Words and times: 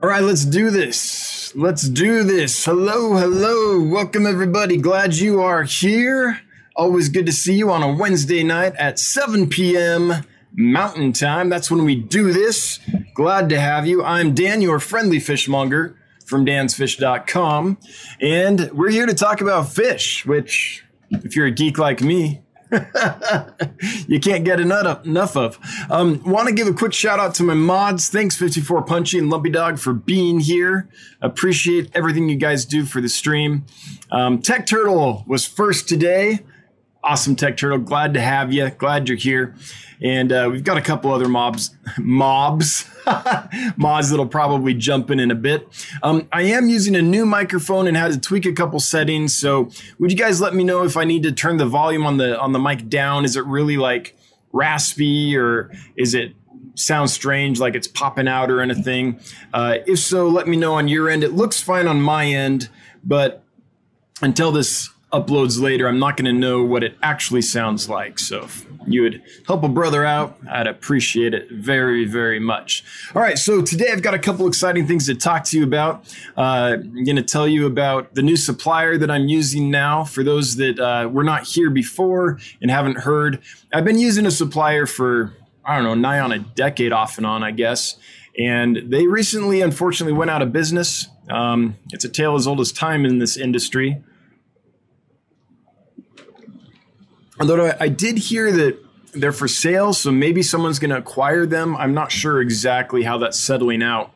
All 0.00 0.08
right, 0.08 0.22
let's 0.22 0.44
do 0.44 0.70
this. 0.70 1.52
Let's 1.56 1.88
do 1.88 2.22
this. 2.22 2.64
Hello, 2.64 3.16
hello. 3.16 3.82
Welcome, 3.82 4.28
everybody. 4.28 4.76
Glad 4.76 5.16
you 5.16 5.42
are 5.42 5.64
here. 5.64 6.40
Always 6.76 7.08
good 7.08 7.26
to 7.26 7.32
see 7.32 7.56
you 7.56 7.72
on 7.72 7.82
a 7.82 7.92
Wednesday 7.92 8.44
night 8.44 8.76
at 8.76 9.00
7 9.00 9.48
p.m. 9.48 10.24
Mountain 10.52 11.14
Time. 11.14 11.48
That's 11.48 11.68
when 11.68 11.84
we 11.84 11.96
do 11.96 12.32
this. 12.32 12.78
Glad 13.12 13.48
to 13.48 13.58
have 13.58 13.88
you. 13.88 14.04
I'm 14.04 14.36
Dan, 14.36 14.62
your 14.62 14.78
friendly 14.78 15.18
fishmonger 15.18 15.98
from 16.24 16.46
dansfish.com. 16.46 17.78
And 18.20 18.70
we're 18.70 18.90
here 18.90 19.06
to 19.06 19.14
talk 19.14 19.40
about 19.40 19.68
fish, 19.68 20.24
which, 20.24 20.84
if 21.10 21.34
you're 21.34 21.46
a 21.46 21.50
geek 21.50 21.76
like 21.76 22.02
me, 22.02 22.42
you 24.06 24.20
can't 24.20 24.44
get 24.44 24.60
enough 24.60 25.36
of. 25.36 25.58
Um, 25.90 26.22
Want 26.24 26.48
to 26.48 26.54
give 26.54 26.68
a 26.68 26.72
quick 26.72 26.92
shout 26.92 27.18
out 27.18 27.34
to 27.36 27.42
my 27.42 27.54
mods. 27.54 28.08
Thanks, 28.08 28.36
54 28.36 28.82
Punchy 28.82 29.18
and 29.18 29.30
Lumpy 29.30 29.50
Dog, 29.50 29.78
for 29.78 29.92
being 29.92 30.40
here. 30.40 30.88
Appreciate 31.20 31.90
everything 31.94 32.28
you 32.28 32.36
guys 32.36 32.64
do 32.64 32.84
for 32.84 33.00
the 33.00 33.08
stream. 33.08 33.64
Um, 34.10 34.40
Tech 34.40 34.66
Turtle 34.66 35.24
was 35.26 35.46
first 35.46 35.88
today. 35.88 36.40
Awesome, 37.08 37.36
Tech 37.36 37.56
Turtle. 37.56 37.78
Glad 37.78 38.12
to 38.12 38.20
have 38.20 38.52
you. 38.52 38.68
Glad 38.68 39.08
you're 39.08 39.16
here. 39.16 39.54
And 40.02 40.30
uh, 40.30 40.50
we've 40.52 40.62
got 40.62 40.76
a 40.76 40.82
couple 40.82 41.10
other 41.10 41.26
mobs, 41.26 41.74
mobs, 41.96 42.84
mods 43.78 44.10
that'll 44.10 44.26
probably 44.26 44.74
jump 44.74 45.10
in 45.10 45.18
in 45.18 45.30
a 45.30 45.34
bit. 45.34 45.66
Um, 46.02 46.28
I 46.30 46.42
am 46.42 46.68
using 46.68 46.94
a 46.94 47.00
new 47.00 47.24
microphone 47.24 47.86
and 47.86 47.96
had 47.96 48.12
to 48.12 48.20
tweak 48.20 48.44
a 48.44 48.52
couple 48.52 48.78
settings. 48.78 49.34
So 49.34 49.70
would 49.98 50.12
you 50.12 50.18
guys 50.18 50.42
let 50.42 50.54
me 50.54 50.64
know 50.64 50.84
if 50.84 50.98
I 50.98 51.04
need 51.04 51.22
to 51.22 51.32
turn 51.32 51.56
the 51.56 51.64
volume 51.64 52.04
on 52.04 52.18
the 52.18 52.38
on 52.38 52.52
the 52.52 52.58
mic 52.58 52.90
down? 52.90 53.24
Is 53.24 53.36
it 53.36 53.46
really 53.46 53.78
like 53.78 54.14
raspy 54.52 55.34
or 55.34 55.72
is 55.96 56.12
it 56.12 56.34
sounds 56.74 57.14
strange 57.14 57.58
like 57.58 57.74
it's 57.74 57.88
popping 57.88 58.28
out 58.28 58.50
or 58.50 58.60
anything? 58.60 59.18
Uh, 59.54 59.78
if 59.86 59.98
so, 60.00 60.28
let 60.28 60.46
me 60.46 60.58
know 60.58 60.74
on 60.74 60.88
your 60.88 61.08
end. 61.08 61.24
It 61.24 61.32
looks 61.32 61.58
fine 61.58 61.86
on 61.86 62.02
my 62.02 62.26
end, 62.26 62.68
but 63.02 63.42
until 64.20 64.52
this 64.52 64.90
uploads 65.12 65.60
later, 65.60 65.88
I'm 65.88 65.98
not 65.98 66.16
going 66.16 66.32
to 66.32 66.38
know 66.38 66.62
what 66.62 66.84
it 66.84 66.96
actually 67.02 67.42
sounds 67.42 67.88
like. 67.88 68.18
So 68.18 68.44
if 68.44 68.66
you 68.86 69.02
would 69.02 69.22
help 69.46 69.62
a 69.62 69.68
brother 69.68 70.04
out, 70.04 70.38
I'd 70.50 70.66
appreciate 70.66 71.34
it 71.34 71.50
very, 71.50 72.04
very 72.04 72.38
much. 72.38 72.84
All 73.14 73.22
right, 73.22 73.38
so 73.38 73.62
today 73.62 73.90
I've 73.90 74.02
got 74.02 74.14
a 74.14 74.18
couple 74.18 74.46
exciting 74.46 74.86
things 74.86 75.06
to 75.06 75.14
talk 75.14 75.44
to 75.44 75.58
you 75.58 75.64
about. 75.64 76.04
Uh, 76.36 76.76
I'm 76.80 77.04
going 77.04 77.16
to 77.16 77.22
tell 77.22 77.48
you 77.48 77.66
about 77.66 78.14
the 78.14 78.22
new 78.22 78.36
supplier 78.36 78.98
that 78.98 79.10
I'm 79.10 79.28
using 79.28 79.70
now. 79.70 80.04
For 80.04 80.22
those 80.22 80.56
that 80.56 80.78
uh, 80.78 81.08
were 81.08 81.24
not 81.24 81.44
here 81.44 81.70
before 81.70 82.38
and 82.60 82.70
haven't 82.70 82.98
heard, 82.98 83.42
I've 83.72 83.84
been 83.84 83.98
using 83.98 84.26
a 84.26 84.30
supplier 84.30 84.86
for 84.86 85.34
I 85.68 85.76
don't 85.76 85.84
know, 85.84 85.94
nigh 85.94 86.18
on 86.18 86.32
a 86.32 86.38
decade 86.38 86.92
off 86.92 87.18
and 87.18 87.26
on, 87.26 87.42
I 87.42 87.50
guess. 87.50 87.96
And 88.38 88.84
they 88.86 89.06
recently, 89.06 89.60
unfortunately, 89.60 90.16
went 90.16 90.30
out 90.30 90.40
of 90.40 90.50
business. 90.50 91.08
Um, 91.28 91.76
it's 91.90 92.04
a 92.04 92.08
tale 92.08 92.36
as 92.36 92.46
old 92.46 92.60
as 92.60 92.72
time 92.72 93.04
in 93.04 93.18
this 93.18 93.36
industry. 93.36 94.02
Although 97.40 97.72
I, 97.78 97.88
did 97.88 98.18
hear 98.18 98.50
that 98.52 98.78
they're 99.12 99.32
for 99.32 99.48
sale, 99.48 99.92
so 99.92 100.10
maybe 100.10 100.42
someone's 100.42 100.78
going 100.78 100.90
to 100.90 100.98
acquire 100.98 101.46
them. 101.46 101.76
I'm 101.76 101.94
not 101.94 102.12
sure 102.12 102.40
exactly 102.40 103.02
how 103.02 103.18
that's 103.18 103.38
settling 103.38 103.82
out. 103.82 104.12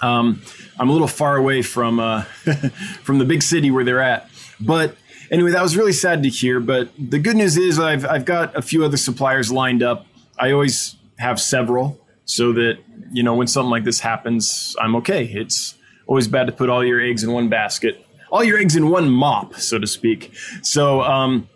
Um, 0.00 0.42
I'm 0.78 0.88
a 0.88 0.92
little 0.92 1.08
far 1.08 1.36
away 1.36 1.62
from 1.62 2.00
uh, 2.00 2.22
from 3.02 3.18
the 3.18 3.24
big 3.24 3.42
city 3.42 3.70
where 3.70 3.84
they're 3.84 4.02
at, 4.02 4.28
but 4.60 4.96
anyway, 5.30 5.52
that 5.52 5.62
was 5.62 5.76
really 5.76 5.92
sad 5.92 6.22
to 6.24 6.28
hear. 6.28 6.60
But 6.60 6.90
the 6.98 7.18
good 7.18 7.36
news 7.36 7.56
is 7.56 7.78
I've 7.78 8.04
I've 8.04 8.24
got 8.24 8.56
a 8.56 8.62
few 8.62 8.84
other 8.84 8.96
suppliers 8.96 9.52
lined 9.52 9.82
up. 9.82 10.06
I 10.38 10.50
always 10.50 10.96
have 11.18 11.40
several, 11.40 12.00
so 12.24 12.52
that 12.52 12.78
you 13.12 13.22
know 13.22 13.34
when 13.34 13.46
something 13.46 13.70
like 13.70 13.84
this 13.84 14.00
happens, 14.00 14.76
I'm 14.80 14.96
okay. 14.96 15.24
It's 15.24 15.76
always 16.06 16.28
bad 16.28 16.46
to 16.46 16.52
put 16.52 16.68
all 16.68 16.84
your 16.84 17.00
eggs 17.00 17.22
in 17.22 17.32
one 17.32 17.48
basket, 17.48 18.04
all 18.30 18.44
your 18.44 18.58
eggs 18.58 18.76
in 18.76 18.88
one 18.90 19.08
mop, 19.08 19.54
so 19.56 19.78
to 19.78 19.86
speak. 19.86 20.34
So 20.62 21.02
um, 21.02 21.48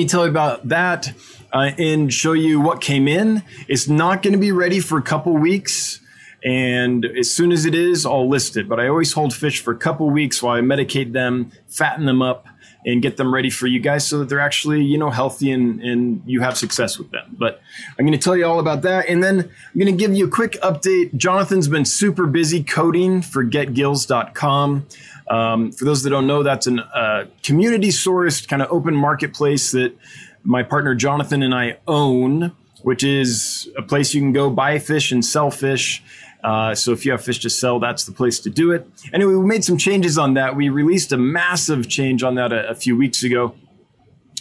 you 0.00 0.08
tell 0.08 0.22
me 0.22 0.28
about 0.28 0.68
that 0.68 1.12
uh, 1.52 1.70
and 1.78 2.12
show 2.12 2.32
you 2.32 2.60
what 2.60 2.80
came 2.80 3.08
in? 3.08 3.42
It's 3.68 3.88
not 3.88 4.22
going 4.22 4.32
to 4.32 4.38
be 4.38 4.52
ready 4.52 4.80
for 4.80 4.98
a 4.98 5.02
couple 5.02 5.36
weeks. 5.36 6.00
And 6.44 7.04
as 7.04 7.30
soon 7.30 7.52
as 7.52 7.66
it 7.66 7.74
is, 7.74 8.04
I'll 8.04 8.28
list 8.28 8.56
it. 8.56 8.68
But 8.68 8.80
I 8.80 8.88
always 8.88 9.12
hold 9.12 9.32
fish 9.34 9.62
for 9.62 9.72
a 9.72 9.76
couple 9.76 10.10
weeks 10.10 10.42
while 10.42 10.56
I 10.56 10.60
medicate 10.60 11.12
them, 11.12 11.52
fatten 11.68 12.06
them 12.06 12.20
up, 12.20 12.46
and 12.84 13.00
get 13.00 13.16
them 13.16 13.32
ready 13.32 13.50
for 13.50 13.66
you 13.66 13.78
guys 13.78 14.06
so 14.06 14.18
that 14.18 14.28
they're 14.28 14.40
actually, 14.40 14.82
you 14.82 14.98
know, 14.98 15.10
healthy 15.10 15.52
and, 15.52 15.80
and 15.82 16.22
you 16.26 16.40
have 16.40 16.56
success 16.56 16.98
with 16.98 17.10
them. 17.12 17.36
But 17.38 17.60
I'm 17.98 18.04
going 18.04 18.18
to 18.18 18.22
tell 18.22 18.36
you 18.36 18.44
all 18.44 18.58
about 18.58 18.82
that. 18.82 19.08
And 19.08 19.22
then 19.22 19.38
I'm 19.40 19.80
going 19.80 19.86
to 19.86 19.98
give 19.98 20.14
you 20.14 20.26
a 20.26 20.30
quick 20.30 20.52
update. 20.62 21.14
Jonathan's 21.16 21.68
been 21.68 21.84
super 21.84 22.26
busy 22.26 22.64
coding 22.64 23.22
for 23.22 23.44
getgills.com. 23.44 24.86
Um, 25.28 25.72
for 25.72 25.84
those 25.84 26.02
that 26.02 26.10
don't 26.10 26.26
know, 26.26 26.42
that's 26.42 26.66
a 26.66 26.74
uh, 26.74 27.26
community 27.42 27.88
sourced 27.88 28.46
kind 28.46 28.62
of 28.62 28.70
open 28.70 28.94
marketplace 28.94 29.72
that 29.72 29.96
my 30.44 30.62
partner 30.62 30.94
Jonathan 30.94 31.42
and 31.42 31.54
I 31.54 31.78
own, 31.86 32.52
which 32.82 33.04
is 33.04 33.68
a 33.76 33.82
place 33.82 34.14
you 34.14 34.20
can 34.20 34.32
go 34.32 34.50
buy 34.50 34.78
fish 34.78 35.12
and 35.12 35.24
sell 35.24 35.50
fish. 35.50 36.02
Uh, 36.42 36.74
so 36.74 36.90
if 36.90 37.06
you 37.06 37.12
have 37.12 37.22
fish 37.22 37.38
to 37.40 37.50
sell, 37.50 37.78
that's 37.78 38.04
the 38.04 38.12
place 38.12 38.40
to 38.40 38.50
do 38.50 38.72
it. 38.72 38.86
Anyway, 39.12 39.34
we 39.34 39.46
made 39.46 39.64
some 39.64 39.78
changes 39.78 40.18
on 40.18 40.34
that. 40.34 40.56
We 40.56 40.68
released 40.68 41.12
a 41.12 41.16
massive 41.16 41.88
change 41.88 42.24
on 42.24 42.34
that 42.34 42.52
a, 42.52 42.70
a 42.70 42.74
few 42.74 42.96
weeks 42.96 43.22
ago, 43.22 43.54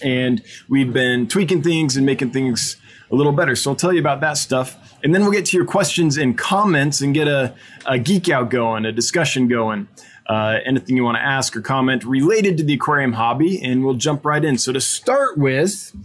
and 0.02 0.42
we've 0.68 0.92
been 0.92 1.28
tweaking 1.28 1.62
things 1.62 1.96
and 1.96 2.06
making 2.06 2.32
things 2.32 2.78
a 3.12 3.16
little 3.16 3.34
better. 3.34 3.56
So 3.56 3.72
I'll 3.72 3.76
tell 3.76 3.94
you 3.94 4.00
about 4.00 4.22
that 4.22 4.38
stuff. 4.38 4.98
And 5.04 5.14
then 5.14 5.22
we'll 5.22 5.32
get 5.32 5.46
to 5.48 5.58
your 5.58 5.66
questions 5.66 6.18
and 6.18 6.38
comments 6.38 7.02
and 7.02 7.14
get 7.14 7.28
a, 7.28 7.54
a 7.86 8.00
geek 8.00 8.30
out 8.30 8.50
going, 8.50 8.86
a 8.86 8.92
discussion 8.92 9.48
going 9.48 9.88
uh, 10.28 10.60
anything 10.66 10.96
you 10.96 11.04
want 11.04 11.18
to 11.18 11.24
ask 11.24 11.56
or 11.56 11.62
comment 11.62 12.04
related 12.04 12.58
to 12.58 12.64
the 12.64 12.74
aquarium 12.74 13.14
hobby, 13.14 13.62
and 13.62 13.84
we'll 13.84 13.96
jump 13.96 14.26
right 14.26 14.44
in. 14.44 14.58
So 14.58 14.72
to 14.72 14.82
start 14.82 15.38
with, 15.38 15.96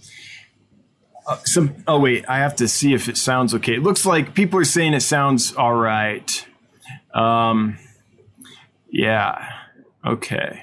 uh, 1.27 1.37
some. 1.45 1.75
Oh 1.87 1.99
wait, 1.99 2.25
I 2.29 2.39
have 2.39 2.57
to 2.57 2.69
see 2.69 2.95
if 2.95 3.09
it 3.09 3.17
sounds 3.17 3.55
okay. 3.55 3.75
It 3.75 3.83
looks 3.83 4.07
like 4.07 4.35
people 4.35 4.61
are 4.61 4.65
saying 4.65 4.95
it 4.95 5.01
sounds 5.01 5.55
all 5.55 5.75
right. 5.75 6.47
Um, 7.15 7.79
yeah. 8.91 9.53
Okay. 10.05 10.63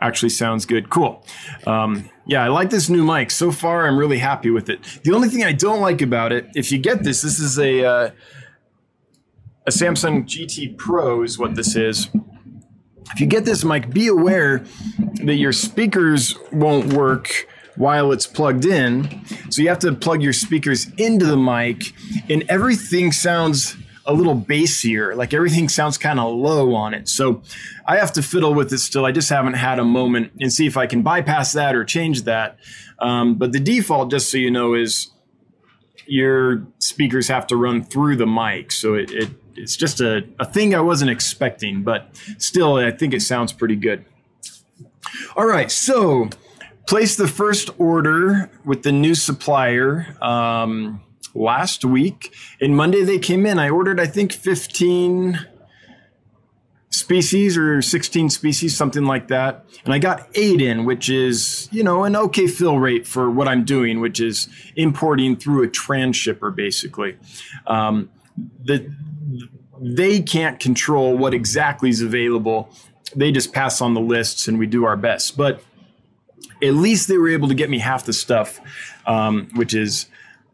Actually, 0.00 0.30
sounds 0.30 0.64
good. 0.64 0.90
Cool. 0.90 1.24
Um, 1.66 2.08
yeah, 2.24 2.44
I 2.44 2.48
like 2.48 2.70
this 2.70 2.88
new 2.88 3.04
mic. 3.04 3.30
So 3.30 3.50
far, 3.50 3.86
I'm 3.86 3.98
really 3.98 4.18
happy 4.18 4.50
with 4.50 4.70
it. 4.70 4.80
The 5.02 5.12
only 5.12 5.28
thing 5.28 5.42
I 5.44 5.52
don't 5.52 5.80
like 5.80 6.00
about 6.00 6.32
it, 6.32 6.48
if 6.54 6.70
you 6.70 6.78
get 6.78 7.02
this, 7.02 7.22
this 7.22 7.40
is 7.40 7.58
a 7.58 7.84
uh, 7.84 8.10
a 9.66 9.72
Samson 9.72 10.24
GT 10.24 10.78
Pro, 10.78 11.22
is 11.22 11.38
what 11.38 11.56
this 11.56 11.76
is 11.76 12.08
if 13.12 13.20
you 13.20 13.26
get 13.26 13.44
this 13.44 13.64
mic, 13.64 13.90
be 13.90 14.08
aware 14.08 14.64
that 15.24 15.36
your 15.36 15.52
speakers 15.52 16.34
won't 16.52 16.92
work 16.92 17.46
while 17.76 18.12
it's 18.12 18.26
plugged 18.26 18.64
in. 18.64 19.24
So 19.50 19.62
you 19.62 19.68
have 19.68 19.78
to 19.80 19.92
plug 19.92 20.22
your 20.22 20.32
speakers 20.32 20.88
into 20.96 21.26
the 21.26 21.36
mic, 21.36 21.92
and 22.28 22.44
everything 22.48 23.12
sounds 23.12 23.76
a 24.04 24.12
little 24.12 24.34
bassier. 24.34 25.14
Like 25.14 25.34
everything 25.34 25.68
sounds 25.68 25.98
kind 25.98 26.18
of 26.18 26.34
low 26.34 26.74
on 26.74 26.94
it. 26.94 27.08
So 27.08 27.42
I 27.86 27.96
have 27.96 28.12
to 28.14 28.22
fiddle 28.22 28.54
with 28.54 28.72
it 28.72 28.78
still. 28.78 29.04
I 29.04 29.12
just 29.12 29.28
haven't 29.28 29.54
had 29.54 29.78
a 29.78 29.84
moment 29.84 30.32
and 30.40 30.52
see 30.52 30.66
if 30.66 30.76
I 30.76 30.86
can 30.86 31.02
bypass 31.02 31.52
that 31.52 31.76
or 31.76 31.84
change 31.84 32.22
that. 32.22 32.58
Um, 32.98 33.34
but 33.36 33.52
the 33.52 33.60
default, 33.60 34.10
just 34.10 34.30
so 34.30 34.38
you 34.38 34.50
know, 34.50 34.74
is 34.74 35.10
your 36.06 36.66
speakers 36.78 37.28
have 37.28 37.46
to 37.48 37.56
run 37.56 37.84
through 37.84 38.16
the 38.16 38.26
mic. 38.26 38.72
So 38.72 38.94
it, 38.94 39.10
it 39.10 39.28
it's 39.58 39.76
just 39.76 40.00
a, 40.00 40.26
a 40.38 40.44
thing 40.44 40.74
I 40.74 40.80
wasn't 40.80 41.10
expecting, 41.10 41.82
but 41.82 42.08
still, 42.38 42.76
I 42.76 42.90
think 42.90 43.14
it 43.14 43.22
sounds 43.22 43.52
pretty 43.52 43.76
good. 43.76 44.04
All 45.36 45.46
right, 45.46 45.70
so 45.70 46.30
place 46.86 47.16
the 47.16 47.28
first 47.28 47.70
order 47.78 48.50
with 48.64 48.82
the 48.82 48.92
new 48.92 49.14
supplier 49.14 50.16
um, 50.22 51.02
last 51.34 51.84
week. 51.84 52.34
And 52.60 52.76
Monday 52.76 53.04
they 53.04 53.18
came 53.18 53.46
in. 53.46 53.58
I 53.58 53.68
ordered, 53.68 54.00
I 54.00 54.06
think, 54.06 54.32
15 54.32 55.38
species 56.90 57.58
or 57.58 57.82
16 57.82 58.30
species, 58.30 58.76
something 58.76 59.04
like 59.04 59.28
that. 59.28 59.66
And 59.84 59.92
I 59.92 59.98
got 59.98 60.28
eight 60.34 60.60
in, 60.60 60.84
which 60.84 61.10
is, 61.10 61.68
you 61.70 61.82
know, 61.82 62.04
an 62.04 62.16
okay 62.16 62.46
fill 62.46 62.78
rate 62.78 63.06
for 63.06 63.30
what 63.30 63.48
I'm 63.48 63.64
doing, 63.64 64.00
which 64.00 64.20
is 64.20 64.48
importing 64.74 65.36
through 65.36 65.64
a 65.64 65.68
transhipper, 65.68 66.54
basically. 66.54 67.16
Um, 67.66 68.10
the 68.64 68.94
they 69.80 70.20
can't 70.20 70.60
control 70.60 71.16
what 71.16 71.34
exactly 71.34 71.90
is 71.90 72.00
available. 72.00 72.70
They 73.14 73.32
just 73.32 73.52
pass 73.52 73.80
on 73.80 73.94
the 73.94 74.00
lists 74.00 74.48
and 74.48 74.58
we 74.58 74.66
do 74.66 74.84
our 74.84 74.96
best. 74.96 75.36
But 75.36 75.62
at 76.62 76.74
least 76.74 77.08
they 77.08 77.18
were 77.18 77.28
able 77.28 77.48
to 77.48 77.54
get 77.54 77.70
me 77.70 77.78
half 77.78 78.04
the 78.04 78.12
stuff, 78.12 78.60
um, 79.06 79.48
which 79.54 79.74
is 79.74 80.06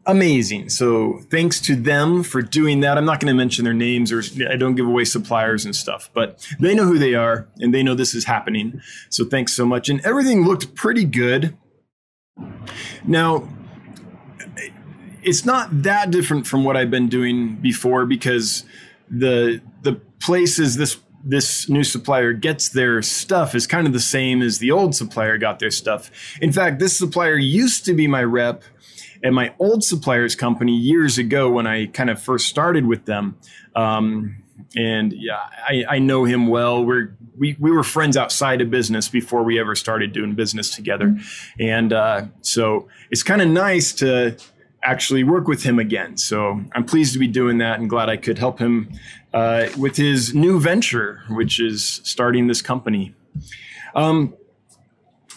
amazing. 0.05 0.69
So 0.69 1.19
thanks 1.31 1.59
to 1.61 1.75
them 1.75 2.23
for 2.23 2.41
doing 2.41 2.81
that. 2.81 2.97
I'm 2.97 3.05
not 3.05 3.19
going 3.19 3.33
to 3.33 3.37
mention 3.37 3.65
their 3.65 3.73
names 3.73 4.11
or 4.11 4.21
I 4.49 4.55
don't 4.55 4.75
give 4.75 4.85
away 4.85 5.03
suppliers 5.03 5.65
and 5.65 5.75
stuff, 5.75 6.09
but 6.13 6.47
they 6.59 6.75
know 6.75 6.85
who 6.85 6.99
they 6.99 7.15
are 7.15 7.47
and 7.57 7.73
they 7.73 7.81
know 7.81 7.95
this 7.95 8.13
is 8.13 8.25
happening. 8.25 8.81
So 9.09 9.25
thanks 9.25 9.53
so 9.53 9.65
much. 9.65 9.89
And 9.89 10.05
everything 10.05 10.45
looked 10.45 10.75
pretty 10.75 11.05
good. 11.05 11.57
Now, 13.03 13.49
it's 15.23 15.43
not 15.43 15.83
that 15.83 16.11
different 16.11 16.45
from 16.45 16.63
what 16.63 16.77
I've 16.77 16.91
been 16.91 17.09
doing 17.09 17.55
before 17.55 18.05
because 18.05 18.63
the 19.09 19.61
the 19.81 19.93
places 20.19 20.77
this 20.77 20.97
this 21.25 21.67
new 21.67 21.83
supplier 21.83 22.33
gets 22.33 22.69
their 22.69 23.01
stuff 23.01 23.55
is 23.55 23.65
kind 23.65 23.87
of 23.87 23.93
the 23.93 23.99
same 23.99 24.43
as 24.43 24.59
the 24.59 24.71
old 24.71 24.95
supplier 24.95 25.39
got 25.39 25.57
their 25.57 25.71
stuff. 25.71 26.11
In 26.39 26.51
fact, 26.51 26.79
this 26.79 26.97
supplier 26.97 27.35
used 27.35 27.83
to 27.85 27.95
be 27.95 28.07
my 28.07 28.23
rep 28.23 28.63
at 29.23 29.33
my 29.33 29.53
old 29.57 29.83
supplier's 29.83 30.35
company 30.35 30.75
years 30.75 31.17
ago 31.17 31.49
when 31.49 31.65
I 31.65 31.87
kind 31.87 32.11
of 32.11 32.21
first 32.21 32.47
started 32.47 32.85
with 32.85 33.05
them. 33.05 33.37
Um, 33.75 34.43
and 34.75 35.13
yeah, 35.13 35.49
I, 35.67 35.85
I, 35.89 35.99
know 35.99 36.25
him 36.25 36.47
well. 36.47 36.85
We're 36.85 37.15
we 37.37 37.55
we 37.59 37.71
were 37.71 37.83
friends 37.83 38.15
outside 38.15 38.61
of 38.61 38.69
business 38.69 39.09
before 39.09 39.43
we 39.43 39.59
ever 39.59 39.75
started 39.75 40.13
doing 40.13 40.35
business 40.35 40.73
together, 40.73 41.17
and 41.59 41.91
uh, 41.91 42.25
so 42.41 42.87
it's 43.09 43.23
kind 43.23 43.41
of 43.41 43.49
nice 43.49 43.93
to 43.93 44.37
actually 44.85 45.23
work 45.23 45.47
with 45.47 45.63
him 45.63 45.79
again. 45.79 46.15
So 46.17 46.61
I'm 46.73 46.85
pleased 46.85 47.13
to 47.13 47.19
be 47.19 47.27
doing 47.27 47.57
that 47.57 47.79
and 47.79 47.89
glad 47.89 48.07
I 48.07 48.17
could 48.17 48.37
help 48.37 48.59
him 48.59 48.91
uh, 49.33 49.67
with 49.77 49.97
his 49.97 50.33
new 50.33 50.59
venture, 50.59 51.23
which 51.29 51.59
is 51.59 52.01
starting 52.03 52.47
this 52.47 52.61
company. 52.61 53.15
Um, 53.95 54.35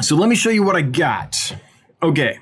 so 0.01 0.15
let 0.17 0.29
me 0.29 0.37
show 0.37 0.51
you 0.51 0.63
what 0.63 0.77
I 0.77 0.83
got. 0.83 1.57
Okay. 2.03 2.39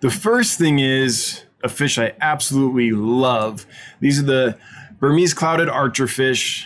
The 0.00 0.10
first 0.10 0.58
thing 0.58 0.78
is 0.80 1.44
a 1.62 1.68
fish 1.68 1.98
I 1.98 2.14
absolutely 2.20 2.90
love. 2.90 3.66
These 4.00 4.20
are 4.20 4.24
the 4.26 4.58
Burmese 4.98 5.34
clouded 5.34 5.68
archerfish. 5.68 6.64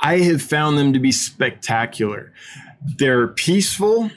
I 0.00 0.18
have 0.18 0.42
found 0.42 0.76
them 0.78 0.92
to 0.92 0.98
be 0.98 1.12
spectacular. 1.12 2.32
They're 2.84 3.28
peaceful. 3.28 4.10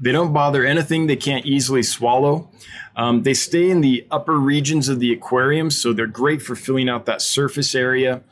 They 0.00 0.12
don't 0.12 0.32
bother 0.32 0.64
anything 0.64 1.06
they 1.06 1.16
can't 1.16 1.44
easily 1.44 1.82
swallow. 1.82 2.50
Um, 2.98 3.22
they 3.22 3.32
stay 3.32 3.70
in 3.70 3.80
the 3.80 4.04
upper 4.10 4.36
regions 4.36 4.88
of 4.88 4.98
the 4.98 5.12
aquarium, 5.12 5.70
so 5.70 5.92
they're 5.92 6.08
great 6.08 6.42
for 6.42 6.56
filling 6.56 6.88
out 6.88 7.06
that 7.06 7.22
surface 7.22 7.76
area 7.76 8.22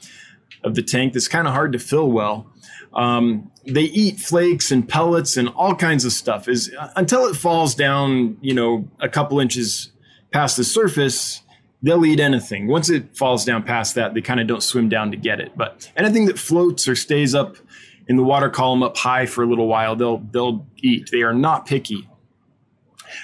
of 0.64 0.74
the 0.74 0.82
tank 0.82 1.12
that's 1.12 1.28
kind 1.28 1.46
of 1.46 1.54
hard 1.54 1.72
to 1.72 1.78
fill 1.78 2.10
well. 2.10 2.52
Um, 2.92 3.52
they 3.64 3.82
eat 3.82 4.18
flakes 4.18 4.72
and 4.72 4.88
pellets 4.88 5.36
and 5.36 5.48
all 5.50 5.76
kinds 5.76 6.04
of 6.04 6.12
stuff. 6.12 6.48
Is 6.48 6.74
until 6.96 7.26
it 7.26 7.36
falls 7.36 7.76
down, 7.76 8.38
you 8.40 8.54
know, 8.54 8.88
a 8.98 9.08
couple 9.08 9.38
inches 9.38 9.92
past 10.32 10.56
the 10.56 10.64
surface, 10.64 11.42
they'll 11.80 12.04
eat 12.04 12.18
anything. 12.18 12.66
Once 12.66 12.90
it 12.90 13.16
falls 13.16 13.44
down 13.44 13.62
past 13.62 13.94
that, 13.94 14.14
they 14.14 14.20
kind 14.20 14.40
of 14.40 14.48
don't 14.48 14.62
swim 14.62 14.88
down 14.88 15.12
to 15.12 15.16
get 15.16 15.40
it. 15.40 15.52
But 15.56 15.92
anything 15.96 16.26
that 16.26 16.40
floats 16.40 16.88
or 16.88 16.96
stays 16.96 17.36
up 17.36 17.56
in 18.08 18.16
the 18.16 18.24
water 18.24 18.50
column 18.50 18.82
up 18.82 18.96
high 18.96 19.26
for 19.26 19.44
a 19.44 19.46
little 19.46 19.68
while, 19.68 19.94
they'll 19.94 20.18
they'll 20.18 20.66
eat. 20.78 21.10
They 21.12 21.22
are 21.22 21.34
not 21.34 21.66
picky. 21.66 22.08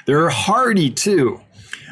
They're 0.06 0.28
hardy 0.28 0.90
too. 0.90 1.40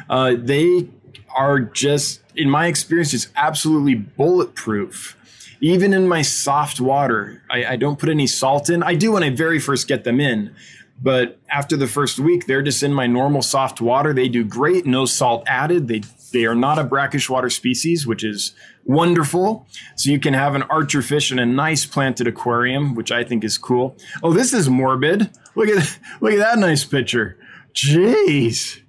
Uh, 0.09 0.35
they 0.37 0.89
are 1.35 1.59
just, 1.59 2.21
in 2.35 2.49
my 2.49 2.67
experience, 2.67 3.11
just 3.11 3.29
absolutely 3.35 3.95
bulletproof. 3.95 5.17
Even 5.61 5.93
in 5.93 6.07
my 6.07 6.23
soft 6.23 6.81
water, 6.81 7.43
I, 7.49 7.65
I 7.65 7.75
don't 7.75 7.99
put 7.99 8.09
any 8.09 8.27
salt 8.27 8.69
in. 8.69 8.81
I 8.81 8.95
do 8.95 9.11
when 9.11 9.23
I 9.23 9.29
very 9.29 9.59
first 9.59 9.87
get 9.87 10.03
them 10.03 10.19
in, 10.19 10.55
but 11.01 11.39
after 11.49 11.77
the 11.77 11.87
first 11.87 12.19
week, 12.19 12.47
they're 12.47 12.63
just 12.63 12.81
in 12.83 12.93
my 12.93 13.07
normal 13.07 13.41
soft 13.41 13.79
water. 13.79 14.13
They 14.13 14.27
do 14.27 14.43
great, 14.43 14.85
no 14.85 15.05
salt 15.05 15.43
added. 15.47 15.87
They 15.87 16.01
they 16.31 16.45
are 16.45 16.55
not 16.55 16.79
a 16.79 16.83
brackish 16.83 17.29
water 17.29 17.49
species, 17.49 18.07
which 18.07 18.23
is 18.23 18.55
wonderful. 18.85 19.67
So 19.95 20.09
you 20.09 20.19
can 20.19 20.33
have 20.33 20.55
an 20.55 20.63
archer 20.63 21.01
fish 21.01 21.31
in 21.31 21.39
a 21.39 21.45
nice 21.45 21.85
planted 21.85 22.25
aquarium, 22.27 22.95
which 22.95 23.11
I 23.11 23.23
think 23.23 23.43
is 23.43 23.57
cool. 23.57 23.97
Oh, 24.23 24.33
this 24.33 24.53
is 24.53 24.69
morbid. 24.69 25.29
Look 25.55 25.69
at 25.69 25.99
look 26.21 26.33
at 26.33 26.39
that 26.39 26.57
nice 26.57 26.85
picture. 26.85 27.37
Jeez. 27.73 28.81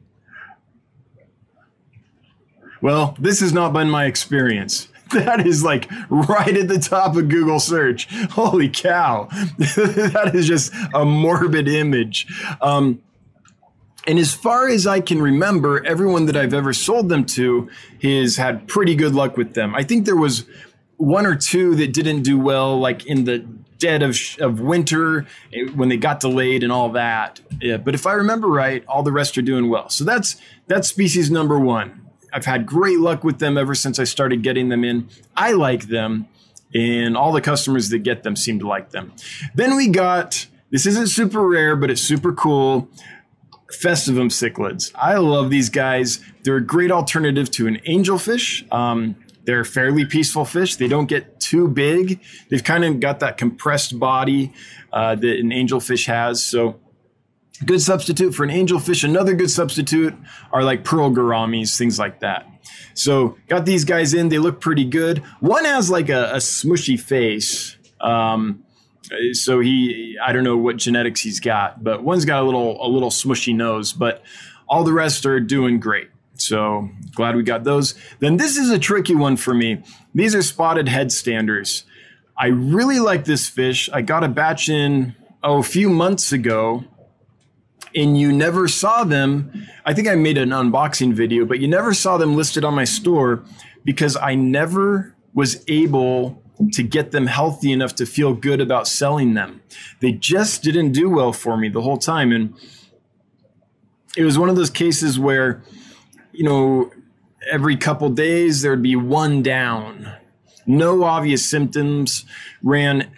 Well, 2.80 3.16
this 3.18 3.40
has 3.40 3.52
not 3.52 3.72
been 3.72 3.88
my 3.90 4.06
experience. 4.06 4.88
That 5.12 5.46
is 5.46 5.62
like 5.62 5.90
right 6.08 6.56
at 6.56 6.68
the 6.68 6.78
top 6.78 7.16
of 7.16 7.28
Google 7.28 7.60
search. 7.60 8.08
Holy 8.30 8.70
cow. 8.70 9.28
that 9.58 10.30
is 10.32 10.48
just 10.48 10.72
a 10.94 11.04
morbid 11.04 11.68
image. 11.68 12.26
Um, 12.62 13.02
and 14.06 14.18
as 14.18 14.32
far 14.32 14.68
as 14.68 14.86
I 14.86 15.00
can 15.00 15.20
remember, 15.20 15.84
everyone 15.84 16.24
that 16.26 16.36
I've 16.36 16.54
ever 16.54 16.72
sold 16.72 17.10
them 17.10 17.26
to 17.26 17.68
has 18.02 18.38
had 18.38 18.66
pretty 18.66 18.94
good 18.94 19.14
luck 19.14 19.36
with 19.36 19.52
them. 19.52 19.74
I 19.74 19.82
think 19.82 20.06
there 20.06 20.16
was 20.16 20.46
one 20.96 21.26
or 21.26 21.36
two 21.36 21.74
that 21.74 21.92
didn't 21.92 22.22
do 22.22 22.38
well, 22.38 22.78
like 22.78 23.04
in 23.04 23.24
the 23.24 23.46
dead 23.82 24.02
of, 24.02 24.16
of 24.38 24.60
winter 24.60 25.26
eh, 25.52 25.66
when 25.74 25.88
they 25.88 25.96
got 25.96 26.20
delayed 26.20 26.62
and 26.62 26.72
all 26.72 26.88
that. 26.90 27.40
Yeah, 27.60 27.76
but 27.76 27.94
if 27.94 28.06
I 28.06 28.12
remember 28.12 28.46
right, 28.46 28.84
all 28.86 29.02
the 29.02 29.12
rest 29.12 29.36
are 29.36 29.42
doing 29.42 29.68
well. 29.68 29.90
So 29.90 30.04
that's 30.04 30.36
that's 30.68 30.88
species 30.88 31.30
number 31.30 31.58
one. 31.58 32.06
I've 32.32 32.46
had 32.46 32.64
great 32.64 32.98
luck 33.00 33.24
with 33.24 33.40
them 33.40 33.58
ever 33.58 33.74
since 33.74 33.98
I 33.98 34.04
started 34.04 34.42
getting 34.42 34.70
them 34.70 34.84
in. 34.84 35.08
I 35.36 35.52
like 35.52 35.88
them, 35.88 36.28
and 36.72 37.16
all 37.16 37.32
the 37.32 37.42
customers 37.42 37.90
that 37.90 37.98
get 37.98 38.22
them 38.22 38.36
seem 38.36 38.60
to 38.60 38.68
like 38.68 38.90
them. 38.90 39.12
Then 39.54 39.76
we 39.76 39.88
got 39.88 40.46
this 40.70 40.86
isn't 40.86 41.08
super 41.08 41.46
rare, 41.46 41.76
but 41.76 41.90
it's 41.90 42.00
super 42.00 42.32
cool. 42.32 42.88
Festivum 43.72 44.30
cichlids. 44.30 44.92
I 44.94 45.16
love 45.16 45.50
these 45.50 45.70
guys. 45.70 46.20
They're 46.44 46.56
a 46.56 46.64
great 46.64 46.90
alternative 46.90 47.50
to 47.52 47.66
an 47.66 47.76
angelfish. 47.86 48.70
Um, 48.72 49.16
they're 49.44 49.64
fairly 49.64 50.04
peaceful 50.04 50.44
fish. 50.44 50.76
They 50.76 50.88
don't 50.88 51.06
get 51.06 51.31
too 51.52 51.68
big. 51.68 52.18
They've 52.48 52.64
kind 52.64 52.82
of 52.82 52.98
got 52.98 53.20
that 53.20 53.36
compressed 53.36 53.98
body 53.98 54.54
uh, 54.90 55.14
that 55.16 55.38
an 55.38 55.50
angelfish 55.50 56.06
has. 56.06 56.42
So, 56.42 56.80
good 57.66 57.82
substitute 57.82 58.34
for 58.34 58.42
an 58.42 58.48
angelfish. 58.48 59.04
Another 59.04 59.34
good 59.34 59.50
substitute 59.50 60.14
are 60.50 60.64
like 60.64 60.82
pearl 60.82 61.10
gouramis, 61.10 61.76
things 61.76 61.98
like 61.98 62.20
that. 62.20 62.46
So, 62.94 63.36
got 63.48 63.66
these 63.66 63.84
guys 63.84 64.14
in. 64.14 64.30
They 64.30 64.38
look 64.38 64.62
pretty 64.62 64.86
good. 64.86 65.18
One 65.40 65.66
has 65.66 65.90
like 65.90 66.08
a, 66.08 66.32
a 66.32 66.38
smushy 66.38 66.98
face. 66.98 67.76
Um, 68.00 68.64
so 69.32 69.60
he, 69.60 70.16
I 70.24 70.32
don't 70.32 70.44
know 70.44 70.56
what 70.56 70.78
genetics 70.78 71.20
he's 71.20 71.38
got, 71.38 71.84
but 71.84 72.02
one's 72.02 72.24
got 72.24 72.42
a 72.42 72.46
little 72.46 72.82
a 72.84 72.88
little 72.88 73.10
smushy 73.10 73.54
nose. 73.54 73.92
But 73.92 74.22
all 74.66 74.84
the 74.84 74.92
rest 74.94 75.26
are 75.26 75.38
doing 75.38 75.80
great. 75.80 76.08
So 76.42 76.90
glad 77.14 77.36
we 77.36 77.44
got 77.44 77.62
those. 77.62 77.94
Then 78.18 78.36
this 78.36 78.56
is 78.56 78.70
a 78.70 78.78
tricky 78.78 79.14
one 79.14 79.36
for 79.36 79.54
me. 79.54 79.82
These 80.12 80.34
are 80.34 80.42
spotted 80.42 80.86
headstanders. 80.86 81.84
I 82.36 82.48
really 82.48 82.98
like 82.98 83.24
this 83.24 83.48
fish. 83.48 83.88
I 83.92 84.02
got 84.02 84.24
a 84.24 84.28
batch 84.28 84.68
in 84.68 85.14
oh, 85.44 85.58
a 85.58 85.62
few 85.62 85.88
months 85.88 86.32
ago, 86.32 86.82
and 87.94 88.18
you 88.18 88.32
never 88.32 88.66
saw 88.66 89.04
them. 89.04 89.68
I 89.84 89.94
think 89.94 90.08
I 90.08 90.16
made 90.16 90.36
an 90.36 90.48
unboxing 90.48 91.12
video, 91.12 91.44
but 91.44 91.60
you 91.60 91.68
never 91.68 91.94
saw 91.94 92.16
them 92.16 92.34
listed 92.34 92.64
on 92.64 92.74
my 92.74 92.84
store 92.84 93.44
because 93.84 94.16
I 94.16 94.34
never 94.34 95.14
was 95.34 95.64
able 95.68 96.42
to 96.72 96.82
get 96.82 97.12
them 97.12 97.28
healthy 97.28 97.70
enough 97.70 97.94
to 97.96 98.06
feel 98.06 98.34
good 98.34 98.60
about 98.60 98.88
selling 98.88 99.34
them. 99.34 99.62
They 100.00 100.10
just 100.10 100.64
didn't 100.64 100.90
do 100.90 101.08
well 101.08 101.32
for 101.32 101.56
me 101.56 101.68
the 101.68 101.82
whole 101.82 101.98
time. 101.98 102.32
And 102.32 102.54
it 104.16 104.24
was 104.24 104.38
one 104.38 104.48
of 104.48 104.56
those 104.56 104.70
cases 104.70 105.20
where 105.20 105.62
you 106.32 106.44
know, 106.44 106.90
every 107.50 107.76
couple 107.76 108.08
days 108.10 108.62
there'd 108.62 108.82
be 108.82 108.96
one 108.96 109.42
down. 109.42 110.12
No 110.66 111.04
obvious 111.04 111.48
symptoms. 111.48 112.24
Ran 112.62 113.10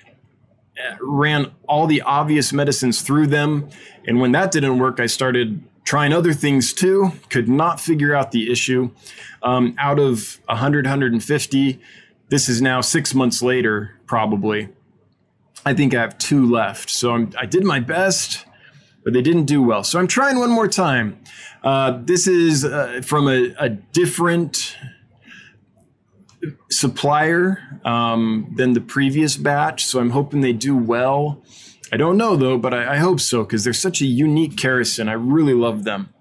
ran 1.00 1.52
all 1.68 1.86
the 1.86 2.02
obvious 2.02 2.52
medicines 2.52 3.00
through 3.00 3.28
them, 3.28 3.68
and 4.06 4.20
when 4.20 4.32
that 4.32 4.50
didn't 4.50 4.78
work, 4.78 4.98
I 4.98 5.06
started 5.06 5.62
trying 5.84 6.12
other 6.12 6.32
things 6.32 6.72
too. 6.72 7.12
Could 7.28 7.48
not 7.48 7.80
figure 7.80 8.14
out 8.14 8.32
the 8.32 8.50
issue. 8.50 8.90
Um, 9.42 9.74
out 9.78 9.98
of 9.98 10.40
100, 10.46 10.86
150, 10.86 11.80
this 12.28 12.48
is 12.48 12.62
now 12.62 12.80
six 12.80 13.14
months 13.14 13.42
later, 13.42 13.98
probably. 14.06 14.70
I 15.66 15.74
think 15.74 15.94
I 15.94 16.00
have 16.00 16.18
two 16.18 16.50
left. 16.50 16.90
So 16.90 17.12
I'm, 17.12 17.30
I 17.38 17.46
did 17.46 17.64
my 17.64 17.80
best, 17.80 18.46
but 19.04 19.12
they 19.12 19.22
didn't 19.22 19.44
do 19.44 19.62
well. 19.62 19.84
So 19.84 19.98
I'm 19.98 20.06
trying 20.06 20.38
one 20.38 20.50
more 20.50 20.68
time. 20.68 21.20
Uh, 21.62 22.00
this 22.02 22.26
is 22.26 22.64
uh, 22.64 23.00
from 23.04 23.28
a, 23.28 23.54
a, 23.58 23.68
different 23.68 24.76
supplier 26.70 27.80
um, 27.84 28.52
than 28.56 28.72
the 28.72 28.80
previous 28.80 29.36
batch, 29.36 29.84
so 29.86 30.00
I'm 30.00 30.10
hoping 30.10 30.40
they 30.40 30.52
do 30.52 30.76
well. 30.76 31.42
I 31.92 31.96
don't 31.96 32.16
know 32.16 32.36
though, 32.36 32.58
but 32.58 32.74
I, 32.74 32.94
I 32.94 32.96
hope 32.96 33.20
so 33.20 33.44
because 33.44 33.64
they're 33.64 33.72
such 33.72 34.00
a 34.00 34.06
unique 34.06 34.56
characin. 34.56 35.08
I 35.08 35.12
really 35.12 35.54
love 35.54 35.84
them. 35.84 36.12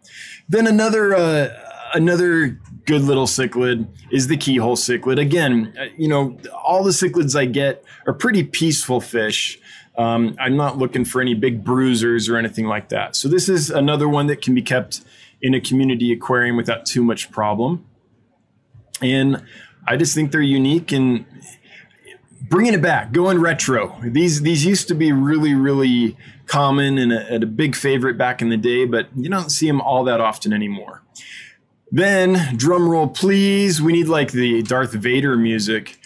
Then 0.48 0.68
another 0.68 1.16
uh, 1.16 1.50
another 1.94 2.60
good 2.86 3.02
little 3.02 3.26
cichlid 3.26 3.88
is 4.12 4.28
the 4.28 4.38
keyhole 4.38 4.76
cichlid. 4.76 5.20
Again, 5.20 5.74
uh, 5.80 5.86
you 5.98 6.08
know, 6.08 6.38
all 6.54 6.84
the 6.84 6.92
cichlids 6.92 7.38
I 7.38 7.46
get 7.46 7.84
are 8.06 8.14
pretty 8.14 8.44
peaceful 8.44 9.02
fish. 9.02 9.60
Um, 9.98 10.36
I'm 10.40 10.58
not 10.58 10.78
looking 10.78 11.06
for 11.06 11.22
any 11.22 11.34
big 11.34 11.64
bruisers 11.64 12.28
or 12.28 12.38
anything 12.38 12.66
like 12.66 12.90
that. 12.90 13.16
So 13.16 13.28
this 13.28 13.48
is 13.48 13.70
another 13.70 14.10
one 14.10 14.28
that 14.28 14.42
can 14.42 14.56
be 14.56 14.62
kept 14.62 15.02
in 15.42 15.54
a 15.54 15.62
community 15.62 16.12
aquarium 16.12 16.56
without 16.56 16.86
too 16.86 17.04
much 17.04 17.30
problem. 17.30 17.86
And 19.02 19.44
I 19.88 19.98
just 19.98 20.16
think 20.16 20.32
they're 20.32 20.42
unique 20.42 20.92
and 20.92 21.26
bringing 22.50 22.74
it 22.74 22.82
back, 22.82 23.12
going 23.12 23.40
retro. 23.40 24.00
These 24.04 24.42
these 24.42 24.66
used 24.66 24.88
to 24.88 24.96
be 24.96 25.12
really 25.12 25.54
really 25.54 26.18
common 26.46 26.98
and 26.98 27.12
a, 27.12 27.34
and 27.34 27.44
a 27.44 27.48
big 27.48 27.76
favorite 27.76 28.18
back 28.18 28.42
in 28.42 28.50
the 28.50 28.58
day, 28.58 28.86
but 28.86 29.08
you 29.16 29.30
don't 29.30 29.50
see 29.50 29.68
them 29.68 29.82
all 29.82 30.04
that 30.06 30.22
often 30.22 30.54
anymore. 30.54 31.02
Then, 31.92 32.56
drum 32.58 32.90
roll, 32.90 33.08
please. 33.08 33.82
We 33.82 33.94
need 33.94 34.08
like 34.08 34.32
the 34.32 34.64
Darth 34.64 34.94
Vader 34.94 35.38
music. 35.38 36.00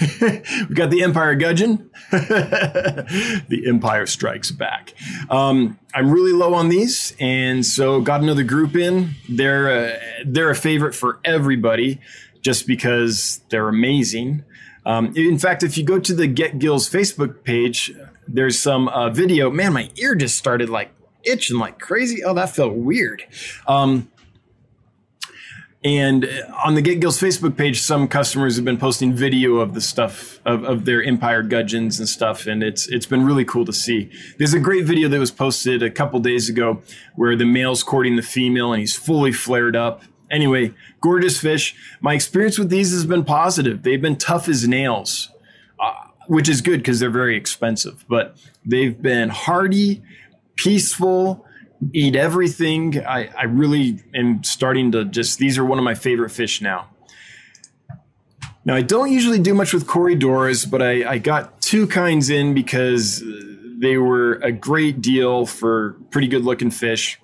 we 0.10 0.74
got 0.74 0.90
the 0.90 1.02
Empire 1.02 1.34
Gudgeon. 1.36 1.90
the 2.10 3.64
Empire 3.66 4.06
Strikes 4.06 4.50
Back. 4.50 4.94
Um, 5.30 5.78
I'm 5.94 6.10
really 6.10 6.32
low 6.32 6.54
on 6.54 6.68
these, 6.68 7.14
and 7.18 7.64
so 7.64 8.00
got 8.00 8.20
another 8.22 8.44
group 8.44 8.76
in. 8.76 9.10
They're 9.28 9.70
uh, 9.70 9.98
they're 10.24 10.50
a 10.50 10.56
favorite 10.56 10.94
for 10.94 11.20
everybody, 11.24 12.00
just 12.40 12.66
because 12.66 13.40
they're 13.50 13.68
amazing. 13.68 14.44
Um, 14.86 15.14
in 15.16 15.38
fact, 15.38 15.62
if 15.62 15.78
you 15.78 15.84
go 15.84 15.98
to 15.98 16.14
the 16.14 16.26
Get 16.26 16.58
Gills 16.58 16.88
Facebook 16.88 17.42
page, 17.42 17.92
there's 18.28 18.58
some 18.58 18.88
uh, 18.88 19.10
video. 19.10 19.50
Man, 19.50 19.72
my 19.72 19.90
ear 19.96 20.14
just 20.14 20.36
started 20.36 20.68
like 20.68 20.90
itching 21.24 21.58
like 21.58 21.78
crazy. 21.78 22.22
Oh, 22.22 22.34
that 22.34 22.50
felt 22.50 22.74
weird. 22.74 23.24
Um, 23.66 24.10
and 25.84 26.26
on 26.64 26.76
the 26.76 26.80
Get 26.80 27.00
Gills 27.00 27.20
Facebook 27.20 27.58
page, 27.58 27.82
some 27.82 28.08
customers 28.08 28.56
have 28.56 28.64
been 28.64 28.78
posting 28.78 29.12
video 29.12 29.56
of 29.56 29.74
the 29.74 29.82
stuff 29.82 30.40
of, 30.46 30.64
of 30.64 30.86
their 30.86 31.02
Empire 31.02 31.42
gudgeons 31.42 31.98
and 31.98 32.08
stuff, 32.08 32.46
and 32.46 32.62
it's 32.62 32.88
it's 32.88 33.04
been 33.04 33.24
really 33.24 33.44
cool 33.44 33.66
to 33.66 33.72
see. 33.72 34.10
There's 34.38 34.54
a 34.54 34.60
great 34.60 34.86
video 34.86 35.08
that 35.08 35.20
was 35.20 35.30
posted 35.30 35.82
a 35.82 35.90
couple 35.90 36.20
days 36.20 36.48
ago 36.48 36.82
where 37.16 37.36
the 37.36 37.44
male's 37.44 37.82
courting 37.82 38.16
the 38.16 38.22
female 38.22 38.72
and 38.72 38.80
he's 38.80 38.96
fully 38.96 39.30
flared 39.30 39.76
up. 39.76 40.02
Anyway, 40.30 40.72
gorgeous 41.02 41.38
fish. 41.38 41.76
My 42.00 42.14
experience 42.14 42.58
with 42.58 42.70
these 42.70 42.90
has 42.92 43.04
been 43.04 43.24
positive. 43.24 43.82
They've 43.82 44.00
been 44.00 44.16
tough 44.16 44.48
as 44.48 44.66
nails, 44.66 45.30
uh, 45.78 45.92
which 46.28 46.48
is 46.48 46.62
good 46.62 46.78
because 46.78 46.98
they're 46.98 47.10
very 47.10 47.36
expensive, 47.36 48.06
but 48.08 48.38
they've 48.64 49.00
been 49.00 49.28
hardy, 49.28 50.02
peaceful 50.56 51.43
eat 51.92 52.16
everything. 52.16 53.04
I, 53.04 53.28
I 53.36 53.44
really 53.44 54.02
am 54.14 54.42
starting 54.44 54.92
to 54.92 55.04
just, 55.04 55.38
these 55.38 55.58
are 55.58 55.64
one 55.64 55.78
of 55.78 55.84
my 55.84 55.94
favorite 55.94 56.30
fish 56.30 56.60
now. 56.60 56.88
Now, 58.64 58.74
I 58.74 58.82
don't 58.82 59.12
usually 59.12 59.38
do 59.38 59.52
much 59.52 59.74
with 59.74 59.86
Corydoras, 59.86 60.70
but 60.70 60.80
I, 60.80 61.08
I 61.08 61.18
got 61.18 61.60
two 61.60 61.86
kinds 61.86 62.30
in 62.30 62.54
because 62.54 63.22
they 63.78 63.98
were 63.98 64.34
a 64.36 64.52
great 64.52 65.02
deal 65.02 65.44
for 65.44 65.96
pretty 66.10 66.28
good 66.28 66.44
looking 66.44 66.70
fish. 66.70 67.20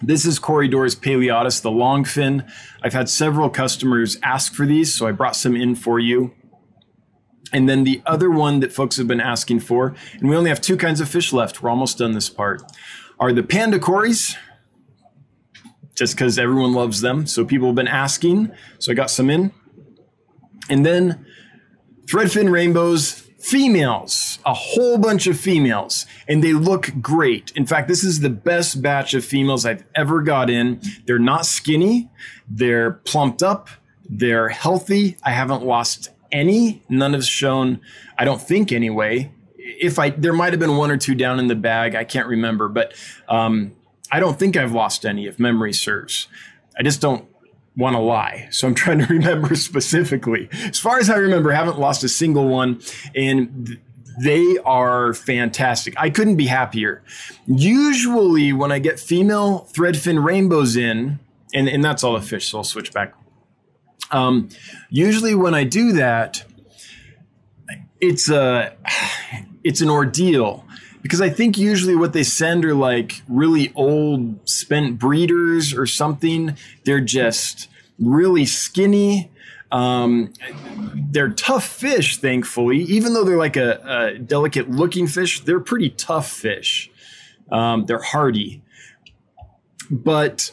This 0.00 0.24
is 0.24 0.38
Corydoras 0.38 0.96
paleatus, 0.96 1.60
the 1.60 1.70
longfin. 1.70 2.50
I've 2.82 2.94
had 2.94 3.08
several 3.08 3.50
customers 3.50 4.18
ask 4.22 4.54
for 4.54 4.64
these, 4.64 4.94
so 4.94 5.06
I 5.06 5.12
brought 5.12 5.36
some 5.36 5.54
in 5.54 5.74
for 5.74 5.98
you. 5.98 6.32
And 7.52 7.68
then 7.68 7.84
the 7.84 8.02
other 8.06 8.30
one 8.30 8.60
that 8.60 8.72
folks 8.72 8.96
have 8.96 9.06
been 9.06 9.20
asking 9.20 9.60
for, 9.60 9.94
and 10.14 10.28
we 10.28 10.36
only 10.36 10.50
have 10.50 10.60
two 10.60 10.76
kinds 10.76 11.00
of 11.00 11.08
fish 11.08 11.32
left. 11.32 11.62
We're 11.62 11.70
almost 11.70 11.98
done 11.98 12.12
this 12.12 12.28
part 12.28 12.62
are 13.18 13.32
the 13.32 13.42
panda 13.42 13.78
cories, 13.78 14.36
just 15.94 16.14
because 16.14 16.38
everyone 16.38 16.74
loves 16.74 17.00
them. 17.00 17.26
So 17.26 17.44
people 17.44 17.68
have 17.68 17.74
been 17.74 17.88
asking. 17.88 18.52
So 18.78 18.92
I 18.92 18.94
got 18.94 19.10
some 19.10 19.30
in. 19.30 19.52
And 20.68 20.84
then 20.84 21.24
threadfin 22.06 22.50
rainbows, 22.50 23.26
females, 23.38 24.38
a 24.44 24.52
whole 24.52 24.98
bunch 24.98 25.26
of 25.26 25.38
females, 25.38 26.04
and 26.28 26.42
they 26.42 26.52
look 26.52 26.90
great. 27.00 27.52
In 27.54 27.66
fact, 27.66 27.88
this 27.88 28.02
is 28.04 28.20
the 28.20 28.30
best 28.30 28.82
batch 28.82 29.14
of 29.14 29.24
females 29.24 29.64
I've 29.64 29.84
ever 29.94 30.20
got 30.22 30.50
in. 30.50 30.80
They're 31.06 31.18
not 31.18 31.46
skinny, 31.46 32.10
they're 32.48 32.92
plumped 32.92 33.42
up, 33.42 33.68
they're 34.08 34.48
healthy. 34.48 35.16
I 35.22 35.30
haven't 35.30 35.64
lost 35.64 36.10
any. 36.32 36.82
None 36.88 37.12
have 37.12 37.24
shown, 37.24 37.80
I 38.18 38.24
don't 38.24 38.42
think 38.42 38.72
anyway, 38.72 39.32
if 39.66 39.98
I 39.98 40.10
there 40.10 40.32
might 40.32 40.52
have 40.52 40.60
been 40.60 40.76
one 40.76 40.90
or 40.90 40.96
two 40.96 41.14
down 41.14 41.38
in 41.40 41.48
the 41.48 41.54
bag, 41.54 41.94
I 41.94 42.04
can't 42.04 42.28
remember, 42.28 42.68
but 42.68 42.94
um, 43.28 43.72
I 44.10 44.20
don't 44.20 44.38
think 44.38 44.56
I've 44.56 44.72
lost 44.72 45.04
any 45.04 45.26
if 45.26 45.38
memory 45.38 45.72
serves. 45.72 46.28
I 46.78 46.82
just 46.82 47.00
don't 47.00 47.26
want 47.76 47.94
to 47.94 48.00
lie, 48.00 48.48
so 48.50 48.68
I'm 48.68 48.74
trying 48.82 49.00
to 49.00 49.06
remember 49.06 49.54
specifically. 49.56 50.48
As 50.52 50.78
far 50.78 50.98
as 50.98 51.10
I 51.10 51.16
remember, 51.16 51.52
I 51.52 51.56
haven't 51.56 51.78
lost 51.78 52.04
a 52.04 52.08
single 52.08 52.48
one, 52.48 52.80
and 53.14 53.78
they 54.22 54.56
are 54.64 55.12
fantastic. 55.12 55.94
I 55.98 56.10
couldn't 56.10 56.36
be 56.36 56.46
happier. 56.46 57.02
Usually, 57.46 58.52
when 58.52 58.70
I 58.70 58.78
get 58.78 59.00
female 59.00 59.68
threadfin 59.72 60.24
rainbows 60.24 60.76
in, 60.76 61.18
and, 61.52 61.68
and 61.68 61.84
that's 61.84 62.04
all 62.04 62.14
the 62.14 62.22
fish, 62.22 62.48
so 62.48 62.58
I'll 62.58 62.64
switch 62.64 62.92
back. 62.92 63.14
Um, 64.10 64.48
usually, 64.88 65.34
when 65.34 65.54
I 65.54 65.64
do 65.64 65.92
that, 65.92 66.44
it's 68.00 68.30
a 68.30 68.76
it's 69.66 69.80
an 69.80 69.90
ordeal 69.90 70.64
because 71.02 71.20
I 71.20 71.28
think 71.28 71.58
usually 71.58 71.96
what 71.96 72.12
they 72.12 72.22
send 72.22 72.64
are 72.64 72.74
like 72.74 73.22
really 73.28 73.72
old 73.74 74.48
spent 74.48 74.98
breeders 74.98 75.74
or 75.74 75.86
something. 75.86 76.56
They're 76.84 77.00
just 77.00 77.68
really 77.98 78.44
skinny. 78.44 79.30
Um, 79.72 80.32
they're 80.94 81.30
tough 81.30 81.66
fish, 81.66 82.18
thankfully. 82.18 82.78
Even 82.78 83.12
though 83.12 83.24
they're 83.24 83.36
like 83.36 83.56
a, 83.56 84.14
a 84.14 84.18
delicate 84.18 84.70
looking 84.70 85.08
fish, 85.08 85.40
they're 85.40 85.60
pretty 85.60 85.90
tough 85.90 86.30
fish. 86.30 86.90
Um, 87.50 87.86
they're 87.86 88.02
hardy. 88.02 88.62
But 89.90 90.52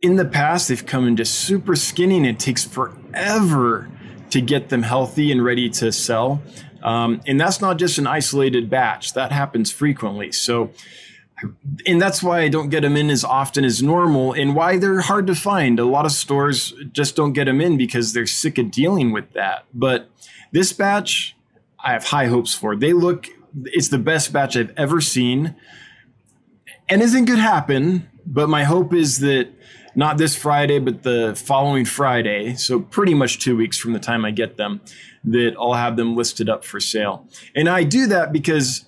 in 0.00 0.16
the 0.16 0.24
past, 0.24 0.68
they've 0.68 0.84
come 0.84 1.06
into 1.06 1.26
super 1.26 1.76
skinny 1.76 2.16
and 2.16 2.26
it 2.26 2.38
takes 2.38 2.64
forever 2.64 3.90
to 4.30 4.40
get 4.40 4.70
them 4.70 4.82
healthy 4.82 5.30
and 5.30 5.44
ready 5.44 5.68
to 5.70 5.92
sell. 5.92 6.42
Um, 6.84 7.22
and 7.26 7.40
that's 7.40 7.60
not 7.60 7.78
just 7.78 7.98
an 7.98 8.06
isolated 8.06 8.68
batch, 8.68 9.14
that 9.14 9.32
happens 9.32 9.72
frequently. 9.72 10.30
So, 10.30 10.70
and 11.86 12.00
that's 12.00 12.22
why 12.22 12.42
I 12.42 12.48
don't 12.48 12.68
get 12.68 12.82
them 12.82 12.96
in 12.96 13.08
as 13.10 13.24
often 13.24 13.64
as 13.64 13.82
normal 13.82 14.34
and 14.34 14.54
why 14.54 14.78
they're 14.78 15.00
hard 15.00 15.26
to 15.28 15.34
find. 15.34 15.80
A 15.80 15.84
lot 15.84 16.04
of 16.04 16.12
stores 16.12 16.74
just 16.92 17.16
don't 17.16 17.32
get 17.32 17.46
them 17.46 17.60
in 17.60 17.78
because 17.78 18.12
they're 18.12 18.26
sick 18.26 18.58
of 18.58 18.70
dealing 18.70 19.12
with 19.12 19.32
that. 19.32 19.64
But 19.72 20.10
this 20.52 20.74
batch, 20.74 21.34
I 21.82 21.92
have 21.92 22.04
high 22.04 22.26
hopes 22.26 22.54
for. 22.54 22.76
They 22.76 22.92
look, 22.92 23.28
it's 23.64 23.88
the 23.88 23.98
best 23.98 24.32
batch 24.32 24.56
I've 24.56 24.72
ever 24.76 25.00
seen. 25.00 25.56
And 26.88 27.00
isn't 27.00 27.24
could 27.26 27.38
happen, 27.38 28.10
but 28.26 28.50
my 28.50 28.64
hope 28.64 28.92
is 28.92 29.20
that 29.20 29.48
not 29.94 30.18
this 30.18 30.34
Friday, 30.34 30.78
but 30.78 31.02
the 31.02 31.34
following 31.36 31.84
Friday, 31.84 32.54
so 32.54 32.80
pretty 32.80 33.14
much 33.14 33.38
two 33.38 33.56
weeks 33.56 33.78
from 33.78 33.92
the 33.92 33.98
time 33.98 34.24
I 34.24 34.30
get 34.30 34.56
them, 34.56 34.80
that 35.24 35.54
I'll 35.58 35.74
have 35.74 35.96
them 35.96 36.16
listed 36.16 36.48
up 36.48 36.64
for 36.64 36.80
sale. 36.80 37.26
And 37.54 37.68
I 37.68 37.84
do 37.84 38.06
that 38.08 38.32
because 38.32 38.84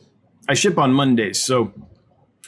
I 0.49 0.55
ship 0.55 0.79
on 0.79 0.93
Mondays. 0.93 1.43
So 1.43 1.73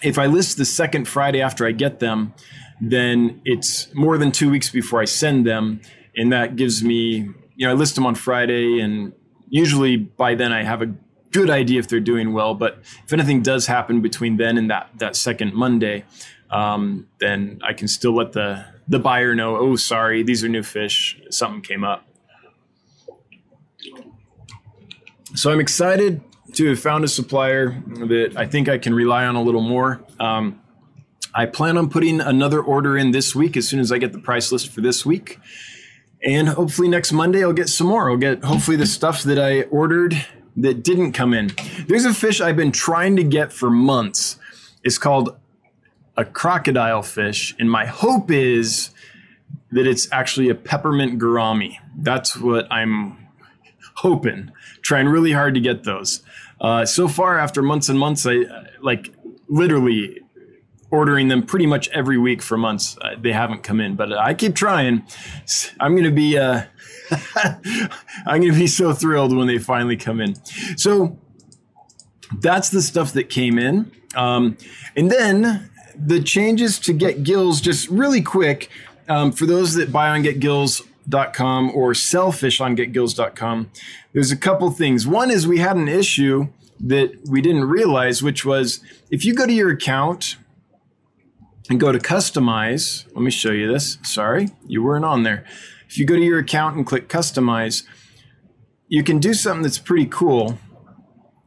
if 0.03 0.19
I 0.19 0.27
list 0.27 0.57
the 0.57 0.65
second 0.65 1.09
Friday 1.09 1.41
after 1.41 1.67
I 1.67 1.73
get 1.73 2.01
them, 2.01 2.35
then 2.81 3.41
it's 3.45 3.93
more 3.95 4.19
than 4.19 4.31
two 4.31 4.51
weeks 4.51 4.71
before 4.71 5.01
I 5.01 5.05
send 5.05 5.47
them. 5.47 5.81
And 6.17 6.33
that 6.33 6.57
gives 6.57 6.83
me, 6.83 7.29
you 7.57 7.67
know, 7.67 7.71
I 7.71 7.75
list 7.75 7.95
them 7.95 8.07
on 8.07 8.15
Friday, 8.15 8.81
and 8.81 9.13
usually 9.49 9.97
by 9.97 10.35
then 10.35 10.53
I 10.53 10.63
have 10.65 10.83
a 10.83 10.95
good 11.31 11.51
idea 11.51 11.79
if 11.79 11.89
they're 11.89 12.01
doing 12.01 12.33
well. 12.33 12.55
But 12.55 12.79
if 13.05 13.13
anything 13.13 13.43
does 13.43 13.67
happen 13.67 14.01
between 14.01 14.37
then 14.37 14.59
and 14.59 14.71
that, 14.71 14.91
that 14.99 15.17
second 15.17 15.55
Monday, 15.55 16.05
um, 16.51 17.09
then 17.19 17.61
I 17.63 17.73
can 17.73 17.89
still 17.89 18.15
let 18.15 18.33
the 18.33 18.65
the 18.87 18.99
buyer 18.99 19.35
know. 19.35 19.57
Oh, 19.57 19.77
sorry, 19.77 20.23
these 20.23 20.43
are 20.43 20.49
new 20.49 20.63
fish. 20.63 21.21
Something 21.31 21.61
came 21.61 21.85
up. 21.85 22.05
So 25.35 25.51
I'm 25.51 25.61
excited 25.61 26.23
to 26.55 26.69
have 26.71 26.81
found 26.81 27.05
a 27.05 27.09
supplier 27.09 27.83
that 27.87 28.33
I 28.37 28.47
think 28.47 28.69
I 28.69 28.79
can 28.79 28.95
rely 28.95 29.27
on 29.27 29.37
a 29.37 29.43
little 29.43 29.61
more. 29.61 30.03
Um, 30.19 30.61
I 31.35 31.45
plan 31.45 31.77
on 31.77 31.91
putting 31.91 32.21
another 32.21 32.63
order 32.63 32.97
in 32.97 33.11
this 33.11 33.35
week 33.35 33.57
as 33.57 33.69
soon 33.69 33.79
as 33.81 33.93
I 33.93 33.99
get 33.99 34.13
the 34.13 34.19
price 34.19 34.51
list 34.51 34.71
for 34.71 34.81
this 34.81 35.05
week. 35.05 35.39
And 36.25 36.49
hopefully 36.49 36.89
next 36.89 37.13
Monday 37.13 37.45
I'll 37.45 37.53
get 37.53 37.69
some 37.69 37.89
more. 37.89 38.11
I'll 38.11 38.17
get 38.17 38.43
hopefully 38.43 38.77
the 38.77 38.87
stuff 38.87 39.23
that 39.25 39.39
I 39.39 39.63
ordered 39.65 40.27
that 40.57 40.83
didn't 40.83 41.13
come 41.13 41.35
in. 41.35 41.53
There's 41.87 42.07
a 42.07 42.15
fish 42.15 42.41
I've 42.41 42.57
been 42.57 42.73
trying 42.73 43.17
to 43.17 43.23
get 43.23 43.53
for 43.53 43.71
months. 43.71 44.39
It's 44.83 44.99
called 44.99 45.37
a 46.19 46.25
crocodile 46.25 47.03
fish, 47.03 47.55
and 47.59 47.71
my 47.71 47.87
hope 47.87 48.31
is 48.31 48.91
that 49.71 49.87
it's 49.87 50.11
actually 50.13 50.49
a 50.49 50.55
peppermint 50.55 51.19
gourami. 51.19 51.77
That's 51.97 52.37
what 52.37 52.71
I'm 52.73 53.29
hoping. 53.95 54.51
Trying 54.83 55.07
really 55.07 55.33
hard 55.33 55.55
to 55.55 55.61
get 55.61 55.85
those. 55.85 56.23
Uh, 56.61 56.85
so 56.85 57.07
far, 57.07 57.39
after 57.39 57.63
months 57.63 57.89
and 57.89 57.99
months, 57.99 58.27
I 58.27 58.45
like 58.83 59.15
literally 59.49 60.21
ordering 60.91 61.29
them 61.29 61.45
pretty 61.45 61.67
much 61.67 61.89
every 61.91 62.19
week 62.19 62.43
for 62.43 62.57
months. 62.57 62.99
Uh, 63.01 63.15
they 63.21 63.33
haven't 63.33 63.63
come 63.63 63.81
in, 63.81 63.95
but 63.95 64.13
I 64.13 64.35
keep 64.35 64.57
trying. 64.57 65.07
I'm 65.79 65.97
to 66.03 66.11
be 66.11 66.37
uh, 66.37 66.65
I'm 68.27 68.43
to 68.43 68.53
be 68.53 68.67
so 68.67 68.93
thrilled 68.93 69.37
when 69.37 69.47
they 69.47 69.59
finally 69.59 69.97
come 69.97 70.21
in. 70.21 70.35
So 70.77 71.17
that's 72.41 72.71
the 72.71 72.83
stuff 72.83 73.13
that 73.13 73.29
came 73.29 73.57
in. 73.57 73.93
Um, 74.17 74.57
and 74.97 75.13
then 75.13 75.71
the 75.99 76.23
changes 76.23 76.79
to 76.81 76.93
Get 76.93 77.23
Gills, 77.23 77.61
just 77.61 77.89
really 77.89 78.23
quick, 78.23 78.71
um, 79.09 79.33
for 79.33 79.47
those 79.47 79.75
that 79.75 79.93
buy 79.93 80.11
on 80.11 80.23
GetGills.com 80.23 81.73
or 81.75 81.95
sell 81.95 82.31
fish 82.33 82.61
on 82.61 82.77
GetGills.com, 82.77 83.71
there's 84.13 84.31
a 84.31 84.37
couple 84.37 84.71
things. 84.71 85.07
One 85.07 85.31
is 85.31 85.47
we 85.47 85.59
had 85.59 85.77
an 85.77 85.89
issue 85.89 86.49
that 86.81 87.13
we 87.29 87.41
didn't 87.41 87.65
realize, 87.65 88.23
which 88.23 88.45
was 88.45 88.81
if 89.11 89.25
you 89.25 89.35
go 89.35 89.47
to 89.47 89.53
your 89.53 89.71
account 89.71 90.37
and 91.69 91.81
go 91.81 91.93
to 91.93 91.99
customize, 91.99 93.05
let 93.15 93.23
me 93.23 93.31
show 93.31 93.51
you 93.51 93.71
this. 93.71 93.99
Sorry, 94.03 94.51
you 94.67 94.83
weren't 94.83 95.05
on 95.05 95.23
there. 95.23 95.45
If 95.89 95.99
you 95.99 96.07
go 96.07 96.17
to 96.17 96.23
your 96.23 96.39
account 96.39 96.77
and 96.77 96.87
click 96.87 97.09
customize, 97.09 97.83
you 98.89 99.03
can 99.03 99.19
do 99.19 99.35
something 99.35 99.63
that's 99.63 99.79
pretty 99.79 100.07
cool, 100.07 100.59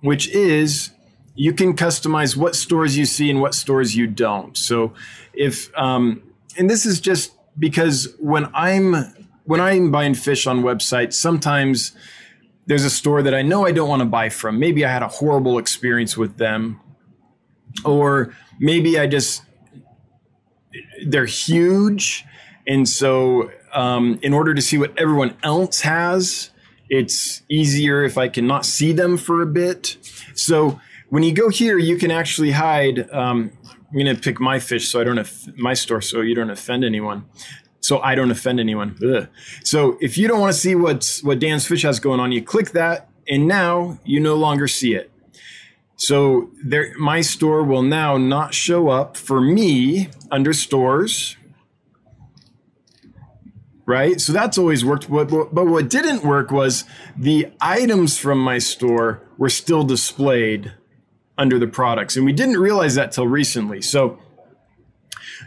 which 0.01 0.27
is 0.29 0.90
you 1.35 1.53
can 1.53 1.75
customize 1.75 2.35
what 2.35 2.55
stores 2.55 2.97
you 2.97 3.05
see 3.05 3.29
and 3.29 3.41
what 3.41 3.55
stores 3.55 3.95
you 3.95 4.07
don't. 4.07 4.57
So 4.57 4.93
if 5.33 5.75
um, 5.77 6.21
and 6.57 6.69
this 6.69 6.85
is 6.85 6.99
just 6.99 7.33
because 7.57 8.13
when 8.19 8.49
I'm 8.53 8.93
when 9.45 9.61
I'm 9.61 9.91
buying 9.91 10.13
fish 10.13 10.47
on 10.47 10.61
websites, 10.61 11.13
sometimes 11.13 11.93
there's 12.65 12.85
a 12.85 12.89
store 12.89 13.21
that 13.23 13.33
I 13.33 13.41
know 13.41 13.65
I 13.65 13.71
don't 13.71 13.89
want 13.89 14.01
to 14.01 14.05
buy 14.05 14.29
from. 14.29 14.59
Maybe 14.59 14.85
I 14.85 14.91
had 14.91 15.03
a 15.03 15.07
horrible 15.07 15.57
experience 15.57 16.15
with 16.15 16.37
them, 16.37 16.79
or 17.83 18.35
maybe 18.59 18.99
I 18.99 19.07
just 19.07 19.43
they're 21.05 21.25
huge, 21.25 22.25
and 22.67 22.87
so 22.87 23.51
um, 23.73 24.19
in 24.21 24.33
order 24.33 24.53
to 24.53 24.61
see 24.61 24.77
what 24.77 24.97
everyone 24.97 25.35
else 25.43 25.81
has, 25.81 26.51
it's 26.89 27.41
easier 27.49 28.03
if 28.03 28.17
I 28.17 28.27
can 28.27 28.47
not 28.47 28.65
see 28.65 28.91
them 28.91 29.17
for 29.17 29.41
a 29.41 29.45
bit. 29.45 29.97
So 30.35 30.79
when 31.11 31.23
you 31.23 31.33
go 31.33 31.49
here, 31.49 31.77
you 31.77 31.97
can 31.97 32.09
actually 32.09 32.51
hide. 32.51 33.11
Um, 33.11 33.51
I'm 33.65 33.93
going 33.93 34.15
to 34.15 34.15
pick 34.15 34.39
my 34.39 34.59
fish 34.59 34.87
so 34.87 35.01
I 35.01 35.03
don't 35.03 35.17
have 35.17 35.57
my 35.57 35.73
store 35.73 35.99
so 35.99 36.21
you 36.21 36.33
don't 36.33 36.49
offend 36.49 36.85
anyone. 36.85 37.25
So 37.81 37.99
I 37.99 38.15
don't 38.15 38.31
offend 38.31 38.61
anyone. 38.61 38.97
Ugh. 39.03 39.27
So 39.65 39.97
if 39.99 40.17
you 40.17 40.29
don't 40.29 40.39
want 40.39 40.53
to 40.53 40.57
see 40.57 40.73
what's 40.73 41.21
what 41.21 41.39
Dan's 41.39 41.67
Fish 41.67 41.81
has 41.81 41.99
going 41.99 42.21
on, 42.21 42.31
you 42.31 42.41
click 42.41 42.71
that, 42.71 43.09
and 43.27 43.45
now 43.45 43.99
you 44.05 44.21
no 44.21 44.35
longer 44.35 44.69
see 44.69 44.93
it. 44.93 45.11
So 45.97 46.49
there, 46.63 46.93
my 46.97 47.19
store 47.19 47.61
will 47.61 47.83
now 47.83 48.15
not 48.15 48.53
show 48.53 48.87
up 48.87 49.17
for 49.17 49.41
me 49.41 50.09
under 50.31 50.53
stores 50.53 51.35
right? 53.87 54.21
So 54.21 54.31
that's 54.31 54.57
always 54.57 54.85
worked. 54.85 55.09
But, 55.09 55.27
but 55.29 55.67
what 55.67 55.89
didn't 55.89 56.23
work 56.23 56.49
was 56.49 56.85
the 57.17 57.51
items 57.59 58.17
from 58.17 58.39
my 58.39 58.57
store 58.57 59.21
were 59.37 59.49
still 59.49 59.83
displayed 59.83 60.71
under 61.41 61.57
the 61.57 61.67
products. 61.67 62.15
And 62.15 62.23
we 62.23 62.33
didn't 62.33 62.57
realize 62.57 62.93
that 62.95 63.11
till 63.11 63.27
recently. 63.27 63.81
So 63.81 64.19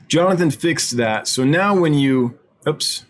Jonathan 0.09 0.51
fixed 0.51 0.97
that. 0.97 1.29
So 1.29 1.45
now 1.45 1.79
when 1.79 1.95
you, 1.95 2.37
oops, 2.67 3.05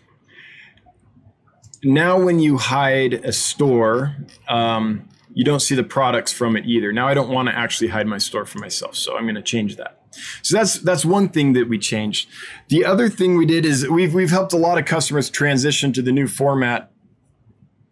now 1.83 2.21
when 2.21 2.39
you 2.39 2.57
hide 2.57 3.13
a 3.13 3.33
store, 3.33 4.15
um, 4.47 5.09
you 5.33 5.43
don't 5.43 5.61
see 5.61 5.73
the 5.73 5.83
products 5.83 6.31
from 6.31 6.55
it 6.55 6.65
either. 6.65 6.93
Now 6.93 7.07
I 7.07 7.15
don't 7.15 7.29
want 7.29 7.49
to 7.49 7.55
actually 7.57 7.87
hide 7.87 8.05
my 8.05 8.19
store 8.19 8.45
for 8.45 8.59
myself. 8.59 8.95
So 8.95 9.17
I'm 9.17 9.23
going 9.23 9.35
to 9.35 9.41
change 9.41 9.77
that. 9.77 9.99
So 10.43 10.55
that's 10.55 10.79
that's 10.79 11.03
one 11.03 11.27
thing 11.27 11.53
that 11.53 11.67
we 11.67 11.77
changed. 11.77 12.29
The 12.69 12.85
other 12.85 13.09
thing 13.09 13.35
we 13.35 13.45
did 13.45 13.65
is 13.65 13.89
we've 13.89 14.13
we've 14.13 14.29
helped 14.29 14.53
a 14.53 14.57
lot 14.57 14.77
of 14.77 14.85
customers 14.85 15.29
transition 15.29 15.91
to 15.91 16.01
the 16.01 16.13
new 16.13 16.27
format 16.27 16.89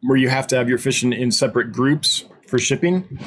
where 0.01 0.17
you 0.17 0.29
have 0.29 0.47
to 0.47 0.55
have 0.55 0.69
your 0.69 0.77
fish 0.77 1.03
in, 1.03 1.11
in 1.11 1.31
separate 1.31 1.73
groups 1.73 2.23
for 2.47 2.59
shipping. 2.59 3.19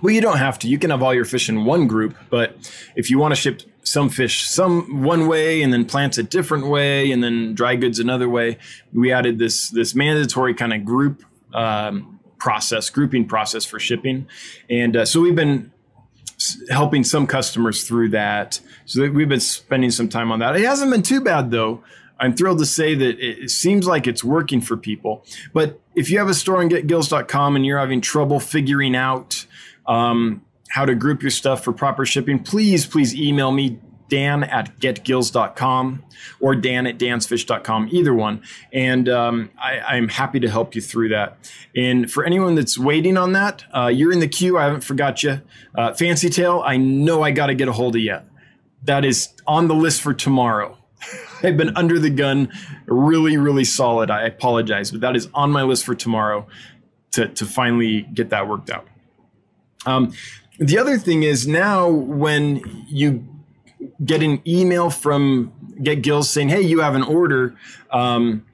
Well, 0.00 0.14
you 0.14 0.20
don't 0.20 0.38
have 0.38 0.58
to. 0.60 0.68
You 0.68 0.78
can 0.78 0.90
have 0.90 1.02
all 1.02 1.14
your 1.14 1.24
fish 1.24 1.48
in 1.48 1.64
one 1.64 1.86
group, 1.86 2.16
but 2.30 2.56
if 2.96 3.10
you 3.10 3.18
want 3.18 3.34
to 3.34 3.40
ship 3.40 3.62
some 3.82 4.08
fish 4.10 4.46
some 4.46 5.02
one 5.02 5.26
way 5.26 5.62
and 5.62 5.72
then 5.72 5.84
plants 5.84 6.18
a 6.18 6.22
different 6.22 6.66
way 6.66 7.10
and 7.10 7.24
then 7.24 7.54
dry 7.54 7.76
goods 7.76 7.98
another 7.98 8.28
way, 8.28 8.58
we 8.92 9.12
added 9.12 9.38
this 9.38 9.70
this 9.70 9.94
mandatory 9.94 10.54
kind 10.54 10.72
of 10.72 10.84
group 10.84 11.22
um, 11.52 12.18
process, 12.38 12.88
grouping 12.90 13.26
process 13.26 13.64
for 13.64 13.78
shipping, 13.78 14.26
and 14.70 14.96
uh, 14.96 15.04
so 15.04 15.20
we've 15.20 15.36
been 15.36 15.70
helping 16.70 17.04
some 17.04 17.26
customers 17.26 17.86
through 17.86 18.10
that. 18.10 18.60
So 18.86 19.10
we've 19.10 19.28
been 19.28 19.40
spending 19.40 19.90
some 19.90 20.08
time 20.08 20.30
on 20.30 20.38
that. 20.38 20.56
It 20.56 20.64
hasn't 20.64 20.90
been 20.90 21.02
too 21.02 21.20
bad 21.20 21.50
though. 21.50 21.82
I'm 22.20 22.34
thrilled 22.34 22.58
to 22.58 22.66
say 22.66 22.94
that 22.94 23.20
it 23.20 23.50
seems 23.50 23.86
like 23.86 24.06
it's 24.08 24.24
working 24.24 24.60
for 24.60 24.76
people. 24.76 25.24
But 25.52 25.80
if 25.94 26.10
you 26.10 26.18
have 26.18 26.28
a 26.28 26.34
store 26.34 26.60
on 26.60 26.68
getgills.com 26.68 27.54
and 27.54 27.64
you're 27.64 27.78
having 27.78 28.00
trouble 28.00 28.40
figuring 28.40 28.96
out 28.96 29.46
um, 29.88 30.42
how 30.68 30.84
to 30.84 30.94
group 30.94 31.22
your 31.22 31.30
stuff 31.30 31.64
for 31.64 31.72
proper 31.72 32.06
shipping, 32.06 32.38
please, 32.38 32.86
please 32.86 33.14
email 33.14 33.50
me, 33.50 33.80
dan 34.08 34.42
at 34.44 34.78
getgills.com 34.80 36.02
or 36.40 36.54
dan 36.54 36.86
at 36.86 36.98
dansfish.com, 36.98 37.88
either 37.92 38.14
one. 38.14 38.42
And 38.72 39.08
um, 39.08 39.50
I, 39.58 39.96
am 39.96 40.08
happy 40.08 40.40
to 40.40 40.48
help 40.48 40.74
you 40.74 40.80
through 40.80 41.10
that. 41.10 41.50
And 41.76 42.10
for 42.10 42.24
anyone 42.24 42.54
that's 42.54 42.78
waiting 42.78 43.16
on 43.16 43.32
that, 43.32 43.64
uh, 43.74 43.88
you're 43.88 44.12
in 44.12 44.20
the 44.20 44.28
queue. 44.28 44.58
I 44.58 44.64
haven't 44.64 44.82
forgot 44.82 45.22
you. 45.22 45.40
Uh, 45.74 45.94
Fancy 45.94 46.30
Tail, 46.30 46.62
I 46.64 46.76
know 46.76 47.22
I 47.22 47.30
got 47.30 47.46
to 47.46 47.54
get 47.54 47.68
a 47.68 47.72
hold 47.72 47.96
of 47.96 48.02
you. 48.02 48.18
That 48.84 49.04
is 49.04 49.28
on 49.46 49.68
the 49.68 49.74
list 49.74 50.00
for 50.00 50.14
tomorrow. 50.14 50.78
I've 51.42 51.56
been 51.56 51.76
under 51.76 51.98
the 51.98 52.10
gun, 52.10 52.52
really, 52.86 53.36
really 53.36 53.64
solid. 53.64 54.10
I 54.10 54.22
apologize, 54.22 54.90
but 54.90 55.00
that 55.02 55.16
is 55.16 55.28
on 55.34 55.50
my 55.50 55.62
list 55.62 55.84
for 55.84 55.94
tomorrow 55.94 56.46
to, 57.12 57.28
to 57.28 57.44
finally 57.44 58.02
get 58.02 58.30
that 58.30 58.48
worked 58.48 58.70
out. 58.70 58.86
Um, 59.86 60.12
the 60.58 60.78
other 60.78 60.98
thing 60.98 61.22
is 61.22 61.46
now 61.46 61.88
when 61.88 62.84
you 62.88 63.26
get 64.04 64.22
an 64.22 64.42
email 64.46 64.90
from 64.90 65.52
Get 65.82 66.02
Gills 66.02 66.28
saying, 66.28 66.48
"Hey, 66.48 66.62
you 66.62 66.80
have 66.80 66.94
an 66.94 67.02
order," 67.02 67.54
um, 67.92 68.44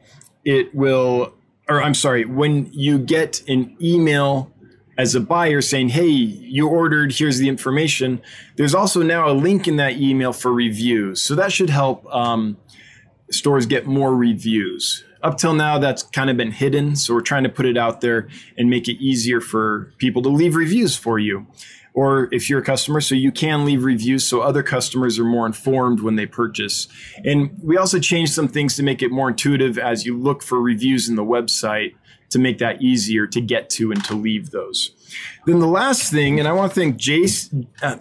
it 0.44 0.74
will, 0.74 1.32
or 1.68 1.82
I'm 1.82 1.94
sorry, 1.94 2.24
when 2.24 2.68
you 2.72 2.98
get 2.98 3.42
an 3.48 3.74
email 3.80 4.50
as 4.98 5.14
a 5.14 5.20
buyer 5.20 5.62
saying, 5.62 5.90
"Hey, 5.90 6.08
you 6.08 6.68
ordered. 6.68 7.12
Here's 7.12 7.38
the 7.38 7.48
information." 7.48 8.20
There's 8.56 8.74
also 8.74 9.02
now 9.02 9.30
a 9.30 9.32
link 9.32 9.66
in 9.66 9.76
that 9.76 9.98
email 9.98 10.32
for 10.32 10.52
reviews, 10.52 11.22
so 11.22 11.34
that 11.34 11.52
should 11.52 11.70
help 11.70 12.06
um, 12.14 12.58
stores 13.30 13.64
get 13.66 13.87
more 13.87 14.14
reviews. 14.14 15.04
Up 15.24 15.38
till 15.38 15.54
now, 15.54 15.78
that's 15.78 16.02
kind 16.02 16.30
of 16.30 16.37
been 16.37 16.52
hidden, 16.52 16.94
so 16.94 17.14
we're 17.14 17.22
trying 17.22 17.44
to 17.44 17.48
put 17.48 17.66
it 17.66 17.76
out 17.76 18.00
there 18.00 18.28
and 18.56 18.70
make 18.70 18.88
it 18.88 19.02
easier 19.02 19.40
for 19.40 19.92
people 19.98 20.22
to 20.22 20.28
leave 20.28 20.54
reviews 20.54 20.94
for 20.94 21.18
you 21.18 21.46
or 21.94 22.28
if 22.32 22.50
you're 22.50 22.58
a 22.58 22.64
customer, 22.64 23.00
so 23.00 23.14
you 23.14 23.30
can 23.30 23.64
leave 23.64 23.84
reviews 23.84 24.26
so 24.26 24.40
other 24.40 24.64
customers 24.64 25.18
are 25.18 25.24
more 25.24 25.46
informed 25.46 26.00
when 26.00 26.16
they 26.16 26.26
purchase. 26.26 26.88
And 27.24 27.56
we 27.62 27.76
also 27.76 28.00
changed 28.00 28.32
some 28.32 28.48
things 28.48 28.74
to 28.76 28.82
make 28.82 29.00
it 29.00 29.12
more 29.12 29.28
intuitive 29.28 29.78
as 29.78 30.04
you 30.04 30.18
look 30.18 30.42
for 30.42 30.60
reviews 30.60 31.08
in 31.08 31.14
the 31.14 31.24
website 31.24 31.94
to 32.30 32.38
make 32.40 32.58
that 32.58 32.82
easier 32.82 33.28
to 33.28 33.40
get 33.40 33.70
to 33.70 33.92
and 33.92 34.04
to 34.04 34.14
leave 34.14 34.50
those. 34.50 34.90
Then 35.46 35.60
the 35.60 35.68
last 35.68 36.10
thing, 36.10 36.40
and 36.40 36.48
I 36.48 36.52
want 36.52 36.74
to 36.74 36.80
thank 36.80 36.96
Jace, 36.96 37.64
uh, 37.80 37.96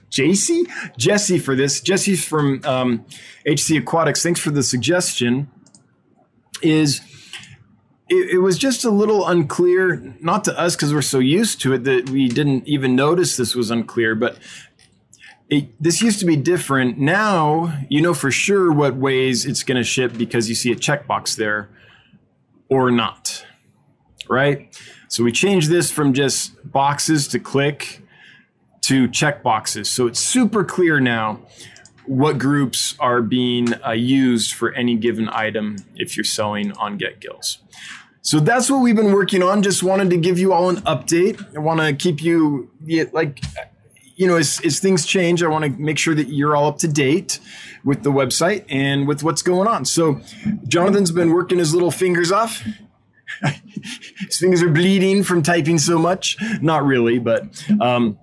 Jesse 0.98 1.38
for 1.38 1.54
this. 1.54 1.80
Jesse's 1.80 2.24
from 2.24 2.60
um, 2.64 3.06
HC 3.46 3.76
Aquatics. 3.76 4.24
Thanks 4.24 4.40
for 4.40 4.50
the 4.50 4.64
suggestion. 4.64 5.48
Is 6.62 7.00
it, 8.08 8.30
it, 8.34 8.38
was 8.38 8.58
just 8.58 8.84
a 8.84 8.90
little 8.90 9.26
unclear, 9.26 10.14
not 10.20 10.44
to 10.44 10.58
us 10.58 10.74
because 10.74 10.92
we're 10.92 11.02
so 11.02 11.18
used 11.18 11.60
to 11.62 11.74
it 11.74 11.84
that 11.84 12.10
we 12.10 12.28
didn't 12.28 12.66
even 12.66 12.96
notice 12.96 13.36
this 13.36 13.54
was 13.54 13.70
unclear, 13.70 14.14
but 14.14 14.38
it, 15.48 15.70
this 15.82 16.02
used 16.02 16.18
to 16.20 16.26
be 16.26 16.36
different. 16.36 16.98
Now 16.98 17.78
you 17.88 18.00
know 18.00 18.14
for 18.14 18.30
sure 18.30 18.72
what 18.72 18.96
ways 18.96 19.44
it's 19.44 19.62
going 19.62 19.76
to 19.76 19.84
ship 19.84 20.16
because 20.16 20.48
you 20.48 20.54
see 20.54 20.72
a 20.72 20.76
checkbox 20.76 21.36
there 21.36 21.68
or 22.68 22.90
not, 22.90 23.46
right? 24.28 24.74
So 25.08 25.24
we 25.24 25.32
changed 25.32 25.70
this 25.70 25.90
from 25.90 26.12
just 26.12 26.70
boxes 26.70 27.28
to 27.28 27.38
click 27.38 28.02
to 28.82 29.08
check 29.08 29.42
boxes. 29.42 29.88
So 29.88 30.06
it's 30.06 30.18
super 30.18 30.64
clear 30.64 31.00
now 31.00 31.40
what 32.08 32.38
groups 32.38 32.94
are 32.98 33.22
being 33.22 33.74
uh, 33.86 33.92
used 33.92 34.54
for 34.54 34.72
any 34.72 34.96
given 34.96 35.28
item 35.28 35.76
if 35.94 36.16
you're 36.16 36.24
selling 36.24 36.72
on 36.72 36.96
Get 36.96 37.20
Gills. 37.20 37.58
So 38.22 38.40
that's 38.40 38.70
what 38.70 38.78
we've 38.78 38.96
been 38.96 39.12
working 39.12 39.42
on. 39.42 39.62
Just 39.62 39.82
wanted 39.82 40.10
to 40.10 40.16
give 40.16 40.38
you 40.38 40.52
all 40.52 40.68
an 40.68 40.76
update. 40.78 41.56
I 41.56 41.60
want 41.60 41.80
to 41.80 41.94
keep 41.94 42.22
you 42.22 42.70
like, 43.12 43.40
you 44.16 44.26
know, 44.26 44.36
as, 44.36 44.60
as 44.64 44.80
things 44.80 45.06
change, 45.06 45.42
I 45.42 45.48
want 45.48 45.64
to 45.64 45.70
make 45.70 45.98
sure 45.98 46.14
that 46.14 46.28
you're 46.28 46.56
all 46.56 46.66
up 46.66 46.78
to 46.78 46.88
date 46.88 47.40
with 47.84 48.02
the 48.02 48.10
website 48.10 48.64
and 48.68 49.06
with 49.06 49.22
what's 49.22 49.42
going 49.42 49.68
on. 49.68 49.84
So 49.84 50.20
Jonathan's 50.66 51.12
been 51.12 51.30
working 51.30 51.58
his 51.58 51.72
little 51.72 51.90
fingers 51.90 52.32
off. 52.32 52.66
his 54.26 54.38
fingers 54.38 54.62
are 54.62 54.70
bleeding 54.70 55.22
from 55.22 55.42
typing 55.42 55.78
so 55.78 55.98
much. 55.98 56.36
Not 56.60 56.84
really, 56.84 57.18
but, 57.18 57.44
um, 57.80 58.18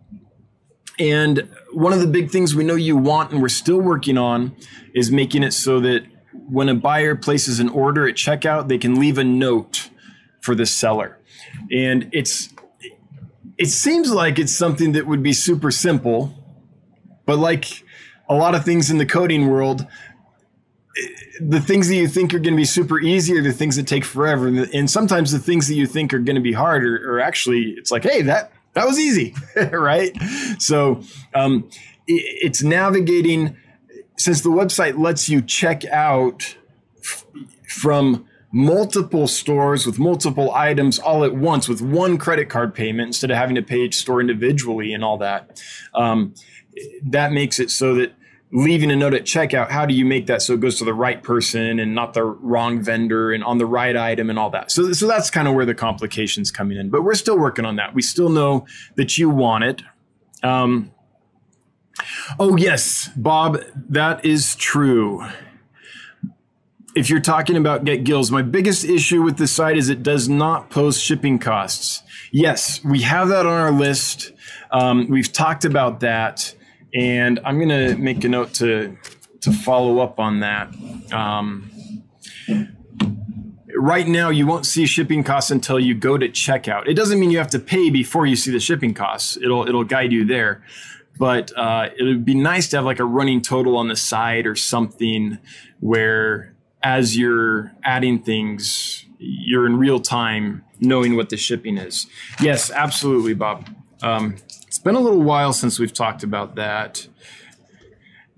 and 1.00 1.50
one 1.76 1.94
of 1.94 2.00
the 2.00 2.08
big 2.08 2.32
things 2.32 2.56
we 2.56 2.64
know 2.64 2.76
you 2.76 2.96
want 2.96 3.32
and 3.32 3.42
we're 3.42 3.50
still 3.50 3.80
working 3.80 4.18
on 4.18 4.56
is 4.94 5.12
making 5.12 5.44
it 5.44 5.52
so 5.52 5.80
that 5.82 6.06
when 6.48 6.70
a 6.70 6.76
buyer 6.76 7.16
places 7.16 7.60
an 7.60 7.70
order 7.70 8.08
at 8.08 8.16
checkout, 8.16 8.68
they 8.68 8.78
can 8.78 9.00
leave 9.00 9.18
a 9.18 9.24
note 9.24 9.90
for 10.42 10.56
the 10.56 10.66
seller. 10.66 11.20
And 11.72 12.10
it's 12.14 12.50
it 13.58 13.68
seems 13.68 14.12
like 14.12 14.38
it's 14.38 14.54
something 14.54 14.94
that 14.94 15.08
would 15.08 15.24
be 15.24 15.34
super 15.34 15.72
simple, 15.72 16.34
but 17.26 17.38
like 17.40 17.84
a 18.30 18.36
lot 18.36 18.56
of 18.56 18.66
things 18.66 18.90
in 18.90 18.98
the 18.98 19.06
coding 19.06 19.48
world, 19.48 19.88
the 21.40 21.62
things 21.62 21.88
that 21.88 21.96
you 21.96 22.08
think 22.08 22.34
are 22.34 22.40
going 22.40 22.54
to 22.54 22.58
be 22.58 22.66
super 22.66 23.00
easy 23.00 23.38
are 23.38 23.42
the 23.42 23.54
things 23.54 23.76
that 23.76 23.88
take 23.88 24.04
forever. 24.04 24.48
And 24.48 24.90
sometimes 24.90 25.32
the 25.32 25.40
things 25.40 25.68
that 25.68 25.76
you 25.76 25.88
think 25.88 26.14
are 26.14 26.20
going 26.20 26.36
to 26.36 26.42
be 26.42 26.54
hard 26.54 26.86
are, 26.86 27.16
are 27.16 27.20
actually, 27.20 27.76
it's 27.78 27.92
like, 27.92 28.04
hey, 28.04 28.22
that 28.24 28.52
that 28.76 28.86
was 28.86 29.00
easy, 29.00 29.34
right? 29.72 30.16
So 30.60 31.02
um, 31.34 31.70
it's 32.08 32.62
navigating 32.62 33.58
since 34.18 34.42
the 34.42 34.50
website 34.50 34.98
lets 34.98 35.28
you 35.28 35.42
check 35.42 35.86
out 35.86 36.56
f- 37.00 37.26
from 37.68 38.26
multiple 38.52 39.28
stores 39.28 39.86
with 39.86 40.00
multiple 40.00 40.54
items 40.54 40.98
all 41.00 41.26
at 41.26 41.36
once 41.36 41.68
with 41.68 41.82
one 41.82 42.18
credit 42.18 42.50
card 42.50 42.74
payment 42.74 43.08
instead 43.08 43.30
of 43.30 43.36
having 43.36 43.56
to 43.56 43.62
pay 43.62 43.80
each 43.80 43.96
store 43.96 44.22
individually 44.22 44.94
and 44.94 45.04
all 45.04 45.18
that. 45.18 45.62
Um, 45.94 46.34
that 47.04 47.32
makes 47.32 47.60
it 47.60 47.70
so 47.70 47.96
that 47.96 48.14
leaving 48.52 48.92
a 48.92 48.96
note 48.96 49.14
at 49.14 49.24
checkout, 49.24 49.70
how 49.70 49.86
do 49.86 49.94
you 49.94 50.06
make 50.06 50.28
that 50.28 50.42
so 50.42 50.54
it 50.54 50.60
goes 50.60 50.78
to 50.78 50.86
the 50.86 50.94
right 50.94 51.22
person 51.24 51.80
and 51.80 51.96
not 51.96 52.14
the 52.14 52.24
wrong 52.24 52.82
vendor 52.82 53.32
and 53.32 53.44
on 53.44 53.58
the 53.58 53.66
right 53.66 53.98
item 53.98 54.30
and 54.30 54.40
all 54.40 54.50
that? 54.52 54.72
So, 54.72 54.94
so 54.94 55.08
that's 55.08 55.30
kind 55.30 55.48
of 55.48 55.56
where 55.56 55.66
the 55.66 55.76
complications 55.76 56.52
coming 56.52 56.78
in. 56.78 56.90
But 56.90 57.04
we're 57.04 57.16
still 57.16 57.38
working 57.38 57.66
on 57.66 57.76
that. 57.78 57.94
We 57.94 58.02
still 58.02 58.30
know 58.30 58.66
that 58.96 59.18
you 59.18 59.30
want 59.30 59.64
it. 59.64 59.82
Um, 60.44 60.92
oh 62.40 62.56
yes, 62.56 63.10
Bob, 63.16 63.60
that 63.90 64.24
is 64.24 64.56
true. 64.56 65.26
If 66.96 67.10
you're 67.10 67.20
talking 67.20 67.58
about 67.58 67.84
Get 67.84 68.06
Gills, 68.06 68.32
my 68.32 68.42
biggest 68.42 68.86
issue 68.86 69.22
with 69.22 69.38
the 69.38 69.48
site 69.48 69.76
is 69.76 69.90
it 69.90 70.02
does 70.02 70.30
not 70.30 70.70
post 70.70 71.04
shipping 71.04 71.40
costs. 71.40 72.04
Yes, 72.32 72.82
we 72.86 73.02
have 73.02 73.28
that 73.30 73.46
on 73.46 73.52
our 73.52 73.72
list. 73.72 74.32
Um, 74.72 75.10
we've 75.10 75.32
talked 75.32 75.66
about 75.66 76.00
that 76.02 76.56
and 76.96 77.40
I'm 77.44 77.58
going 77.58 77.70
to 77.70 77.98
make 77.98 78.24
a 78.24 78.30
note 78.30 78.54
to 78.56 78.98
to 79.42 79.52
follow 79.52 80.00
up 80.00 80.20
on 80.20 80.40
that. 80.40 80.74
Um, 81.14 81.70
right 83.76 84.08
now, 84.08 84.30
you 84.30 84.48
won't 84.48 84.66
see 84.66 84.88
shipping 84.88 85.24
costs 85.24 85.52
until 85.52 85.80
you 85.80 85.94
go 85.94 86.18
to 86.18 86.28
checkout. 86.30 86.88
It 86.88 86.96
doesn't 86.96 87.20
mean 87.20 87.30
you 87.30 87.38
have 87.38 87.52
to 87.52 87.60
pay 87.60 87.90
before 87.90 88.26
you 88.26 88.36
see 88.36 88.52
the 88.52 88.60
shipping 88.60 88.94
costs. 88.94 89.38
It'll 89.38 89.68
it'll 89.68 89.84
guide 89.84 90.12
you 90.12 90.26
there, 90.26 90.64
but 91.20 91.56
uh, 91.58 91.90
it 91.98 92.04
would 92.04 92.26
be 92.26 92.34
nice 92.34 92.70
to 92.70 92.78
have 92.78 92.86
like 92.86 93.00
a 93.00 93.06
running 93.06 93.42
total 93.42 93.78
on 93.78 93.90
the 93.90 93.96
side 93.96 94.48
or 94.48 94.56
something 94.56 95.38
where 95.82 96.56
as 96.82 97.18
you're 97.18 97.74
adding 97.84 98.20
things, 98.20 99.06
you're 99.18 99.66
in 99.66 99.78
real 99.78 100.00
time 100.00 100.64
knowing 100.80 101.16
what 101.16 101.30
the 101.30 101.38
shipping 101.38 101.78
is. 101.78 102.08
Yes, 102.40 102.72
absolutely, 102.72 103.34
Bob. 103.34 103.70
Um, 104.02 104.36
it's 104.76 104.84
been 104.84 104.96
a 104.96 105.00
little 105.00 105.22
while 105.22 105.54
since 105.54 105.80
we've 105.80 105.94
talked 105.94 106.22
about 106.22 106.56
that. 106.56 107.08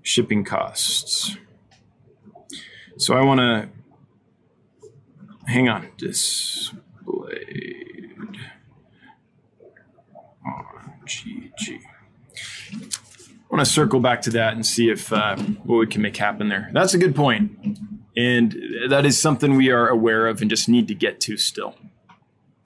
Shipping 0.02 0.44
costs. 0.44 1.36
So 2.96 3.14
I 3.14 3.24
want 3.24 3.40
to 3.40 3.68
hang 5.50 5.68
on. 5.68 5.88
Displayed 5.96 6.78
on 10.46 11.00
GG. 11.06 11.80
I 12.70 13.50
want 13.50 13.58
to 13.58 13.64
circle 13.66 13.98
back 13.98 14.22
to 14.22 14.30
that 14.30 14.54
and 14.54 14.64
see 14.64 14.90
if 14.90 15.12
uh, 15.12 15.34
what 15.64 15.78
we 15.78 15.88
can 15.88 16.02
make 16.02 16.16
happen 16.16 16.48
there. 16.48 16.70
That's 16.72 16.94
a 16.94 16.98
good 16.98 17.16
point, 17.16 17.50
and 18.16 18.56
that 18.88 19.04
is 19.04 19.20
something 19.20 19.56
we 19.56 19.72
are 19.72 19.88
aware 19.88 20.28
of 20.28 20.40
and 20.40 20.48
just 20.48 20.68
need 20.68 20.86
to 20.86 20.94
get 20.94 21.20
to 21.22 21.36
still. 21.36 21.74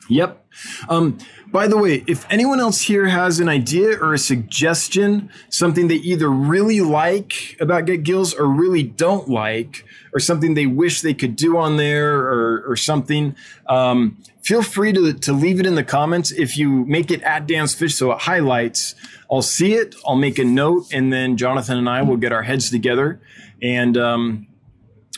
Yep. 0.09 0.45
Um, 0.89 1.19
by 1.51 1.67
the 1.67 1.77
way, 1.77 2.03
if 2.07 2.27
anyone 2.31 2.61
else 2.61 2.81
here 2.81 3.07
has 3.07 3.41
an 3.41 3.49
idea 3.49 3.99
or 3.99 4.15
a 4.15 4.19
suggestion, 4.19 5.31
something 5.49 5.89
they 5.89 5.97
either 5.97 6.31
really 6.31 6.81
like 6.81 7.57
about 7.61 7.87
Get 7.87 8.03
Gills 8.03 8.35
or 8.35 8.47
really 8.47 8.83
don't 8.83 9.29
like, 9.29 9.85
or 10.15 10.21
something 10.21 10.55
they 10.55 10.67
wish 10.67 11.01
they 11.03 11.15
could 11.15 11.37
do 11.37 11.57
on 11.57 11.77
there 11.77 12.19
or, 12.21 12.65
or 12.67 12.77
something, 12.77 13.37
um, 13.69 14.19
feel 14.43 14.63
free 14.63 14.93
to, 14.93 15.13
to 15.13 15.33
leave 15.33 15.61
it 15.61 15.67
in 15.67 15.75
the 15.75 15.85
comments. 15.85 16.31
If 16.33 16.57
you 16.57 16.85
make 16.87 17.11
it 17.11 17.23
at 17.23 17.47
Dan's 17.47 17.75
Fish 17.75 17.95
so 17.95 18.13
it 18.13 18.21
highlights, 18.21 18.95
I'll 19.31 19.43
see 19.43 19.75
it, 19.75 19.95
I'll 20.07 20.17
make 20.17 20.39
a 20.39 20.45
note, 20.45 20.93
and 20.93 21.13
then 21.13 21.37
Jonathan 21.37 21.79
and 21.79 21.89
I 21.89 22.03
will 22.03 22.19
get 22.19 22.33
our 22.33 22.43
heads 22.43 22.71
together 22.71 23.21
and 23.63 23.97
um, 23.97 24.47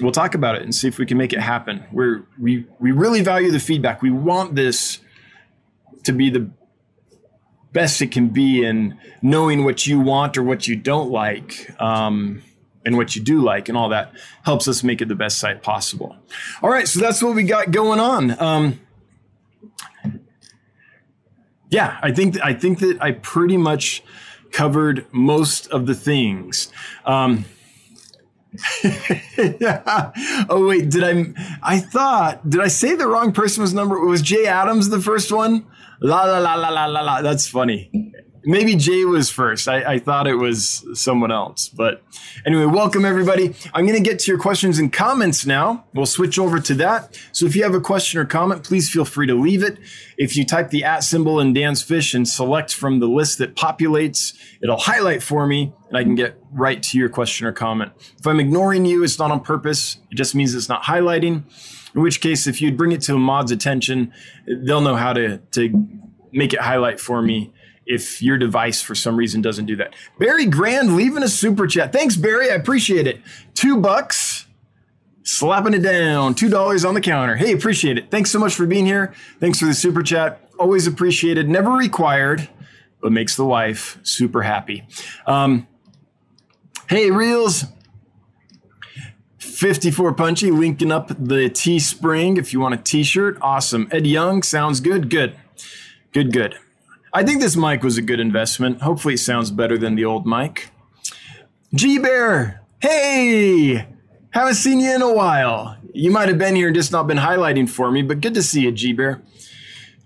we'll 0.01 0.13
talk 0.13 0.35
about 0.35 0.57
it 0.57 0.63
and 0.63 0.75
see 0.75 0.89
if 0.89 0.99
we 0.99 1.07
can 1.07 1.19
make 1.19 1.33
it 1.33 1.41
happen. 1.41 1.85
We're, 1.93 2.25
we, 2.39 2.67
we 2.79 2.93
really 2.93 3.23
value 3.23 3.51
the 3.51 3.61
feedback. 3.61 4.03
We 4.03 4.11
want 4.11 4.55
this 4.55 5.01
to 6.05 6.13
be 6.13 6.31
the 6.31 6.51
best 7.73 8.01
it 8.01 8.13
can 8.13 8.29
be 8.29 8.65
in 8.65 8.97
knowing 9.21 9.65
what 9.65 9.87
you 9.87 10.01
want 10.01 10.39
or 10.39 10.43
what 10.43 10.67
you 10.67 10.77
don't 10.77 11.11
like 11.11 11.71
um, 11.81 12.43
and 12.87 12.97
what 12.97 13.17
you 13.17 13.23
do 13.23 13.43
like 13.43 13.69
and 13.69 13.77
all 13.77 13.89
that 13.89 14.13
helps 14.45 14.69
us 14.69 14.83
make 14.83 15.03
it 15.03 15.09
the 15.09 15.15
best 15.15 15.39
site 15.39 15.63
possible 15.63 16.17
all 16.63 16.71
right 16.71 16.87
so 16.87 17.01
that's 17.01 17.21
what 17.21 17.35
we 17.35 17.43
got 17.43 17.73
going 17.73 17.99
on 17.99 18.41
um, 18.41 18.81
yeah 21.69 21.99
i 22.01 22.13
think 22.13 22.41
i 22.45 22.55
think 22.55 22.79
that 22.79 22.97
i 23.01 23.11
pretty 23.11 23.57
much 23.57 24.05
covered 24.53 25.05
most 25.11 25.67
of 25.69 25.87
the 25.87 25.95
things 25.95 26.71
um, 27.07 27.45
yeah. 29.61 30.13
Oh 30.49 30.67
wait, 30.69 30.91
did 30.91 31.05
I? 31.05 31.33
I 31.63 31.79
thought 31.79 32.49
did 32.49 32.61
I 32.61 32.69
say 32.69 32.95
the 32.95 33.09
wrong 33.09 33.33
person 33.33 33.63
was 33.63 33.75
number? 33.75 33.99
Was 33.99 34.23
Jay 34.23 34.47
Adams 34.47 34.89
the 34.89 35.01
first 35.01 35.33
one? 35.33 35.67
La 36.01 36.25
la 36.25 36.39
la 36.39 36.55
la 36.55 36.69
la 36.69 36.87
la 36.87 37.01
la. 37.01 37.23
That's 37.23 37.49
funny. 37.49 38.13
Maybe 38.47 38.77
Jay 38.77 39.05
was 39.05 39.31
first. 39.31 39.69
I, 39.69 39.95
I 39.95 39.99
thought 39.99 40.27
it 40.27 40.35
was 40.35 40.85
someone 40.93 41.33
else. 41.33 41.69
But 41.69 42.03
anyway, 42.45 42.67
welcome 42.67 43.05
everybody. 43.05 43.55
I'm 43.73 43.87
going 43.87 43.97
to 43.97 44.09
get 44.09 44.19
to 44.21 44.31
your 44.31 44.39
questions 44.39 44.79
and 44.79 44.93
comments 44.93 45.47
now. 45.47 45.85
We'll 45.95 46.05
switch 46.05 46.39
over 46.39 46.61
to 46.61 46.75
that. 46.75 47.19
So 47.33 47.47
if 47.47 47.57
you 47.57 47.63
have 47.63 47.75
a 47.75 47.81
question 47.81 48.21
or 48.21 48.27
comment, 48.27 48.63
please 48.63 48.91
feel 48.91 49.07
free 49.07 49.27
to 49.29 49.35
leave 49.35 49.63
it. 49.63 49.79
If 50.19 50.37
you 50.37 50.45
type 50.45 50.69
the 50.69 50.85
at 50.85 51.05
symbol 51.05 51.41
in 51.41 51.55
Dan's 51.55 51.83
Fish 51.83 52.13
and 52.13 52.29
select 52.29 52.75
from 52.75 53.01
the 53.01 53.09
list 53.09 53.39
that 53.39 53.57
populates, 53.57 54.35
it'll 54.63 54.77
highlight 54.77 55.23
for 55.23 55.47
me 55.47 55.73
and 55.89 55.97
I 55.97 56.03
can 56.03 56.15
get 56.15 56.39
right 56.53 56.83
to 56.83 56.99
your 56.99 57.09
question 57.09 57.47
or 57.47 57.53
comment. 57.53 57.93
If 58.19 58.27
I'm 58.27 58.41
ignoring 58.41 58.85
you, 58.85 59.03
it's 59.05 59.19
not 59.19 59.31
on 59.31 59.41
purpose. 59.41 59.99
It 60.11 60.17
just 60.17 60.35
means 60.35 60.55
it's 60.55 60.69
not 60.69 60.83
highlighting. 60.83 61.45
In 61.95 62.03
which 62.03 62.21
case, 62.21 62.47
if 62.47 62.61
you'd 62.61 62.77
bring 62.77 62.93
it 62.93 63.01
to 63.03 63.15
a 63.15 63.19
mod's 63.19 63.53
attention, 63.53 64.13
they'll 64.47 64.83
know 64.83 64.97
how 64.97 65.15
to, 65.15 65.39
to 65.53 65.89
make 66.33 66.53
it 66.53 66.61
highlight 66.61 67.01
for 67.01 67.23
me 67.23 67.53
if 67.87 68.23
your 68.23 68.39
device 68.39 68.81
for 68.81 68.95
some 68.95 69.17
reason 69.17 69.43
doesn't 69.43 69.67
do 69.67 69.77
that. 69.77 69.95
Barry 70.19 70.47
Grand 70.47 70.97
leaving 70.97 71.23
a 71.23 71.29
super 71.29 71.67
chat. 71.67 71.93
Thanks, 71.93 72.17
Barry. 72.17 72.51
I 72.51 72.55
appreciate 72.55 73.07
it. 73.07 73.21
Two 73.55 73.79
bucks, 73.79 74.47
slapping 75.23 75.75
it 75.75 75.83
down. 75.83 76.35
Two 76.35 76.49
dollars 76.49 76.85
on 76.85 76.95
the 76.95 77.01
counter. 77.01 77.37
Hey, 77.37 77.53
appreciate 77.53 77.99
it. 77.99 78.11
Thanks 78.11 78.31
so 78.31 78.39
much 78.39 78.55
for 78.55 78.67
being 78.67 78.87
here. 78.87 79.15
Thanks 79.41 79.59
for 79.59 79.67
the 79.67 79.75
super 79.75 80.03
chat. 80.03 80.41
Always 80.59 80.87
appreciated. 80.87 81.49
Never 81.49 81.71
required, 81.73 82.49
but 83.01 83.13
makes 83.13 83.37
the 83.37 83.45
wife 83.45 83.99
super 84.03 84.43
happy. 84.43 84.87
Um, 85.27 85.67
hey, 86.89 87.11
Reels. 87.11 87.65
54 89.39 90.15
Punchy 90.15 90.51
linking 90.51 90.91
up 90.91 91.09
the 91.09 91.49
Teespring 91.49 92.39
if 92.39 92.53
you 92.53 92.59
want 92.59 92.75
a 92.75 92.79
t 92.79 93.05
shirt. 93.05 93.39
Awesome. 93.41 93.89
Ed 93.93 94.05
Young, 94.07 94.43
sounds 94.43 94.81
good. 94.81 95.09
Good. 95.09 95.37
Good, 96.13 96.33
good. 96.33 96.57
I 97.17 97.23
think 97.23 97.41
this 97.41 97.55
mic 97.57 97.85
was 97.85 97.97
a 97.97 98.03
good 98.03 98.19
investment. 98.19 98.83
Hopefully, 98.83 99.15
it 99.15 99.19
sounds 99.19 99.53
better 99.53 99.79
than 99.79 99.95
the 99.95 100.05
old 100.05 100.27
mic. 100.27 100.71
G 101.73 102.01
Bear, 102.01 102.61
hey, 102.81 103.87
haven't 104.31 104.55
seen 104.55 104.81
you 104.81 104.93
in 104.93 105.01
a 105.01 105.15
while. 105.15 105.77
You 105.93 106.11
might 106.11 106.27
have 106.27 106.39
been 106.39 106.57
here 106.57 106.67
and 106.67 106.75
just 106.75 106.91
not 106.91 107.07
been 107.07 107.19
highlighting 107.19 107.71
for 107.71 107.93
me, 107.93 108.03
but 108.03 108.21
good 108.21 108.35
to 108.35 108.43
see 108.43 108.63
you, 108.63 108.73
G 108.73 108.93
Bear. 108.93 109.23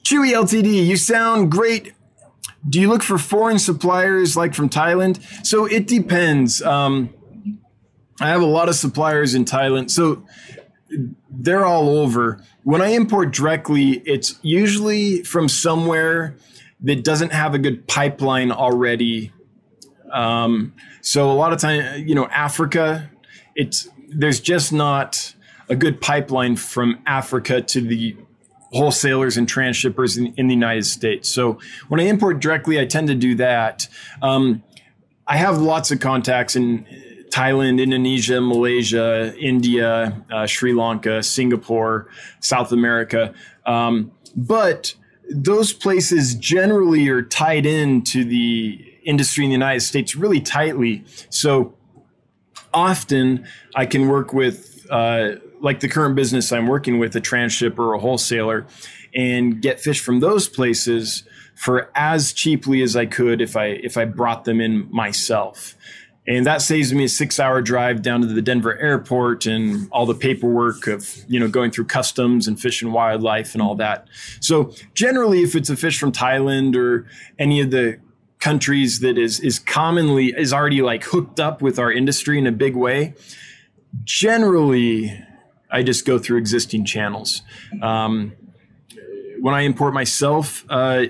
Chewy 0.04 0.34
LTD, 0.34 0.86
you 0.86 0.98
sound 0.98 1.50
great. 1.50 1.94
Do 2.68 2.78
you 2.78 2.88
look 2.88 3.02
for 3.02 3.16
foreign 3.16 3.58
suppliers 3.58 4.36
like 4.36 4.54
from 4.54 4.68
Thailand? 4.68 5.46
So 5.46 5.64
it 5.64 5.86
depends. 5.86 6.60
Um, 6.60 7.14
I 8.20 8.28
have 8.28 8.42
a 8.42 8.46
lot 8.46 8.68
of 8.68 8.74
suppliers 8.74 9.34
in 9.34 9.46
Thailand. 9.46 9.90
So 9.90 10.24
they're 11.30 11.64
all 11.64 11.88
over. 11.88 12.44
When 12.64 12.82
I 12.82 12.88
import 12.88 13.32
directly, 13.32 14.02
it's 14.04 14.38
usually 14.42 15.22
from 15.22 15.48
somewhere 15.48 16.36
that 16.80 17.04
doesn't 17.04 17.32
have 17.32 17.54
a 17.54 17.58
good 17.58 17.86
pipeline 17.86 18.52
already. 18.52 19.32
Um, 20.12 20.74
so 21.00 21.30
a 21.30 21.32
lot 21.32 21.52
of 21.52 21.58
time, 21.58 22.06
you 22.06 22.14
know, 22.14 22.26
Africa, 22.26 23.10
it's 23.54 23.88
there's 24.08 24.40
just 24.40 24.72
not 24.72 25.34
a 25.68 25.76
good 25.76 26.00
pipeline 26.00 26.56
from 26.56 27.00
Africa 27.06 27.60
to 27.60 27.80
the 27.80 28.16
wholesalers 28.72 29.36
and 29.36 29.46
transshippers 29.46 30.16
in, 30.18 30.34
in 30.36 30.46
the 30.46 30.54
United 30.54 30.86
States. 30.86 31.28
So 31.28 31.58
when 31.88 32.00
I 32.00 32.04
import 32.04 32.40
directly, 32.40 32.78
I 32.80 32.86
tend 32.86 33.08
to 33.08 33.14
do 33.14 33.34
that. 33.36 33.88
Um, 34.22 34.62
I 35.26 35.36
have 35.36 35.58
lots 35.58 35.90
of 35.90 36.00
contacts 36.00 36.56
in 36.56 36.86
Thailand, 37.30 37.82
Indonesia, 37.82 38.40
Malaysia, 38.40 39.34
India, 39.38 40.24
uh, 40.30 40.46
Sri 40.46 40.72
Lanka, 40.72 41.22
Singapore, 41.22 42.08
South 42.40 42.72
America. 42.72 43.34
Um, 43.66 44.12
but 44.34 44.94
those 45.30 45.72
places 45.72 46.34
generally 46.34 47.08
are 47.08 47.22
tied 47.22 47.66
into 47.66 48.24
the 48.24 48.84
industry 49.04 49.44
in 49.44 49.50
the 49.50 49.54
United 49.54 49.80
States 49.80 50.14
really 50.14 50.40
tightly. 50.40 51.04
So 51.30 51.74
often 52.72 53.46
I 53.74 53.86
can 53.86 54.08
work 54.08 54.32
with, 54.32 54.86
uh, 54.90 55.36
like 55.60 55.80
the 55.80 55.88
current 55.88 56.14
business 56.14 56.52
I'm 56.52 56.66
working 56.66 56.98
with, 56.98 57.14
a 57.16 57.20
transshipper 57.20 57.78
or 57.78 57.94
a 57.94 57.98
wholesaler, 57.98 58.66
and 59.14 59.60
get 59.60 59.80
fish 59.80 60.00
from 60.00 60.20
those 60.20 60.48
places 60.48 61.24
for 61.54 61.90
as 61.94 62.32
cheaply 62.32 62.82
as 62.82 62.94
I 62.94 63.06
could 63.06 63.40
if 63.40 63.56
I 63.56 63.66
if 63.66 63.96
I 63.96 64.04
brought 64.04 64.44
them 64.44 64.60
in 64.60 64.88
myself. 64.92 65.74
And 66.28 66.44
that 66.44 66.60
saves 66.60 66.92
me 66.92 67.04
a 67.04 67.08
six 67.08 67.40
hour 67.40 67.62
drive 67.62 68.02
down 68.02 68.20
to 68.20 68.26
the 68.26 68.42
denver 68.42 68.78
airport 68.78 69.46
and 69.46 69.88
all 69.90 70.04
the 70.04 70.14
paperwork 70.14 70.86
of 70.86 71.24
you 71.26 71.40
know 71.40 71.48
going 71.48 71.70
through 71.70 71.86
customs 71.86 72.46
and 72.46 72.60
fish 72.60 72.82
and 72.82 72.92
wildlife 72.92 73.54
and 73.54 73.62
all 73.62 73.74
that. 73.74 74.06
So 74.40 74.72
generally 74.94 75.42
if 75.42 75.56
it's 75.56 75.70
a 75.70 75.76
fish 75.76 75.98
from 75.98 76.12
thailand 76.12 76.76
or 76.76 77.06
any 77.38 77.60
of 77.60 77.70
the 77.70 77.98
countries 78.38 79.00
that 79.00 79.18
is 79.18 79.40
is 79.40 79.58
commonly 79.58 80.34
is 80.36 80.52
already 80.52 80.82
like 80.82 81.02
hooked 81.02 81.40
up 81.40 81.62
with 81.62 81.78
our 81.78 81.90
industry 81.90 82.38
in 82.38 82.46
a 82.46 82.52
big 82.52 82.76
way 82.76 83.14
generally 84.04 85.24
i 85.72 85.82
just 85.82 86.06
go 86.06 86.18
through 86.18 86.38
existing 86.38 86.84
channels. 86.84 87.42
Um, 87.82 88.32
when 89.40 89.54
i 89.54 89.62
import 89.62 89.92
myself 89.92 90.64
uh, 90.68 91.06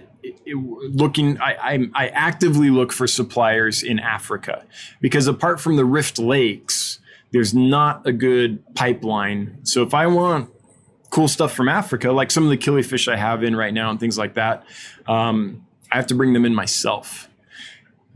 looking 0.47 1.41
I, 1.41 1.55
I, 1.55 1.91
I 1.95 2.09
actively 2.09 2.71
look 2.71 2.93
for 2.93 3.07
suppliers 3.07 3.83
in 3.83 3.99
africa 3.99 4.65
because 5.01 5.27
apart 5.27 5.61
from 5.61 5.77
the 5.77 5.85
rift 5.85 6.19
lakes 6.19 6.99
there's 7.31 7.55
not 7.55 8.07
a 8.07 8.13
good 8.13 8.63
pipeline. 8.75 9.59
So 9.65 9.83
if 9.83 9.95
i 9.95 10.07
want 10.07 10.51
cool 11.11 11.29
stuff 11.29 11.53
from 11.53 11.69
africa 11.69 12.13
like 12.13 12.31
some 12.31 12.45
of 12.45 12.51
the 12.51 12.57
killifish 12.57 13.11
i 13.11 13.17
have 13.17 13.43
in 13.43 13.57
right 13.57 13.73
now 13.73 13.91
and 13.91 13.99
things 13.99 14.19
like 14.19 14.35
that 14.35 14.65
um, 15.07 15.67
i 15.91 15.97
have 15.97 16.07
to 16.07 16.15
bring 16.15 16.33
them 16.33 16.45
in 16.45 16.55
myself. 16.55 17.29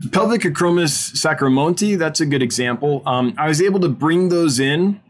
Pelvicachromis 0.05 1.13
sacramontei 1.15 1.97
that's 1.97 2.19
a 2.19 2.25
good 2.25 2.43
example. 2.43 3.01
Um, 3.05 3.33
i 3.37 3.47
was 3.47 3.61
able 3.61 3.79
to 3.79 3.89
bring 3.89 4.29
those 4.29 4.59
in 4.59 5.01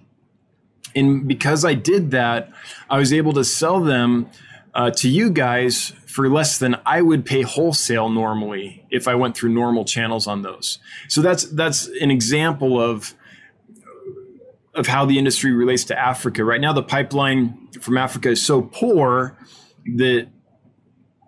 and 0.95 1.27
because 1.27 1.65
i 1.65 1.73
did 1.73 2.11
that 2.11 2.49
i 2.89 2.97
was 2.97 3.11
able 3.11 3.33
to 3.33 3.43
sell 3.43 3.81
them 3.81 4.29
uh, 4.73 4.91
to 4.91 5.09
you 5.09 5.29
guys 5.29 5.93
for 6.07 6.29
less 6.29 6.57
than 6.57 6.77
I 6.85 7.01
would 7.01 7.25
pay 7.25 7.41
wholesale 7.41 8.09
normally 8.09 8.85
if 8.89 9.07
I 9.07 9.15
went 9.15 9.35
through 9.35 9.49
normal 9.49 9.85
channels 9.85 10.27
on 10.27 10.41
those. 10.41 10.79
So 11.07 11.21
that's 11.21 11.43
that's 11.45 11.87
an 11.99 12.11
example 12.11 12.79
of 12.79 13.13
of 14.73 14.87
how 14.87 15.05
the 15.05 15.19
industry 15.19 15.51
relates 15.51 15.83
to 15.85 15.99
Africa. 15.99 16.43
Right 16.43 16.61
now, 16.61 16.73
the 16.73 16.83
pipeline 16.83 17.69
from 17.79 17.97
Africa 17.97 18.29
is 18.29 18.43
so 18.43 18.61
poor 18.61 19.37
that 19.95 20.27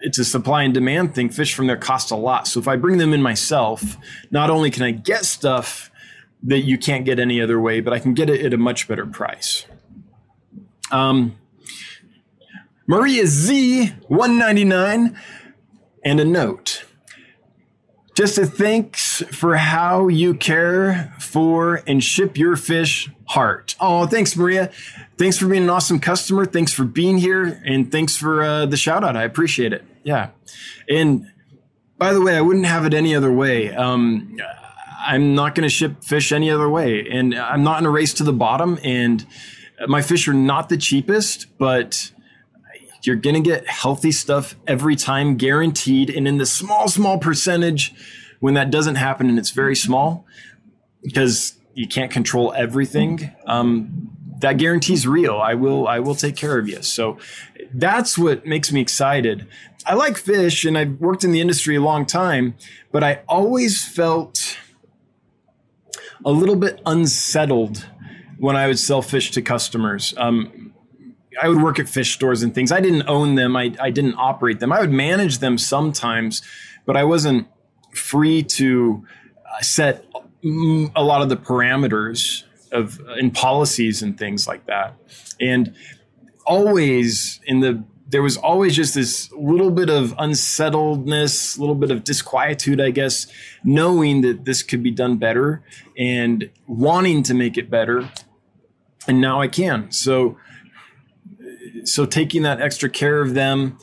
it's 0.02 0.18
a 0.18 0.26
supply 0.26 0.64
and 0.64 0.74
demand 0.74 1.16
thing. 1.16 1.30
Fish 1.30 1.54
from 1.54 1.68
there 1.68 1.78
cost 1.78 2.12
a 2.12 2.16
lot. 2.16 2.48
So 2.48 2.60
if 2.60 2.68
I 2.68 2.76
bring 2.76 2.98
them 2.98 3.14
in 3.14 3.22
myself, 3.22 3.98
not 4.32 4.50
only 4.50 4.72
can 4.72 4.84
I 4.84 4.92
get 4.92 5.26
stuff 5.26 5.92
that 6.44 6.60
you 6.60 6.78
can't 6.78 7.06
get 7.06 7.20
any 7.20 7.42
other 7.42 7.60
way, 7.60 7.82
but 7.82 7.94
I 7.94 8.00
can 8.00 8.14
get 8.14 8.30
it 8.30 8.46
at 8.46 8.54
a 8.54 8.58
much 8.58 8.88
better 8.88 9.06
price. 9.06 9.66
Um, 10.92 11.38
Maria 12.88 13.26
Z, 13.26 13.88
199, 14.08 15.20
and 16.04 16.20
a 16.20 16.26
note. 16.26 16.86
Just 18.16 18.38
a 18.38 18.46
thanks 18.46 19.24
for 19.24 19.58
how 19.58 20.08
you 20.08 20.36
care 20.36 21.14
for 21.20 21.82
and 21.86 22.02
ship 22.02 22.38
your 22.38 22.56
fish 22.56 23.10
heart. 23.26 23.76
Oh, 23.80 24.08
thanks, 24.08 24.38
Maria. 24.38 24.72
Thanks 25.18 25.38
for 25.38 25.48
being 25.48 25.64
an 25.64 25.70
awesome 25.70 26.00
customer. 26.00 26.46
Thanks 26.46 26.72
for 26.72 26.86
being 26.86 27.18
here. 27.18 27.62
And 27.66 27.92
thanks 27.92 28.16
for 28.16 28.42
uh, 28.42 28.66
the 28.68 28.78
shout 28.78 29.04
out. 29.04 29.18
I 29.18 29.24
appreciate 29.24 29.74
it. 29.74 29.84
Yeah. 30.04 30.30
And 30.88 31.30
by 31.98 32.14
the 32.14 32.22
way, 32.22 32.38
I 32.38 32.42
wouldn't 32.42 32.68
have 32.68 32.86
it 32.86 32.94
any 32.94 33.14
other 33.16 33.32
way. 33.32 33.74
Um, 33.74 34.38
I'm 35.06 35.36
not 35.36 35.56
going 35.56 35.68
to 35.68 35.74
ship 35.74 36.04
fish 36.04 36.32
any 36.32 36.50
other 36.50 36.70
way. 36.70 37.06
And 37.10 37.36
I'm 37.36 37.64
not 37.64 37.80
in 37.80 37.86
a 37.86 37.92
race 37.92 38.14
to 38.16 38.24
the 38.24 38.34
bottom. 38.34 38.80
And 38.84 39.26
my 39.88 40.02
fish 40.02 40.28
are 40.28 40.34
not 40.34 40.70
the 40.70 40.78
cheapest, 40.78 41.58
but 41.58 42.12
you're 43.06 43.16
going 43.16 43.36
to 43.36 43.42
get 43.42 43.68
healthy 43.68 44.12
stuff 44.12 44.56
every 44.68 44.96
time, 44.96 45.38
guaranteed. 45.38 46.10
And 46.10 46.28
in 46.28 46.38
the 46.38 46.46
small, 46.46 46.88
small 46.88 47.18
percentage, 47.18 47.94
when 48.40 48.54
that 48.56 48.72
doesn't 48.72 48.96
happen 48.96 49.30
and 49.30 49.40
it's 49.40 49.52
very 49.52 49.76
small, 49.76 50.26
because 51.04 51.56
you 51.74 51.88
can't 51.88 52.12
control 52.12 52.54
everything, 52.56 53.32
um, 53.46 54.10
that 54.40 54.58
guarantee's 54.58 55.08
real. 55.08 55.38
I 55.38 55.54
will, 55.54 55.88
I 55.88 56.00
will 56.00 56.16
take 56.16 56.36
care 56.36 56.58
of 56.58 56.68
you. 56.68 56.82
So 56.82 57.18
that's 57.74 58.18
what 58.18 58.46
makes 58.46 58.72
me 58.72 58.82
excited. 58.82 59.48
I 59.86 59.94
like 59.94 60.18
fish 60.18 60.66
and 60.66 60.78
I've 60.78 61.00
worked 61.00 61.24
in 61.24 61.32
the 61.32 61.42
industry 61.42 61.76
a 61.76 61.82
long 61.82 62.06
time, 62.06 62.56
but 62.92 63.04
I 63.04 63.22
always 63.28 63.86
felt 63.86 64.58
a 66.26 66.32
little 66.32 66.56
bit 66.56 66.82
unsettled 66.86 67.86
when 68.38 68.56
I 68.56 68.68
would 68.68 68.80
sell 68.80 69.02
fish 69.02 69.32
to 69.32 69.42
customers. 69.42 70.14
Um, 70.18 70.65
I 71.42 71.50
would 71.50 71.62
work 71.62 71.80
at 71.80 71.90
fish 71.90 72.14
stores 72.14 72.44
and 72.44 72.54
things. 72.54 72.72
I 72.72 72.80
didn't 72.80 73.08
own 73.08 73.36
them. 73.36 73.56
I, 73.56 73.76
I 73.80 73.90
didn't 73.90 74.16
operate 74.16 74.60
them. 74.60 74.72
I 74.72 74.80
would 74.80 74.92
manage 74.92 75.40
them 75.40 75.58
sometimes, 75.58 76.42
but 76.86 76.96
I 76.96 77.04
wasn't 77.04 77.48
free 77.94 78.44
to 78.44 79.06
uh, 79.46 79.62
set 79.62 80.06
a 80.44 81.04
lot 81.04 81.22
of 81.22 81.30
the 81.30 81.38
parameters 81.38 82.44
of 82.72 83.00
in 83.18 83.32
policies 83.32 84.02
and 84.02 84.18
things 84.18 84.48
like 84.48 84.66
that. 84.68 84.96
And 85.40 85.74
always 86.46 87.40
in 87.46 87.62
the 87.62 87.84
there 88.08 88.22
was 88.22 88.38
always 88.38 88.76
just 88.76 88.94
this 88.94 89.32
little 89.32 89.72
bit 89.72 89.90
of 89.90 90.14
unsettledness, 90.20 91.58
a 91.58 91.60
little 91.60 91.76
bit 91.76 91.90
of 91.90 92.04
disquietude, 92.04 92.80
I 92.80 92.92
guess, 92.92 93.26
knowing 93.64 94.22
that 94.22 94.46
this 94.46 94.62
could 94.62 94.84
be 94.84 94.92
done 94.92 95.18
better 95.18 95.64
and 95.98 96.50
wanting 96.68 97.24
to 97.24 97.34
make 97.34 97.58
it 97.58 97.70
better. 97.70 98.08
And 99.08 99.20
now 99.20 99.42
I 99.42 99.48
can. 99.48 99.92
So 99.92 100.38
so 101.86 102.06
taking 102.06 102.44
that 102.44 102.62
extra 102.62 102.90
care 102.90 103.22
of 103.22 103.34
them 103.34 103.78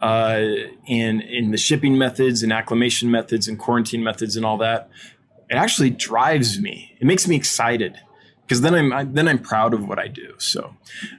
uh, 0.00 0.42
and 0.88 1.22
in 1.22 1.50
the 1.50 1.56
shipping 1.56 1.96
methods 1.96 2.42
and 2.42 2.52
acclimation 2.52 3.10
methods 3.10 3.48
and 3.48 3.58
quarantine 3.58 4.04
methods 4.04 4.36
and 4.36 4.44
all 4.44 4.58
that, 4.58 4.90
it 5.48 5.54
actually 5.54 5.90
drives 5.90 6.60
me. 6.60 6.96
It 7.00 7.06
makes 7.06 7.26
me 7.26 7.36
excited 7.36 7.98
because 8.42 8.60
then 8.60 8.74
I'm 8.74 8.92
I, 8.92 9.04
then 9.04 9.28
I'm 9.28 9.38
proud 9.38 9.74
of 9.74 9.88
what 9.88 9.98
I 9.98 10.08
do. 10.08 10.34
So, 10.38 10.76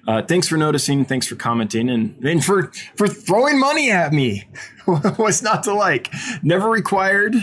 uh, 0.07 0.21
thanks 0.21 0.47
for 0.47 0.57
noticing. 0.57 1.05
Thanks 1.05 1.27
for 1.27 1.35
commenting 1.35 1.89
and 1.89 2.17
and 2.23 2.43
for 2.43 2.71
for 2.95 3.07
throwing 3.07 3.59
money 3.59 3.91
at 3.91 4.13
me. 4.13 4.47
What's 4.85 5.41
not 5.41 5.63
to 5.63 5.73
like? 5.73 6.13
Never 6.43 6.69
required. 6.69 7.35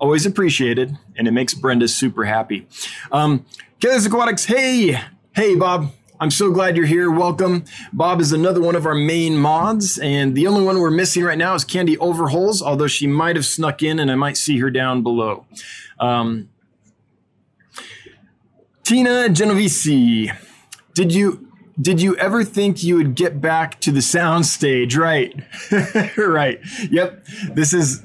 Always 0.00 0.26
appreciated, 0.26 0.98
and 1.16 1.26
it 1.26 1.30
makes 1.30 1.54
Brenda 1.54 1.88
super 1.88 2.24
happy. 2.24 2.66
Um, 3.10 3.46
Killers 3.80 4.06
Aquatics, 4.06 4.44
hey, 4.44 5.00
hey, 5.34 5.54
Bob. 5.54 5.92
I'm 6.24 6.30
so 6.30 6.50
glad 6.50 6.74
you're 6.74 6.86
here. 6.86 7.10
Welcome. 7.10 7.66
Bob 7.92 8.18
is 8.18 8.32
another 8.32 8.62
one 8.62 8.76
of 8.76 8.86
our 8.86 8.94
main 8.94 9.36
mods, 9.36 9.98
and 9.98 10.34
the 10.34 10.46
only 10.46 10.64
one 10.64 10.78
we're 10.78 10.90
missing 10.90 11.22
right 11.22 11.36
now 11.36 11.54
is 11.54 11.66
Candy 11.66 11.98
Overholes, 11.98 12.62
although 12.62 12.86
she 12.86 13.06
might 13.06 13.36
have 13.36 13.44
snuck 13.44 13.82
in 13.82 13.98
and 13.98 14.10
I 14.10 14.14
might 14.14 14.38
see 14.38 14.58
her 14.60 14.70
down 14.70 15.02
below. 15.02 15.44
Um, 16.00 16.48
Tina 18.84 19.28
Genovese, 19.28 20.32
did 20.94 21.12
you 21.12 21.46
did 21.78 22.00
you 22.00 22.16
ever 22.16 22.42
think 22.42 22.82
you 22.82 22.96
would 22.96 23.16
get 23.16 23.42
back 23.42 23.78
to 23.80 23.92
the 23.92 24.00
sound 24.00 24.46
stage? 24.46 24.96
Right. 24.96 25.38
right. 26.16 26.58
Yep. 26.90 27.26
This 27.52 27.74
is 27.74 28.00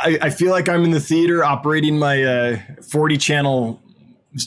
I, 0.00 0.18
I, 0.22 0.30
feel 0.30 0.50
like 0.50 0.68
I'm 0.68 0.82
in 0.82 0.90
the 0.90 0.98
theater 0.98 1.44
operating 1.44 2.00
my 2.00 2.20
uh, 2.20 2.58
40 2.82 3.16
channel 3.16 3.80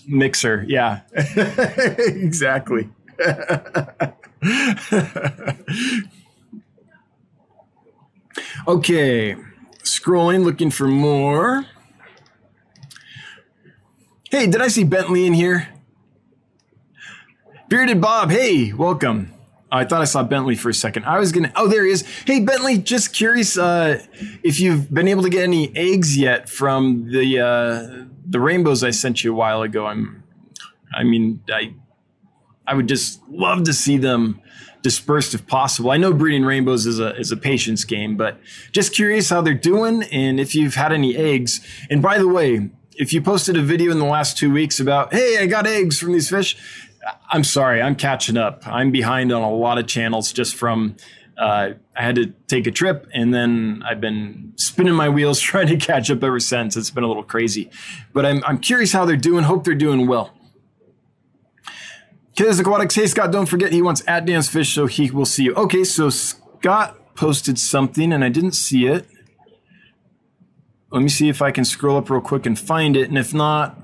mixer. 0.08 0.66
Yeah, 0.68 1.02
exactly. 1.14 2.90
okay, 8.68 9.36
scrolling, 9.84 10.44
looking 10.44 10.70
for 10.70 10.88
more. 10.88 11.66
Hey, 14.30 14.48
did 14.48 14.62
I 14.62 14.68
see 14.68 14.84
Bentley 14.84 15.26
in 15.26 15.34
here? 15.34 15.70
Bearded 17.70 18.00
Bob, 18.00 18.30
hey, 18.30 18.74
welcome. 18.74 19.34
I 19.72 19.84
thought 19.84 20.02
I 20.02 20.06
saw 20.06 20.24
Bentley 20.24 20.56
for 20.56 20.70
a 20.70 20.74
second. 20.74 21.06
I 21.06 21.20
was 21.20 21.32
gonna. 21.32 21.52
Oh, 21.56 21.68
there 21.68 21.84
he 21.84 21.92
is. 21.92 22.06
Hey, 22.26 22.40
Bentley. 22.40 22.78
Just 22.78 23.14
curious 23.14 23.58
uh, 23.58 24.02
if 24.44 24.60
you've 24.60 24.94
been 24.94 25.08
able 25.08 25.24
to 25.24 25.30
get 25.30 25.44
any 25.44 25.76
eggs 25.76 26.18
yet 26.18 26.50
from 26.50 27.12
the 27.12 27.40
uh, 27.40 28.06
the 28.26 28.40
rainbows 28.40 28.84
I 28.84 28.92
sent 28.92 29.24
you 29.24 29.34
a 29.34 29.36
while 29.36 29.64
ago. 29.64 29.86
I'm. 29.86 30.24
I 30.94 31.04
mean, 31.04 31.42
I. 31.52 31.74
I 32.68 32.76
would 32.76 32.88
just 32.88 33.22
love 33.30 33.64
to 33.64 33.74
see 33.74 33.98
them 33.98 34.42
dispersed 34.84 35.34
if 35.34 35.48
possible. 35.48 35.92
I 35.92 35.98
know 35.98 36.14
breeding 36.14 36.46
rainbows 36.46 36.86
is 36.86 37.00
a 37.00 37.16
is 37.16 37.32
a 37.32 37.38
patience 37.38 37.84
game, 37.84 38.16
but 38.18 38.40
just 38.72 38.94
curious 38.94 39.30
how 39.30 39.42
they're 39.42 39.54
doing 39.54 40.04
and 40.04 40.40
if 40.40 40.54
you've 40.54 40.76
had 40.76 40.94
any 40.94 41.16
eggs. 41.16 41.66
And 41.90 42.02
by 42.02 42.18
the 42.18 42.28
way, 42.28 42.70
if 42.96 43.14
you 43.14 43.22
posted 43.22 43.58
a 43.58 43.62
video 43.62 43.92
in 43.92 44.00
the 44.00 44.06
last 44.06 44.38
two 44.38 44.52
weeks 44.52 44.80
about, 44.80 45.14
hey, 45.14 45.38
I 45.40 45.46
got 45.46 45.68
eggs 45.68 46.00
from 46.00 46.14
these 46.14 46.30
fish, 46.30 46.58
I'm 47.30 47.44
sorry, 47.44 47.82
I'm 47.82 47.96
catching 47.96 48.38
up. 48.38 48.68
I'm 48.68 48.92
behind 48.92 49.32
on 49.32 49.42
a 49.42 49.52
lot 49.52 49.78
of 49.78 49.88
channels 49.88 50.32
just 50.32 50.56
from 50.56 50.96
uh, 51.38 51.74
I 51.96 52.02
had 52.02 52.16
to 52.16 52.28
take 52.48 52.66
a 52.66 52.72
trip 52.72 53.08
and 53.14 53.34
then 53.34 53.84
I've 53.86 54.02
been 54.02 54.54
spinning 54.56 54.96
my 54.96 55.10
wheels 55.10 55.40
trying 55.52 55.68
to 55.68 55.78
catch 55.78 56.10
up 56.10 56.24
ever 56.24 56.40
since. 56.40 56.76
It's 56.76 56.90
been 56.90 57.04
a 57.04 57.08
little 57.08 57.24
crazy, 57.24 57.70
but 58.14 58.26
I'm, 58.26 58.44
I'm 58.46 58.58
curious 58.58 58.92
how 58.92 59.06
they're 59.06 59.16
doing. 59.16 59.44
Hope 59.44 59.64
they're 59.64 59.76
doing 59.76 60.08
well. 60.08 60.34
Kids 62.38 62.60
Aquatics, 62.60 62.94
hey 62.94 63.08
Scott, 63.08 63.32
don't 63.32 63.48
forget 63.48 63.74
he 63.74 63.82
wants 63.82 64.04
at 64.08 64.26
Dan's 64.26 64.48
Fish 64.48 64.72
so 64.72 64.86
he 64.86 65.10
will 65.10 65.26
see 65.26 65.46
you. 65.46 65.56
Okay, 65.56 65.84
so 65.84 66.12
Scott 66.12 67.16
posted 67.16 67.58
something 67.58 68.14
and 68.14 68.24
I 68.24 68.30
didn't 68.30 68.52
see 68.52 68.86
it. 68.86 69.08
Let 70.92 71.02
me 71.02 71.10
see 71.10 71.30
if 71.30 71.42
I 71.42 71.50
can 71.50 71.66
scroll 71.66 71.98
up 71.98 72.12
real 72.12 72.22
quick 72.22 72.46
and 72.46 72.58
find 72.58 72.96
it. 72.96 73.10
And 73.10 73.18
if 73.18 73.34
not, 73.34 73.84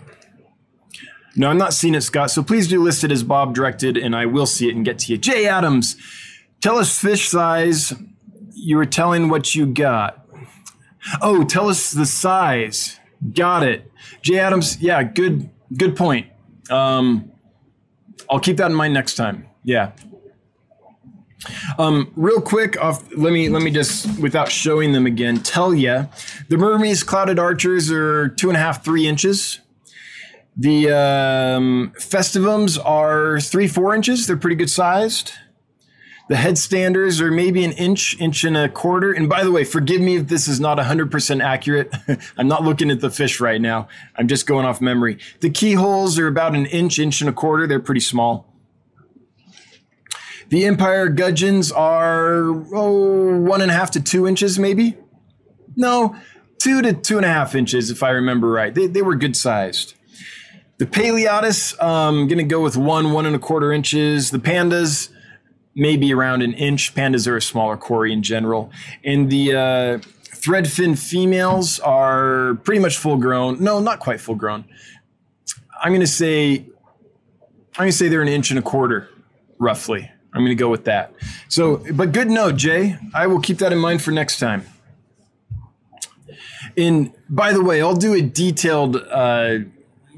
No, 1.35 1.49
I'm 1.49 1.57
not 1.57 1.73
seeing 1.73 1.95
it, 1.95 2.01
Scott. 2.01 2.29
So 2.29 2.43
please 2.43 2.67
do 2.67 2.81
list 2.81 3.03
it 3.03 3.11
as 3.11 3.23
Bob 3.23 3.55
directed, 3.55 3.97
and 3.97 4.15
I 4.15 4.27
will 4.27 4.45
see 4.45 4.69
it 4.69 4.75
and 4.75 4.85
get 4.85 4.99
to 4.99 5.11
you. 5.11 5.17
Jay 5.17 5.47
Adams, 5.47 5.95
tell 6.61 6.77
us 6.77 6.99
fish 6.99 7.29
size. 7.29 7.93
You 8.51 8.77
were 8.77 8.85
telling 8.85 9.29
what 9.29 9.55
you 9.55 9.65
got. 9.65 10.27
Oh, 11.21 11.43
tell 11.43 11.69
us 11.69 11.91
the 11.91 12.05
size. 12.05 12.99
Got 13.33 13.63
it. 13.63 13.91
Jay 14.21 14.37
Adams, 14.37 14.79
yeah, 14.79 15.01
good, 15.01 15.49
good 15.75 15.95
point. 15.95 16.27
Um, 16.69 17.31
I'll 18.33 18.39
keep 18.39 18.57
that 18.57 18.71
in 18.71 18.75
mind 18.75 18.95
next 18.95 19.13
time. 19.13 19.47
Yeah. 19.63 19.91
Um, 21.77 22.11
real 22.15 22.41
quick, 22.41 22.81
off. 22.81 23.03
Let 23.15 23.31
me 23.31 23.47
let 23.47 23.61
me 23.61 23.69
just, 23.69 24.19
without 24.19 24.49
showing 24.49 24.91
them 24.91 25.05
again, 25.05 25.37
tell 25.37 25.71
you, 25.71 26.09
the 26.49 26.57
Burmese 26.57 27.03
clouded 27.03 27.37
archers 27.37 27.91
are 27.91 28.29
two 28.29 28.49
and 28.49 28.57
a 28.57 28.59
half, 28.59 28.83
three 28.83 29.07
inches. 29.07 29.59
The 30.57 30.89
um, 30.89 31.93
festivums 31.99 32.83
are 32.83 33.39
three, 33.39 33.67
four 33.67 33.93
inches. 33.93 34.25
They're 34.25 34.37
pretty 34.37 34.55
good 34.55 34.69
sized. 34.69 35.33
The 36.29 36.35
headstanders 36.35 37.19
are 37.19 37.31
maybe 37.31 37.65
an 37.65 37.73
inch, 37.73 38.19
inch 38.19 38.45
and 38.45 38.55
a 38.55 38.69
quarter. 38.69 39.11
And 39.11 39.27
by 39.27 39.43
the 39.43 39.51
way, 39.51 39.65
forgive 39.65 39.99
me 39.99 40.15
if 40.15 40.27
this 40.27 40.47
is 40.47 40.59
not 40.59 40.77
100% 40.77 41.43
accurate. 41.43 41.93
I'm 42.37 42.47
not 42.47 42.63
looking 42.63 42.89
at 42.91 43.01
the 43.01 43.09
fish 43.09 43.41
right 43.41 43.59
now. 43.59 43.89
I'm 44.15 44.29
just 44.29 44.47
going 44.47 44.65
off 44.65 44.79
memory. 44.79 45.19
The 45.41 45.49
keyholes 45.49 46.17
are 46.17 46.27
about 46.27 46.55
an 46.55 46.65
inch, 46.67 46.97
inch 46.97 47.19
and 47.19 47.29
a 47.29 47.33
quarter. 47.33 47.67
They're 47.67 47.81
pretty 47.81 48.01
small. 48.01 48.53
The 50.47 50.65
Empire 50.65 51.09
gudgeons 51.09 51.71
are, 51.71 52.43
oh, 52.73 53.39
one 53.39 53.61
and 53.61 53.71
a 53.71 53.73
half 53.73 53.91
to 53.91 54.01
two 54.01 54.27
inches, 54.27 54.59
maybe? 54.59 54.95
No, 55.75 56.15
two 56.59 56.81
to 56.81 56.93
two 56.93 57.17
and 57.17 57.25
a 57.25 57.29
half 57.29 57.55
inches, 57.55 57.89
if 57.89 58.03
I 58.03 58.11
remember 58.11 58.49
right. 58.49 58.73
They, 58.73 58.87
they 58.87 59.01
were 59.01 59.15
good 59.15 59.35
sized. 59.35 59.95
The 60.77 60.85
Paleotis, 60.85 61.75
I'm 61.81 61.87
um, 61.89 62.27
going 62.27 62.37
to 62.39 62.43
go 62.43 62.61
with 62.61 62.77
one, 62.77 63.11
one 63.11 63.25
and 63.25 63.35
a 63.35 63.39
quarter 63.39 63.71
inches. 63.71 64.31
The 64.31 64.39
pandas, 64.39 65.09
maybe 65.75 66.13
around 66.13 66.41
an 66.41 66.53
inch. 66.53 66.93
Pandas 66.93 67.27
are 67.27 67.37
a 67.37 67.41
smaller 67.41 67.77
quarry 67.77 68.13
in 68.13 68.23
general. 68.23 68.71
And 69.03 69.29
the 69.29 69.53
uh, 69.53 69.97
threadfin 70.35 70.97
females 70.97 71.79
are 71.79 72.55
pretty 72.63 72.81
much 72.81 72.97
full 72.97 73.17
grown. 73.17 73.63
No, 73.63 73.79
not 73.79 73.99
quite 73.99 74.19
full 74.21 74.35
grown. 74.35 74.65
I'm 75.81 75.91
going 75.91 76.01
to 76.01 76.07
say, 76.07 76.65
I'm 77.75 77.79
going 77.79 77.91
to 77.91 77.97
say 77.97 78.07
they're 78.07 78.21
an 78.21 78.27
inch 78.27 78.49
and 78.49 78.59
a 78.59 78.61
quarter, 78.61 79.09
roughly. 79.57 80.09
I'm 80.33 80.41
going 80.41 80.49
to 80.49 80.55
go 80.55 80.69
with 80.69 80.85
that. 80.85 81.13
So, 81.47 81.83
but 81.93 82.11
good 82.11 82.29
note, 82.29 82.55
Jay. 82.55 82.97
I 83.13 83.27
will 83.27 83.39
keep 83.39 83.59
that 83.59 83.71
in 83.71 83.77
mind 83.77 84.01
for 84.01 84.11
next 84.11 84.39
time. 84.39 84.65
And 86.75 87.13
by 87.29 87.53
the 87.53 87.63
way, 87.63 87.81
I'll 87.81 87.95
do 87.95 88.13
a 88.13 88.21
detailed. 88.21 88.95
Uh, 88.95 89.59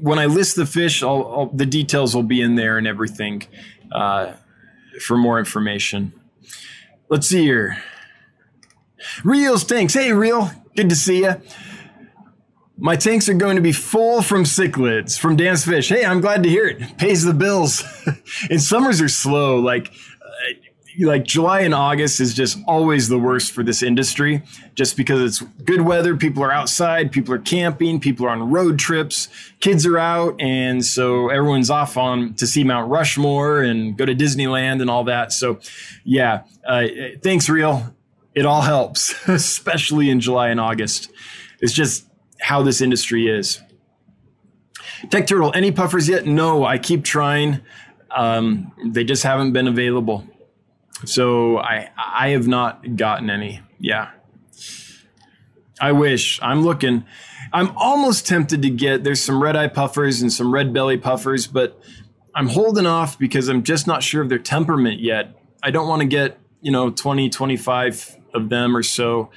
when 0.00 0.18
I 0.18 0.26
list 0.26 0.56
the 0.56 0.66
fish, 0.66 1.02
I'll, 1.02 1.26
I'll, 1.26 1.46
the 1.46 1.66
details 1.66 2.14
will 2.14 2.22
be 2.22 2.40
in 2.40 2.54
there 2.54 2.78
and 2.78 2.86
everything. 2.86 3.42
Uh, 3.92 4.34
for 5.02 5.16
more 5.16 5.38
information. 5.38 6.12
Let's 7.08 7.26
see 7.26 7.42
here. 7.42 7.82
Real 9.24 9.58
tanks. 9.58 9.94
Hey, 9.94 10.12
Real. 10.12 10.50
Good 10.74 10.88
to 10.90 10.96
see 10.96 11.20
you. 11.20 11.40
My 12.78 12.96
tanks 12.96 13.28
are 13.28 13.34
going 13.34 13.56
to 13.56 13.62
be 13.62 13.72
full 13.72 14.20
from 14.20 14.44
cichlids 14.44 15.18
from 15.18 15.36
Dan's 15.36 15.64
Fish. 15.64 15.88
Hey, 15.88 16.04
I'm 16.04 16.20
glad 16.20 16.42
to 16.42 16.48
hear 16.48 16.66
it. 16.66 16.98
Pays 16.98 17.24
the 17.24 17.32
bills. 17.32 17.82
and 18.50 18.60
summers 18.60 19.00
are 19.00 19.08
slow. 19.08 19.58
Like 19.60 19.92
like 20.98 21.24
July 21.24 21.60
and 21.60 21.74
August 21.74 22.20
is 22.20 22.34
just 22.34 22.58
always 22.66 23.08
the 23.08 23.18
worst 23.18 23.52
for 23.52 23.62
this 23.62 23.82
industry 23.82 24.42
just 24.74 24.96
because 24.96 25.20
it's 25.20 25.40
good 25.64 25.82
weather. 25.82 26.16
People 26.16 26.42
are 26.42 26.52
outside, 26.52 27.12
people 27.12 27.34
are 27.34 27.38
camping, 27.38 28.00
people 28.00 28.26
are 28.26 28.30
on 28.30 28.50
road 28.50 28.78
trips, 28.78 29.28
kids 29.60 29.84
are 29.84 29.98
out. 29.98 30.40
And 30.40 30.84
so 30.84 31.28
everyone's 31.28 31.70
off 31.70 31.96
on 31.96 32.34
to 32.34 32.46
see 32.46 32.64
Mount 32.64 32.90
Rushmore 32.90 33.62
and 33.62 33.96
go 33.96 34.04
to 34.04 34.14
Disneyland 34.14 34.80
and 34.80 34.88
all 34.88 35.04
that. 35.04 35.32
So 35.32 35.60
yeah, 36.04 36.44
uh, 36.66 36.86
thanks, 37.22 37.48
Real. 37.48 37.94
It 38.34 38.46
all 38.46 38.62
helps, 38.62 39.14
especially 39.28 40.10
in 40.10 40.20
July 40.20 40.48
and 40.48 40.60
August. 40.60 41.10
It's 41.60 41.72
just 41.72 42.06
how 42.40 42.62
this 42.62 42.80
industry 42.80 43.28
is. 43.28 43.60
Tech 45.10 45.26
Turtle, 45.26 45.52
any 45.54 45.72
puffers 45.72 46.08
yet? 46.08 46.26
No, 46.26 46.64
I 46.64 46.78
keep 46.78 47.04
trying. 47.04 47.60
Um, 48.10 48.72
they 48.84 49.04
just 49.04 49.22
haven't 49.22 49.52
been 49.52 49.68
available. 49.68 50.26
So 51.04 51.58
I 51.58 51.90
I 51.96 52.28
have 52.30 52.48
not 52.48 52.96
gotten 52.96 53.30
any. 53.30 53.60
Yeah. 53.78 54.10
I 55.80 55.92
wish. 55.92 56.40
I'm 56.42 56.62
looking. 56.62 57.04
I'm 57.52 57.76
almost 57.76 58.26
tempted 58.26 58.62
to 58.62 58.70
get 58.70 59.04
there's 59.04 59.22
some 59.22 59.42
red 59.42 59.56
eye 59.56 59.68
puffers 59.68 60.22
and 60.22 60.32
some 60.32 60.52
red 60.52 60.72
belly 60.72 60.96
puffers, 60.96 61.46
but 61.46 61.78
I'm 62.34 62.48
holding 62.48 62.86
off 62.86 63.18
because 63.18 63.48
I'm 63.48 63.62
just 63.62 63.86
not 63.86 64.02
sure 64.02 64.22
of 64.22 64.28
their 64.28 64.38
temperament 64.38 65.00
yet. 65.00 65.38
I 65.62 65.70
don't 65.70 65.88
want 65.88 66.00
to 66.00 66.06
get, 66.06 66.38
you 66.60 66.70
know, 66.70 66.90
20, 66.90 67.30
25 67.30 68.16
of 68.34 68.48
them 68.48 68.76
or 68.76 68.82
so 68.82 69.30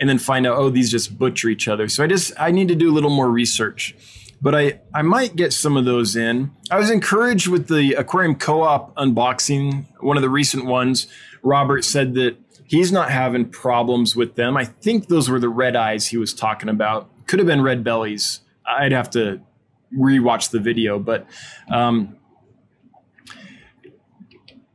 and 0.00 0.08
then 0.08 0.18
find 0.18 0.46
out, 0.46 0.56
oh, 0.56 0.70
these 0.70 0.90
just 0.90 1.18
butcher 1.18 1.48
each 1.48 1.68
other. 1.68 1.88
So 1.88 2.02
I 2.02 2.06
just 2.06 2.32
I 2.38 2.50
need 2.50 2.68
to 2.68 2.74
do 2.74 2.90
a 2.90 2.94
little 2.94 3.10
more 3.10 3.30
research 3.30 3.94
but 4.40 4.54
I, 4.54 4.80
I 4.94 5.02
might 5.02 5.36
get 5.36 5.52
some 5.52 5.76
of 5.76 5.84
those 5.84 6.16
in. 6.16 6.50
I 6.70 6.78
was 6.78 6.90
encouraged 6.90 7.48
with 7.48 7.68
the 7.68 7.94
aquarium 7.94 8.34
co-op 8.34 8.94
unboxing, 8.96 9.86
one 10.00 10.16
of 10.16 10.22
the 10.22 10.30
recent 10.30 10.66
ones. 10.66 11.06
Robert 11.42 11.84
said 11.84 12.14
that 12.14 12.36
he's 12.64 12.92
not 12.92 13.10
having 13.10 13.48
problems 13.48 14.16
with 14.16 14.36
them. 14.36 14.56
I 14.56 14.64
think 14.64 15.08
those 15.08 15.28
were 15.28 15.40
the 15.40 15.48
red 15.48 15.76
eyes 15.76 16.06
he 16.06 16.16
was 16.16 16.32
talking 16.32 16.68
about. 16.68 17.10
Could 17.26 17.38
have 17.38 17.46
been 17.46 17.62
red 17.62 17.84
bellies. 17.84 18.40
I'd 18.66 18.92
have 18.92 19.10
to 19.10 19.40
rewatch 19.96 20.50
the 20.50 20.60
video, 20.60 20.98
but 20.98 21.26
um, 21.70 22.16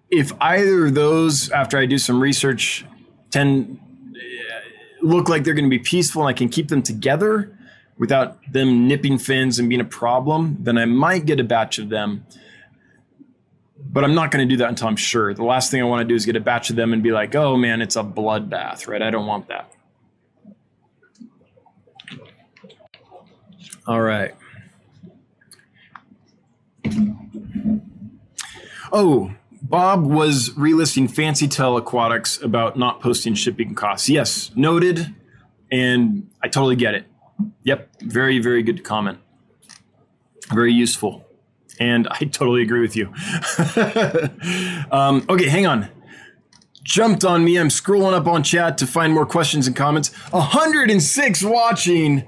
if 0.10 0.32
either 0.42 0.88
of 0.88 0.94
those, 0.94 1.50
after 1.50 1.78
I 1.78 1.86
do 1.86 1.98
some 1.98 2.22
research, 2.22 2.86
tend 3.32 3.80
look 5.02 5.30
like 5.30 5.44
they're 5.44 5.54
going 5.54 5.66
to 5.66 5.70
be 5.70 5.80
peaceful 5.80 6.22
and 6.24 6.30
I 6.30 6.34
can 6.34 6.50
keep 6.50 6.68
them 6.68 6.82
together, 6.82 7.55
without 7.98 8.38
them 8.52 8.88
nipping 8.88 9.18
fins 9.18 9.60
and 9.60 9.70
being 9.70 9.82
a 9.82 9.86
problem, 9.86 10.58
then 10.60 10.78
I 10.78 10.86
might 10.86 11.26
get 11.26 11.40
a 11.40 11.44
batch 11.44 11.80
of 11.80 11.90
them. 11.90 12.26
But 13.78 14.04
I'm 14.04 14.14
not 14.14 14.32
going 14.32 14.48
to 14.48 14.54
do 14.54 14.58
that 14.58 14.70
until 14.70 14.88
I'm 14.88 14.96
sure. 14.96 15.34
The 15.34 15.44
last 15.44 15.72
thing 15.72 15.82
I 15.82 15.86
want 15.86 16.02
to 16.02 16.08
do 16.08 16.16
is 16.16 16.26
get 16.26 16.36
a 16.36 16.42
batch 16.42 16.70
of 16.70 16.76
them 16.76 16.92
and 16.92 17.02
be 17.02 17.12
like, 17.12 17.36
oh 17.36 17.56
man, 17.56 17.82
it's 17.82 17.96
a 17.96 18.04
bloodbath, 18.04 18.88
right? 18.88 19.02
I 19.02 19.10
don't 19.10 19.26
want 19.26 19.48
that. 19.48 19.72
All 23.88 24.02
right. 24.02 24.34
Oh, 28.92 29.32
Bob 29.62 30.06
was 30.06 30.50
relisting 30.52 31.10
Fancy 31.10 31.48
Tail 31.48 31.78
Aquatics 31.78 32.42
about 32.42 32.78
not 32.78 33.02
posting 33.02 33.36
shipping 33.36 33.76
costs. 33.76 34.10
Yes, 34.10 34.52
noted. 34.56 35.14
And 35.72 36.30
I 36.42 36.48
totally 36.48 36.76
get 36.76 36.96
it. 36.96 37.06
Yep, 37.64 37.90
very, 38.02 38.40
very 38.40 38.64
good 38.64 38.84
comment. 38.84 39.20
Very 40.54 40.74
useful. 40.74 41.26
And 41.80 42.08
I 42.10 42.20
totally 42.20 42.62
agree 42.62 42.82
with 42.82 42.96
you. 42.96 43.08
um, 44.92 45.26
okay, 45.30 45.50
hang 45.50 45.66
on. 45.68 45.90
Jumped 46.84 47.26
on 47.26 47.44
me. 47.44 47.58
I'm 47.58 47.70
scrolling 47.70 48.14
up 48.14 48.28
on 48.28 48.44
chat 48.44 48.78
to 48.78 48.88
find 48.88 49.14
more 49.14 49.26
questions 49.26 49.68
and 49.68 49.76
comments. 49.76 50.14
106 50.32 51.44
watching. 51.44 52.28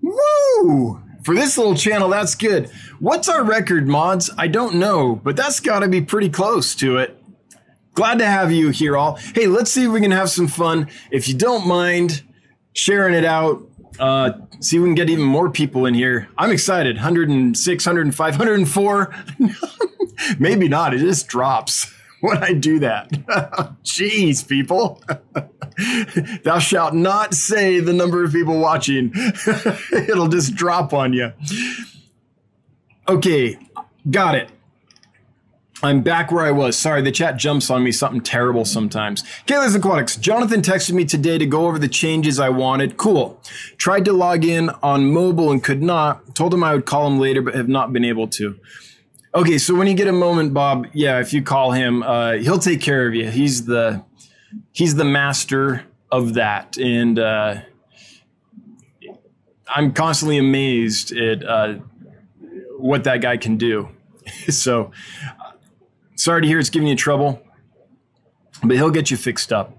Woo! 0.00 1.02
For 1.22 1.34
this 1.34 1.58
little 1.58 1.74
channel, 1.74 2.08
that's 2.08 2.34
good. 2.34 2.70
What's 2.98 3.28
our 3.28 3.44
record, 3.44 3.86
mods? 3.86 4.30
I 4.38 4.48
don't 4.48 4.76
know, 4.76 5.16
but 5.16 5.36
that's 5.36 5.60
got 5.60 5.80
to 5.80 5.88
be 5.88 6.00
pretty 6.00 6.30
close 6.30 6.74
to 6.76 6.96
it. 6.96 7.22
Glad 7.94 8.18
to 8.20 8.26
have 8.26 8.50
you 8.50 8.70
here, 8.70 8.96
all. 8.96 9.16
Hey, 9.34 9.46
let's 9.46 9.70
see 9.70 9.84
if 9.84 9.90
we 9.90 10.00
can 10.00 10.12
have 10.12 10.30
some 10.30 10.48
fun. 10.48 10.88
If 11.10 11.28
you 11.28 11.34
don't 11.34 11.66
mind 11.66 12.22
sharing 12.72 13.14
it 13.14 13.24
out, 13.24 13.62
uh, 13.98 14.32
see 14.60 14.76
if 14.76 14.82
we 14.82 14.88
can 14.88 14.94
get 14.94 15.10
even 15.10 15.24
more 15.24 15.50
people 15.50 15.86
in 15.86 15.94
here. 15.94 16.28
I'm 16.38 16.50
excited. 16.50 16.96
106, 16.96 17.86
105, 17.86 18.38
104. 18.38 19.14
Maybe 20.38 20.68
not. 20.68 20.94
It 20.94 20.98
just 20.98 21.28
drops 21.28 21.92
when 22.20 22.38
I 22.42 22.52
do 22.52 22.78
that. 22.80 23.10
Jeez, 23.84 24.46
people. 24.46 25.02
Thou 26.44 26.58
shalt 26.58 26.94
not 26.94 27.34
say 27.34 27.80
the 27.80 27.92
number 27.92 28.24
of 28.24 28.32
people 28.32 28.58
watching. 28.58 29.12
It'll 29.92 30.28
just 30.28 30.54
drop 30.54 30.92
on 30.92 31.12
you. 31.12 31.32
Okay, 33.08 33.58
got 34.10 34.34
it. 34.34 34.50
I'm 35.82 36.02
back 36.02 36.30
where 36.30 36.44
I 36.44 36.50
was. 36.50 36.76
Sorry, 36.78 37.00
the 37.00 37.10
chat 37.10 37.38
jumps 37.38 37.70
on 37.70 37.82
me 37.82 37.90
something 37.90 38.20
terrible 38.20 38.64
sometimes. 38.64 39.22
Kayla's 39.46 39.74
Aquatics. 39.74 40.16
Jonathan 40.16 40.60
texted 40.60 40.92
me 40.92 41.06
today 41.06 41.38
to 41.38 41.46
go 41.46 41.66
over 41.66 41.78
the 41.78 41.88
changes 41.88 42.38
I 42.38 42.50
wanted. 42.50 42.98
Cool. 42.98 43.40
Tried 43.78 44.04
to 44.04 44.12
log 44.12 44.44
in 44.44 44.68
on 44.82 45.10
mobile 45.10 45.50
and 45.50 45.64
could 45.64 45.82
not. 45.82 46.34
Told 46.34 46.52
him 46.52 46.62
I 46.62 46.74
would 46.74 46.84
call 46.84 47.06
him 47.06 47.18
later, 47.18 47.40
but 47.40 47.54
have 47.54 47.68
not 47.68 47.92
been 47.92 48.04
able 48.04 48.28
to. 48.28 48.58
Okay, 49.34 49.58
so 49.58 49.74
when 49.74 49.86
you 49.86 49.94
get 49.94 50.08
a 50.08 50.12
moment, 50.12 50.52
Bob, 50.52 50.86
yeah, 50.92 51.20
if 51.20 51.32
you 51.32 51.42
call 51.42 51.72
him, 51.72 52.02
uh, 52.02 52.32
he'll 52.32 52.58
take 52.58 52.82
care 52.82 53.06
of 53.06 53.14
you. 53.14 53.30
He's 53.30 53.64
the 53.64 54.04
he's 54.72 54.96
the 54.96 55.04
master 55.04 55.84
of 56.10 56.34
that, 56.34 56.76
and 56.76 57.18
uh, 57.18 57.60
I'm 59.68 59.92
constantly 59.92 60.36
amazed 60.36 61.16
at 61.16 61.44
uh, 61.44 61.74
what 62.76 63.04
that 63.04 63.22
guy 63.22 63.36
can 63.36 63.56
do. 63.56 63.88
so 64.48 64.90
sorry 66.20 66.42
to 66.42 66.48
hear 66.48 66.58
it's 66.58 66.70
giving 66.70 66.88
you 66.88 66.96
trouble, 66.96 67.42
but 68.62 68.76
he'll 68.76 68.90
get 68.90 69.10
you 69.10 69.16
fixed 69.16 69.52
up. 69.52 69.76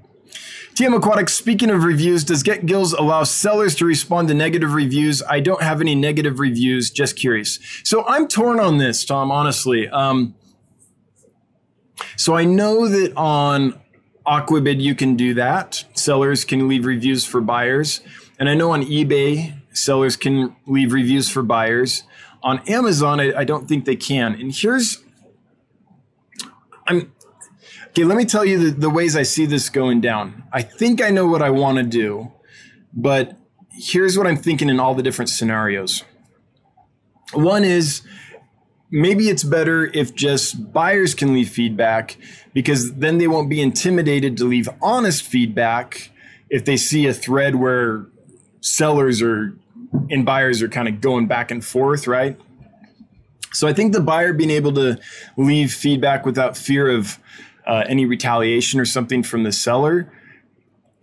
TM 0.76 0.96
Aquatics, 0.96 1.34
speaking 1.34 1.70
of 1.70 1.84
reviews, 1.84 2.24
does 2.24 2.44
Get 2.44 2.66
Gills 2.66 2.94
allow 2.94 3.24
sellers 3.24 3.76
to 3.76 3.86
respond 3.86 4.30
to 4.30 4.34
negative 4.34 4.74
reviews? 4.74 5.22
I 5.30 5.42
don't 5.42 5.62
have 5.62 5.82
any 5.82 5.96
negative 5.96 6.40
reviews, 6.40 6.90
just 6.90 7.18
curious. 7.18 7.60
So 7.84 8.06
I'm 8.08 8.28
torn 8.28 8.60
on 8.60 8.78
this, 8.78 9.04
Tom, 9.04 9.32
honestly. 9.32 9.90
Um, 9.90 10.34
so 12.16 12.36
I 12.36 12.46
know 12.46 12.88
that 12.88 13.14
on 13.18 13.80
Aquabid 14.26 14.80
you 14.82 14.96
can 14.96 15.16
do 15.16 15.34
that. 15.34 15.84
Sellers 15.94 16.46
can 16.46 16.68
leave 16.70 16.86
reviews 16.86 17.26
for 17.26 17.42
buyers. 17.42 18.00
And 18.40 18.50
I 18.50 18.56
know 18.56 18.72
on 18.72 18.84
eBay, 18.84 19.54
sellers 19.74 20.16
can 20.16 20.56
leave 20.66 20.94
reviews 20.94 21.30
for 21.30 21.44
buyers. 21.44 22.04
On 22.44 22.60
Amazon, 22.68 23.20
I, 23.20 23.40
I 23.40 23.44
don't 23.44 23.68
think 23.68 23.86
they 23.86 23.98
can. 23.98 24.34
And 24.36 24.54
here's 24.56 25.04
I'm 26.92 27.12
Okay, 27.92 28.06
let 28.06 28.18
me 28.18 28.24
tell 28.24 28.46
you 28.46 28.70
the, 28.70 28.80
the 28.80 28.90
ways 28.90 29.18
I 29.18 29.24
see 29.24 29.46
this 29.46 29.68
going 29.68 30.00
down. 30.00 30.44
I 30.54 30.62
think 30.62 31.02
I 31.02 31.10
know 31.10 31.28
what 31.28 31.42
I 31.42 31.50
want 31.50 31.78
to 31.78 31.84
do, 31.84 32.32
but 32.94 33.38
here's 33.70 34.18
what 34.18 34.28
I'm 34.28 34.38
thinking 34.38 34.70
in 34.70 34.80
all 34.80 34.96
the 34.96 35.04
different 35.04 35.28
scenarios. 35.28 36.06
One 37.34 37.66
is 37.66 38.02
maybe 38.92 39.28
it's 39.28 39.44
better 39.44 39.88
if 39.88 40.16
just 40.16 40.72
buyers 40.72 41.14
can 41.14 41.34
leave 41.34 41.50
feedback 41.50 42.16
because 42.54 42.94
then 42.94 43.18
they 43.18 43.28
won't 43.28 43.50
be 43.50 43.62
intimidated 43.62 44.38
to 44.38 44.46
leave 44.46 44.70
honest 44.82 45.24
feedback 45.24 46.12
if 46.50 46.64
they 46.64 46.78
see 46.78 47.08
a 47.08 47.14
thread 47.14 47.56
where 47.56 48.06
sellers 48.62 49.22
are 49.22 49.54
and 50.10 50.26
buyers 50.26 50.62
are 50.62 50.70
kind 50.70 50.88
of 50.88 51.02
going 51.02 51.28
back 51.28 51.52
and 51.52 51.66
forth, 51.66 52.08
right? 52.08 52.40
So 53.54 53.68
I 53.68 53.74
think 53.74 53.94
the 53.94 54.02
buyer 54.02 54.34
being 54.34 54.50
able 54.50 54.74
to 54.74 55.00
leave 55.38 55.74
feedback 55.74 56.26
without 56.26 56.56
fear 56.58 56.90
of 56.90 57.20
uh, 57.68 57.84
any 57.88 58.06
retaliation 58.06 58.80
or 58.80 58.86
something 58.86 59.24
from 59.24 59.44
the 59.44 59.52
seller 59.52 60.12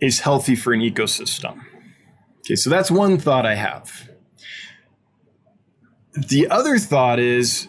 is 0.01 0.21
healthy 0.21 0.55
for 0.55 0.73
an 0.73 0.81
ecosystem. 0.81 1.61
Okay, 2.39 2.55
so 2.55 2.69
that's 2.69 2.89
one 2.89 3.17
thought 3.17 3.45
I 3.45 3.55
have. 3.55 4.09
The 6.13 6.49
other 6.49 6.77
thought 6.79 7.19
is 7.19 7.67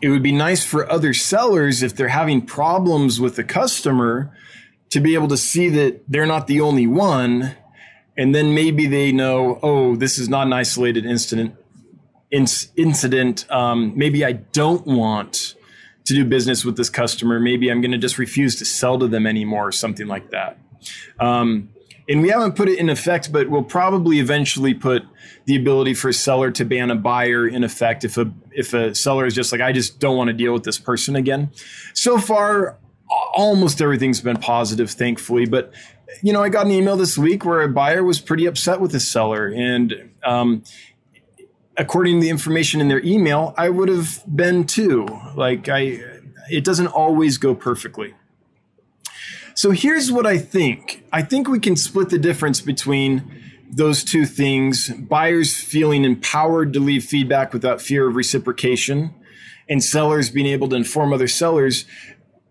it 0.00 0.08
would 0.08 0.22
be 0.22 0.32
nice 0.32 0.64
for 0.64 0.90
other 0.90 1.14
sellers 1.14 1.82
if 1.82 1.94
they're 1.94 2.08
having 2.08 2.44
problems 2.44 3.20
with 3.20 3.36
the 3.36 3.44
customer 3.44 4.36
to 4.90 5.00
be 5.00 5.14
able 5.14 5.28
to 5.28 5.36
see 5.36 5.68
that 5.68 6.02
they're 6.08 6.26
not 6.26 6.46
the 6.46 6.60
only 6.60 6.86
one. 6.86 7.54
And 8.16 8.34
then 8.34 8.54
maybe 8.54 8.86
they 8.86 9.12
know, 9.12 9.58
oh, 9.62 9.96
this 9.96 10.18
is 10.18 10.28
not 10.28 10.46
an 10.46 10.52
isolated 10.52 11.06
incident. 11.06 11.54
Incident. 12.32 13.46
Um, 13.50 13.92
maybe 13.96 14.24
I 14.24 14.32
don't 14.32 14.86
want 14.86 15.54
to 16.04 16.14
do 16.14 16.24
business 16.24 16.64
with 16.64 16.76
this 16.76 16.90
customer. 16.90 17.38
Maybe 17.38 17.70
I'm 17.70 17.80
going 17.80 17.92
to 17.92 17.98
just 17.98 18.18
refuse 18.18 18.56
to 18.56 18.64
sell 18.64 18.98
to 18.98 19.06
them 19.06 19.26
anymore 19.26 19.68
or 19.68 19.72
something 19.72 20.06
like 20.06 20.30
that. 20.30 20.58
Um, 21.20 21.68
and 22.08 22.20
we 22.22 22.30
haven't 22.30 22.56
put 22.56 22.68
it 22.68 22.78
in 22.78 22.88
effect, 22.88 23.32
but 23.32 23.48
we'll 23.48 23.62
probably 23.62 24.18
eventually 24.18 24.74
put 24.74 25.04
the 25.44 25.56
ability 25.56 25.94
for 25.94 26.08
a 26.08 26.12
seller 26.12 26.50
to 26.50 26.64
ban 26.64 26.90
a 26.90 26.96
buyer 26.96 27.46
in 27.46 27.64
effect 27.64 28.04
if 28.04 28.16
a 28.16 28.32
if 28.50 28.74
a 28.74 28.94
seller 28.94 29.26
is 29.26 29.34
just 29.34 29.52
like 29.52 29.60
I 29.60 29.72
just 29.72 30.00
don't 30.00 30.16
want 30.16 30.28
to 30.28 30.34
deal 30.34 30.52
with 30.52 30.64
this 30.64 30.78
person 30.78 31.14
again. 31.14 31.50
So 31.94 32.18
far, 32.18 32.78
almost 33.32 33.80
everything's 33.80 34.20
been 34.20 34.36
positive, 34.36 34.90
thankfully. 34.90 35.46
But 35.46 35.72
you 36.22 36.32
know, 36.32 36.42
I 36.42 36.48
got 36.48 36.66
an 36.66 36.72
email 36.72 36.96
this 36.96 37.16
week 37.16 37.44
where 37.44 37.62
a 37.62 37.68
buyer 37.68 38.02
was 38.02 38.20
pretty 38.20 38.46
upset 38.46 38.80
with 38.80 38.94
a 38.94 39.00
seller, 39.00 39.46
and 39.46 40.10
um, 40.24 40.64
according 41.76 42.16
to 42.16 42.20
the 42.20 42.30
information 42.30 42.80
in 42.80 42.88
their 42.88 43.04
email, 43.04 43.54
I 43.56 43.68
would 43.68 43.88
have 43.88 44.22
been 44.34 44.64
too. 44.64 45.06
Like 45.34 45.68
I, 45.68 46.00
it 46.50 46.64
doesn't 46.64 46.88
always 46.88 47.38
go 47.38 47.54
perfectly. 47.54 48.14
So 49.54 49.70
here's 49.70 50.10
what 50.10 50.26
I 50.26 50.38
think. 50.38 51.04
I 51.12 51.22
think 51.22 51.48
we 51.48 51.60
can 51.60 51.76
split 51.76 52.08
the 52.08 52.18
difference 52.18 52.60
between 52.60 53.40
those 53.70 54.04
two 54.04 54.26
things 54.26 54.90
buyers 54.90 55.56
feeling 55.56 56.04
empowered 56.04 56.74
to 56.74 56.80
leave 56.80 57.04
feedback 57.04 57.52
without 57.52 57.80
fear 57.80 58.08
of 58.08 58.16
reciprocation, 58.16 59.14
and 59.68 59.82
sellers 59.82 60.30
being 60.30 60.46
able 60.46 60.68
to 60.68 60.76
inform 60.76 61.12
other 61.12 61.28
sellers. 61.28 61.86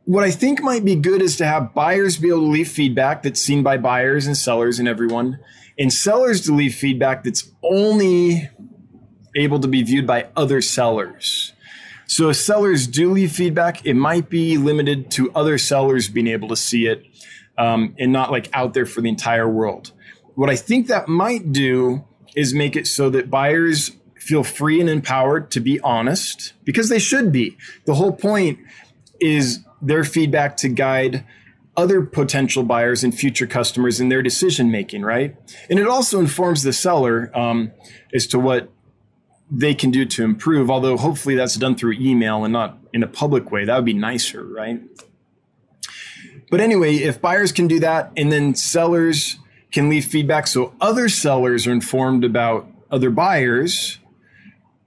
What 0.05 0.24
I 0.24 0.32
think 0.32 0.63
might 0.63 0.84
be 0.84 0.95
good 0.95 1.22
is 1.22 1.38
to 1.38 1.45
have 1.45 1.76
buyers 1.76 2.17
be 2.17 2.30
able 2.30 2.39
to 2.39 2.45
leave 2.47 2.69
feedback 2.69 3.22
that's 3.22 3.39
seen 3.39 3.61
by 3.61 3.78
buyers 3.78 4.26
and 4.26 4.36
sellers 4.36 4.80
and 4.80 4.88
everyone, 4.88 5.39
and 5.78 5.93
sellers 5.93 6.41
to 6.41 6.53
leave 6.53 6.74
feedback 6.74 7.24
that's 7.24 7.51
only 7.63 8.49
able 9.36 9.59
to 9.59 9.67
be 9.67 9.84
viewed 9.84 10.07
by 10.07 10.27
other 10.36 10.61
sellers. 10.61 11.53
So 12.07 12.29
if 12.29 12.36
sellers 12.36 12.88
do 12.88 13.11
leave 13.11 13.32
feedback, 13.32 13.86
it 13.86 13.93
might 13.93 14.29
be 14.29 14.57
limited 14.57 15.09
to 15.11 15.32
other 15.34 15.57
sellers 15.57 16.09
being 16.09 16.27
able 16.27 16.49
to 16.49 16.57
see 16.57 16.88
it 16.88 17.05
um, 17.57 17.95
and 17.97 18.11
not 18.11 18.32
like 18.32 18.49
out 18.53 18.73
there 18.73 18.86
for 18.86 19.01
the 19.01 19.09
entire 19.09 19.47
world. 19.47 19.91
What 20.36 20.49
I 20.49 20.55
think 20.55 20.88
that 20.88 21.07
might 21.07 21.51
do 21.51 22.03
is 22.36 22.53
make 22.53 22.75
it 22.75 22.88
so 22.88 23.09
that 23.11 23.29
buyers 23.29 23.91
feel 24.17 24.43
free 24.43 24.79
and 24.79 24.89
empowered 24.89 25.51
to 25.51 25.59
be 25.59 25.79
honest 25.79 26.53
because 26.63 26.89
they 26.89 26.99
should 26.99 27.32
be. 27.32 27.57
The 27.86 27.95
whole 27.95 28.13
point 28.13 28.59
is 29.19 29.59
their 29.82 30.03
feedback 30.03 30.57
to 30.57 30.69
guide 30.69 31.25
other 31.77 32.01
potential 32.01 32.63
buyers 32.63 33.03
and 33.03 33.17
future 33.17 33.47
customers 33.47 33.99
in 33.99 34.09
their 34.09 34.21
decision 34.21 34.69
making, 34.69 35.03
right? 35.03 35.36
And 35.69 35.79
it 35.79 35.88
also 35.88 36.19
informs 36.19 36.63
the 36.63 36.73
seller 36.73 37.32
um, 37.34 37.71
as 38.13 38.27
to 38.27 38.39
what 38.39 38.69
they 39.52 39.76
can 39.76 39.91
do 39.91 40.06
to 40.06 40.24
improve. 40.24 40.72
Although 40.72 40.97
hopefully 40.97 41.36
that's 41.36 41.56
done 41.56 41.76
through 41.76 41.93
email 41.93 42.43
and 42.45 42.54
not 42.54 42.78
in 42.93 43.04
a 43.04 43.08
public 43.08 43.52
way. 43.52 43.66
That 43.66 43.76
would 43.76 43.86
be 43.86 43.93
nicer, 43.93 44.43
right? 44.43 44.82
But 46.49 46.62
anyway, 46.62 46.95
if 46.95 47.22
buyers 47.22 47.52
can 47.52 47.68
do 47.68 47.80
that 47.80 48.12
and 48.18 48.32
then 48.32 48.56
sellers 48.56 49.38
can 49.72 49.89
leave 49.89 50.06
feedback 50.06 50.47
so 50.47 50.74
other 50.82 51.08
sellers 51.08 51.66
are 51.66 51.72
informed 51.72 52.26
about 52.26 52.68
other 52.89 53.10
buyers, 53.10 53.99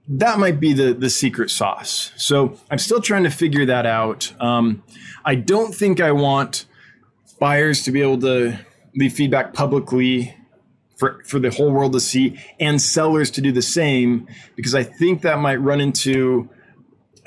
that 0.07 0.37
might 0.37 0.59
be 0.59 0.73
the, 0.73 0.93
the 0.93 1.09
secret 1.09 1.49
sauce. 1.49 2.11
So 2.15 2.59
I'm 2.69 2.77
still 2.77 3.01
trying 3.01 3.23
to 3.23 3.31
figure 3.31 3.65
that 3.65 3.85
out. 3.85 4.31
Um, 4.39 4.83
I 5.23 5.35
don't 5.35 5.73
think 5.73 5.99
I 5.99 6.11
want 6.11 6.65
buyers 7.39 7.83
to 7.83 7.91
be 7.91 8.01
able 8.01 8.19
to 8.21 8.59
leave 8.95 9.13
feedback 9.13 9.53
publicly 9.53 10.37
for, 10.95 11.23
for 11.25 11.39
the 11.39 11.49
whole 11.51 11.71
world 11.71 11.93
to 11.93 11.99
see 11.99 12.39
and 12.59 12.81
sellers 12.81 13.29
to 13.31 13.41
do 13.41 13.51
the 13.51 13.61
same 13.61 14.27
because 14.55 14.73
I 14.73 14.83
think 14.83 15.21
that 15.21 15.39
might 15.39 15.57
run 15.57 15.81
into 15.81 16.49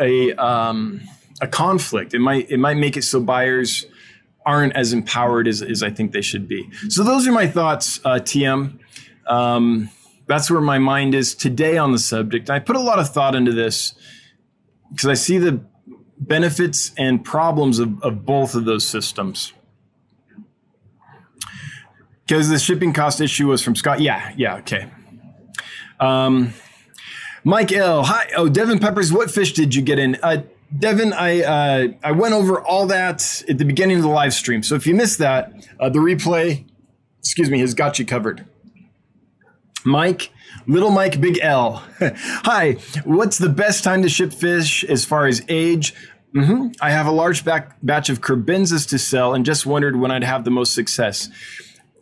a 0.00 0.32
um, 0.34 1.00
a 1.40 1.46
conflict. 1.46 2.14
It 2.14 2.20
might 2.20 2.50
it 2.50 2.58
might 2.58 2.76
make 2.76 2.96
it 2.96 3.02
so 3.02 3.20
buyers 3.20 3.86
aren't 4.46 4.74
as 4.74 4.92
empowered 4.92 5.46
as, 5.46 5.60
as 5.60 5.82
I 5.82 5.90
think 5.90 6.12
they 6.12 6.22
should 6.22 6.48
be. 6.48 6.70
So 6.88 7.04
those 7.04 7.28
are 7.28 7.32
my 7.32 7.46
thoughts, 7.46 8.00
uh, 8.04 8.14
TM. 8.14 8.78
Um, 9.26 9.90
that's 10.26 10.50
where 10.50 10.62
my 10.62 10.78
mind 10.78 11.14
is 11.14 11.34
today 11.34 11.76
on 11.76 11.92
the 11.92 11.98
subject. 11.98 12.48
I 12.48 12.58
put 12.58 12.76
a 12.76 12.80
lot 12.80 12.98
of 12.98 13.10
thought 13.10 13.34
into 13.34 13.52
this 13.52 13.94
because 14.90 15.08
I 15.08 15.14
see 15.14 15.36
the 15.36 15.60
benefits 16.18 16.92
and 16.96 17.22
problems 17.22 17.78
of, 17.78 18.02
of 18.02 18.24
both 18.24 18.54
of 18.54 18.64
those 18.64 18.86
systems. 18.86 19.52
Because 22.28 22.50
the 22.50 22.58
shipping 22.58 22.92
cost 22.92 23.22
issue 23.22 23.48
was 23.48 23.62
from 23.62 23.74
Scott. 23.74 24.00
Yeah, 24.00 24.34
yeah, 24.36 24.56
okay. 24.56 24.90
Um, 25.98 26.52
Mike 27.42 27.72
L. 27.72 28.04
Hi. 28.04 28.28
Oh, 28.36 28.50
Devin 28.50 28.80
Peppers. 28.80 29.10
What 29.10 29.30
fish 29.30 29.54
did 29.54 29.74
you 29.74 29.80
get 29.80 29.98
in? 29.98 30.18
Uh, 30.22 30.42
Devin, 30.78 31.14
I 31.14 31.42
uh, 31.42 31.88
I 32.04 32.12
went 32.12 32.34
over 32.34 32.60
all 32.60 32.86
that 32.88 33.42
at 33.48 33.56
the 33.56 33.64
beginning 33.64 33.96
of 33.96 34.02
the 34.02 34.10
live 34.10 34.34
stream. 34.34 34.62
So 34.62 34.74
if 34.74 34.86
you 34.86 34.94
missed 34.94 35.18
that, 35.20 35.66
uh, 35.80 35.88
the 35.88 36.00
replay, 36.00 36.66
excuse 37.18 37.48
me, 37.48 37.60
has 37.60 37.72
got 37.72 37.98
you 37.98 38.04
covered. 38.04 38.44
Mike, 39.86 40.30
little 40.66 40.90
Mike, 40.90 41.22
big 41.22 41.38
L. 41.40 41.82
Hi. 41.98 42.72
What's 43.04 43.38
the 43.38 43.48
best 43.48 43.84
time 43.84 44.02
to 44.02 44.10
ship 44.10 44.34
fish 44.34 44.84
as 44.84 45.06
far 45.06 45.26
as 45.26 45.42
age? 45.48 45.94
Mm-hmm. 46.34 46.72
I 46.82 46.90
have 46.90 47.06
a 47.06 47.10
large 47.10 47.42
back, 47.42 47.76
batch 47.82 48.10
of 48.10 48.20
Kribensis 48.20 48.86
to 48.90 48.98
sell 48.98 49.32
and 49.32 49.46
just 49.46 49.64
wondered 49.64 49.96
when 49.96 50.10
I'd 50.10 50.24
have 50.24 50.44
the 50.44 50.50
most 50.50 50.74
success. 50.74 51.30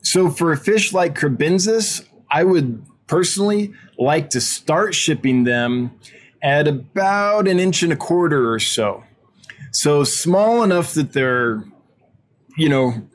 So 0.07 0.31
for 0.31 0.53
a 0.53 0.57
fish 0.57 0.93
like 0.93 1.19
Kribensis, 1.19 2.07
I 2.31 2.45
would 2.45 2.87
personally 3.09 3.75
like 3.99 4.31
to 4.31 4.41
start 4.41 4.95
shipping 4.95 5.43
them 5.43 5.99
at 6.41 6.69
about 6.69 7.49
an 7.49 7.59
inch 7.59 7.83
and 7.83 7.93
a 7.93 7.97
quarter 7.97 8.53
or 8.53 8.61
so. 8.61 9.03
So 9.73 10.05
small 10.05 10.63
enough 10.63 10.95
that 10.95 11.13
they're, 11.13 11.65
you 12.57 12.69
know, 12.69 13.09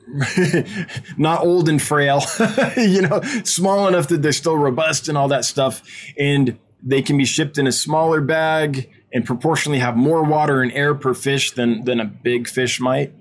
not 1.16 1.40
old 1.40 1.70
and 1.70 1.80
frail, 1.80 2.20
you 2.76 3.00
know, 3.00 3.22
small 3.42 3.88
enough 3.88 4.08
that 4.08 4.20
they're 4.20 4.30
still 4.30 4.58
robust 4.58 5.08
and 5.08 5.16
all 5.16 5.28
that 5.28 5.46
stuff. 5.46 5.82
And 6.18 6.58
they 6.82 7.00
can 7.00 7.16
be 7.16 7.24
shipped 7.24 7.56
in 7.56 7.66
a 7.66 7.72
smaller 7.72 8.20
bag 8.20 8.91
and 9.14 9.26
proportionally 9.26 9.78
have 9.78 9.96
more 9.96 10.24
water 10.24 10.62
and 10.62 10.72
air 10.72 10.94
per 10.94 11.12
fish 11.14 11.52
than 11.52 11.84
than 11.84 12.00
a 12.00 12.04
big 12.04 12.48
fish 12.48 12.80
might, 12.80 13.12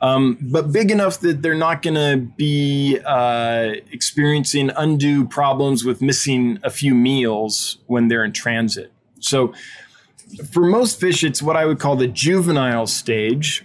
um, 0.00 0.38
but 0.40 0.72
big 0.72 0.90
enough 0.90 1.20
that 1.20 1.42
they're 1.42 1.54
not 1.54 1.82
going 1.82 1.94
to 1.94 2.18
be 2.36 2.98
uh, 3.04 3.72
experiencing 3.90 4.70
undue 4.76 5.26
problems 5.26 5.84
with 5.84 6.02
missing 6.02 6.58
a 6.62 6.70
few 6.70 6.94
meals 6.94 7.78
when 7.86 8.08
they're 8.08 8.24
in 8.24 8.32
transit. 8.32 8.92
So 9.20 9.54
for 10.50 10.64
most 10.64 11.00
fish, 11.00 11.24
it's 11.24 11.42
what 11.42 11.56
I 11.56 11.64
would 11.64 11.78
call 11.78 11.96
the 11.96 12.06
juvenile 12.06 12.86
stage, 12.86 13.64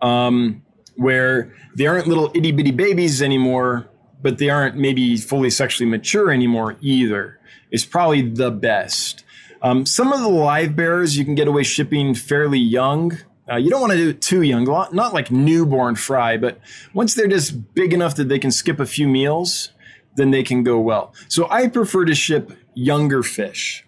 um, 0.00 0.62
where 0.96 1.54
they 1.76 1.86
aren't 1.86 2.06
little 2.06 2.30
itty 2.34 2.52
bitty 2.52 2.72
babies 2.72 3.22
anymore, 3.22 3.88
but 4.20 4.38
they 4.38 4.50
aren't 4.50 4.76
maybe 4.76 5.16
fully 5.16 5.50
sexually 5.50 5.88
mature 5.88 6.30
anymore 6.30 6.76
either. 6.80 7.38
Is 7.70 7.86
probably 7.86 8.20
the 8.20 8.50
best. 8.50 9.24
Um, 9.62 9.86
some 9.86 10.12
of 10.12 10.20
the 10.20 10.28
live 10.28 10.74
bearers 10.74 11.16
you 11.16 11.24
can 11.24 11.36
get 11.36 11.46
away 11.46 11.62
shipping 11.62 12.14
fairly 12.14 12.58
young. 12.58 13.16
Uh, 13.50 13.56
you 13.56 13.70
don't 13.70 13.80
want 13.80 13.92
to 13.92 13.98
do 13.98 14.08
it 14.10 14.20
too 14.20 14.42
young, 14.42 14.64
not 14.64 15.14
like 15.14 15.30
newborn 15.30 15.94
fry, 15.94 16.36
but 16.36 16.58
once 16.94 17.14
they're 17.14 17.28
just 17.28 17.74
big 17.74 17.92
enough 17.92 18.16
that 18.16 18.28
they 18.28 18.38
can 18.38 18.50
skip 18.50 18.80
a 18.80 18.86
few 18.86 19.06
meals, 19.06 19.70
then 20.16 20.30
they 20.30 20.42
can 20.42 20.62
go 20.62 20.80
well. 20.80 21.14
So 21.28 21.48
I 21.50 21.68
prefer 21.68 22.04
to 22.04 22.14
ship 22.14 22.52
younger 22.74 23.22
fish. 23.22 23.84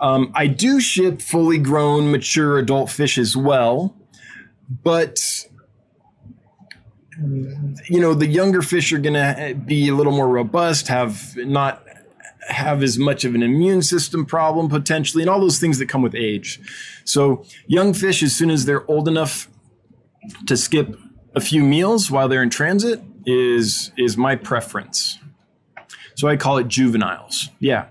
Um, 0.00 0.32
I 0.34 0.46
do 0.46 0.80
ship 0.80 1.20
fully 1.20 1.58
grown, 1.58 2.10
mature 2.10 2.58
adult 2.58 2.90
fish 2.90 3.18
as 3.18 3.36
well, 3.36 3.94
but 4.82 5.18
you 7.20 8.00
know 8.00 8.14
the 8.14 8.26
younger 8.26 8.62
fish 8.62 8.92
are 8.92 8.98
going 8.98 9.14
to 9.14 9.54
be 9.54 9.88
a 9.88 9.94
little 9.94 10.12
more 10.12 10.28
robust, 10.28 10.88
have 10.88 11.36
not 11.36 11.84
have 12.48 12.82
as 12.82 12.98
much 12.98 13.24
of 13.24 13.34
an 13.34 13.42
immune 13.42 13.82
system 13.82 14.26
problem 14.26 14.68
potentially, 14.68 15.22
and 15.22 15.30
all 15.30 15.40
those 15.40 15.58
things 15.58 15.78
that 15.78 15.88
come 15.88 16.02
with 16.02 16.14
age. 16.14 16.60
So 17.04 17.44
young 17.66 17.92
fish, 17.94 18.22
as 18.22 18.34
soon 18.34 18.50
as 18.50 18.64
they're 18.64 18.88
old 18.90 19.08
enough 19.08 19.48
to 20.46 20.56
skip 20.56 20.98
a 21.34 21.40
few 21.40 21.62
meals 21.62 22.10
while 22.10 22.28
they're 22.28 22.42
in 22.42 22.50
transit, 22.50 23.02
is 23.26 23.92
is 23.96 24.16
my 24.16 24.36
preference. 24.36 25.18
So 26.16 26.28
I 26.28 26.36
call 26.36 26.58
it 26.58 26.68
juveniles. 26.68 27.48
Yeah. 27.60 27.86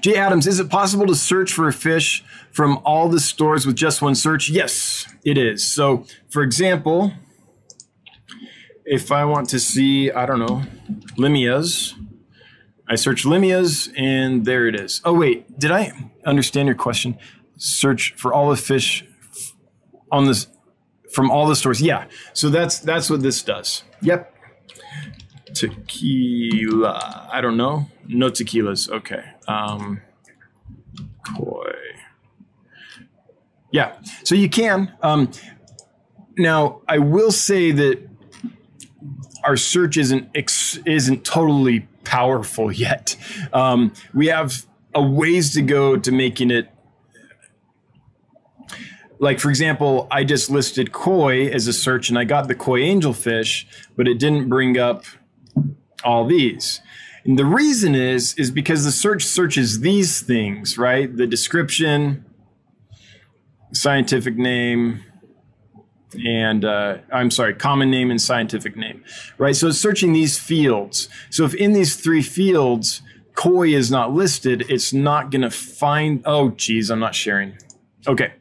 Jay 0.00 0.16
Adams, 0.16 0.46
is 0.46 0.58
it 0.58 0.70
possible 0.70 1.06
to 1.06 1.14
search 1.14 1.52
for 1.52 1.68
a 1.68 1.72
fish 1.72 2.24
from 2.50 2.80
all 2.84 3.08
the 3.08 3.20
stores 3.20 3.66
with 3.66 3.76
just 3.76 4.00
one 4.00 4.14
search? 4.14 4.48
Yes, 4.48 5.06
it 5.22 5.36
is. 5.36 5.66
So, 5.66 6.06
for 6.30 6.42
example, 6.42 7.12
if 8.86 9.12
I 9.12 9.24
want 9.26 9.50
to 9.50 9.60
see, 9.60 10.10
I 10.10 10.24
don't 10.24 10.38
know, 10.38 10.62
limias, 11.18 11.92
I 12.88 12.96
search 12.96 13.24
limias 13.24 13.92
and 13.96 14.44
there 14.44 14.66
it 14.66 14.78
is. 14.78 15.00
Oh, 15.04 15.14
wait, 15.14 15.58
did 15.58 15.70
I 15.70 15.92
understand 16.26 16.66
your 16.66 16.74
question? 16.74 17.18
Search 17.56 18.14
for 18.16 18.32
all 18.34 18.50
the 18.50 18.56
fish 18.56 19.04
on 20.12 20.26
this 20.26 20.48
from 21.12 21.30
all 21.30 21.46
the 21.46 21.56
stores. 21.56 21.80
Yeah. 21.80 22.06
So 22.32 22.50
that's 22.50 22.78
that's 22.78 23.08
what 23.08 23.22
this 23.22 23.42
does. 23.42 23.84
Yep 24.02 24.34
tequila. 25.54 27.28
I 27.32 27.40
don't 27.40 27.56
know. 27.56 27.86
No 28.06 28.30
tequilas. 28.30 28.90
Okay. 28.90 29.24
Um, 29.48 30.02
koi. 31.36 31.72
Yeah. 33.70 33.96
So 34.24 34.34
you 34.34 34.48
can. 34.48 34.92
Um, 35.02 35.30
now, 36.36 36.82
I 36.88 36.98
will 36.98 37.30
say 37.30 37.70
that 37.72 38.00
our 39.44 39.56
search 39.56 39.96
isn't 39.96 40.28
ex- 40.34 40.78
isn't 40.84 41.24
totally 41.24 41.88
powerful 42.04 42.70
yet. 42.86 43.16
Um, 43.52 43.92
we 44.12 44.28
have 44.28 44.64
a 44.94 45.02
ways 45.02 45.54
to 45.54 45.62
go 45.62 45.96
to 45.96 46.12
making 46.12 46.50
it. 46.50 46.70
Like 49.18 49.38
for 49.38 49.48
example, 49.48 50.06
I 50.10 50.24
just 50.24 50.50
listed 50.50 50.92
koi 50.92 51.46
as 51.48 51.66
a 51.66 51.72
search, 51.72 52.08
and 52.08 52.18
I 52.18 52.24
got 52.24 52.48
the 52.48 52.54
koi 52.54 52.80
angelfish, 52.80 53.64
but 53.96 54.06
it 54.08 54.18
didn't 54.18 54.48
bring 54.48 54.78
up 54.78 55.04
all 56.04 56.26
these. 56.26 56.80
And 57.24 57.38
the 57.38 57.44
reason 57.44 57.94
is 57.94 58.34
is 58.34 58.50
because 58.50 58.84
the 58.84 58.92
search 58.92 59.24
searches 59.24 59.80
these 59.80 60.20
things, 60.20 60.76
right? 60.76 61.14
The 61.14 61.26
description, 61.26 62.24
scientific 63.72 64.36
name, 64.36 65.02
and 66.26 66.64
uh, 66.64 66.98
I'm 67.12 67.30
sorry, 67.30 67.54
common 67.54 67.90
name 67.90 68.10
and 68.10 68.20
scientific 68.20 68.76
name, 68.76 69.04
right? 69.38 69.56
So 69.56 69.68
it's 69.68 69.78
searching 69.78 70.12
these 70.12 70.38
fields. 70.38 71.08
So 71.30 71.44
if 71.44 71.54
in 71.54 71.72
these 71.72 71.96
three 71.96 72.22
fields 72.22 73.02
koi 73.34 73.74
is 73.74 73.90
not 73.90 74.12
listed, 74.12 74.64
it's 74.68 74.92
not 74.92 75.30
going 75.30 75.42
to 75.42 75.50
find. 75.50 76.22
Oh, 76.24 76.50
geez, 76.50 76.90
I'm 76.90 77.00
not 77.00 77.14
sharing. 77.14 77.58
Okay. 78.06 78.32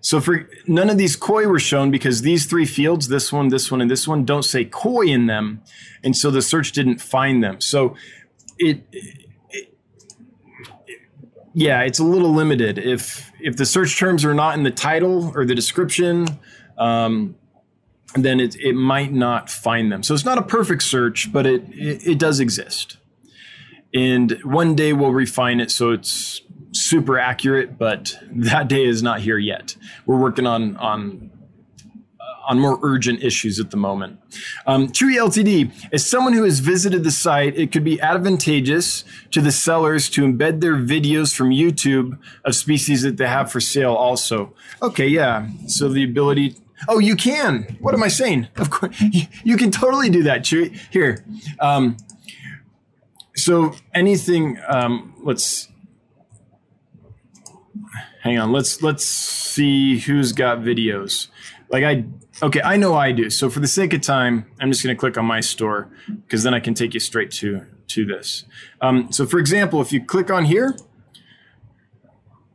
So 0.00 0.20
for 0.20 0.48
none 0.68 0.88
of 0.88 0.98
these 0.98 1.16
koi 1.16 1.48
were 1.48 1.58
shown 1.58 1.90
because 1.90 2.22
these 2.22 2.46
three 2.46 2.66
fields, 2.66 3.08
this 3.08 3.32
one, 3.32 3.48
this 3.48 3.72
one, 3.72 3.80
and 3.80 3.90
this 3.90 4.06
one, 4.06 4.24
don't 4.24 4.44
say 4.44 4.64
koi 4.64 5.06
in 5.06 5.26
them, 5.26 5.62
and 6.04 6.16
so 6.16 6.30
the 6.30 6.42
search 6.42 6.72
didn't 6.72 7.00
find 7.00 7.42
them. 7.42 7.60
So 7.60 7.96
it, 8.58 8.86
it, 8.92 9.26
yeah, 11.54 11.80
it's 11.80 11.98
a 11.98 12.04
little 12.04 12.32
limited. 12.32 12.78
If 12.78 13.32
if 13.40 13.56
the 13.56 13.66
search 13.66 13.98
terms 13.98 14.24
are 14.24 14.34
not 14.34 14.56
in 14.56 14.62
the 14.62 14.70
title 14.70 15.32
or 15.34 15.44
the 15.44 15.54
description, 15.54 16.26
um, 16.78 17.36
then 18.14 18.40
it 18.40 18.56
it 18.56 18.74
might 18.74 19.12
not 19.12 19.50
find 19.50 19.90
them. 19.90 20.02
So 20.02 20.14
it's 20.14 20.24
not 20.24 20.38
a 20.38 20.42
perfect 20.42 20.82
search, 20.82 21.32
but 21.32 21.46
it, 21.46 21.62
it, 21.70 22.06
it 22.06 22.18
does 22.18 22.40
exist. 22.40 22.98
And 23.94 24.32
one 24.42 24.74
day 24.74 24.92
we'll 24.92 25.12
refine 25.12 25.60
it 25.60 25.70
so 25.70 25.90
it's 25.90 26.42
super 26.72 27.18
accurate, 27.18 27.78
but 27.78 28.18
that 28.30 28.68
day 28.68 28.84
is 28.84 29.02
not 29.02 29.20
here 29.20 29.38
yet. 29.38 29.76
We're 30.04 30.18
working 30.18 30.46
on 30.46 30.76
on 30.76 31.30
uh, 32.20 32.24
on 32.48 32.58
more 32.58 32.78
urgent 32.82 33.22
issues 33.22 33.58
at 33.58 33.70
the 33.70 33.76
moment. 33.76 34.20
Um, 34.66 34.88
Chewy 34.88 35.16
Ltd. 35.16 35.70
As 35.92 36.08
someone 36.08 36.32
who 36.32 36.44
has 36.44 36.60
visited 36.60 37.04
the 37.04 37.10
site, 37.10 37.56
it 37.56 37.72
could 37.72 37.84
be 37.84 38.00
advantageous 38.00 39.04
to 39.30 39.40
the 39.40 39.52
sellers 39.52 40.08
to 40.10 40.22
embed 40.22 40.60
their 40.60 40.76
videos 40.76 41.34
from 41.34 41.50
YouTube 41.50 42.18
of 42.44 42.54
species 42.54 43.02
that 43.02 43.16
they 43.16 43.26
have 43.26 43.50
for 43.50 43.60
sale. 43.60 43.94
Also, 43.94 44.52
okay, 44.82 45.06
yeah. 45.06 45.48
So 45.66 45.88
the 45.88 46.04
ability. 46.04 46.56
Oh, 46.88 46.98
you 46.98 47.16
can. 47.16 47.76
What 47.80 47.94
am 47.94 48.02
I 48.02 48.08
saying? 48.08 48.48
Of 48.56 48.70
course, 48.70 49.00
you, 49.00 49.22
you 49.44 49.56
can 49.56 49.70
totally 49.70 50.10
do 50.10 50.22
that. 50.24 50.46
Here. 50.46 51.24
Um, 51.60 51.96
so 53.34 53.74
anything. 53.94 54.58
Um, 54.68 55.14
let's 55.22 55.68
hang 58.26 58.38
on 58.38 58.50
let's 58.50 58.82
let's 58.82 59.04
see 59.04 59.98
who's 60.00 60.32
got 60.32 60.58
videos 60.58 61.28
like 61.70 61.84
i 61.84 62.04
okay 62.42 62.60
i 62.62 62.76
know 62.76 62.92
i 62.94 63.12
do 63.12 63.30
so 63.30 63.48
for 63.48 63.60
the 63.60 63.68
sake 63.68 63.94
of 63.94 64.00
time 64.00 64.50
i'm 64.60 64.68
just 64.68 64.82
going 64.82 64.94
to 64.94 64.98
click 64.98 65.16
on 65.16 65.24
my 65.24 65.40
store 65.40 65.88
because 66.24 66.42
then 66.42 66.52
i 66.52 66.58
can 66.58 66.74
take 66.74 66.92
you 66.92 66.98
straight 66.98 67.30
to 67.30 67.64
to 67.86 68.04
this 68.04 68.44
um, 68.80 69.12
so 69.12 69.24
for 69.24 69.38
example 69.38 69.80
if 69.80 69.92
you 69.92 70.04
click 70.04 70.28
on 70.28 70.44
here 70.44 70.76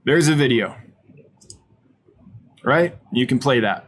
there's 0.04 0.28
a 0.28 0.36
video 0.36 0.76
right 2.66 2.98
you 3.14 3.26
can 3.26 3.40
play 3.40 3.62
that 3.62 3.88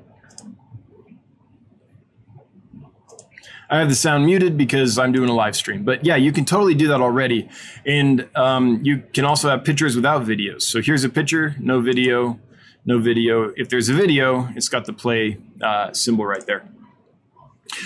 I 3.73 3.79
have 3.79 3.89
the 3.89 3.95
sound 3.95 4.27
muted 4.27 4.55
because 4.55 4.99
I'm 4.99 5.11
doing 5.11 5.29
a 5.29 5.33
live 5.33 5.55
stream. 5.55 5.83
But 5.83 6.05
yeah, 6.05 6.15
you 6.15 6.31
can 6.31 6.45
totally 6.45 6.75
do 6.75 6.89
that 6.89 7.01
already. 7.01 7.49
And 7.87 8.29
um, 8.35 8.81
you 8.83 9.01
can 9.13 9.25
also 9.25 9.49
have 9.49 9.63
pictures 9.63 9.95
without 9.95 10.21
videos. 10.25 10.61
So 10.61 10.79
here's 10.79 11.03
a 11.03 11.09
picture, 11.09 11.55
no 11.59 11.81
video, 11.81 12.39
no 12.85 12.99
video. 12.99 13.51
If 13.57 13.69
there's 13.69 13.89
a 13.89 13.95
video, 13.95 14.47
it's 14.55 14.69
got 14.69 14.85
the 14.85 14.93
play 14.93 15.39
uh, 15.59 15.91
symbol 15.91 16.23
right 16.23 16.45
there. 16.45 16.69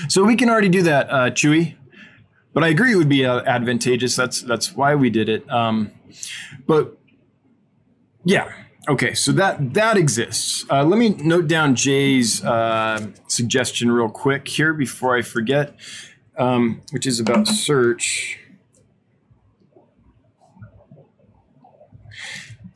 So 0.09 0.25
we 0.25 0.35
can 0.35 0.49
already 0.49 0.67
do 0.67 0.83
that, 0.83 1.09
uh, 1.09 1.29
Chewy. 1.29 1.77
But 2.51 2.65
I 2.65 2.67
agree 2.67 2.91
it 2.91 2.97
would 2.97 3.07
be 3.07 3.25
uh, 3.25 3.43
advantageous. 3.45 4.13
That's 4.13 4.41
that's 4.41 4.75
why 4.75 4.93
we 4.93 5.09
did 5.09 5.29
it. 5.29 5.49
Um, 5.49 5.91
but 6.65 6.97
yeah, 8.25 8.51
Okay, 8.87 9.13
so 9.13 9.33
that 9.33 9.73
that 9.73 9.97
exists. 9.97 10.65
Uh, 10.69 10.83
let 10.83 10.97
me 10.97 11.09
note 11.09 11.47
down 11.47 11.75
Jay's 11.75 12.43
uh, 12.43 13.07
suggestion 13.27 13.91
real 13.91 14.07
quick 14.07 14.47
here 14.47 14.73
before 14.73 15.17
I 15.17 15.23
forget, 15.23 15.75
um, 16.37 16.81
which 16.91 17.05
is 17.05 17.19
about 17.19 17.49
search. 17.49 18.39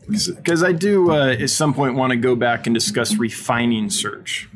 Because 0.10 0.62
I 0.62 0.74
do 0.74 1.12
uh, 1.12 1.38
at 1.40 1.50
some 1.50 1.74
point 1.74 1.96
want 1.96 2.12
to 2.12 2.18
go 2.18 2.36
back 2.36 2.68
and 2.68 2.74
discuss 2.74 3.16
refining 3.16 3.90
search. 3.90 4.50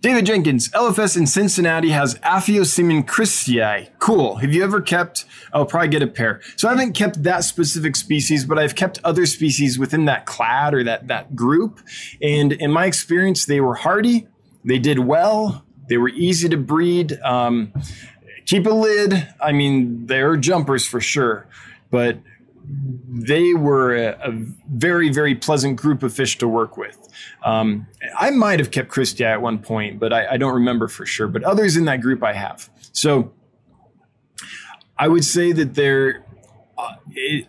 David 0.00 0.24
Jenkins, 0.24 0.70
LFS 0.70 1.18
in 1.18 1.26
Cincinnati 1.26 1.90
has 1.90 2.14
christyi. 2.14 3.88
Cool. 3.98 4.36
Have 4.36 4.54
you 4.54 4.64
ever 4.64 4.80
kept? 4.80 5.26
I'll 5.52 5.66
probably 5.66 5.88
get 5.88 6.02
a 6.02 6.06
pair. 6.06 6.40
So 6.56 6.68
I 6.68 6.70
haven't 6.70 6.94
kept 6.94 7.22
that 7.24 7.44
specific 7.44 7.96
species, 7.96 8.46
but 8.46 8.58
I've 8.58 8.74
kept 8.74 8.98
other 9.04 9.26
species 9.26 9.78
within 9.78 10.06
that 10.06 10.24
clade 10.24 10.72
or 10.72 10.82
that 10.84 11.08
that 11.08 11.36
group. 11.36 11.80
And 12.22 12.52
in 12.52 12.72
my 12.72 12.86
experience, 12.86 13.44
they 13.44 13.60
were 13.60 13.74
hardy. 13.74 14.26
They 14.64 14.78
did 14.78 15.00
well. 15.00 15.66
They 15.90 15.98
were 15.98 16.08
easy 16.08 16.48
to 16.48 16.56
breed. 16.56 17.18
Um, 17.22 17.74
keep 18.46 18.66
a 18.66 18.70
lid. 18.70 19.28
I 19.38 19.52
mean, 19.52 20.06
they're 20.06 20.38
jumpers 20.38 20.86
for 20.86 21.02
sure, 21.02 21.46
but 21.90 22.18
they 22.66 23.54
were 23.54 23.94
a, 23.94 24.28
a, 24.28 24.32
very, 24.72 25.10
very 25.10 25.34
pleasant 25.34 25.76
group 25.76 26.02
of 26.02 26.12
fish 26.12 26.38
to 26.38 26.48
work 26.48 26.76
with. 26.76 27.08
Um, 27.44 27.86
I 28.18 28.30
might 28.30 28.60
have 28.60 28.70
kept 28.70 28.90
Christia 28.90 29.26
at 29.26 29.42
one 29.42 29.58
point, 29.58 29.98
but 29.98 30.12
I, 30.12 30.32
I, 30.32 30.36
don't 30.36 30.54
remember 30.54 30.88
for 30.88 31.04
sure. 31.04 31.26
But 31.26 31.42
others 31.42 31.76
in 31.76 31.84
that 31.86 32.00
group 32.00 32.22
I 32.22 32.32
have. 32.34 32.70
So 32.92 33.32
I 34.98 35.08
would 35.08 35.24
say 35.24 35.52
that 35.52 35.74
they're 35.74 36.24
uh, 36.78 36.94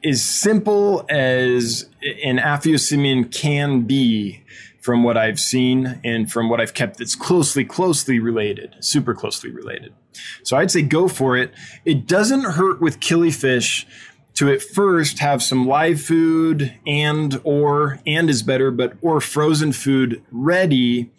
as 0.04 0.24
simple 0.24 1.06
as 1.10 1.90
an 2.24 2.38
aphyosemion 2.38 3.32
can 3.32 3.82
be 3.82 4.44
from 4.82 5.04
what 5.04 5.16
I've 5.16 5.40
seen 5.40 6.00
and 6.04 6.32
from 6.32 6.50
what 6.50 6.60
I've 6.60 6.74
kept 6.74 6.98
that's 6.98 7.16
closely, 7.16 7.64
closely 7.64 8.20
related, 8.20 8.76
super 8.80 9.14
closely 9.14 9.52
related. 9.52 9.94
So 10.44 10.58
I'd 10.58 10.72
say 10.72 10.82
go 10.82 11.08
for 11.08 11.38
it. 11.38 11.54
It 11.86 12.08
doesn't 12.08 12.44
hurt 12.44 12.82
with 12.82 13.00
killifish 13.00 13.86
to 14.42 14.52
at 14.52 14.60
first 14.60 15.20
have 15.20 15.44
some 15.44 15.68
live 15.68 16.02
food 16.02 16.74
and 16.88 17.40
or 17.44 18.00
and 18.08 18.28
is 18.28 18.42
better, 18.42 18.72
but 18.72 18.94
or 19.04 19.22
frozen 19.22 19.72
food 19.72 20.24
ready. 20.32 21.12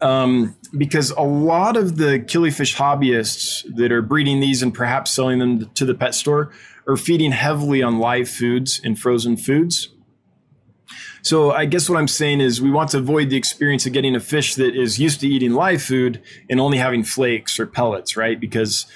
Um, 0.00 0.56
because 0.76 1.12
a 1.12 1.20
lot 1.20 1.76
of 1.76 1.98
the 1.98 2.18
killifish 2.18 2.74
hobbyists 2.74 3.62
that 3.76 3.92
are 3.92 4.02
breeding 4.02 4.40
these 4.40 4.60
and 4.60 4.74
perhaps 4.74 5.12
selling 5.12 5.38
them 5.38 5.70
to 5.74 5.84
the 5.84 5.94
pet 5.94 6.16
store 6.16 6.50
are 6.88 6.96
feeding 6.96 7.30
heavily 7.30 7.80
on 7.80 8.00
live 8.00 8.28
foods 8.28 8.80
and 8.82 8.98
frozen 8.98 9.36
foods. 9.36 9.90
So 11.22 11.52
I 11.52 11.66
guess 11.66 11.88
what 11.88 11.96
I'm 12.00 12.08
saying 12.08 12.40
is 12.40 12.60
we 12.60 12.72
want 12.72 12.90
to 12.90 12.98
avoid 12.98 13.30
the 13.30 13.36
experience 13.36 13.86
of 13.86 13.92
getting 13.92 14.16
a 14.16 14.20
fish 14.20 14.56
that 14.56 14.74
is 14.74 14.98
used 14.98 15.20
to 15.20 15.28
eating 15.28 15.52
live 15.52 15.80
food 15.80 16.20
and 16.50 16.60
only 16.60 16.78
having 16.78 17.04
flakes 17.04 17.60
or 17.60 17.66
pellets, 17.68 18.16
right? 18.16 18.40
Because 18.40 18.86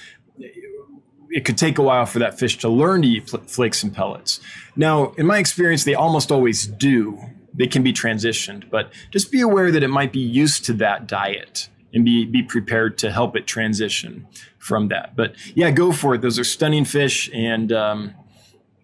it 1.37 1.45
could 1.45 1.59
take 1.59 1.76
a 1.76 1.82
while 1.82 2.07
for 2.07 2.18
that 2.18 2.39
fish 2.39 2.57
to 2.57 2.66
learn 2.66 3.03
to 3.03 3.09
eat 3.09 3.28
flakes 3.28 3.82
and 3.82 3.95
pellets. 3.95 4.41
Now, 4.74 5.12
in 5.18 5.26
my 5.26 5.37
experience, 5.37 5.84
they 5.84 5.95
almost 5.95 6.32
always 6.32 6.66
do. 6.66 7.20
They 7.53 7.66
can 7.66 7.82
be 7.82 7.93
transitioned, 7.93 8.70
but 8.70 8.91
just 9.11 9.30
be 9.30 9.43
aware 9.43 9.70
that 9.70 9.82
it 9.82 9.89
might 9.89 10.14
be 10.14 10.20
used 10.20 10.64
to 10.64 10.72
that 10.74 11.07
diet 11.07 11.68
and 11.93 12.07
be 12.07 12.24
be 12.24 12.43
prepared 12.43 12.97
to 12.99 13.12
help 13.12 13.37
it 13.37 13.47
transition 13.47 14.26
from 14.59 14.89
that. 14.89 15.14
But 15.14 15.34
yeah, 15.55 15.70
go 15.70 15.93
for 15.93 16.14
it. 16.14 16.22
Those 16.22 16.39
are 16.39 16.45
stunning 16.45 16.87
fish, 16.87 17.28
and 17.34 17.70
um, 17.70 18.14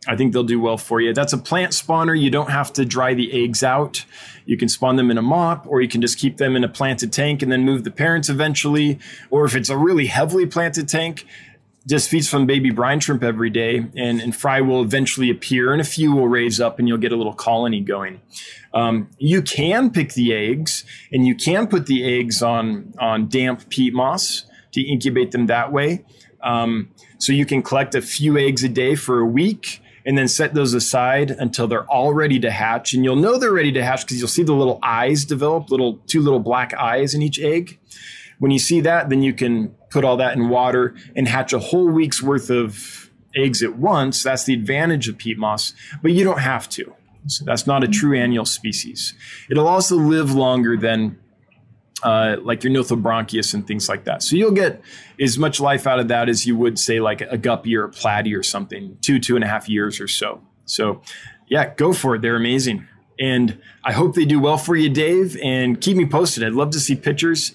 I 0.07 0.15
think 0.17 0.35
they'll 0.35 0.45
do 0.45 0.61
well 0.61 0.77
for 0.77 1.01
you. 1.01 1.15
That's 1.15 1.33
a 1.33 1.39
plant 1.39 1.73
spawner. 1.73 2.21
You 2.21 2.29
don't 2.29 2.51
have 2.51 2.71
to 2.75 2.85
dry 2.85 3.15
the 3.15 3.45
eggs 3.45 3.63
out. 3.63 4.05
You 4.45 4.59
can 4.59 4.69
spawn 4.69 4.97
them 4.97 5.11
in 5.11 5.17
a 5.17 5.23
mop, 5.23 5.67
or 5.67 5.81
you 5.81 5.89
can 5.89 6.03
just 6.03 6.19
keep 6.19 6.37
them 6.37 6.55
in 6.55 6.65
a 6.65 6.69
planted 6.69 7.15
tank 7.15 7.41
and 7.41 7.51
then 7.51 7.63
move 7.65 7.85
the 7.85 7.91
parents 7.91 8.29
eventually. 8.29 8.99
Or 9.31 9.47
if 9.47 9.57
it's 9.57 9.71
a 9.71 9.77
really 9.79 10.07
heavily 10.07 10.45
planted 10.45 10.87
tank, 10.87 11.25
just 11.87 12.09
feeds 12.09 12.29
from 12.29 12.47
baby 12.47 12.71
brine 12.71 13.01
shrimp 13.01 13.23
every 13.23 13.51
day, 13.51 13.87
and, 13.97 14.21
and 14.21 14.35
fry 14.35 14.61
will 14.61 14.83
eventually 14.83 15.31
appear, 15.31 15.73
and 15.73 15.81
a 15.81 15.85
few 15.85 16.15
will 16.15 16.29
raise 16.29 16.61
up, 16.61 16.79
and 16.79 16.87
you'll 16.89 16.99
get 16.99 17.13
a 17.13 17.17
little 17.17 17.35
colony 17.35 17.81
going. 17.81 18.21
Um, 18.73 19.11
you 19.19 19.43
can 19.43 19.91
pick 19.91 20.15
the 20.15 20.33
eggs, 20.33 20.85
and 21.11 21.27
you 21.27 21.35
can 21.35 21.67
put 21.67 21.87
the 21.87 22.05
eggs 22.19 22.43
on 22.43 22.95
on 22.99 23.29
damp 23.29 23.69
peat 23.69 23.93
moss 23.93 24.45
to 24.73 24.81
incubate 24.81 25.33
them 25.33 25.47
that 25.47 25.73
way. 25.73 26.05
Um, 26.43 26.91
so 27.19 27.33
you 27.33 27.47
can 27.47 27.63
collect 27.63 27.95
a 27.95 28.03
few 28.03 28.37
eggs 28.37 28.65
a 28.65 28.69
day 28.69 28.95
for 28.95 29.21
a 29.21 29.27
week 29.27 29.81
and 30.05 30.19
then 30.19 30.27
set 30.27 30.55
those 30.55 30.75
aside 30.75 31.31
until 31.31 31.69
they're 31.69 31.87
all 31.87 32.13
ready 32.13 32.41
to 32.41 32.51
hatch. 32.51 32.93
And 32.93 33.05
you'll 33.05 33.17
know 33.17 33.39
they're 33.39 33.53
ready 33.53 33.73
to 33.73 33.85
hatch 33.85 34.03
because 34.03 34.19
you'll 34.19 34.29
see 34.29 34.43
the 34.43 34.53
little 34.53 34.81
eyes 34.83 35.25
develop, 35.25 35.71
little 35.71 35.99
two 36.07 36.21
little 36.21 36.41
black 36.41 36.75
eyes 36.75 37.15
in 37.15 37.23
each 37.23 37.39
egg. 37.39 37.79
When 38.43 38.51
you 38.51 38.59
see 38.59 38.81
that, 38.81 39.09
then 39.09 39.23
you 39.23 39.33
can 39.33 39.69
put 39.89 40.05
all 40.05 40.17
that 40.17 40.37
in 40.37 40.49
water 40.49 40.97
and 41.15 41.29
hatch 41.29 41.53
a 41.53 41.61
whole 41.61 41.89
week's 41.89 42.21
worth 42.21 42.51
of 42.51 43.09
eggs 43.37 43.63
at 43.63 43.77
once. 43.77 44.25
That's 44.25 44.43
the 44.43 44.53
advantage 44.53 45.07
of 45.07 45.17
peat 45.17 45.39
moss, 45.39 45.75
but 46.03 46.11
you 46.11 46.25
don't 46.25 46.41
have 46.41 46.69
to. 46.71 46.93
So 47.29 47.45
that's 47.45 47.69
not 47.69 47.85
a 47.85 47.87
true 47.87 48.19
annual 48.19 48.45
species. 48.45 49.15
It'll 49.49 49.69
also 49.69 49.95
live 49.95 50.35
longer 50.35 50.77
than 50.77 51.21
uh, 52.03 52.39
like 52.43 52.65
your 52.65 52.73
Nothobranchius 52.73 53.55
and 53.55 53.65
things 53.65 53.89
like 53.89 54.07
that. 54.07 54.25
So 54.25 54.35
you'll 54.35 54.51
get 54.51 54.83
as 55.21 55.39
much 55.39 55.61
life 55.61 55.87
out 55.87 56.01
of 56.01 56.09
that 56.09 56.29
as 56.29 56.45
you 56.45 56.57
would 56.57 56.81
say 56.81 56.99
like 56.99 57.21
a 57.21 57.39
guppy 57.39 57.77
or 57.77 57.85
a 57.85 57.91
platy 57.93 58.37
or 58.37 58.43
something, 58.43 58.99
two, 59.03 59.21
two 59.21 59.37
and 59.37 59.45
a 59.45 59.47
half 59.47 59.69
years 59.69 60.01
or 60.01 60.09
so. 60.09 60.43
So 60.65 61.01
yeah, 61.47 61.73
go 61.77 61.93
for 61.93 62.17
it. 62.17 62.23
They're 62.23 62.35
amazing. 62.35 62.89
And 63.21 63.63
I 63.85 63.93
hope 63.93 64.17
they 64.17 64.25
do 64.25 64.41
well 64.41 64.59
for 64.59 64.75
you, 64.75 64.89
Dave, 64.89 65.39
and 65.45 65.81
keep 65.81 65.97
me 65.97 66.07
posted. 66.07 66.43
I'd 66.43 66.55
love 66.55 66.71
to 66.71 66.81
see 66.81 66.97
pictures. 66.97 67.53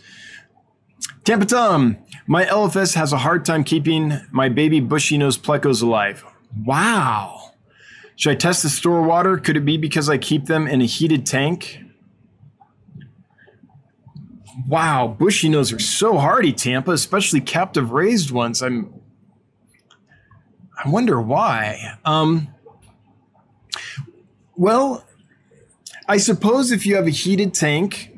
Tampa 1.24 1.46
Tom, 1.46 1.98
my 2.26 2.46
LFS 2.46 2.96
has 2.96 3.14
a 3.14 3.18
hard 3.18 3.46
time 3.46 3.64
keeping 3.64 4.20
my 4.32 4.50
baby 4.50 4.80
bushy 4.80 5.18
nose 5.18 5.38
plecos 5.38 5.82
alive. 5.82 6.24
Wow. 6.66 7.52
Should 8.16 8.32
I 8.32 8.36
test 8.36 8.64
the 8.64 8.70
store 8.70 9.02
water? 9.02 9.38
Could 9.38 9.58
it 9.58 9.66
be 9.66 9.78
because 9.78 10.10
I 10.10 10.18
keep 10.18 10.46
them 10.46 10.68
in 10.68 10.82
a 10.82 10.86
heated 10.86 11.26
tank? 11.26 11.80
Wow, 14.68 15.08
bushy 15.08 15.50
nose 15.50 15.72
are 15.72 15.80
so 15.80 16.18
hardy, 16.18 16.52
Tampa, 16.52 16.92
especially 16.92 17.42
captive 17.42 17.92
raised 17.92 18.32
ones. 18.32 18.62
I'm 18.62 18.98
I 20.84 20.90
wonder 20.90 21.20
why. 21.20 21.98
Um, 22.06 22.50
well, 24.56 25.04
I 26.08 26.18
suppose 26.18 26.72
if 26.72 26.86
you 26.86 26.96
have 26.96 27.08
a 27.08 27.12
heated 27.12 27.54
tank 27.54 28.12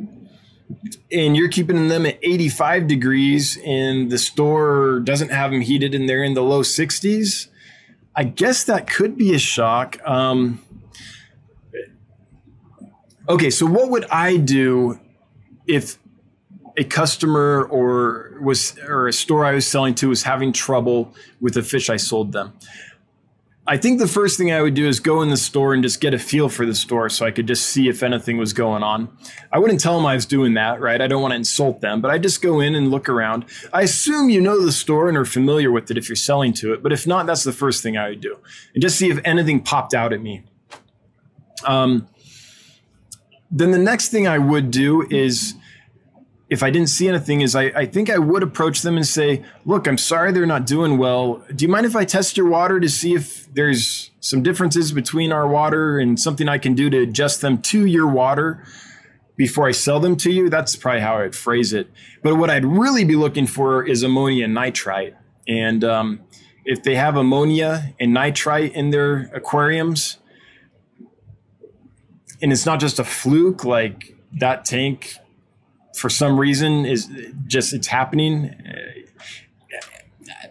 and 1.11 1.36
you're 1.36 1.49
keeping 1.49 1.88
them 1.88 2.05
at 2.05 2.20
85 2.22 2.88
degrees 2.88 3.57
and 3.65 4.11
the 4.11 4.17
store 4.17 4.99
doesn't 4.99 5.32
have 5.32 5.51
them 5.51 5.61
heated 5.61 5.95
and 5.95 6.07
they're 6.07 6.24
in 6.24 6.34
the 6.34 6.43
low 6.43 6.61
60s, 6.61 7.47
I 8.15 8.24
guess 8.24 8.63
that 8.65 8.89
could 8.89 9.17
be 9.17 9.34
a 9.34 9.39
shock. 9.39 9.97
Um, 10.05 10.63
okay, 13.28 13.49
so 13.49 13.65
what 13.65 13.89
would 13.89 14.05
I 14.05 14.38
do 14.38 14.99
if 15.67 15.97
a 16.78 16.84
customer 16.84 17.63
or 17.65 18.39
was 18.41 18.78
or 18.80 19.07
a 19.07 19.13
store 19.13 19.45
I 19.45 19.53
was 19.53 19.67
selling 19.67 19.95
to 19.95 20.09
was 20.09 20.24
having 20.24 20.53
trouble 20.53 21.13
with 21.41 21.55
the 21.55 21.63
fish 21.63 21.89
I 21.89 21.97
sold 21.97 22.32
them? 22.32 22.53
I 23.70 23.78
think 23.78 23.99
the 23.99 24.07
first 24.07 24.36
thing 24.36 24.51
I 24.51 24.63
would 24.63 24.74
do 24.74 24.88
is 24.88 24.99
go 24.99 25.22
in 25.22 25.30
the 25.30 25.38
store 25.38 25.76
and 25.76 25.84
just 25.84 26.01
get 26.01 26.15
a 26.15 26.17
feel 26.17 26.49
for 26.49 26.65
the 26.65 26.74
store 26.74 27.07
so 27.07 27.24
I 27.24 27.30
could 27.30 27.45
just 27.45 27.67
see 27.67 27.88
if 27.88 28.01
anything 28.01 28.38
was 28.38 28.51
going 28.51 28.82
on. 28.82 29.15
I 29.51 29.59
wouldn't 29.59 29.80
tell 29.80 29.95
them 29.95 30.07
I 30.07 30.15
was 30.15 30.26
doing 30.26 30.55
that, 30.55 30.82
right? 30.82 30.99
I 30.99 31.05
don't 31.05 31.22
want 31.22 31.34
to 31.34 31.36
insult 31.36 31.80
them, 31.80 32.01
but 32.01 32.09
I 32.09 32.17
just 32.17 32.41
go 32.41 32.61
in 32.61 32.74
and 32.74 32.89
look 32.89 33.07
around. 33.07 33.45
I 33.72 33.84
assume 33.84 34.32
you 34.32 34.41
know 34.41 34.65
the 34.65 34.72
store 34.72 35.07
and 35.07 35.15
are 35.15 35.24
familiar 35.24 35.72
with 35.72 35.91
it 35.91 35.99
if 35.99 36.09
you're 36.09 36.15
selling 36.15 36.51
to 36.53 36.74
it, 36.74 36.82
but 36.82 36.91
if 36.91 37.05
not, 37.05 37.28
that's 37.28 37.43
the 37.43 37.51
first 37.51 37.84
thing 37.84 37.95
I 37.95 38.09
would 38.09 38.22
do 38.22 38.39
and 38.74 38.82
just 38.82 38.97
see 38.97 39.11
if 39.11 39.20
anything 39.24 39.61
popped 39.61 39.93
out 39.93 40.13
at 40.13 40.22
me. 40.22 40.45
Um, 41.63 42.07
then 43.51 43.70
the 43.70 43.78
next 43.78 44.09
thing 44.09 44.28
I 44.28 44.39
would 44.39 44.72
do 44.72 45.05
is 45.11 45.53
if 46.50 46.64
I 46.64 46.72
didn't 46.72 46.89
see 46.89 47.08
anything, 47.08 47.41
is 47.41 47.56
I, 47.56 47.66
I 47.76 47.86
think 47.86 48.10
I 48.10 48.18
would 48.18 48.41
approach 48.41 48.82
them 48.82 48.97
and 48.97 49.06
say, 49.06 49.43
Look, 49.66 49.88
I'm 49.88 50.00
sorry 50.00 50.32
they're 50.32 50.47
not 50.47 50.66
doing 50.66 50.97
well. 50.97 51.43
Do 51.56 51.64
you 51.64 51.70
mind 51.70 51.86
if 51.86 51.95
I 51.95 52.06
test 52.06 52.38
your 52.38 52.47
water 52.47 52.80
to 52.80 52.89
see 52.89 53.14
if 53.14 53.54
there's 53.54 54.10
some 54.20 54.41
differences 54.41 54.91
between 54.91 55.32
our 55.32 55.47
water 55.47 56.00
and 56.00 56.20
something 56.20 56.50
I 56.50 56.58
can 56.58 56.74
do 56.74 56.89
to 56.89 57.02
adjust 57.02 57.41
them 57.41 57.62
to 57.64 57.86
your 57.86 58.08
water 58.08 58.64
before 59.36 59.68
I 59.68 59.72
sell 59.72 60.00
them 60.00 60.18
to 60.18 60.32
you? 60.32 60.50
That's 60.50 60.76
probably 60.76 61.02
how 61.02 61.20
I'd 61.20 61.36
phrase 61.36 61.72
it. 61.72 61.89
But 62.24 62.36
what 62.36 62.50
I'd 62.50 62.66
really 62.66 63.06
be 63.06 63.16
looking 63.16 63.45
for 63.45 63.84
is 63.84 64.02
ammonia 64.02 64.47
nitrite. 64.47 65.16
And 65.47 65.84
um, 65.84 66.22
if 66.66 66.82
they 66.82 66.95
have 66.95 67.16
ammonia 67.16 67.93
and 68.00 68.12
nitrite 68.12 68.74
in 68.74 68.89
their 68.89 69.30
aquariums, 69.36 70.18
and 72.41 72.52
it's 72.52 72.66
not 72.66 72.80
just 72.80 72.97
a 72.97 73.04
fluke, 73.04 73.64
like 73.64 74.16
that 74.39 74.66
tank 74.66 75.16
for 75.95 76.09
some 76.09 76.39
reason 76.39 76.85
is 76.85 77.09
just 77.47 77.73
it's 77.73 77.87
happening. 77.87 78.55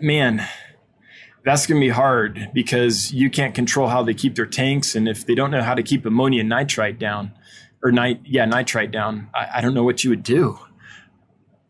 Man 0.00 0.46
that's 1.48 1.66
going 1.66 1.80
to 1.80 1.84
be 1.84 1.90
hard 1.90 2.50
because 2.52 3.10
you 3.10 3.30
can't 3.30 3.54
control 3.54 3.88
how 3.88 4.02
they 4.02 4.12
keep 4.12 4.34
their 4.34 4.46
tanks. 4.46 4.94
And 4.94 5.08
if 5.08 5.24
they 5.24 5.34
don't 5.34 5.50
know 5.50 5.62
how 5.62 5.74
to 5.74 5.82
keep 5.82 6.04
ammonia 6.04 6.44
nitrite 6.44 6.98
down 6.98 7.32
or 7.82 7.90
nit 7.90 8.20
yeah 8.24 8.44
nitrite 8.44 8.90
down 8.90 9.30
I, 9.32 9.48
I 9.54 9.60
don't 9.60 9.72
know 9.72 9.84
what 9.84 10.04
you 10.04 10.10
would 10.10 10.22
do. 10.22 10.58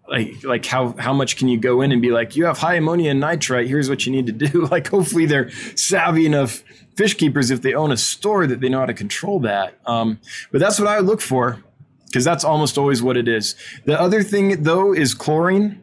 Like 0.08 0.42
like 0.42 0.66
how 0.66 0.96
how 0.98 1.12
much 1.12 1.36
can 1.36 1.46
you 1.46 1.60
go 1.60 1.82
in 1.82 1.92
and 1.92 2.02
be 2.02 2.10
like 2.10 2.34
you 2.34 2.46
have 2.46 2.58
high 2.58 2.74
ammonia 2.74 3.10
and 3.10 3.20
nitrite 3.20 3.68
here's 3.68 3.88
what 3.88 4.04
you 4.04 4.10
need 4.10 4.26
to 4.26 4.32
do. 4.32 4.66
Like 4.70 4.88
hopefully 4.88 5.26
they're 5.26 5.50
savvy 5.76 6.26
enough 6.26 6.64
fish 6.96 7.14
keepers 7.14 7.52
if 7.52 7.62
they 7.62 7.74
own 7.74 7.92
a 7.92 7.96
store 7.96 8.48
that 8.48 8.60
they 8.60 8.68
know 8.68 8.80
how 8.80 8.86
to 8.86 8.94
control 8.94 9.38
that. 9.40 9.78
Um, 9.86 10.18
but 10.50 10.60
that's 10.60 10.80
what 10.80 10.88
i 10.88 10.96
would 10.96 11.06
look 11.06 11.20
for 11.20 11.62
because 12.08 12.24
that's 12.24 12.44
almost 12.44 12.78
always 12.78 13.02
what 13.02 13.16
it 13.16 13.28
is. 13.28 13.54
The 13.84 14.00
other 14.00 14.22
thing, 14.22 14.62
though, 14.62 14.92
is 14.92 15.14
chlorine. 15.14 15.80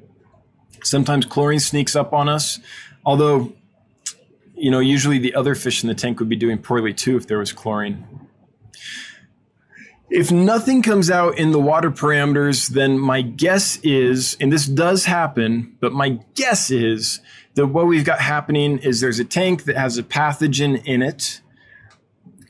Sometimes 0.84 1.26
chlorine 1.26 1.60
sneaks 1.60 1.96
up 1.96 2.14
on 2.14 2.30
us, 2.30 2.60
although, 3.06 3.54
you 4.56 4.70
know, 4.70 4.80
usually 4.80 5.20
the 5.20 5.36
other 5.36 5.56
fish 5.56 5.84
in 5.84 5.88
the 5.88 5.96
tank 5.96 6.20
would 6.20 6.30
be 6.30 6.36
doing 6.36 6.58
poorly 6.58 6.94
too 6.94 7.18
if 7.18 7.28
there 7.28 7.40
was 7.40 7.54
chlorine. 7.54 8.06
If 10.10 10.32
nothing 10.32 10.84
comes 10.84 11.10
out 11.10 11.38
in 11.38 11.52
the 11.52 11.60
water 11.60 11.90
parameters, 11.90 12.70
then 12.70 13.00
my 13.00 13.22
guess 13.22 13.78
is, 13.84 14.38
and 14.40 14.54
this 14.54 14.68
does 14.68 15.06
happen, 15.06 15.76
but 15.80 15.94
my 15.94 16.20
guess 16.36 16.70
is 16.70 17.22
that 17.56 17.68
what 17.68 17.88
we've 17.88 18.06
got 18.06 18.20
happening 18.20 18.78
is 18.80 19.02
there's 19.02 19.20
a 19.20 19.26
tank 19.26 19.64
that 19.64 19.76
has 19.76 19.98
a 19.98 20.04
pathogen 20.04 20.84
in 20.86 21.02
it 21.02 21.42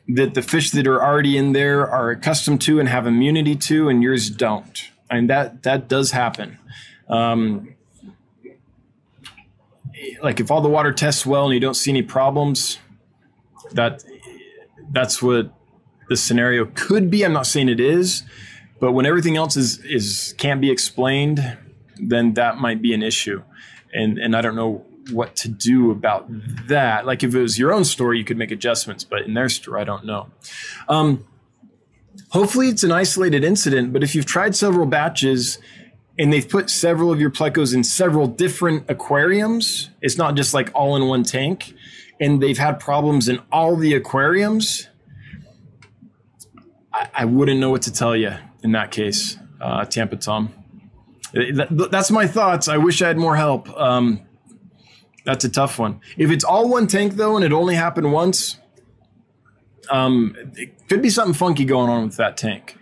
that 0.07 0.33
the 0.33 0.41
fish 0.41 0.71
that 0.71 0.87
are 0.87 1.03
already 1.03 1.37
in 1.37 1.53
there 1.53 1.89
are 1.89 2.11
accustomed 2.11 2.61
to 2.61 2.79
and 2.79 2.89
have 2.89 3.07
immunity 3.07 3.55
to, 3.55 3.89
and 3.89 4.03
yours 4.03 4.29
don't. 4.29 4.91
And 5.09 5.29
that 5.29 5.63
that 5.63 5.87
does 5.87 6.11
happen. 6.11 6.57
Um, 7.07 7.75
like 10.21 10.39
if 10.39 10.51
all 10.51 10.61
the 10.61 10.69
water 10.69 10.91
tests 10.91 11.25
well 11.25 11.45
and 11.45 11.53
you 11.53 11.59
don't 11.59 11.75
see 11.75 11.91
any 11.91 12.01
problems, 12.01 12.77
that 13.71 14.03
that's 14.91 15.21
what 15.21 15.51
the 16.09 16.17
scenario 16.17 16.65
could 16.75 17.09
be. 17.09 17.23
I'm 17.23 17.33
not 17.33 17.47
saying 17.47 17.69
it 17.69 17.79
is, 17.79 18.23
but 18.79 18.91
when 18.91 19.05
everything 19.05 19.35
else 19.37 19.57
is 19.57 19.79
is 19.85 20.35
can't 20.37 20.61
be 20.61 20.71
explained, 20.71 21.57
then 21.97 22.33
that 22.33 22.57
might 22.57 22.81
be 22.81 22.93
an 22.93 23.01
issue. 23.01 23.43
And 23.93 24.17
and 24.17 24.35
I 24.35 24.41
don't 24.41 24.55
know 24.55 24.85
what 25.11 25.35
to 25.37 25.49
do 25.49 25.91
about 25.91 26.25
that. 26.67 27.05
Like 27.05 27.23
if 27.23 27.33
it 27.35 27.41
was 27.41 27.59
your 27.59 27.73
own 27.73 27.83
story, 27.85 28.17
you 28.17 28.25
could 28.25 28.37
make 28.37 28.51
adjustments, 28.51 29.03
but 29.03 29.21
in 29.21 29.33
their 29.33 29.49
story, 29.49 29.81
I 29.81 29.83
don't 29.83 30.05
know. 30.05 30.27
Um, 30.89 31.25
hopefully, 32.29 32.69
it's 32.69 32.83
an 32.83 32.91
isolated 32.91 33.43
incident. 33.43 33.93
But 33.93 34.03
if 34.03 34.15
you've 34.15 34.25
tried 34.25 34.55
several 34.55 34.85
batches 34.85 35.59
and 36.17 36.31
they've 36.31 36.47
put 36.47 36.69
several 36.69 37.11
of 37.11 37.19
your 37.19 37.29
plecos 37.29 37.73
in 37.73 37.83
several 37.83 38.27
different 38.27 38.85
aquariums, 38.89 39.89
it's 40.01 40.17
not 40.17 40.35
just 40.35 40.53
like 40.53 40.71
all 40.73 40.95
in 40.95 41.07
one 41.07 41.23
tank, 41.23 41.73
and 42.19 42.41
they've 42.41 42.57
had 42.57 42.79
problems 42.79 43.27
in 43.27 43.39
all 43.51 43.75
the 43.75 43.93
aquariums. 43.93 44.87
I, 46.93 47.09
I 47.13 47.25
wouldn't 47.25 47.59
know 47.59 47.69
what 47.69 47.81
to 47.83 47.93
tell 47.93 48.15
you 48.15 48.33
in 48.63 48.71
that 48.71 48.91
case, 48.91 49.37
uh, 49.61 49.85
Tampa 49.85 50.15
Tom. 50.15 50.53
That's 51.33 52.11
my 52.11 52.27
thoughts. 52.27 52.67
I 52.69 52.77
wish 52.77 53.01
I 53.01 53.09
had 53.09 53.17
more 53.17 53.35
help. 53.35 53.69
Um, 53.77 54.21
that's 55.25 55.43
a 55.43 55.49
tough 55.49 55.79
one. 55.79 55.99
If 56.17 56.31
it's 56.31 56.43
all 56.43 56.69
one 56.69 56.87
tank 56.87 57.15
though, 57.15 57.35
and 57.35 57.43
it 57.43 57.51
only 57.51 57.75
happened 57.75 58.11
once, 58.13 58.59
um, 59.89 60.35
it 60.55 60.87
could 60.87 61.01
be 61.01 61.09
something 61.09 61.33
funky 61.33 61.65
going 61.65 61.89
on 61.89 62.05
with 62.05 62.17
that 62.17 62.37
tank. 62.37 62.77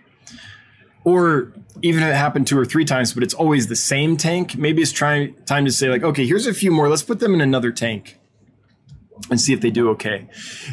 Or 1.04 1.52
even 1.82 2.02
if 2.02 2.08
it 2.08 2.14
happened 2.14 2.46
two 2.46 2.58
or 2.58 2.64
three 2.64 2.84
times, 2.84 3.12
but 3.12 3.22
it's 3.22 3.34
always 3.34 3.66
the 3.66 3.76
same 3.76 4.16
tank, 4.16 4.56
maybe 4.56 4.80
it's 4.80 4.92
trying 4.92 5.34
time 5.44 5.64
to 5.64 5.72
say 5.72 5.88
like, 5.90 6.02
okay, 6.02 6.26
here's 6.26 6.46
a 6.46 6.54
few 6.54 6.70
more. 6.70 6.88
Let's 6.88 7.02
put 7.02 7.20
them 7.20 7.34
in 7.34 7.40
another 7.40 7.72
tank 7.72 8.18
and 9.30 9.40
see 9.40 9.52
if 9.52 9.60
they 9.60 9.70
do 9.70 9.90
okay. 9.90 10.28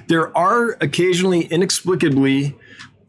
There 0.07 0.36
are 0.38 0.78
occasionally, 0.82 1.41
inexplicably, 1.45 2.57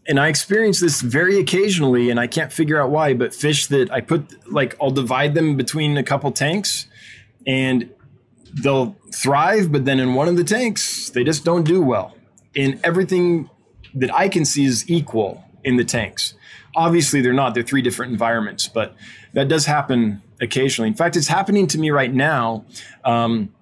and 0.07 0.19
I 0.19 0.29
experience 0.29 0.81
this 0.81 1.01
very 1.01 1.39
occasionally, 1.39 2.11
and 2.11 2.19
I 2.19 2.27
can't 2.27 2.53
figure 2.53 2.81
out 2.81 2.91
why, 2.91 3.15
but 3.15 3.35
fish 3.35 3.67
that 3.69 3.91
I 3.93 4.01
put 4.01 4.51
like 4.51 4.77
I'll 4.81 4.91
divide 4.91 5.35
them 5.35 5.57
between 5.57 5.97
a 5.97 6.03
couple 6.03 6.33
tanks, 6.33 6.87
and 7.47 7.89
they'll 8.55 8.97
thrive, 9.15 9.73
but 9.73 9.85
then 9.85 10.01
in 10.01 10.15
one 10.15 10.29
of 10.29 10.37
the 10.37 10.45
tanks, 10.45 11.11
they 11.11 11.25
just 11.25 11.45
don't 11.45 11.65
do 11.65 11.83
well. 11.83 12.17
And 12.57 12.81
everything 12.85 13.49
that 13.95 14.15
I 14.15 14.29
can 14.29 14.45
see 14.45 14.65
is 14.65 14.89
equal 14.91 15.45
in 15.65 15.77
the 15.77 15.85
tanks. 15.85 16.35
Obviously, 16.75 17.21
they're 17.21 17.33
not, 17.33 17.55
they're 17.55 17.63
three 17.63 17.83
different 17.83 18.13
environments, 18.13 18.69
but 18.69 18.95
that 19.35 19.49
does 19.49 19.67
happen 19.67 20.23
occasionally. 20.41 20.89
In 20.89 20.95
fact, 20.95 21.17
it's 21.17 21.29
happening 21.29 21.67
to 21.69 21.79
me 21.79 21.91
right 21.91 22.13
now. 22.13 22.65
Um, 23.05 23.55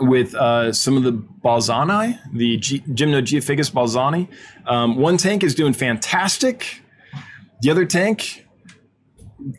with 0.00 0.34
uh, 0.34 0.72
some 0.72 0.96
of 0.96 1.02
the 1.02 1.12
balzani, 1.12 2.18
the 2.32 2.56
G- 2.56 2.80
Gymnogeophagus 2.80 3.70
balzani. 3.70 4.28
Um, 4.66 4.96
one 4.96 5.18
tank 5.18 5.44
is 5.44 5.54
doing 5.54 5.74
fantastic. 5.74 6.80
The 7.60 7.70
other 7.70 7.84
tank, 7.84 8.46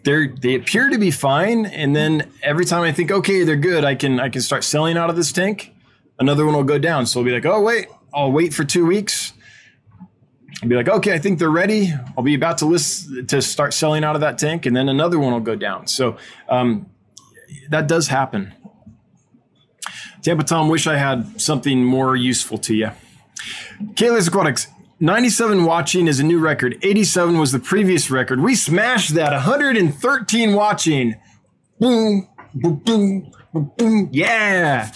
they 0.03 0.27
they 0.27 0.55
appear 0.55 0.89
to 0.89 0.97
be 0.97 1.11
fine, 1.11 1.65
and 1.65 1.95
then 1.95 2.31
every 2.43 2.65
time 2.65 2.83
I 2.83 2.91
think, 2.91 3.11
okay, 3.11 3.43
they're 3.43 3.55
good, 3.55 3.83
I 3.83 3.95
can 3.95 4.19
I 4.19 4.29
can 4.29 4.41
start 4.41 4.63
selling 4.63 4.97
out 4.97 5.09
of 5.09 5.15
this 5.15 5.31
tank. 5.31 5.73
Another 6.19 6.45
one 6.45 6.55
will 6.55 6.63
go 6.63 6.77
down, 6.77 7.05
so 7.05 7.19
I'll 7.19 7.25
be 7.25 7.31
like, 7.31 7.45
oh 7.45 7.61
wait, 7.61 7.87
I'll 8.13 8.31
wait 8.31 8.53
for 8.53 8.63
two 8.63 8.85
weeks. 8.85 9.33
I'll 10.61 10.69
be 10.69 10.75
like, 10.75 10.87
okay, 10.87 11.13
I 11.13 11.17
think 11.17 11.39
they're 11.39 11.49
ready. 11.49 11.91
I'll 12.15 12.23
be 12.23 12.35
about 12.35 12.59
to 12.59 12.65
list 12.65 13.09
to 13.29 13.41
start 13.41 13.73
selling 13.73 14.03
out 14.03 14.15
of 14.15 14.21
that 14.21 14.37
tank, 14.37 14.65
and 14.65 14.75
then 14.75 14.89
another 14.89 15.17
one 15.17 15.33
will 15.33 15.39
go 15.39 15.55
down. 15.55 15.87
So 15.87 16.17
um, 16.47 16.87
that 17.69 17.87
does 17.87 18.07
happen. 18.07 18.53
Tampa 20.21 20.43
Tom, 20.43 20.69
wish 20.69 20.85
I 20.85 20.97
had 20.97 21.41
something 21.41 21.83
more 21.83 22.15
useful 22.15 22.59
to 22.59 22.75
you. 22.75 22.91
Kayla's 23.95 24.27
Aquatics, 24.27 24.67
97 25.01 25.65
watching 25.65 26.07
is 26.07 26.19
a 26.19 26.23
new 26.23 26.37
record. 26.37 26.77
87 26.83 27.39
was 27.39 27.51
the 27.51 27.57
previous 27.57 28.11
record. 28.11 28.39
We 28.39 28.53
smashed 28.53 29.15
that. 29.15 29.31
113 29.31 30.53
watching. 30.53 31.15
Boom, 31.79 32.29
boom, 32.53 32.75
boom, 32.85 33.31
boom. 33.77 34.09
Yeah. 34.11 34.91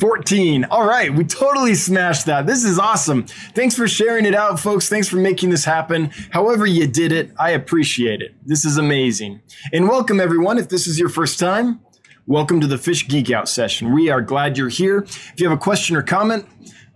14. 0.00 0.64
All 0.64 0.84
right. 0.84 1.14
We 1.14 1.22
totally 1.22 1.76
smashed 1.76 2.26
that. 2.26 2.48
This 2.48 2.64
is 2.64 2.76
awesome. 2.76 3.22
Thanks 3.54 3.76
for 3.76 3.86
sharing 3.86 4.26
it 4.26 4.34
out, 4.34 4.58
folks. 4.58 4.88
Thanks 4.88 5.06
for 5.06 5.18
making 5.18 5.50
this 5.50 5.64
happen. 5.64 6.10
However, 6.30 6.66
you 6.66 6.88
did 6.88 7.12
it, 7.12 7.30
I 7.38 7.50
appreciate 7.50 8.22
it. 8.22 8.34
This 8.44 8.64
is 8.64 8.78
amazing. 8.78 9.42
And 9.72 9.88
welcome, 9.88 10.18
everyone. 10.18 10.58
If 10.58 10.70
this 10.70 10.88
is 10.88 10.98
your 10.98 11.08
first 11.08 11.38
time, 11.38 11.78
welcome 12.26 12.60
to 12.62 12.66
the 12.66 12.78
Fish 12.78 13.06
Geek 13.06 13.30
Out 13.30 13.48
session. 13.48 13.94
We 13.94 14.10
are 14.10 14.22
glad 14.22 14.58
you're 14.58 14.70
here. 14.70 15.04
If 15.04 15.34
you 15.36 15.48
have 15.48 15.56
a 15.56 15.60
question 15.60 15.94
or 15.94 16.02
comment, 16.02 16.46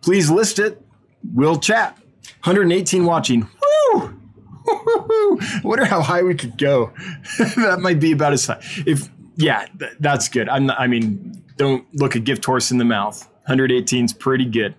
please 0.02 0.28
list 0.32 0.58
it. 0.58 0.84
We'll 1.32 1.60
chat. 1.60 1.96
118 2.44 3.04
watching. 3.04 3.48
Woo! 3.92 4.20
Wonder 5.64 5.84
how 5.84 6.02
high 6.02 6.22
we 6.22 6.34
could 6.34 6.56
go. 6.58 6.92
that 7.38 7.78
might 7.80 8.00
be 8.00 8.12
about 8.12 8.32
as 8.32 8.46
high. 8.46 8.60
If 8.86 9.08
yeah, 9.36 9.66
th- 9.78 9.92
that's 10.00 10.28
good. 10.28 10.48
I'm. 10.48 10.66
Not, 10.66 10.78
I 10.78 10.86
mean, 10.86 11.42
don't 11.56 11.86
look 11.94 12.14
a 12.14 12.20
gift 12.20 12.44
horse 12.44 12.70
in 12.70 12.78
the 12.78 12.84
mouth. 12.84 13.26
118 13.46 14.04
is 14.04 14.12
pretty 14.12 14.44
good. 14.44 14.74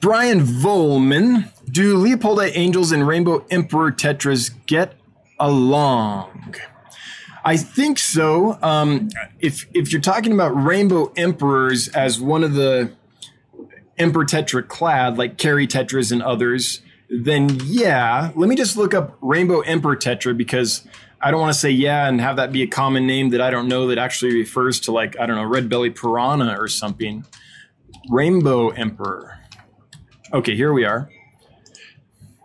Brian 0.00 0.40
Volman, 0.40 1.50
do 1.70 1.96
Leopoldi 1.96 2.52
Angels 2.54 2.92
and 2.92 3.06
Rainbow 3.06 3.44
Emperor 3.50 3.90
Tetras 3.90 4.50
get 4.66 4.94
along? 5.40 6.54
I 7.44 7.56
think 7.56 7.98
so. 7.98 8.58
Um, 8.62 9.10
if 9.40 9.66
if 9.74 9.92
you're 9.92 10.00
talking 10.00 10.32
about 10.32 10.50
Rainbow 10.50 11.12
Emperors 11.16 11.88
as 11.88 12.20
one 12.20 12.44
of 12.44 12.54
the 12.54 12.92
Emperor 13.98 14.24
Tetra 14.24 14.66
clade, 14.66 15.16
like 15.16 15.38
Kerri 15.38 15.66
Tetras 15.66 16.12
and 16.12 16.22
others, 16.22 16.80
then 17.08 17.60
yeah. 17.64 18.32
Let 18.34 18.48
me 18.48 18.56
just 18.56 18.76
look 18.76 18.94
up 18.94 19.16
Rainbow 19.20 19.60
Emperor 19.60 19.96
Tetra 19.96 20.36
because 20.36 20.86
I 21.20 21.30
don't 21.30 21.40
want 21.40 21.52
to 21.52 21.58
say 21.58 21.70
yeah 21.70 22.08
and 22.08 22.20
have 22.20 22.36
that 22.36 22.52
be 22.52 22.62
a 22.62 22.66
common 22.66 23.06
name 23.06 23.30
that 23.30 23.40
I 23.40 23.50
don't 23.50 23.68
know 23.68 23.86
that 23.88 23.98
actually 23.98 24.34
refers 24.34 24.80
to 24.80 24.92
like, 24.92 25.18
I 25.18 25.26
don't 25.26 25.36
know, 25.36 25.44
red 25.44 25.68
belly 25.68 25.90
piranha 25.90 26.56
or 26.58 26.68
something. 26.68 27.24
Rainbow 28.10 28.70
Emperor. 28.70 29.38
Okay, 30.32 30.56
here 30.56 30.72
we 30.72 30.84
are. 30.84 31.08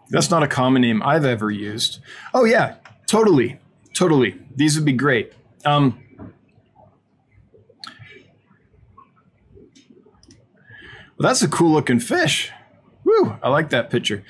That's 0.10 0.30
not 0.30 0.44
a 0.44 0.48
common 0.48 0.82
name 0.82 1.02
I've 1.04 1.26
ever 1.26 1.52
used. 1.52 2.00
Oh, 2.34 2.46
yeah, 2.46 2.76
totally. 3.06 3.60
Totally. 3.94 4.40
These 4.56 4.76
would 4.76 4.86
be 4.86 4.94
great. 4.94 5.34
Um, 5.66 6.02
Well, 11.20 11.28
that's 11.28 11.42
a 11.42 11.50
cool 11.50 11.72
looking 11.72 12.00
fish. 12.00 12.50
Woo, 13.04 13.36
I 13.44 13.50
like 13.50 13.72
that 13.72 13.90
picture. 13.90 14.24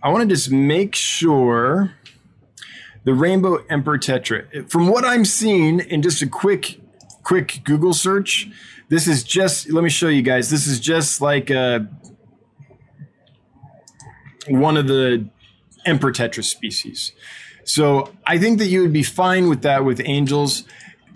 I 0.00 0.10
want 0.10 0.28
to 0.28 0.32
just 0.32 0.48
make 0.48 0.94
sure 0.94 1.92
the 3.02 3.14
rainbow 3.14 3.64
emperor 3.68 3.98
tetra. 3.98 4.70
From 4.70 4.86
what 4.86 5.04
I'm 5.04 5.24
seeing 5.24 5.80
in 5.80 6.02
just 6.02 6.22
a 6.22 6.28
quick, 6.28 6.80
quick 7.24 7.62
Google 7.64 7.92
search, 7.92 8.48
this 8.88 9.08
is 9.08 9.24
just. 9.24 9.70
Let 9.72 9.82
me 9.82 9.90
show 9.90 10.06
you 10.06 10.22
guys. 10.22 10.50
This 10.50 10.68
is 10.68 10.78
just 10.78 11.20
like 11.20 11.50
a, 11.50 11.88
one 14.46 14.76
of 14.76 14.86
the 14.86 15.28
emperor 15.84 16.12
tetra 16.12 16.44
species. 16.44 17.10
So 17.64 18.12
I 18.24 18.38
think 18.38 18.60
that 18.60 18.66
you 18.66 18.82
would 18.82 18.92
be 18.92 19.02
fine 19.02 19.48
with 19.48 19.62
that 19.62 19.84
with 19.84 20.00
angels 20.04 20.62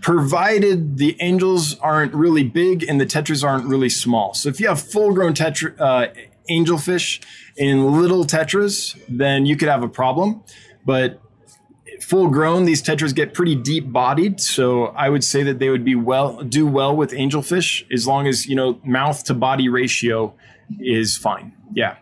provided 0.04 0.98
the 0.98 1.16
angels 1.20 1.78
aren't 1.78 2.12
really 2.12 2.44
big 2.44 2.82
and 2.86 3.00
the 3.00 3.06
tetras 3.06 3.42
aren't 3.42 3.64
really 3.64 3.88
small. 3.88 4.34
So 4.34 4.50
if 4.50 4.60
you 4.60 4.68
have 4.68 4.78
full 4.78 5.14
grown 5.14 5.32
tetra, 5.32 5.80
uh, 5.80 6.08
angelfish 6.50 7.24
in 7.56 7.98
little 7.98 8.26
tetras, 8.26 9.00
then 9.08 9.46
you 9.46 9.56
could 9.56 9.70
have 9.70 9.82
a 9.82 9.88
problem. 9.88 10.42
But 10.84 11.22
full 12.02 12.28
grown, 12.28 12.66
these 12.66 12.82
tetras 12.82 13.14
get 13.14 13.32
pretty 13.32 13.54
deep 13.54 13.90
bodied. 13.90 14.42
So 14.42 14.88
I 14.88 15.08
would 15.08 15.24
say 15.24 15.42
that 15.44 15.58
they 15.58 15.70
would 15.70 15.86
be 15.86 15.94
well, 15.94 16.42
do 16.42 16.66
well 16.66 16.94
with 16.94 17.12
angelfish 17.12 17.90
as 17.90 18.06
long 18.06 18.26
as, 18.26 18.46
you 18.46 18.56
know, 18.56 18.78
mouth 18.84 19.24
to 19.24 19.32
body 19.32 19.70
ratio 19.70 20.34
is 20.80 21.16
fine. 21.16 21.54
Yeah. 21.72 21.96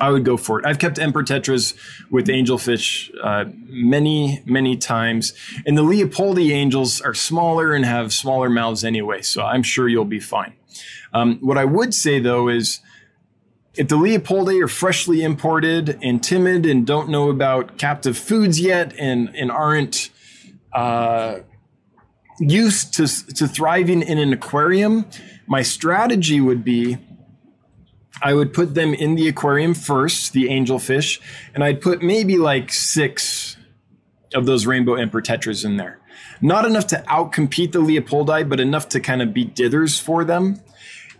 I 0.00 0.10
would 0.10 0.24
go 0.24 0.36
for 0.36 0.58
it. 0.58 0.66
I've 0.66 0.78
kept 0.78 0.98
emperor 0.98 1.22
tetras 1.22 1.74
with 2.10 2.26
angelfish 2.26 3.10
uh, 3.22 3.50
many, 3.68 4.42
many 4.44 4.76
times, 4.76 5.32
and 5.66 5.76
the 5.76 5.82
Leopoldi 5.82 6.50
angels 6.52 7.00
are 7.00 7.14
smaller 7.14 7.72
and 7.72 7.84
have 7.84 8.12
smaller 8.12 8.50
mouths 8.50 8.84
anyway, 8.84 9.22
so 9.22 9.42
I'm 9.42 9.62
sure 9.62 9.88
you'll 9.88 10.04
be 10.04 10.20
fine. 10.20 10.52
Um, 11.12 11.38
what 11.40 11.56
I 11.56 11.64
would 11.64 11.94
say 11.94 12.18
though 12.18 12.48
is, 12.48 12.80
if 13.74 13.88
the 13.88 13.96
Leopoldi 13.96 14.62
are 14.62 14.68
freshly 14.68 15.22
imported 15.22 15.98
and 16.02 16.22
timid 16.22 16.66
and 16.66 16.86
don't 16.86 17.08
know 17.08 17.30
about 17.30 17.78
captive 17.78 18.16
foods 18.16 18.58
yet 18.60 18.94
and 18.98 19.34
and 19.36 19.50
aren't 19.50 20.10
uh, 20.72 21.40
used 22.38 22.94
to 22.94 23.06
to 23.34 23.46
thriving 23.46 24.02
in 24.02 24.18
an 24.18 24.32
aquarium, 24.32 25.06
my 25.46 25.62
strategy 25.62 26.40
would 26.40 26.64
be 26.64 26.98
I 28.22 28.34
would 28.34 28.52
put 28.54 28.74
them 28.74 28.94
in 28.94 29.14
the 29.14 29.28
aquarium 29.28 29.74
first, 29.74 30.32
the 30.32 30.48
angelfish, 30.48 31.20
and 31.54 31.62
I'd 31.62 31.80
put 31.80 32.02
maybe 32.02 32.38
like 32.38 32.72
six 32.72 33.56
of 34.34 34.46
those 34.46 34.66
rainbow 34.66 34.94
emperor 34.94 35.22
tetras 35.22 35.64
in 35.64 35.76
there. 35.76 35.98
Not 36.40 36.64
enough 36.64 36.86
to 36.88 37.04
outcompete 37.08 37.72
the 37.72 37.80
Leopoldi, 37.80 38.48
but 38.48 38.60
enough 38.60 38.88
to 38.90 39.00
kind 39.00 39.22
of 39.22 39.32
be 39.32 39.44
dithers 39.44 40.00
for 40.00 40.24
them. 40.24 40.60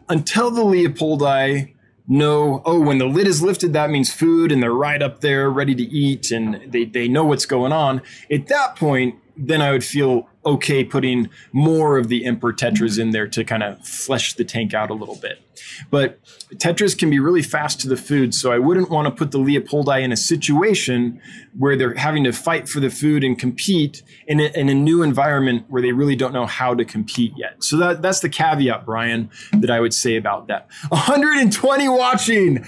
until 0.09 0.51
the 0.51 0.63
Leopoldi 0.63 1.75
know, 2.09 2.63
oh, 2.65 2.81
when 2.81 2.99
the 2.99 3.07
lid 3.07 3.27
is 3.27 3.43
lifted, 3.43 3.73
that 3.73 3.91
means 3.91 4.13
food, 4.13 4.53
and 4.53 4.63
they're 4.63 4.73
right 4.73 5.03
up 5.03 5.21
there 5.21 5.51
ready 5.51 5.75
to 5.75 5.83
eat, 5.83 6.31
and 6.31 6.61
they, 6.71 6.85
they 6.85 7.09
know 7.09 7.25
what's 7.25 7.47
going 7.47 7.73
on. 7.73 8.01
At 8.31 8.47
that 8.47 8.77
point, 8.77 9.17
then 9.37 9.61
I 9.61 9.73
would 9.73 9.85
feel 9.85 10.29
okay 10.47 10.85
putting 10.85 11.29
more 11.53 11.99
of 11.99 12.09
the 12.09 12.25
Emperor 12.25 12.53
Tetras 12.53 12.99
in 12.99 13.11
there 13.11 13.27
to 13.29 13.45
kind 13.45 13.63
of 13.63 13.85
flesh 13.87 14.35
the 14.35 14.45
tank 14.45 14.73
out 14.73 14.91
a 14.91 14.95
little 14.95 15.17
bit. 15.17 15.43
But 15.91 16.21
Tetras 16.55 16.97
can 16.97 17.11
be 17.11 17.19
really 17.19 17.43
fast 17.43 17.81
to 17.81 17.89
the 17.89 17.97
food, 17.97 18.35
so 18.35 18.53
I 18.53 18.59
wouldn't 18.59 18.91
want 18.91 19.07
to 19.07 19.11
put 19.11 19.33
the 19.33 19.39
Leopoldi 19.39 20.03
in 20.03 20.13
a 20.13 20.17
situation 20.17 21.21
where 21.59 21.77
they're 21.77 21.95
having 21.95 22.25
to 22.25 22.33
fight 22.33 22.69
for 22.69 22.81
the 22.81 22.91
food 22.91 23.25
and 23.25 23.39
compete 23.39 24.03
in 24.27 24.41
a, 24.41 24.45
in 24.55 24.69
a 24.69 24.75
new 24.75 25.03
environment 25.03 25.65
where 25.69 25.83
they 25.83 25.93
really 25.93 26.17
don't 26.17 26.33
know 26.33 26.47
how 26.47 26.75
to 26.75 26.85
compete 26.85 27.33
yet. 27.37 27.63
So 27.63 27.77
that, 27.79 28.03
that's 28.03 28.21
the 28.21 28.29
caveat, 28.29 28.85
Brian, 28.87 29.31
that 29.53 29.71
I 29.71 29.81
would 29.81 29.95
say 29.95 30.17
about 30.17 30.49
that. 30.49 30.69
120 30.89 31.89
watching. 31.89 32.65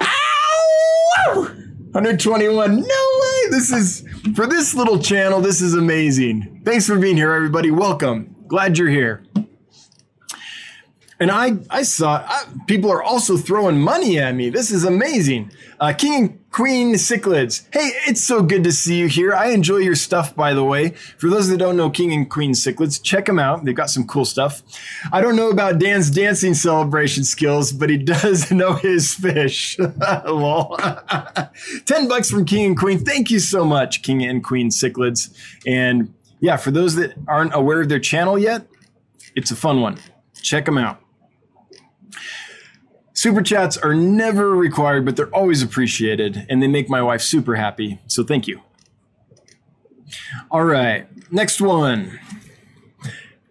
Ow! 0.00 1.54
121. 1.92 2.76
No 2.76 2.82
way. 2.82 3.50
This 3.50 3.72
is 3.72 4.04
for 4.34 4.46
this 4.46 4.74
little 4.74 4.98
channel. 4.98 5.40
This 5.40 5.60
is 5.60 5.74
amazing. 5.74 6.62
Thanks 6.64 6.86
for 6.86 6.98
being 6.98 7.16
here, 7.16 7.32
everybody. 7.32 7.70
Welcome. 7.70 8.34
Glad 8.48 8.78
you're 8.78 8.88
here. 8.88 9.24
And 11.20 11.30
I, 11.30 11.58
I 11.68 11.82
saw 11.82 12.24
I, 12.26 12.44
people 12.66 12.90
are 12.90 13.02
also 13.02 13.36
throwing 13.36 13.78
money 13.78 14.18
at 14.18 14.34
me. 14.34 14.48
This 14.48 14.70
is 14.70 14.84
amazing. 14.84 15.52
Uh, 15.78 15.92
King 15.92 16.14
and 16.14 16.50
Queen 16.50 16.94
Cichlids. 16.94 17.66
Hey, 17.74 17.92
it's 18.08 18.24
so 18.24 18.42
good 18.42 18.64
to 18.64 18.72
see 18.72 18.98
you 18.98 19.06
here. 19.06 19.34
I 19.34 19.48
enjoy 19.48 19.78
your 19.78 19.94
stuff, 19.94 20.34
by 20.34 20.54
the 20.54 20.64
way. 20.64 20.90
For 21.18 21.28
those 21.28 21.50
that 21.50 21.58
don't 21.58 21.76
know 21.76 21.90
King 21.90 22.14
and 22.14 22.28
Queen 22.28 22.52
Cichlids, 22.52 23.02
check 23.02 23.26
them 23.26 23.38
out. 23.38 23.66
They've 23.66 23.74
got 23.74 23.90
some 23.90 24.06
cool 24.06 24.24
stuff. 24.24 24.62
I 25.12 25.20
don't 25.20 25.36
know 25.36 25.50
about 25.50 25.78
Dan's 25.78 26.10
dancing 26.10 26.54
celebration 26.54 27.24
skills, 27.24 27.70
but 27.70 27.90
he 27.90 27.96
does 27.98 28.50
know 28.50 28.72
his 28.72 29.14
fish. 29.14 29.78
Lol. 30.24 30.78
10 31.84 32.08
bucks 32.08 32.30
from 32.30 32.46
King 32.46 32.64
and 32.64 32.78
Queen. 32.78 32.98
Thank 32.98 33.30
you 33.30 33.40
so 33.40 33.62
much, 33.66 34.02
King 34.02 34.24
and 34.24 34.42
Queen 34.42 34.70
Cichlids. 34.70 35.34
And 35.66 36.14
yeah, 36.40 36.56
for 36.56 36.70
those 36.70 36.94
that 36.96 37.12
aren't 37.28 37.54
aware 37.54 37.82
of 37.82 37.90
their 37.90 38.00
channel 38.00 38.38
yet, 38.38 38.66
it's 39.36 39.50
a 39.50 39.56
fun 39.56 39.82
one. 39.82 39.98
Check 40.40 40.64
them 40.64 40.78
out. 40.78 41.00
Super 43.20 43.42
chats 43.42 43.76
are 43.76 43.92
never 43.94 44.56
required, 44.56 45.04
but 45.04 45.14
they're 45.14 45.28
always 45.34 45.62
appreciated, 45.62 46.46
and 46.48 46.62
they 46.62 46.66
make 46.66 46.88
my 46.88 47.02
wife 47.02 47.20
super 47.20 47.54
happy. 47.56 48.00
So 48.06 48.24
thank 48.24 48.48
you. 48.48 48.62
All 50.50 50.64
right, 50.64 51.06
next 51.30 51.60
one. 51.60 52.18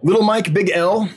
Little 0.01 0.23
Mike, 0.23 0.55
Big 0.55 0.71
L. 0.73 1.11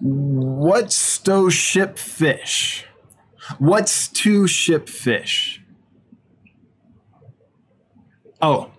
What's 0.00 1.18
to 1.20 1.48
ship 1.48 1.96
fish? 1.96 2.84
What's 3.58 4.08
to 4.08 4.46
ship 4.46 4.86
fish? 4.86 5.62
Oh, 8.42 8.70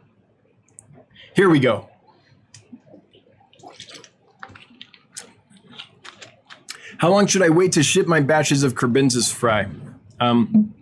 here 1.35 1.49
we 1.49 1.59
go. 1.59 1.88
How 6.99 7.09
long 7.09 7.27
should 7.27 7.41
I 7.41 7.49
wait 7.49 7.71
to 7.73 7.83
ship 7.83 8.07
my 8.07 8.19
batches 8.19 8.61
of 8.63 8.75
Kribensis 8.75 9.33
fry? 9.33 9.67
Um, 10.19 10.73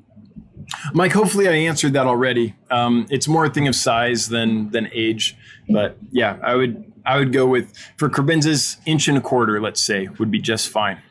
Mike, 0.91 1.13
hopefully 1.13 1.47
I 1.47 1.53
answered 1.53 1.93
that 1.93 2.07
already. 2.07 2.55
Um, 2.71 3.05
it's 3.11 3.27
more 3.27 3.45
a 3.45 3.49
thing 3.49 3.67
of 3.67 3.75
size 3.75 4.27
than 4.27 4.71
than 4.71 4.89
age, 4.91 5.37
but 5.69 5.97
yeah, 6.11 6.37
I 6.43 6.55
would 6.55 6.91
I 7.05 7.19
would 7.19 7.31
go 7.31 7.45
with 7.45 7.71
for 7.97 8.09
Kribensis 8.09 8.77
inch 8.85 9.07
and 9.07 9.17
a 9.17 9.21
quarter, 9.21 9.61
let's 9.61 9.81
say, 9.81 10.09
would 10.17 10.31
be 10.31 10.41
just 10.41 10.69
fine. 10.69 11.01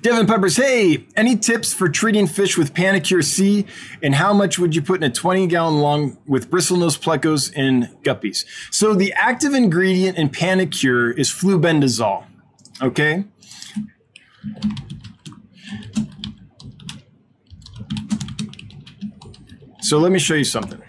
Devin 0.00 0.26
Peppers, 0.26 0.56
hey, 0.56 1.04
any 1.16 1.36
tips 1.36 1.74
for 1.74 1.88
treating 1.88 2.26
fish 2.26 2.56
with 2.56 2.72
Panacur 2.72 3.22
C? 3.22 3.66
And 4.02 4.14
how 4.14 4.32
much 4.32 4.58
would 4.58 4.74
you 4.74 4.82
put 4.82 5.02
in 5.02 5.10
a 5.10 5.12
20 5.12 5.46
gallon 5.48 5.80
long 5.80 6.18
with 6.26 6.50
bristlenose 6.50 6.98
plecos 6.98 7.52
and 7.56 7.84
guppies? 8.02 8.44
So 8.70 8.94
the 8.94 9.12
active 9.14 9.54
ingredient 9.54 10.18
in 10.18 10.28
Panacur 10.28 11.16
is 11.16 11.30
flubendazole. 11.30 12.24
Okay. 12.82 13.24
So 19.80 19.98
let 19.98 20.10
me 20.10 20.18
show 20.18 20.34
you 20.34 20.44
something. 20.44 20.82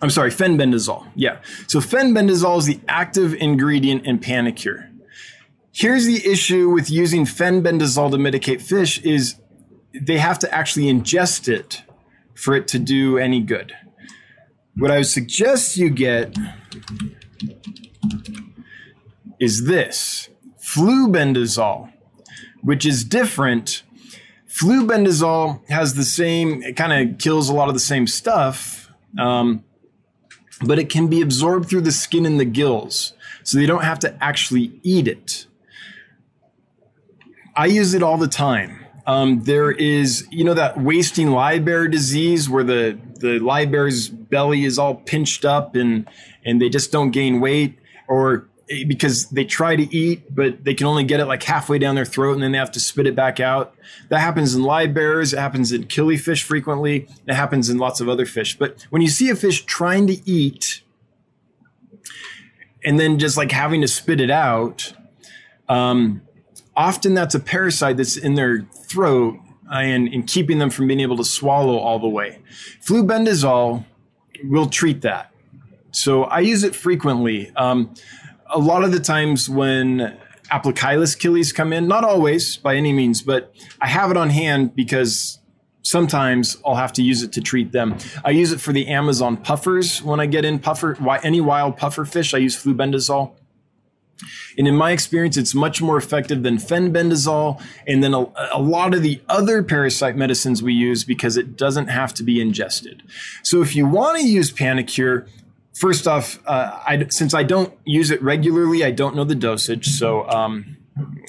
I'm 0.00 0.10
sorry, 0.10 0.30
fenbendazole. 0.30 1.06
Yeah. 1.14 1.40
So 1.66 1.80
fenbendazole 1.80 2.58
is 2.58 2.66
the 2.66 2.80
active 2.88 3.34
ingredient 3.34 4.06
in 4.06 4.18
Panacur. 4.18 4.90
Here's 5.72 6.06
the 6.06 6.26
issue 6.26 6.70
with 6.70 6.90
using 6.90 7.24
fenbendazole 7.24 8.10
to 8.12 8.16
medicate 8.16 8.62
fish 8.62 8.98
is 9.00 9.36
they 9.92 10.18
have 10.18 10.38
to 10.40 10.54
actually 10.54 10.86
ingest 10.86 11.48
it 11.48 11.82
for 12.34 12.54
it 12.54 12.68
to 12.68 12.78
do 12.78 13.18
any 13.18 13.40
good. 13.40 13.74
What 14.76 14.90
I 14.90 14.98
would 14.98 15.06
suggest 15.06 15.76
you 15.76 15.90
get 15.90 16.36
is 19.44 19.66
this 19.66 20.28
flubendazole, 20.58 21.92
which 22.62 22.86
is 22.86 23.04
different. 23.04 23.82
Flubendazole 24.48 25.68
has 25.68 25.94
the 25.94 26.04
same, 26.04 26.62
it 26.62 26.76
kind 26.76 26.92
of 26.92 27.18
kills 27.18 27.48
a 27.48 27.54
lot 27.54 27.68
of 27.68 27.74
the 27.74 27.80
same 27.80 28.06
stuff, 28.06 28.90
um, 29.18 29.62
but 30.62 30.78
it 30.78 30.88
can 30.88 31.08
be 31.08 31.20
absorbed 31.20 31.68
through 31.68 31.82
the 31.82 31.92
skin 31.92 32.24
and 32.24 32.40
the 32.40 32.44
gills. 32.44 33.12
So 33.42 33.58
they 33.58 33.66
don't 33.66 33.84
have 33.84 33.98
to 34.00 34.24
actually 34.24 34.80
eat 34.82 35.06
it. 35.06 35.46
I 37.54 37.66
use 37.66 37.94
it 37.94 38.02
all 38.02 38.16
the 38.16 38.28
time. 38.28 38.84
Um, 39.06 39.42
there 39.44 39.70
is, 39.70 40.26
you 40.30 40.44
know, 40.44 40.54
that 40.54 40.80
wasting 40.80 41.28
livebearer 41.28 41.90
disease 41.90 42.48
where 42.48 42.64
the 42.64 42.98
the 43.20 43.38
livebearer's 43.38 44.08
belly 44.08 44.64
is 44.64 44.78
all 44.78 44.94
pinched 44.94 45.44
up 45.44 45.76
and 45.76 46.08
and 46.44 46.60
they 46.60 46.70
just 46.70 46.90
don't 46.90 47.10
gain 47.10 47.40
weight, 47.40 47.78
or 48.08 48.48
because 48.66 49.28
they 49.28 49.44
try 49.44 49.76
to 49.76 49.94
eat, 49.94 50.34
but 50.34 50.64
they 50.64 50.74
can 50.74 50.86
only 50.86 51.04
get 51.04 51.20
it 51.20 51.26
like 51.26 51.42
halfway 51.42 51.78
down 51.78 51.94
their 51.94 52.04
throat 52.04 52.32
and 52.32 52.42
then 52.42 52.52
they 52.52 52.58
have 52.58 52.70
to 52.72 52.80
spit 52.80 53.06
it 53.06 53.14
back 53.14 53.38
out. 53.38 53.74
That 54.08 54.20
happens 54.20 54.54
in 54.54 54.62
live 54.62 54.94
bears, 54.94 55.32
It 55.32 55.38
happens 55.38 55.72
in 55.72 55.84
killifish 55.84 56.42
frequently. 56.42 57.06
It 57.26 57.34
happens 57.34 57.68
in 57.68 57.78
lots 57.78 58.00
of 58.00 58.08
other 58.08 58.26
fish. 58.26 58.56
But 58.58 58.86
when 58.90 59.02
you 59.02 59.08
see 59.08 59.28
a 59.28 59.36
fish 59.36 59.64
trying 59.64 60.06
to 60.06 60.30
eat 60.30 60.82
and 62.82 62.98
then 62.98 63.18
just 63.18 63.36
like 63.36 63.52
having 63.52 63.80
to 63.82 63.88
spit 63.88 64.20
it 64.20 64.30
out, 64.30 64.94
um, 65.68 66.22
often 66.76 67.14
that's 67.14 67.34
a 67.34 67.40
parasite 67.40 67.96
that's 67.98 68.16
in 68.16 68.34
their 68.34 68.66
throat 68.88 69.38
and, 69.70 70.08
and 70.08 70.26
keeping 70.26 70.58
them 70.58 70.70
from 70.70 70.86
being 70.86 71.00
able 71.00 71.16
to 71.16 71.24
swallow 71.24 71.76
all 71.76 71.98
the 71.98 72.08
way. 72.08 72.38
Flubendazole 72.82 73.84
will 74.44 74.66
treat 74.66 75.02
that. 75.02 75.30
So 75.90 76.24
I 76.24 76.40
use 76.40 76.64
it 76.64 76.74
frequently. 76.74 77.52
Um, 77.56 77.94
a 78.54 78.58
lot 78.58 78.84
of 78.84 78.92
the 78.92 79.00
times 79.00 79.48
when 79.48 80.16
Aplocheilus 80.50 81.18
killies 81.18 81.54
come 81.54 81.72
in, 81.72 81.88
not 81.88 82.04
always 82.04 82.56
by 82.56 82.76
any 82.76 82.92
means, 82.92 83.20
but 83.20 83.52
I 83.80 83.88
have 83.88 84.10
it 84.10 84.16
on 84.16 84.30
hand 84.30 84.74
because 84.74 85.40
sometimes 85.82 86.56
I'll 86.64 86.76
have 86.76 86.92
to 86.94 87.02
use 87.02 87.22
it 87.22 87.32
to 87.32 87.40
treat 87.40 87.72
them. 87.72 87.98
I 88.24 88.30
use 88.30 88.52
it 88.52 88.60
for 88.60 88.72
the 88.72 88.86
Amazon 88.86 89.36
puffers 89.36 90.02
when 90.02 90.20
I 90.20 90.26
get 90.26 90.44
in 90.44 90.58
puffer, 90.58 90.96
any 91.22 91.40
wild 91.40 91.76
puffer 91.76 92.04
fish, 92.04 92.32
I 92.32 92.38
use 92.38 92.56
flubendazole. 92.56 93.32
And 94.56 94.68
in 94.68 94.76
my 94.76 94.92
experience, 94.92 95.36
it's 95.36 95.54
much 95.54 95.82
more 95.82 95.96
effective 95.96 96.44
than 96.44 96.58
fenbendazole 96.58 97.60
and 97.88 98.02
then 98.02 98.14
a, 98.14 98.26
a, 98.52 98.60
lot 98.62 98.94
of 98.94 99.02
the 99.02 99.20
other 99.28 99.64
parasite 99.64 100.16
medicines 100.16 100.62
we 100.62 100.72
use 100.72 101.02
because 101.02 101.36
it 101.36 101.56
doesn't 101.56 101.88
have 101.88 102.14
to 102.14 102.22
be 102.22 102.40
ingested. 102.40 103.02
So 103.42 103.60
if 103.60 103.74
you 103.74 103.86
want 103.86 104.20
to 104.20 104.26
use 104.26 104.52
Panacur, 104.52 105.26
first 105.74 106.06
off, 106.06 106.38
uh, 106.46 106.80
I, 106.86 107.06
since 107.10 107.34
I 107.34 107.42
don't 107.42 107.72
use 107.84 108.10
it 108.10 108.22
regularly, 108.22 108.84
I 108.84 108.90
don't 108.90 109.14
know 109.14 109.24
the 109.24 109.34
dosage. 109.34 109.88
So 109.88 110.28
um, 110.28 110.76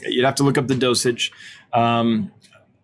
you'd 0.04 0.26
have 0.26 0.36
to 0.36 0.44
look 0.44 0.58
up 0.58 0.68
the 0.68 0.76
dosage. 0.76 1.32
Um, 1.74 2.32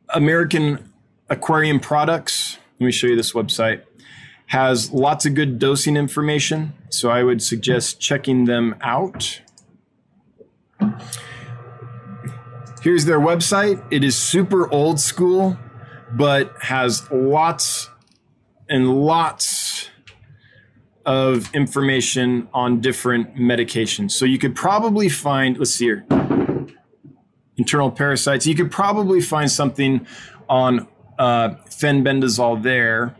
American 0.10 0.92
Aquarium 1.30 1.80
Products, 1.80 2.58
let 2.80 2.86
me 2.88 2.92
show 2.92 3.08
you 3.08 3.16
this 3.16 3.34
website, 3.34 3.84
has 4.48 4.92
lots 4.92 5.26
of 5.26 5.34
good 5.34 5.60
dosing 5.60 5.96
information. 5.96 6.74
So 6.90 7.10
I 7.10 7.24
would 7.24 7.42
suggest 7.42 8.02
checking 8.02 8.46
them 8.46 8.76
out. 8.82 9.42
Here's 12.82 13.06
their 13.06 13.20
website. 13.20 13.82
It 13.92 14.04
is 14.04 14.18
super 14.18 14.70
old 14.74 15.00
school, 15.00 15.58
but 16.12 16.54
has 16.64 17.10
lots 17.12 17.90
and 18.68 18.90
lots 19.06 19.61
of 21.06 21.54
information 21.54 22.48
on 22.54 22.80
different 22.82 23.36
medications. 23.36 24.12
So 24.12 24.26
you 24.26 24.38
could 24.38 24.56
probably 24.56 25.10
find, 25.10 25.58
let's 25.58 25.72
see 25.72 25.86
here, 25.86 26.06
internal 27.58 27.92
parasites. 27.92 28.48
You 28.48 28.56
could 28.56 28.72
probably 28.72 29.22
find 29.22 29.52
something 29.52 30.06
on 30.50 30.88
uh, 31.20 31.50
fenbendazole 31.70 32.62
there. 32.64 33.16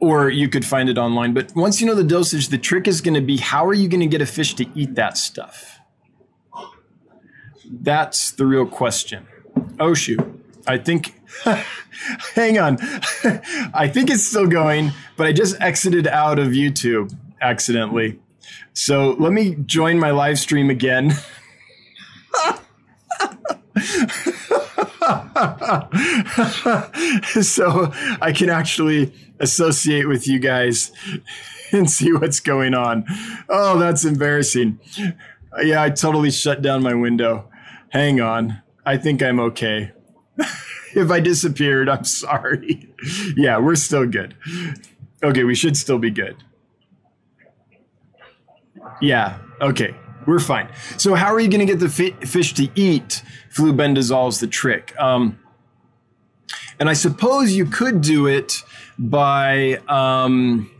or 0.00 0.30
you 0.30 0.48
could 0.48 0.64
find 0.64 0.88
it 0.88 0.98
online. 0.98 1.34
But 1.34 1.54
once 1.54 1.80
you 1.80 1.86
know 1.86 1.94
the 1.94 2.04
dosage, 2.04 2.48
the 2.48 2.58
trick 2.58 2.86
is 2.86 3.00
going 3.00 3.14
to 3.14 3.20
be 3.20 3.36
how 3.38 3.66
are 3.66 3.74
you 3.74 3.88
going 3.88 4.00
to 4.00 4.06
get 4.06 4.22
a 4.22 4.26
fish 4.26 4.54
to 4.54 4.66
eat 4.74 4.94
that 4.94 5.18
stuff? 5.18 5.80
That's 7.70 8.30
the 8.30 8.46
real 8.46 8.66
question. 8.66 9.26
Oh, 9.78 9.94
shoot. 9.94 10.20
I 10.66 10.78
think, 10.78 11.17
hang 12.34 12.58
on. 12.58 12.78
I 13.74 13.88
think 13.92 14.10
it's 14.10 14.26
still 14.26 14.46
going, 14.46 14.92
but 15.16 15.26
I 15.26 15.32
just 15.32 15.60
exited 15.60 16.06
out 16.06 16.38
of 16.38 16.48
YouTube 16.48 17.14
accidentally. 17.40 18.18
So 18.72 19.16
let 19.18 19.32
me 19.32 19.56
join 19.66 19.98
my 19.98 20.10
live 20.10 20.38
stream 20.38 20.70
again. 20.70 21.10
so 27.42 27.92
I 28.20 28.32
can 28.34 28.50
actually 28.50 29.12
associate 29.40 30.06
with 30.08 30.26
you 30.26 30.38
guys 30.38 30.92
and 31.72 31.90
see 31.90 32.12
what's 32.12 32.40
going 32.40 32.74
on. 32.74 33.04
Oh, 33.48 33.78
that's 33.78 34.04
embarrassing. 34.04 34.78
Yeah, 35.62 35.82
I 35.82 35.90
totally 35.90 36.30
shut 36.30 36.62
down 36.62 36.82
my 36.82 36.94
window. 36.94 37.48
Hang 37.90 38.20
on. 38.20 38.62
I 38.84 38.96
think 38.96 39.22
I'm 39.22 39.40
okay. 39.40 39.92
if 40.94 41.10
I 41.10 41.20
disappeared, 41.20 41.88
I'm 41.88 42.04
sorry. 42.04 42.88
yeah, 43.36 43.58
we're 43.58 43.76
still 43.76 44.06
good. 44.06 44.34
Okay, 45.22 45.44
we 45.44 45.54
should 45.54 45.76
still 45.76 45.98
be 45.98 46.10
good. 46.10 46.36
Yeah, 49.00 49.38
okay, 49.60 49.94
we're 50.26 50.38
fine. 50.38 50.68
So, 50.96 51.14
how 51.14 51.34
are 51.34 51.40
you 51.40 51.48
going 51.48 51.60
to 51.60 51.66
get 51.66 51.80
the 51.80 51.88
fi- 51.88 52.26
fish 52.26 52.54
to 52.54 52.68
eat? 52.74 53.22
Flubendazole 53.52 54.28
is 54.28 54.40
the 54.40 54.46
trick. 54.46 54.94
Um, 54.98 55.38
and 56.80 56.88
I 56.88 56.92
suppose 56.92 57.52
you 57.52 57.64
could 57.64 58.00
do 58.00 58.26
it 58.26 58.62
by 58.98 59.80
um, 59.88 60.70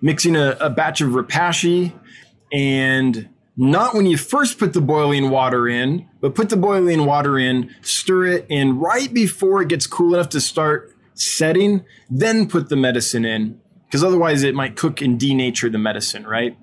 mixing 0.00 0.36
a, 0.36 0.56
a 0.60 0.70
batch 0.70 1.00
of 1.00 1.10
Repashy 1.10 1.92
and 2.52 3.28
not 3.56 3.94
when 3.94 4.06
you 4.06 4.16
first 4.16 4.58
put 4.58 4.72
the 4.72 4.80
boiling 4.80 5.30
water 5.30 5.68
in, 5.68 6.08
but 6.24 6.34
put 6.34 6.48
the 6.48 6.56
boiling 6.56 7.04
water 7.04 7.38
in, 7.38 7.68
stir 7.82 8.24
it, 8.24 8.46
in 8.48 8.78
right 8.78 9.12
before 9.12 9.60
it 9.60 9.68
gets 9.68 9.86
cool 9.86 10.14
enough 10.14 10.30
to 10.30 10.40
start 10.40 10.90
setting, 11.12 11.84
then 12.08 12.48
put 12.48 12.70
the 12.70 12.76
medicine 12.76 13.26
in. 13.26 13.60
Because 13.84 14.02
otherwise 14.02 14.42
it 14.42 14.54
might 14.54 14.74
cook 14.74 15.02
and 15.02 15.20
denature 15.20 15.70
the 15.70 15.76
medicine, 15.76 16.26
right? 16.26 16.56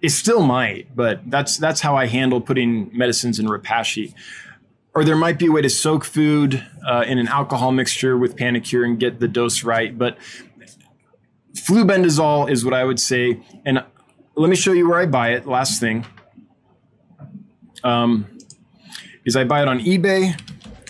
It 0.00 0.12
still 0.12 0.42
might, 0.42 0.96
but 0.96 1.30
that's 1.30 1.58
that's 1.58 1.82
how 1.82 1.94
I 1.94 2.06
handle 2.06 2.40
putting 2.40 2.88
medicines 2.96 3.38
in 3.38 3.48
Repashy. 3.48 4.14
Or 4.94 5.04
there 5.04 5.14
might 5.14 5.38
be 5.38 5.44
a 5.44 5.52
way 5.52 5.60
to 5.60 5.68
soak 5.68 6.06
food 6.06 6.66
uh, 6.88 7.04
in 7.06 7.18
an 7.18 7.28
alcohol 7.28 7.70
mixture 7.70 8.16
with 8.16 8.34
Panacur 8.34 8.82
and 8.82 8.98
get 8.98 9.20
the 9.20 9.28
dose 9.28 9.62
right. 9.62 9.98
But 9.98 10.16
flubendazole 11.52 12.50
is 12.50 12.64
what 12.64 12.72
I 12.72 12.84
would 12.84 12.98
say. 12.98 13.42
And 13.66 13.84
let 14.36 14.48
me 14.48 14.56
show 14.56 14.72
you 14.72 14.88
where 14.88 15.00
I 15.00 15.04
buy 15.04 15.32
it. 15.32 15.46
Last 15.46 15.80
thing 15.80 16.06
um, 17.84 18.26
is 19.24 19.36
I 19.36 19.44
buy 19.44 19.62
it 19.62 19.68
on 19.68 19.80
eBay, 19.80 20.38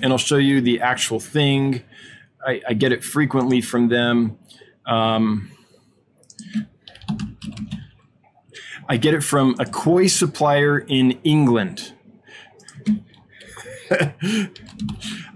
and 0.02 0.12
I'll 0.12 0.18
show 0.18 0.36
you 0.36 0.60
the 0.60 0.80
actual 0.80 1.20
thing. 1.20 1.82
I, 2.44 2.60
I 2.68 2.74
get 2.74 2.92
it 2.92 3.04
frequently 3.04 3.60
from 3.60 3.88
them. 3.88 4.38
Um, 4.86 5.50
I 8.88 8.96
get 8.96 9.14
it 9.14 9.22
from 9.22 9.54
a 9.58 9.64
koi 9.64 10.06
supplier 10.06 10.78
in 10.78 11.12
England. 11.24 11.92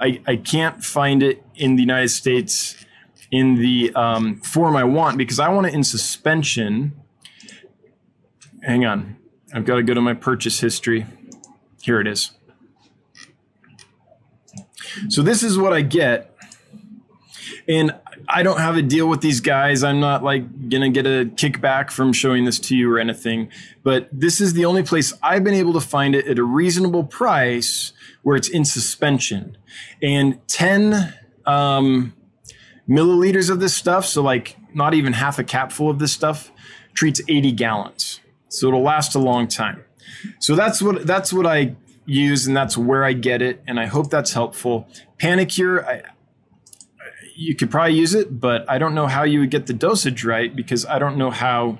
I, 0.00 0.20
I 0.26 0.36
can't 0.36 0.82
find 0.84 1.22
it 1.22 1.44
in 1.54 1.76
the 1.76 1.82
United 1.82 2.08
States 2.08 2.76
in 3.30 3.56
the 3.56 3.92
um, 3.94 4.40
form 4.40 4.76
I 4.76 4.84
want 4.84 5.18
because 5.18 5.38
I 5.38 5.48
want 5.48 5.66
it 5.66 5.74
in 5.74 5.84
suspension. 5.84 6.92
Hang 8.62 8.84
on. 8.84 9.16
I've 9.52 9.64
got 9.64 9.76
to 9.76 9.82
go 9.82 9.94
to 9.94 10.00
my 10.00 10.14
purchase 10.14 10.60
history. 10.60 11.06
Here 11.80 12.00
it 12.00 12.06
is. 12.06 12.35
So 15.08 15.22
this 15.22 15.42
is 15.42 15.58
what 15.58 15.72
I 15.72 15.82
get. 15.82 16.36
And 17.68 17.94
I 18.28 18.42
don't 18.42 18.58
have 18.58 18.76
a 18.76 18.82
deal 18.82 19.08
with 19.08 19.20
these 19.20 19.40
guys. 19.40 19.84
I'm 19.84 20.00
not 20.00 20.22
like 20.22 20.68
going 20.68 20.82
to 20.82 20.88
get 20.88 21.06
a 21.06 21.26
kickback 21.26 21.90
from 21.90 22.12
showing 22.12 22.44
this 22.44 22.58
to 22.60 22.76
you 22.76 22.92
or 22.92 22.98
anything. 22.98 23.50
But 23.82 24.08
this 24.12 24.40
is 24.40 24.54
the 24.54 24.64
only 24.64 24.82
place 24.82 25.12
I've 25.22 25.44
been 25.44 25.54
able 25.54 25.72
to 25.74 25.80
find 25.80 26.14
it 26.14 26.26
at 26.26 26.38
a 26.38 26.44
reasonable 26.44 27.04
price 27.04 27.92
where 28.22 28.36
it's 28.36 28.48
in 28.48 28.64
suspension. 28.64 29.56
And 30.02 30.46
10 30.48 31.14
um, 31.44 32.14
milliliters 32.88 33.50
of 33.50 33.60
this 33.60 33.74
stuff, 33.74 34.04
so 34.06 34.22
like 34.22 34.56
not 34.74 34.94
even 34.94 35.12
half 35.12 35.38
a 35.38 35.44
capful 35.44 35.90
of 35.90 35.98
this 35.98 36.12
stuff, 36.12 36.50
treats 36.94 37.20
80 37.28 37.52
gallons. 37.52 38.20
So 38.48 38.68
it'll 38.68 38.82
last 38.82 39.14
a 39.14 39.18
long 39.18 39.48
time. 39.48 39.84
So 40.40 40.54
that's 40.54 40.80
what 40.80 41.06
that's 41.06 41.32
what 41.32 41.46
I 41.46 41.76
use, 42.06 42.46
and 42.46 42.56
that's 42.56 42.76
where 42.76 43.04
I 43.04 43.12
get 43.12 43.42
it, 43.42 43.62
and 43.66 43.78
I 43.78 43.86
hope 43.86 44.10
that's 44.10 44.32
helpful. 44.32 44.88
Panacur, 45.18 45.84
I, 45.84 46.02
you 47.34 47.54
could 47.54 47.70
probably 47.70 47.94
use 47.94 48.14
it, 48.14 48.40
but 48.40 48.64
I 48.68 48.78
don't 48.78 48.94
know 48.94 49.06
how 49.06 49.24
you 49.24 49.40
would 49.40 49.50
get 49.50 49.66
the 49.66 49.74
dosage 49.74 50.24
right 50.24 50.54
because 50.54 50.86
I 50.86 50.98
don't 50.98 51.18
know 51.18 51.30
how 51.30 51.78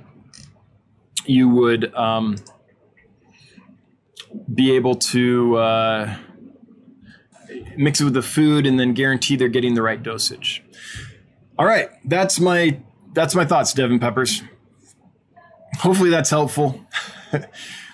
you 1.25 1.49
would 1.49 1.95
um, 1.95 2.37
be 4.53 4.77
able 4.77 4.97
to 4.97 5.57
uh, 5.57 6.17
mix 7.77 8.01
it 8.01 8.05
with 8.05 8.15
the 8.15 8.23
food 8.23 8.67
and 8.67 8.79
then 8.79 8.93
guarantee 8.93 9.37
they're 9.37 9.49
getting 9.49 9.75
the 9.75 9.83
right 9.83 10.03
dosage. 10.03 10.63
All 11.59 11.67
right, 11.67 11.89
that's 12.05 12.39
my 12.39 12.81
that's 13.15 13.35
my 13.35 13.47
thoughts, 13.47 13.73
Devin 13.73 13.99
Peppers. 13.99 14.43
Hopefully 15.79 16.11
that's 16.11 16.31
helpful. 16.31 16.85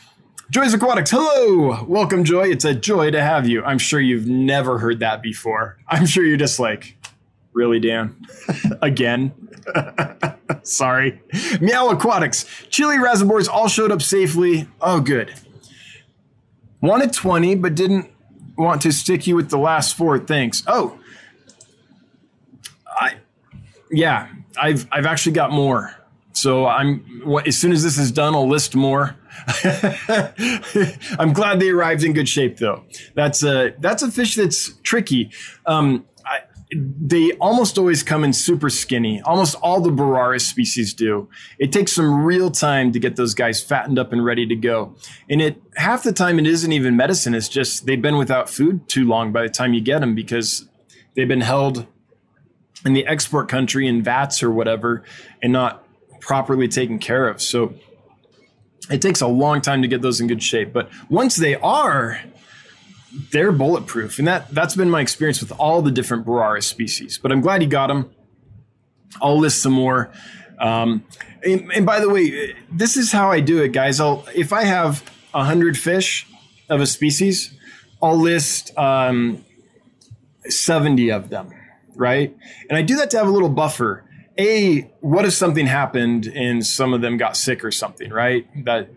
Joy's 0.53 0.75
Aquatics, 0.75 1.11
hello! 1.11 1.83
Welcome, 1.85 2.25
Joy. 2.25 2.51
It's 2.51 2.67
a 2.67 2.75
joy 2.75 3.11
to 3.11 3.23
have 3.23 3.49
you. 3.49 3.65
I'm 3.65 3.79
sure 3.79 3.99
you've 3.99 4.27
never 4.27 4.79
heard 4.79 5.01
that 5.01 5.23
before. 5.23 5.79
I'm 5.89 6.05
sure 6.05 6.27
you're 6.27 6.37
just 6.37 6.61
like, 6.61 6.99
really, 7.55 7.81
Dan? 7.81 8.15
Again? 8.83 9.33
Sorry. 10.63 11.23
Meow 11.59 11.89
Aquatics, 11.89 12.45
Chili 12.69 12.97
rasboras 12.97 13.49
all 13.49 13.67
showed 13.67 13.91
up 13.91 14.03
safely. 14.03 14.69
Oh, 14.83 15.01
good. 15.01 15.33
Wanted 16.83 17.15
20, 17.15 17.55
but 17.55 17.75
didn't 17.75 18.11
want 18.59 18.83
to 18.83 18.93
stick 18.93 19.27
you 19.27 19.35
with 19.35 19.49
the 19.49 19.57
last 19.57 19.95
four. 19.95 20.19
Thanks. 20.19 20.65
Oh, 20.67 21.01
I, 22.87 23.15
yeah, 23.91 24.29
I've 24.61 24.87
I've 24.93 25.07
actually 25.07 25.33
got 25.33 25.51
more. 25.51 25.95
So 26.35 26.67
I'm 26.67 27.41
as 27.47 27.57
soon 27.57 27.73
as 27.73 27.83
this 27.83 27.97
is 27.97 28.13
done, 28.13 28.35
I'll 28.35 28.47
list 28.47 28.75
more. 28.75 29.17
I'm 31.19 31.33
glad 31.33 31.61
they 31.61 31.71
arrived 31.71 32.05
in 32.05 32.13
good 32.13 32.29
shape, 32.29 32.59
though. 32.59 32.85
That's 33.15 33.43
a 33.43 33.75
that's 33.79 34.03
a 34.03 34.11
fish 34.11 34.37
that's 34.37 34.75
tricky. 34.83 35.31
Um, 35.67 36.07
I, 36.25 36.41
they 36.75 37.33
almost 37.33 37.79
always 37.79 38.03
come 38.03 38.25
in 38.25 38.33
super 38.33 38.71
skinny. 38.71 39.21
Almost 39.23 39.57
all 39.57 39.81
the 39.81 39.91
Boraras 39.91 40.43
species 40.43 40.95
do. 40.95 41.29
It 41.59 41.73
takes 41.73 41.93
some 41.93 42.25
real 42.25 42.51
time 42.51 42.93
to 42.93 42.99
get 42.99 43.17
those 43.17 43.35
guys 43.35 43.63
fattened 43.63 43.99
up 43.99 44.13
and 44.13 44.25
ready 44.25 44.47
to 44.47 44.57
go. 44.57 44.95
And 45.29 45.43
it 45.43 45.63
half 45.77 46.03
the 46.03 46.13
time 46.13 46.39
it 46.39 46.47
isn't 46.47 46.73
even 46.73 46.97
medicine. 46.97 47.35
It's 47.35 47.49
just 47.49 47.87
they've 47.87 48.01
been 48.01 48.17
without 48.17 48.49
food 48.49 48.89
too 48.89 49.07
long 49.07 49.33
by 49.33 49.43
the 49.43 49.49
time 49.49 49.75
you 49.75 49.81
get 49.81 50.01
them 50.01 50.15
because 50.15 50.69
they've 51.15 51.29
been 51.29 51.41
held 51.41 51.87
in 52.85 52.95
the 52.95 53.07
export 53.07 53.49
country 53.49 53.87
in 53.87 54.03
vats 54.03 54.43
or 54.43 54.51
whatever 54.51 55.05
and 55.43 55.53
not 55.53 55.87
properly 56.21 56.69
taken 56.69 56.99
care 56.99 57.29
of. 57.29 57.41
So 57.43 57.75
it 58.93 59.03
takes 59.03 59.21
a 59.21 59.27
long 59.27 59.61
time 59.61 59.83
to 59.83 59.89
get 59.89 60.03
those 60.03 60.21
in 60.21 60.27
good 60.27 60.43
shape. 60.43 60.73
But 60.73 60.91
once 61.09 61.37
they 61.37 61.57
are, 61.57 62.21
they're 63.31 63.53
bulletproof. 63.53 64.19
And 64.19 64.29
that, 64.29 64.51
that's 64.51 64.75
been 64.75 64.91
my 64.91 65.01
experience 65.01 65.41
with 65.41 65.53
all 65.59 65.83
the 65.83 65.91
different 65.91 66.27
Boraras 66.27 66.65
species. 66.65 67.19
But 67.19 67.33
I'm 67.33 67.41
glad 67.41 67.63
you 67.63 67.69
got 67.69 67.89
them. 67.89 68.11
I'll 69.21 69.39
list 69.39 69.63
some 69.63 69.73
more. 69.73 70.11
Um, 70.59 71.05
and, 71.45 71.71
and, 71.73 71.85
by 71.85 72.01
the 72.01 72.09
way, 72.09 72.55
this 72.71 72.97
is 72.97 73.13
how 73.13 73.31
I 73.31 73.41
do 73.41 73.63
it, 73.63 73.73
guys. 73.73 74.01
I'll 74.01 74.25
if 74.35 74.53
I 74.53 74.63
have 74.63 75.03
a 75.35 75.45
hundred 75.45 75.77
fish 75.77 76.27
of 76.69 76.81
a 76.81 76.87
species, 76.87 77.53
I'll 78.01 78.17
list 78.17 78.77
um, 78.79 79.45
seventy 80.47 81.11
of 81.11 81.31
them, 81.31 81.53
right? 81.97 82.35
And 82.71 82.79
I 82.79 82.83
do 82.83 82.97
that 82.97 83.11
to 83.11 83.19
have 83.19 83.27
a 83.27 83.31
little 83.31 83.49
buffer 83.49 84.05
a 84.39 84.83
what 85.01 85.25
if 85.25 85.33
something 85.33 85.67
happened 85.67 86.27
and 86.27 86.65
some 86.65 86.95
of 86.95 87.01
them 87.01 87.17
got 87.17 87.37
sick 87.37 87.65
or 87.65 87.71
something 87.71 88.11
right? 88.11 88.47
That 88.65 88.91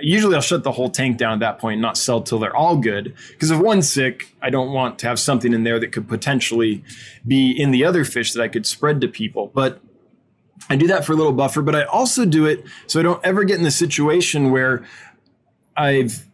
usually 0.00 0.34
i'll 0.36 0.40
shut 0.40 0.62
the 0.62 0.70
whole 0.72 0.90
tank 0.90 1.16
down 1.16 1.34
at 1.34 1.40
that 1.40 1.58
point 1.58 1.80
not 1.80 1.98
sell 1.98 2.22
till 2.22 2.38
they're 2.38 2.54
all 2.54 2.76
good. 2.76 3.14
Because 3.30 3.50
if 3.50 3.58
one's 3.58 3.90
sick 3.90 4.34
i 4.40 4.50
don't 4.50 4.72
want 4.72 4.98
to 5.00 5.08
have 5.08 5.18
something 5.18 5.52
in 5.52 5.64
there 5.64 5.78
that 5.80 5.92
could 5.92 6.08
potentially 6.08 6.84
be 7.26 7.50
in 7.50 7.70
the 7.70 7.84
other 7.84 8.04
fish 8.04 8.32
that 8.32 8.42
i 8.42 8.48
could 8.48 8.66
spread 8.66 9.00
to 9.00 9.08
people. 9.08 9.50
But 9.54 9.80
i 10.70 10.76
do 10.76 10.86
that 10.86 11.04
for 11.04 11.12
a 11.12 11.16
little 11.16 11.32
buffer 11.32 11.62
but 11.62 11.74
i 11.74 11.84
also 11.84 12.24
do 12.24 12.44
it 12.46 12.64
so 12.86 12.98
i 13.00 13.02
don't 13.02 13.24
ever 13.24 13.44
get 13.44 13.58
in 13.58 13.64
the 13.64 13.70
situation 13.70 14.50
where 14.50 14.84
i've 15.76 16.27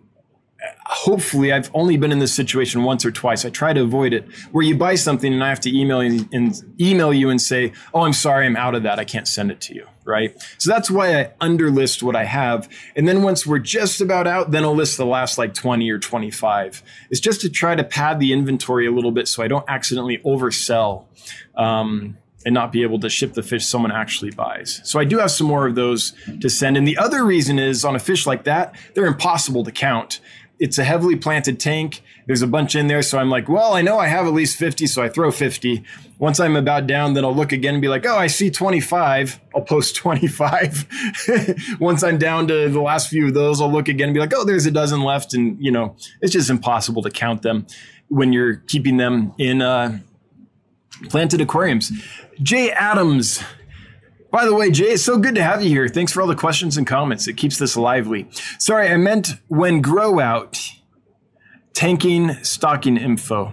hopefully 0.86 1.52
I've 1.52 1.70
only 1.74 1.96
been 1.96 2.12
in 2.12 2.18
this 2.18 2.32
situation 2.32 2.82
once 2.84 3.04
or 3.04 3.10
twice. 3.10 3.44
I 3.44 3.50
try 3.50 3.72
to 3.72 3.82
avoid 3.82 4.12
it 4.12 4.26
where 4.52 4.64
you 4.64 4.76
buy 4.76 4.94
something 4.94 5.32
and 5.32 5.42
I 5.42 5.48
have 5.48 5.60
to 5.60 5.76
email 5.76 6.02
you 6.02 6.28
and 6.32 6.54
email 6.80 7.12
you 7.12 7.30
and 7.30 7.40
say, 7.40 7.72
"Oh, 7.92 8.02
I'm 8.02 8.12
sorry, 8.12 8.46
I'm 8.46 8.56
out 8.56 8.74
of 8.74 8.82
that. 8.84 8.98
I 8.98 9.04
can't 9.04 9.28
send 9.28 9.50
it 9.50 9.60
to 9.62 9.74
you." 9.74 9.86
Right? 10.04 10.40
So 10.58 10.70
that's 10.70 10.90
why 10.90 11.18
I 11.18 11.30
underlist 11.40 12.02
what 12.02 12.14
I 12.14 12.24
have. 12.24 12.68
And 12.94 13.08
then 13.08 13.22
once 13.22 13.46
we're 13.46 13.58
just 13.58 14.00
about 14.00 14.26
out, 14.26 14.50
then 14.50 14.62
I'll 14.62 14.74
list 14.74 14.98
the 14.98 15.06
last 15.06 15.38
like 15.38 15.54
20 15.54 15.90
or 15.90 15.98
25. 15.98 16.82
It's 17.10 17.20
just 17.20 17.40
to 17.40 17.48
try 17.48 17.74
to 17.74 17.84
pad 17.84 18.20
the 18.20 18.32
inventory 18.32 18.86
a 18.86 18.90
little 18.90 19.12
bit 19.12 19.28
so 19.28 19.42
I 19.42 19.48
don't 19.48 19.64
accidentally 19.66 20.18
oversell. 20.18 21.04
Um, 21.56 22.18
and 22.44 22.52
not 22.52 22.72
be 22.72 22.82
able 22.82 23.00
to 23.00 23.08
ship 23.08 23.32
the 23.32 23.42
fish 23.42 23.64
someone 23.64 23.90
actually 23.90 24.30
buys. 24.30 24.80
So 24.84 24.98
I 24.98 25.04
do 25.04 25.18
have 25.18 25.30
some 25.30 25.46
more 25.46 25.66
of 25.66 25.74
those 25.74 26.12
to 26.40 26.50
send. 26.50 26.76
And 26.76 26.86
the 26.86 26.98
other 26.98 27.24
reason 27.24 27.58
is 27.58 27.84
on 27.84 27.96
a 27.96 27.98
fish 27.98 28.26
like 28.26 28.44
that, 28.44 28.74
they're 28.94 29.06
impossible 29.06 29.64
to 29.64 29.72
count 29.72 30.20
it's 30.64 30.78
a 30.78 30.84
heavily 30.84 31.14
planted 31.14 31.60
tank. 31.60 32.02
There's 32.26 32.40
a 32.40 32.46
bunch 32.46 32.74
in 32.74 32.86
there. 32.86 33.02
So 33.02 33.18
I'm 33.18 33.28
like, 33.28 33.50
well, 33.50 33.74
I 33.74 33.82
know 33.82 33.98
I 33.98 34.06
have 34.06 34.24
at 34.24 34.32
least 34.32 34.56
50. 34.56 34.86
So 34.86 35.02
I 35.02 35.10
throw 35.10 35.30
50. 35.30 35.84
Once 36.18 36.40
I'm 36.40 36.56
about 36.56 36.86
down, 36.86 37.12
then 37.12 37.22
I'll 37.22 37.36
look 37.36 37.52
again 37.52 37.74
and 37.74 37.82
be 37.82 37.88
like, 37.88 38.06
oh, 38.06 38.16
I 38.16 38.28
see 38.28 38.50
25. 38.50 39.40
I'll 39.54 39.60
post 39.60 39.94
25. 39.96 41.76
Once 41.80 42.02
I'm 42.02 42.16
down 42.16 42.48
to 42.48 42.70
the 42.70 42.80
last 42.80 43.10
few 43.10 43.26
of 43.26 43.34
those, 43.34 43.60
I'll 43.60 43.70
look 43.70 43.88
again 43.88 44.08
and 44.08 44.14
be 44.14 44.20
like, 44.20 44.32
oh, 44.34 44.46
there's 44.46 44.64
a 44.64 44.70
dozen 44.70 45.02
left. 45.02 45.34
And, 45.34 45.62
you 45.62 45.70
know, 45.70 45.96
it's 46.22 46.32
just 46.32 46.48
impossible 46.48 47.02
to 47.02 47.10
count 47.10 47.42
them 47.42 47.66
when 48.08 48.32
you're 48.32 48.56
keeping 48.56 48.96
them 48.96 49.34
in 49.36 49.60
uh, 49.60 49.98
planted 51.10 51.42
aquariums. 51.42 51.92
Jay 52.42 52.70
Adams 52.70 53.44
by 54.34 54.46
the 54.46 54.52
way, 54.52 54.68
Jay, 54.68 54.86
it's 54.86 55.04
so 55.04 55.16
good 55.16 55.36
to 55.36 55.44
have 55.44 55.62
you 55.62 55.68
here. 55.68 55.86
Thanks 55.86 56.10
for 56.10 56.20
all 56.20 56.26
the 56.26 56.34
questions 56.34 56.76
and 56.76 56.84
comments. 56.84 57.28
It 57.28 57.34
keeps 57.34 57.56
this 57.56 57.76
lively. 57.76 58.28
Sorry, 58.58 58.88
I 58.88 58.96
meant 58.96 59.28
when 59.46 59.80
grow 59.80 60.18
out, 60.18 60.58
tanking 61.72 62.42
stocking 62.42 62.96
info. 62.96 63.52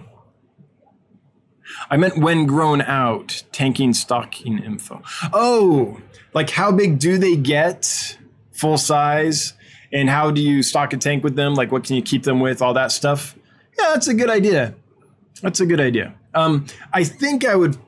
I 1.88 1.96
meant 1.96 2.18
when 2.18 2.46
grown 2.46 2.82
out, 2.82 3.44
tanking 3.52 3.94
stocking 3.94 4.58
info. 4.58 5.02
Oh, 5.32 6.00
like 6.34 6.50
how 6.50 6.72
big 6.72 6.98
do 6.98 7.16
they 7.16 7.36
get 7.36 8.18
full 8.50 8.76
size? 8.76 9.52
And 9.92 10.10
how 10.10 10.32
do 10.32 10.40
you 10.40 10.64
stock 10.64 10.92
a 10.92 10.96
tank 10.96 11.22
with 11.22 11.36
them? 11.36 11.54
Like 11.54 11.70
what 11.70 11.84
can 11.84 11.94
you 11.94 12.02
keep 12.02 12.24
them 12.24 12.40
with? 12.40 12.60
All 12.60 12.74
that 12.74 12.90
stuff. 12.90 13.36
Yeah, 13.78 13.90
that's 13.90 14.08
a 14.08 14.14
good 14.14 14.30
idea. 14.30 14.74
That's 15.42 15.60
a 15.60 15.66
good 15.66 15.80
idea. 15.80 16.16
Um, 16.34 16.66
I 16.92 17.04
think 17.04 17.44
I 17.44 17.54
would 17.54 17.78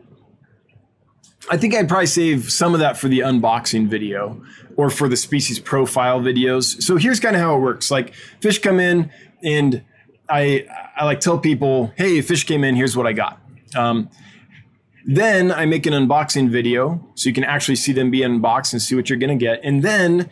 I 1.51 1.57
think 1.57 1.75
I'd 1.75 1.89
probably 1.89 2.07
save 2.07 2.51
some 2.51 2.75
of 2.75 2.81
that 2.81 2.97
for 2.97 3.09
the 3.09 3.21
unboxing 3.21 3.89
video 3.89 4.43
or 4.77 4.91
for 4.91 5.09
the 5.09 5.17
species 5.17 5.59
profile 5.59 6.21
videos. 6.21 6.83
So 6.83 6.97
here's 6.97 7.21
kind 7.21 7.37
of 7.37 7.43
how 7.43 7.57
it 7.57 7.61
works. 7.61 7.91
Like 7.91 8.15
fish 8.41 8.59
come 8.61 8.81
in 8.81 9.11
and 9.43 9.85
I 10.29 10.67
I 10.97 11.05
like 11.05 11.21
tell 11.21 11.39
people, 11.39 11.93
hey, 11.97 12.21
fish 12.23 12.45
came 12.45 12.65
in, 12.65 12.75
here's 12.75 12.97
what 12.97 13.07
I 13.07 13.13
got. 13.13 13.41
Um, 13.77 14.09
then 15.07 15.53
I 15.53 15.67
make 15.67 15.85
an 15.85 15.93
unboxing 15.93 16.49
video 16.49 17.07
so 17.15 17.29
you 17.29 17.35
can 17.35 17.45
actually 17.45 17.77
see 17.77 17.93
them 17.93 18.11
be 18.11 18.23
unboxed 18.23 18.73
and 18.73 18.81
see 18.81 18.95
what 18.95 19.11
you're 19.11 19.19
gonna 19.19 19.37
get. 19.37 19.61
And 19.63 19.83
then 19.83 20.31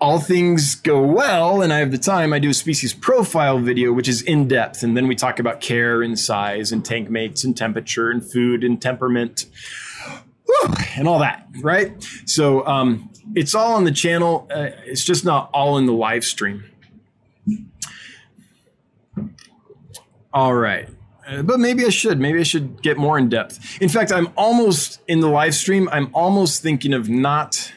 all 0.00 0.18
things 0.18 0.74
go 0.74 1.02
well 1.02 1.60
and 1.60 1.72
I 1.72 1.78
have 1.78 1.90
the 1.90 1.98
time, 1.98 2.32
I 2.32 2.38
do 2.38 2.50
a 2.50 2.54
species 2.54 2.94
profile 2.94 3.58
video, 3.58 3.92
which 3.92 4.08
is 4.08 4.22
in 4.22 4.48
depth. 4.48 4.82
And 4.82 4.96
then 4.96 5.06
we 5.06 5.14
talk 5.14 5.38
about 5.38 5.60
care 5.60 6.02
and 6.02 6.18
size 6.18 6.72
and 6.72 6.84
tank 6.84 7.10
mates 7.10 7.44
and 7.44 7.56
temperature 7.56 8.10
and 8.10 8.28
food 8.28 8.64
and 8.64 8.80
temperament 8.80 9.46
and 10.96 11.06
all 11.06 11.18
that, 11.18 11.46
right? 11.60 12.02
So 12.26 12.66
um, 12.66 13.10
it's 13.34 13.54
all 13.54 13.74
on 13.74 13.84
the 13.84 13.92
channel. 13.92 14.48
Uh, 14.50 14.70
it's 14.86 15.04
just 15.04 15.24
not 15.24 15.50
all 15.52 15.78
in 15.78 15.86
the 15.86 15.92
live 15.92 16.24
stream. 16.24 16.64
All 20.32 20.54
right. 20.54 20.88
Uh, 21.26 21.42
but 21.42 21.60
maybe 21.60 21.84
I 21.84 21.90
should. 21.90 22.18
Maybe 22.18 22.40
I 22.40 22.44
should 22.44 22.82
get 22.82 22.96
more 22.96 23.18
in 23.18 23.28
depth. 23.28 23.80
In 23.82 23.88
fact, 23.88 24.12
I'm 24.12 24.28
almost 24.36 25.00
in 25.08 25.20
the 25.20 25.28
live 25.28 25.54
stream. 25.54 25.88
I'm 25.92 26.10
almost 26.14 26.62
thinking 26.62 26.94
of 26.94 27.08
not 27.08 27.72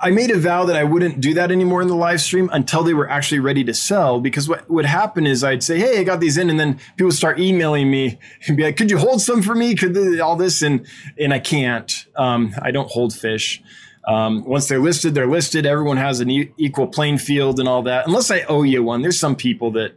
I 0.00 0.10
made 0.10 0.30
a 0.30 0.38
vow 0.38 0.64
that 0.64 0.76
I 0.76 0.84
wouldn't 0.84 1.20
do 1.20 1.34
that 1.34 1.50
anymore 1.50 1.82
in 1.82 1.88
the 1.88 1.96
live 1.96 2.20
stream 2.20 2.48
until 2.52 2.82
they 2.82 2.94
were 2.94 3.08
actually 3.08 3.40
ready 3.40 3.64
to 3.64 3.74
sell. 3.74 4.20
Because 4.20 4.48
what 4.48 4.68
would 4.70 4.84
happen 4.84 5.26
is 5.26 5.42
I'd 5.42 5.62
say, 5.62 5.78
"Hey, 5.78 6.00
I 6.00 6.04
got 6.04 6.20
these 6.20 6.36
in," 6.36 6.50
and 6.50 6.58
then 6.58 6.78
people 6.96 7.10
start 7.12 7.40
emailing 7.40 7.90
me 7.90 8.18
and 8.46 8.56
be 8.56 8.62
like, 8.62 8.76
"Could 8.76 8.90
you 8.90 8.98
hold 8.98 9.20
some 9.20 9.42
for 9.42 9.54
me? 9.54 9.74
Could 9.74 10.20
all 10.20 10.36
this?" 10.36 10.62
and 10.62 10.86
and 11.18 11.34
I 11.34 11.38
can't. 11.38 12.06
Um, 12.16 12.54
I 12.62 12.70
don't 12.70 12.90
hold 12.90 13.14
fish. 13.14 13.62
Um, 14.06 14.44
once 14.44 14.66
they're 14.66 14.80
listed, 14.80 15.14
they're 15.14 15.28
listed. 15.28 15.64
Everyone 15.64 15.96
has 15.96 16.20
an 16.20 16.30
e- 16.30 16.52
equal 16.56 16.88
playing 16.88 17.18
field 17.18 17.60
and 17.60 17.68
all 17.68 17.82
that. 17.82 18.06
Unless 18.06 18.30
I 18.30 18.40
owe 18.42 18.64
you 18.64 18.82
one, 18.82 19.02
there's 19.02 19.18
some 19.18 19.36
people 19.36 19.70
that 19.72 19.92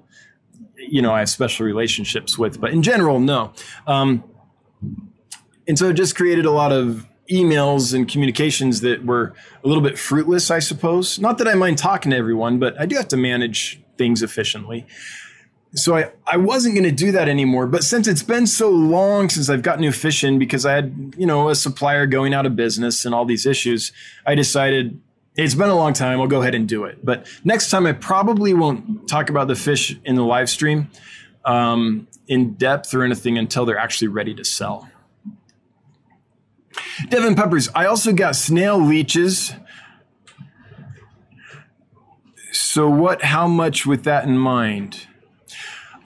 you 0.77 1.01
know 1.01 1.13
I 1.13 1.19
have 1.19 1.29
special 1.29 1.65
relationships 1.65 2.37
with, 2.37 2.59
but 2.59 2.71
in 2.71 2.83
general, 2.83 3.19
no. 3.19 3.53
Um, 3.87 4.23
and 5.67 5.77
so 5.77 5.89
it 5.89 5.93
just 5.93 6.15
created 6.15 6.45
a 6.45 6.51
lot 6.51 6.71
of 6.71 7.07
emails 7.29 7.93
and 7.93 8.07
communications 8.07 8.81
that 8.81 9.05
were 9.05 9.33
a 9.63 9.67
little 9.67 9.83
bit 9.83 9.97
fruitless, 9.97 10.51
I 10.51 10.59
suppose. 10.59 11.19
Not 11.19 11.37
that 11.39 11.47
I 11.47 11.55
mind 11.55 11.77
talking 11.77 12.11
to 12.11 12.17
everyone, 12.17 12.59
but 12.59 12.79
I 12.79 12.85
do 12.85 12.95
have 12.95 13.07
to 13.09 13.17
manage 13.17 13.81
things 13.97 14.21
efficiently. 14.21 14.85
So 15.73 15.97
I, 15.97 16.11
I 16.25 16.37
wasn't 16.37 16.75
going 16.75 16.85
to 16.85 16.91
do 16.91 17.11
that 17.11 17.27
anymore. 17.27 17.67
But 17.67 17.83
since 17.83 18.07
it's 18.07 18.23
been 18.23 18.47
so 18.47 18.69
long 18.69 19.29
since 19.29 19.49
I've 19.49 19.61
gotten 19.61 19.81
new 19.81 19.91
fish 19.91 20.23
in 20.23 20.39
because 20.39 20.65
I 20.65 20.73
had, 20.73 21.13
you 21.17 21.25
know, 21.25 21.49
a 21.49 21.55
supplier 21.55 22.05
going 22.05 22.33
out 22.33 22.45
of 22.45 22.55
business 22.55 23.03
and 23.03 23.13
all 23.13 23.25
these 23.25 23.45
issues, 23.45 23.91
I 24.25 24.35
decided 24.35 25.01
it's 25.35 25.55
been 25.55 25.69
a 25.69 25.75
long 25.75 25.91
time. 25.91 26.21
I'll 26.21 26.27
go 26.27 26.41
ahead 26.41 26.55
and 26.55 26.67
do 26.67 26.85
it. 26.85 27.03
But 27.03 27.27
next 27.43 27.69
time 27.69 27.85
I 27.85 27.91
probably 27.91 28.53
won't 28.53 29.09
talk 29.09 29.29
about 29.29 29.47
the 29.49 29.55
fish 29.55 29.97
in 30.05 30.15
the 30.15 30.23
live 30.23 30.49
stream 30.49 30.89
um, 31.43 32.07
in 32.27 32.53
depth 32.53 32.93
or 32.93 33.03
anything 33.03 33.37
until 33.37 33.65
they're 33.65 33.77
actually 33.77 34.07
ready 34.07 34.33
to 34.35 34.45
sell. 34.45 34.89
Devin 37.09 37.35
Peppers, 37.35 37.69
I 37.75 37.85
also 37.85 38.13
got 38.13 38.35
snail 38.35 38.77
leeches. 38.77 39.53
So 42.51 42.89
what 42.89 43.23
how 43.23 43.47
much 43.47 43.85
with 43.85 44.03
that 44.03 44.25
in 44.25 44.37
mind? 44.37 45.07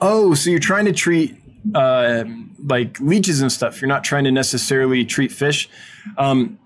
Oh, 0.00 0.34
so 0.34 0.50
you're 0.50 0.58
trying 0.58 0.86
to 0.86 0.92
treat 0.92 1.36
uh, 1.74 2.24
like 2.64 2.98
leeches 3.00 3.40
and 3.40 3.52
stuff. 3.52 3.80
You're 3.80 3.88
not 3.88 4.04
trying 4.04 4.24
to 4.24 4.30
necessarily 4.30 5.04
treat 5.04 5.30
fish. 5.32 5.68
Um, 6.16 6.58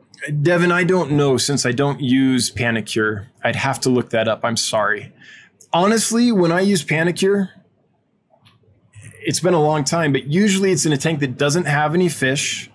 Devin, 0.42 0.72
I 0.72 0.84
don't 0.84 1.12
know 1.12 1.36
since 1.36 1.66
I 1.66 1.72
don't 1.72 2.00
use 2.00 2.50
Panacur. 2.50 3.26
I'd 3.42 3.56
have 3.56 3.80
to 3.80 3.90
look 3.90 4.10
that 4.10 4.28
up. 4.28 4.40
I'm 4.44 4.56
sorry. 4.56 5.12
Honestly, 5.72 6.32
when 6.32 6.52
I 6.52 6.60
use 6.60 6.84
Panacur, 6.84 7.50
it's 9.20 9.40
been 9.40 9.54
a 9.54 9.60
long 9.60 9.84
time, 9.84 10.12
but 10.12 10.26
usually 10.26 10.70
it's 10.70 10.86
in 10.86 10.92
a 10.92 10.96
tank 10.96 11.20
that 11.20 11.36
doesn't 11.36 11.64
have 11.64 11.94
any 11.94 12.08
fish 12.08 12.70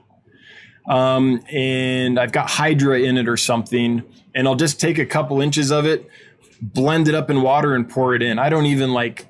um, 0.90 1.42
and 1.52 2.20
I've 2.20 2.32
got 2.32 2.50
Hydra 2.50 3.00
in 3.00 3.18
it 3.18 3.30
or 3.30 3.38
something, 3.38 4.04
and 4.36 4.47
I'll 4.47 4.55
just 4.55 4.82
take 4.82 4.97
a 4.97 5.05
couple 5.05 5.39
inches 5.39 5.72
of 5.72 5.86
it, 5.86 6.09
blend 6.62 7.08
it 7.08 7.16
up 7.16 7.30
in 7.30 7.42
water, 7.42 7.76
and 7.76 7.88
pour 7.88 8.16
it 8.16 8.22
in. 8.22 8.39
I 8.39 8.50
don't 8.50 8.66
even 8.66 8.92
like 8.92 9.28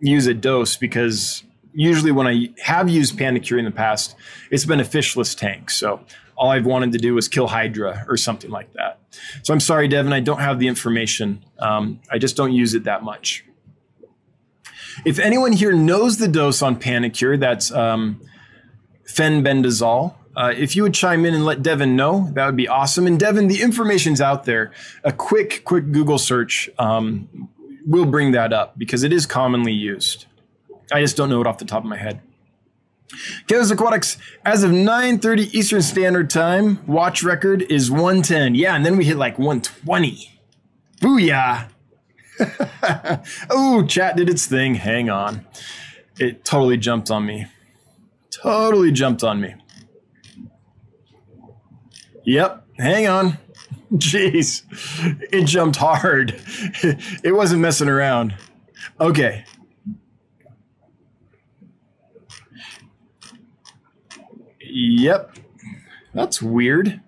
use 0.00 0.26
a 0.26 0.34
dose 0.34 0.76
because 0.76 1.44
usually 1.72 2.10
when 2.10 2.26
I 2.26 2.48
have 2.62 2.88
used 2.88 3.16
Panacur 3.16 3.58
in 3.58 3.64
the 3.64 3.70
past, 3.70 4.16
it's 4.50 4.64
been 4.64 4.80
a 4.80 4.84
fishless 4.84 5.36
tank. 5.36 5.70
So 5.70 6.00
all 6.36 6.50
I've 6.50 6.66
wanted 6.66 6.92
to 6.92 6.98
do 6.98 7.14
was 7.14 7.28
kill 7.28 7.46
Hydra 7.46 8.04
or 8.08 8.16
something 8.16 8.50
like 8.50 8.72
that. 8.72 8.98
So 9.42 9.54
I'm 9.54 9.60
sorry, 9.60 9.86
Devin, 9.88 10.12
I 10.12 10.20
don't 10.20 10.40
have 10.40 10.58
the 10.58 10.68
information. 10.68 11.44
Um, 11.58 12.00
I 12.10 12.18
just 12.18 12.36
don't 12.36 12.52
use 12.52 12.74
it 12.74 12.84
that 12.84 13.04
much. 13.04 13.44
If 15.04 15.18
anyone 15.18 15.52
here 15.52 15.72
knows 15.72 16.16
the 16.16 16.28
dose 16.28 16.62
on 16.62 16.80
Panacur, 16.80 17.38
that's 17.38 17.70
um, 17.70 18.20
fenbendazole. 19.04 20.14
Uh, 20.36 20.52
if 20.56 20.76
you 20.76 20.82
would 20.84 20.94
chime 20.94 21.24
in 21.24 21.34
and 21.34 21.44
let 21.44 21.62
Devin 21.62 21.96
know, 21.96 22.30
that 22.34 22.46
would 22.46 22.56
be 22.56 22.68
awesome. 22.68 23.06
And 23.06 23.18
Devin, 23.18 23.48
the 23.48 23.62
information's 23.62 24.20
out 24.20 24.44
there. 24.44 24.72
A 25.02 25.12
quick, 25.12 25.62
quick 25.64 25.90
Google 25.90 26.18
search 26.18 26.70
um, 26.78 27.48
will 27.84 28.06
bring 28.06 28.32
that 28.32 28.52
up 28.52 28.78
because 28.78 29.02
it 29.02 29.12
is 29.12 29.26
commonly 29.26 29.72
used. 29.72 30.26
I 30.92 31.00
just 31.00 31.16
don't 31.16 31.30
know 31.30 31.40
it 31.40 31.46
off 31.46 31.58
the 31.58 31.64
top 31.64 31.82
of 31.82 31.88
my 31.88 31.96
head. 31.96 32.20
Chaos 33.48 33.70
Aquatics, 33.70 34.18
as 34.44 34.62
of 34.62 34.70
9:30 34.70 35.52
Eastern 35.52 35.82
Standard 35.82 36.30
Time, 36.30 36.78
watch 36.86 37.24
record 37.24 37.62
is 37.62 37.90
110. 37.90 38.54
Yeah, 38.54 38.76
and 38.76 38.86
then 38.86 38.96
we 38.96 39.04
hit 39.04 39.16
like 39.16 39.38
120. 39.38 40.38
Booyah! 41.00 41.68
oh, 43.50 43.84
chat 43.86 44.16
did 44.16 44.28
its 44.28 44.46
thing. 44.46 44.76
Hang 44.76 45.10
on. 45.10 45.46
It 46.18 46.44
totally 46.44 46.76
jumped 46.76 47.10
on 47.10 47.26
me. 47.26 47.46
Totally 48.30 48.92
jumped 48.92 49.24
on 49.24 49.40
me. 49.40 49.54
Yep. 52.24 52.66
Hang 52.78 53.06
on. 53.06 53.38
Jeez. 53.92 54.62
It 55.32 55.44
jumped 55.44 55.76
hard. 55.76 56.40
It 57.22 57.34
wasn't 57.34 57.60
messing 57.60 57.88
around. 57.88 58.34
Okay. 59.00 59.44
Yep. 64.60 65.36
That's 66.14 66.40
weird. 66.40 67.00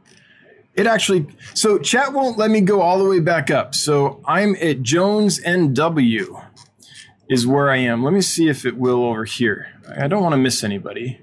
It 0.75 0.87
actually, 0.87 1.27
so 1.55 1.79
chat 1.79 2.13
won't 2.13 2.39
let 2.39 2.51
me 2.51 2.61
go 2.61 2.81
all 2.81 2.99
the 2.99 3.09
way 3.09 3.21
back 3.21 3.51
up. 3.51 3.75
So 3.75 4.23
I'm 4.27 4.57
at 4.57 4.83
Jones 4.83 5.41
NW 5.41 6.45
is 7.29 7.47
where 7.47 7.71
I 7.71 7.79
am. 7.79 8.03
Let 8.03 8.13
me 8.13 8.21
see 8.21 8.49
if 8.49 8.65
it 8.65 8.77
will 8.77 9.05
over 9.05 9.25
here. 9.25 9.69
I 9.97 10.09
don't 10.09 10.23
want 10.23 10.33
to 10.33 10.39
miss 10.39 10.65
anybody. 10.65 11.21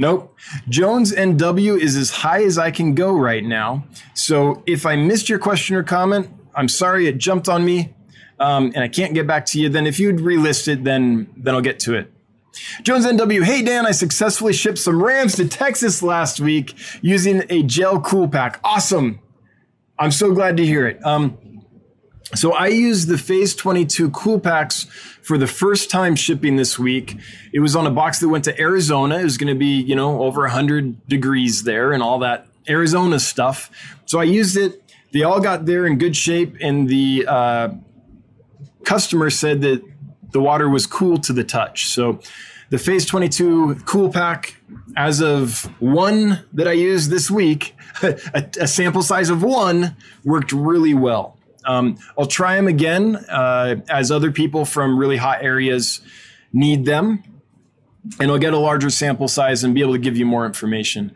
Nope. 0.00 0.34
Jones 0.70 1.12
NW 1.12 1.78
is 1.78 1.94
as 1.94 2.10
high 2.10 2.42
as 2.42 2.56
I 2.56 2.70
can 2.70 2.94
go 2.94 3.12
right 3.12 3.44
now. 3.44 3.84
So 4.14 4.62
if 4.66 4.86
I 4.86 4.96
missed 4.96 5.28
your 5.28 5.38
question 5.38 5.76
or 5.76 5.82
comment, 5.82 6.30
I'm 6.54 6.68
sorry 6.68 7.06
it 7.06 7.18
jumped 7.18 7.50
on 7.50 7.66
me 7.66 7.94
um, 8.38 8.72
and 8.74 8.78
I 8.78 8.88
can't 8.88 9.12
get 9.12 9.26
back 9.26 9.44
to 9.46 9.60
you. 9.60 9.68
Then 9.68 9.86
if 9.86 10.00
you'd 10.00 10.16
relist 10.16 10.68
it, 10.68 10.84
then 10.84 11.28
then 11.36 11.54
I'll 11.54 11.60
get 11.60 11.80
to 11.80 11.94
it. 11.96 12.10
Jones 12.82 13.04
NW, 13.04 13.44
hey 13.44 13.60
Dan, 13.60 13.84
I 13.84 13.90
successfully 13.90 14.54
shipped 14.54 14.78
some 14.78 15.02
Rams 15.02 15.36
to 15.36 15.46
Texas 15.46 16.02
last 16.02 16.40
week 16.40 16.74
using 17.02 17.42
a 17.50 17.62
gel 17.62 18.00
cool 18.00 18.26
pack. 18.26 18.58
Awesome. 18.64 19.20
I'm 19.98 20.12
so 20.12 20.32
glad 20.32 20.56
to 20.56 20.64
hear 20.64 20.86
it. 20.86 21.04
Um, 21.04 21.36
so 22.34 22.52
I 22.52 22.68
used 22.68 23.08
the 23.08 23.18
Phase 23.18 23.54
22 23.54 24.10
cool 24.10 24.38
packs 24.38 24.84
for 25.22 25.36
the 25.36 25.46
first 25.46 25.90
time 25.90 26.14
shipping 26.14 26.56
this 26.56 26.78
week. 26.78 27.16
It 27.52 27.60
was 27.60 27.74
on 27.74 27.86
a 27.86 27.90
box 27.90 28.20
that 28.20 28.28
went 28.28 28.44
to 28.44 28.60
Arizona. 28.60 29.18
It 29.18 29.24
was 29.24 29.36
going 29.36 29.52
to 29.52 29.58
be, 29.58 29.80
you 29.80 29.96
know, 29.96 30.22
over 30.22 30.42
100 30.42 31.08
degrees 31.08 31.64
there 31.64 31.92
and 31.92 32.02
all 32.02 32.20
that 32.20 32.46
Arizona 32.68 33.18
stuff. 33.18 33.70
So 34.06 34.20
I 34.20 34.24
used 34.24 34.56
it. 34.56 34.82
They 35.12 35.24
all 35.24 35.40
got 35.40 35.66
there 35.66 35.86
in 35.86 35.98
good 35.98 36.16
shape, 36.16 36.56
and 36.60 36.88
the 36.88 37.26
uh, 37.26 37.68
customer 38.84 39.28
said 39.28 39.60
that 39.62 39.82
the 40.30 40.40
water 40.40 40.68
was 40.68 40.86
cool 40.86 41.18
to 41.18 41.32
the 41.32 41.42
touch. 41.42 41.88
So 41.88 42.20
the 42.68 42.78
Phase 42.78 43.06
22 43.06 43.82
cool 43.86 44.12
pack, 44.12 44.54
as 44.96 45.20
of 45.20 45.64
one 45.80 46.44
that 46.52 46.68
I 46.68 46.72
used 46.72 47.10
this 47.10 47.28
week, 47.28 47.74
a, 48.02 48.48
a 48.60 48.68
sample 48.68 49.02
size 49.02 49.30
of 49.30 49.42
one, 49.42 49.96
worked 50.24 50.52
really 50.52 50.94
well. 50.94 51.36
Um, 51.64 51.98
I'll 52.18 52.26
try 52.26 52.56
them 52.56 52.66
again 52.66 53.16
uh, 53.16 53.76
as 53.88 54.10
other 54.10 54.32
people 54.32 54.64
from 54.64 54.98
really 54.98 55.16
hot 55.16 55.42
areas 55.42 56.00
need 56.52 56.84
them, 56.84 57.22
and 58.18 58.30
I'll 58.30 58.38
get 58.38 58.52
a 58.52 58.58
larger 58.58 58.90
sample 58.90 59.28
size 59.28 59.62
and 59.62 59.74
be 59.74 59.80
able 59.80 59.92
to 59.92 59.98
give 59.98 60.16
you 60.16 60.26
more 60.26 60.46
information. 60.46 61.12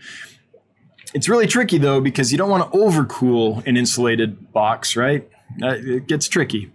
It's 1.14 1.28
really 1.28 1.46
tricky 1.46 1.78
though 1.78 2.00
because 2.00 2.32
you 2.32 2.38
don't 2.38 2.50
want 2.50 2.72
to 2.72 2.78
overcool 2.78 3.64
an 3.66 3.76
insulated 3.76 4.52
box, 4.52 4.96
right? 4.96 5.28
Uh, 5.62 5.76
it 5.76 6.06
gets 6.08 6.28
tricky. 6.28 6.70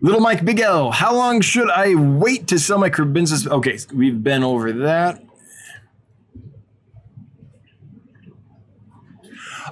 Little 0.00 0.20
Mike 0.20 0.44
Big 0.44 0.60
L, 0.60 0.90
how 0.90 1.14
long 1.14 1.40
should 1.40 1.70
I 1.70 1.94
wait 1.94 2.46
to 2.48 2.58
sell 2.58 2.78
my 2.78 2.90
Kribensis? 2.90 3.46
Okay, 3.46 3.78
we've 3.94 4.22
been 4.22 4.44
over 4.44 4.70
that. 4.72 5.22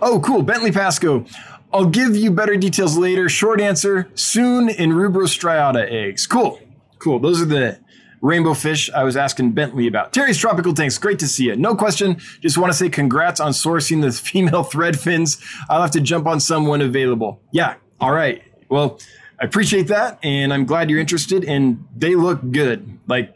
Oh, 0.00 0.20
cool. 0.20 0.42
Bentley 0.42 0.72
Pasco. 0.72 1.26
I'll 1.72 1.86
give 1.86 2.14
you 2.14 2.30
better 2.30 2.56
details 2.56 2.96
later. 2.98 3.28
Short 3.28 3.60
answer 3.60 4.08
soon 4.14 4.68
in 4.68 4.90
rubrostriata 4.90 5.90
eggs. 5.90 6.26
Cool. 6.26 6.60
Cool. 6.98 7.18
Those 7.18 7.40
are 7.40 7.46
the 7.46 7.78
rainbow 8.20 8.54
fish 8.54 8.90
I 8.90 9.04
was 9.04 9.16
asking 9.16 9.52
Bentley 9.52 9.86
about. 9.86 10.12
Terry's 10.12 10.38
Tropical 10.38 10.72
Tanks, 10.74 10.96
great 10.98 11.18
to 11.18 11.26
see 11.26 11.44
you. 11.44 11.56
No 11.56 11.74
question. 11.74 12.18
Just 12.40 12.56
want 12.56 12.72
to 12.72 12.78
say 12.78 12.88
congrats 12.88 13.40
on 13.40 13.52
sourcing 13.52 14.00
the 14.02 14.12
female 14.30 14.62
thread 14.62 14.98
fins. 14.98 15.42
I'll 15.68 15.82
have 15.82 15.90
to 15.92 16.00
jump 16.00 16.26
on 16.26 16.40
some 16.40 16.66
when 16.66 16.80
available. 16.80 17.40
Yeah. 17.52 17.74
All 18.00 18.12
right. 18.12 18.42
Well, 18.68 19.00
I 19.40 19.44
appreciate 19.44 19.88
that. 19.88 20.18
And 20.22 20.52
I'm 20.52 20.64
glad 20.64 20.90
you're 20.90 21.00
interested. 21.00 21.44
And 21.44 21.86
they 21.96 22.14
look 22.14 22.40
good. 22.52 22.98
Like, 23.08 23.34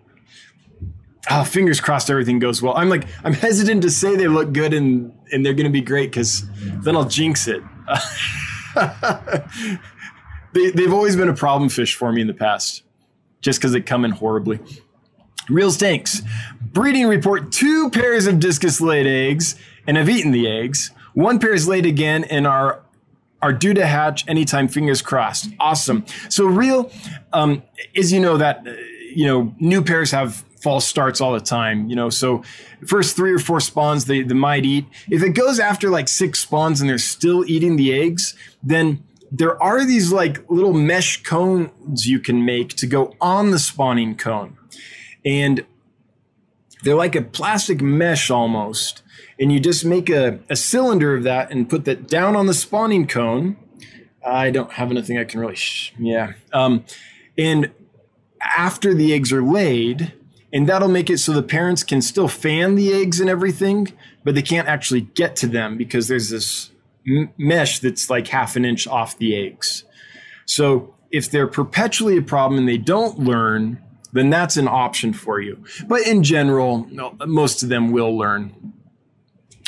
oh, 1.30 1.44
fingers 1.44 1.80
crossed 1.80 2.10
everything 2.10 2.38
goes 2.38 2.62
well. 2.62 2.76
I'm 2.76 2.88
like, 2.88 3.06
I'm 3.24 3.32
hesitant 3.32 3.82
to 3.82 3.90
say 3.90 4.14
they 4.14 4.28
look 4.28 4.52
good 4.52 4.72
and, 4.72 5.12
and 5.32 5.44
they're 5.44 5.54
going 5.54 5.66
to 5.66 5.72
be 5.72 5.80
great 5.80 6.10
because 6.10 6.44
then 6.82 6.96
I'll 6.96 7.08
jinx 7.08 7.48
it. 7.48 7.62
they, 10.52 10.70
they've 10.70 10.92
always 10.92 11.16
been 11.16 11.28
a 11.28 11.34
problem 11.34 11.68
fish 11.68 11.94
for 11.94 12.12
me 12.12 12.20
in 12.20 12.26
the 12.26 12.34
past, 12.34 12.82
just 13.40 13.58
because 13.58 13.72
they 13.72 13.80
come 13.80 14.04
in 14.04 14.10
horribly. 14.12 14.60
Real 15.48 15.70
stinks. 15.70 16.22
Breeding 16.60 17.06
report 17.06 17.52
two 17.52 17.90
pairs 17.90 18.26
of 18.26 18.40
discus 18.40 18.80
laid 18.80 19.06
eggs, 19.06 19.56
and 19.86 19.98
I've 19.98 20.08
eaten 20.08 20.32
the 20.32 20.48
eggs. 20.48 20.90
One 21.14 21.38
pair 21.38 21.54
is 21.54 21.68
laid 21.68 21.86
again 21.86 22.24
and 22.24 22.46
are 22.46 22.82
are 23.42 23.52
due 23.52 23.74
to 23.74 23.86
hatch 23.86 24.26
anytime. 24.28 24.66
Fingers 24.66 25.02
crossed. 25.02 25.50
Awesome. 25.60 26.04
So 26.28 26.46
real, 26.46 26.90
um, 27.32 27.62
as 27.96 28.12
you 28.12 28.20
know 28.20 28.36
that 28.38 28.66
you 29.14 29.26
know 29.26 29.54
new 29.58 29.82
pairs 29.82 30.10
have 30.10 30.44
false 30.60 30.86
starts 30.86 31.20
all 31.20 31.32
the 31.32 31.40
time, 31.40 31.88
you 31.88 31.96
know. 31.96 32.10
So 32.10 32.42
first 32.86 33.16
three 33.16 33.32
or 33.32 33.38
four 33.38 33.60
spawns 33.60 34.06
they, 34.06 34.22
they 34.22 34.34
might 34.34 34.64
eat. 34.64 34.86
If 35.10 35.22
it 35.22 35.30
goes 35.30 35.58
after 35.58 35.90
like 35.90 36.08
six 36.08 36.40
spawns 36.40 36.80
and 36.80 36.88
they're 36.88 36.98
still 36.98 37.44
eating 37.48 37.76
the 37.76 37.92
eggs, 37.94 38.34
then 38.62 39.04
there 39.30 39.60
are 39.62 39.84
these 39.84 40.12
like 40.12 40.48
little 40.50 40.72
mesh 40.72 41.22
cones 41.22 42.06
you 42.06 42.20
can 42.20 42.44
make 42.44 42.70
to 42.76 42.86
go 42.86 43.14
on 43.20 43.50
the 43.50 43.58
spawning 43.58 44.16
cone. 44.16 44.56
And 45.24 45.64
they're 46.82 46.94
like 46.94 47.16
a 47.16 47.22
plastic 47.22 47.80
mesh 47.80 48.30
almost. 48.30 49.02
And 49.38 49.52
you 49.52 49.60
just 49.60 49.84
make 49.84 50.08
a, 50.08 50.38
a 50.48 50.56
cylinder 50.56 51.14
of 51.14 51.24
that 51.24 51.50
and 51.50 51.68
put 51.68 51.84
that 51.84 52.08
down 52.08 52.36
on 52.36 52.46
the 52.46 52.54
spawning 52.54 53.06
cone. 53.06 53.56
I 54.24 54.50
don't 54.50 54.72
have 54.72 54.90
anything 54.90 55.18
I 55.18 55.24
can 55.24 55.40
really, 55.40 55.56
sh- 55.56 55.92
yeah. 55.98 56.32
Um, 56.52 56.84
and 57.36 57.70
after 58.40 58.94
the 58.94 59.12
eggs 59.12 59.32
are 59.32 59.42
laid, 59.42 60.12
and 60.56 60.66
that'll 60.66 60.88
make 60.88 61.10
it 61.10 61.18
so 61.18 61.34
the 61.34 61.42
parents 61.42 61.84
can 61.84 62.00
still 62.00 62.28
fan 62.28 62.76
the 62.76 62.90
eggs 62.90 63.20
and 63.20 63.28
everything, 63.28 63.92
but 64.24 64.34
they 64.34 64.40
can't 64.40 64.66
actually 64.66 65.02
get 65.02 65.36
to 65.36 65.46
them 65.46 65.76
because 65.76 66.08
there's 66.08 66.30
this 66.30 66.70
m- 67.06 67.28
mesh 67.36 67.80
that's 67.80 68.08
like 68.08 68.28
half 68.28 68.56
an 68.56 68.64
inch 68.64 68.86
off 68.86 69.18
the 69.18 69.36
eggs. 69.36 69.84
So 70.46 70.94
if 71.10 71.30
they're 71.30 71.46
perpetually 71.46 72.16
a 72.16 72.22
problem 72.22 72.58
and 72.58 72.66
they 72.66 72.78
don't 72.78 73.18
learn, 73.18 73.82
then 74.14 74.30
that's 74.30 74.56
an 74.56 74.66
option 74.66 75.12
for 75.12 75.42
you. 75.42 75.62
But 75.86 76.06
in 76.06 76.22
general, 76.22 76.88
most 77.26 77.62
of 77.62 77.68
them 77.68 77.92
will 77.92 78.16
learn. 78.16 78.72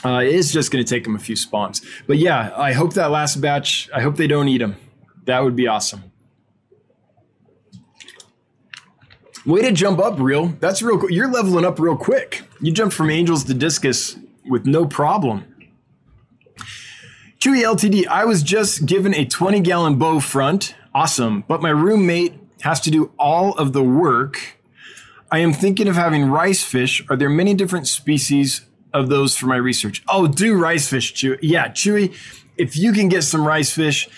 Uh, 0.03 0.23
it's 0.25 0.51
just 0.53 0.73
going 0.73 0.83
to 0.83 0.89
take 0.89 1.05
them 1.05 1.15
a 1.15 1.19
few 1.19 1.37
spawns. 1.37 1.85
But 2.07 2.17
yeah, 2.17 2.51
I 2.57 2.73
hope 2.73 2.95
that 2.95 3.11
last 3.11 3.43
batch, 3.43 3.91
I 3.95 4.01
hope 4.01 4.17
they 4.17 4.27
don't 4.27 4.49
eat 4.49 4.59
them. 4.59 4.77
That 5.27 5.41
would 5.45 5.55
be 5.55 5.67
awesome. 5.67 6.08
Way 9.49 9.63
to 9.63 9.73
jump 9.73 9.99
up, 9.99 10.21
real. 10.21 10.49
That's 10.61 10.83
real. 10.83 10.99
Cool. 10.99 11.11
You're 11.11 11.31
leveling 11.31 11.65
up 11.65 11.81
real 11.81 11.97
quick. 11.97 12.43
You 12.61 12.71
jumped 12.71 12.95
from 12.95 13.09
angels 13.09 13.45
to 13.45 13.55
discus 13.55 14.15
with 14.45 14.67
no 14.67 14.85
problem. 14.85 15.47
Chewy 17.41 17.63
LTD. 17.63 18.07
I 18.09 18.27
was 18.27 18.43
just 18.43 18.85
given 18.85 19.15
a 19.15 19.25
20 19.25 19.61
gallon 19.61 19.97
bow 19.97 20.21
front. 20.21 20.75
Awesome. 20.95 21.45
But 21.49 21.63
my 21.63 21.71
roommate 21.71 22.35
has 22.61 22.79
to 22.81 22.91
do 22.91 23.11
all 23.19 23.55
of 23.55 23.73
the 23.73 23.83
work. 23.83 24.59
I 25.31 25.39
am 25.39 25.55
thinking 25.55 25.89
of 25.89 25.95
having 25.95 26.27
rice 26.27 26.63
fish. 26.63 27.03
Are 27.09 27.17
there 27.17 27.31
many 27.31 27.55
different 27.55 27.89
species 27.89 28.67
of 28.93 29.09
those 29.09 29.35
for 29.35 29.47
my 29.47 29.57
research? 29.57 30.03
Oh, 30.09 30.27
do 30.27 30.59
rice 30.59 30.91
fish, 30.91 31.15
Chewy. 31.15 31.39
Yeah, 31.41 31.69
Chewy. 31.69 32.15
If 32.59 32.77
you 32.77 32.93
can 32.93 33.09
get 33.09 33.23
some 33.23 33.47
rice 33.47 33.73
fish, 33.73 34.11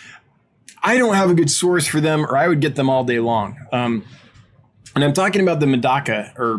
I 0.83 0.99
don't 0.99 1.15
have 1.15 1.31
a 1.31 1.35
good 1.35 1.53
source 1.53 1.87
for 1.87 2.01
them, 2.01 2.27
or 2.27 2.37
I 2.37 2.49
would 2.49 2.61
get 2.61 2.75
them 2.75 2.91
all 2.91 3.05
day 3.05 3.21
long. 3.21 3.57
Um, 3.71 4.05
and 4.95 5.05
I'm 5.05 5.13
talking 5.13 5.43
about 5.43 5.61
the 5.61 5.67
Medaka 5.67 6.37
or 6.39 6.59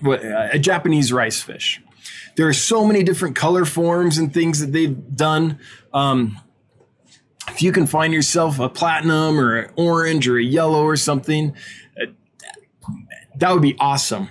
what, 0.00 0.20
a 0.24 0.58
Japanese 0.58 1.12
rice 1.12 1.40
fish. 1.40 1.80
There 2.36 2.46
are 2.48 2.52
so 2.52 2.84
many 2.84 3.02
different 3.02 3.36
color 3.36 3.64
forms 3.64 4.18
and 4.18 4.32
things 4.32 4.60
that 4.60 4.72
they've 4.72 5.16
done. 5.16 5.58
Um, 5.92 6.38
if 7.48 7.62
you 7.62 7.72
can 7.72 7.86
find 7.86 8.12
yourself 8.12 8.58
a 8.58 8.68
platinum 8.68 9.38
or 9.38 9.56
an 9.56 9.72
orange 9.76 10.28
or 10.28 10.38
a 10.38 10.42
yellow 10.42 10.82
or 10.82 10.96
something, 10.96 11.54
uh, 12.00 12.06
that 13.36 13.52
would 13.52 13.62
be 13.62 13.76
awesome. 13.80 14.28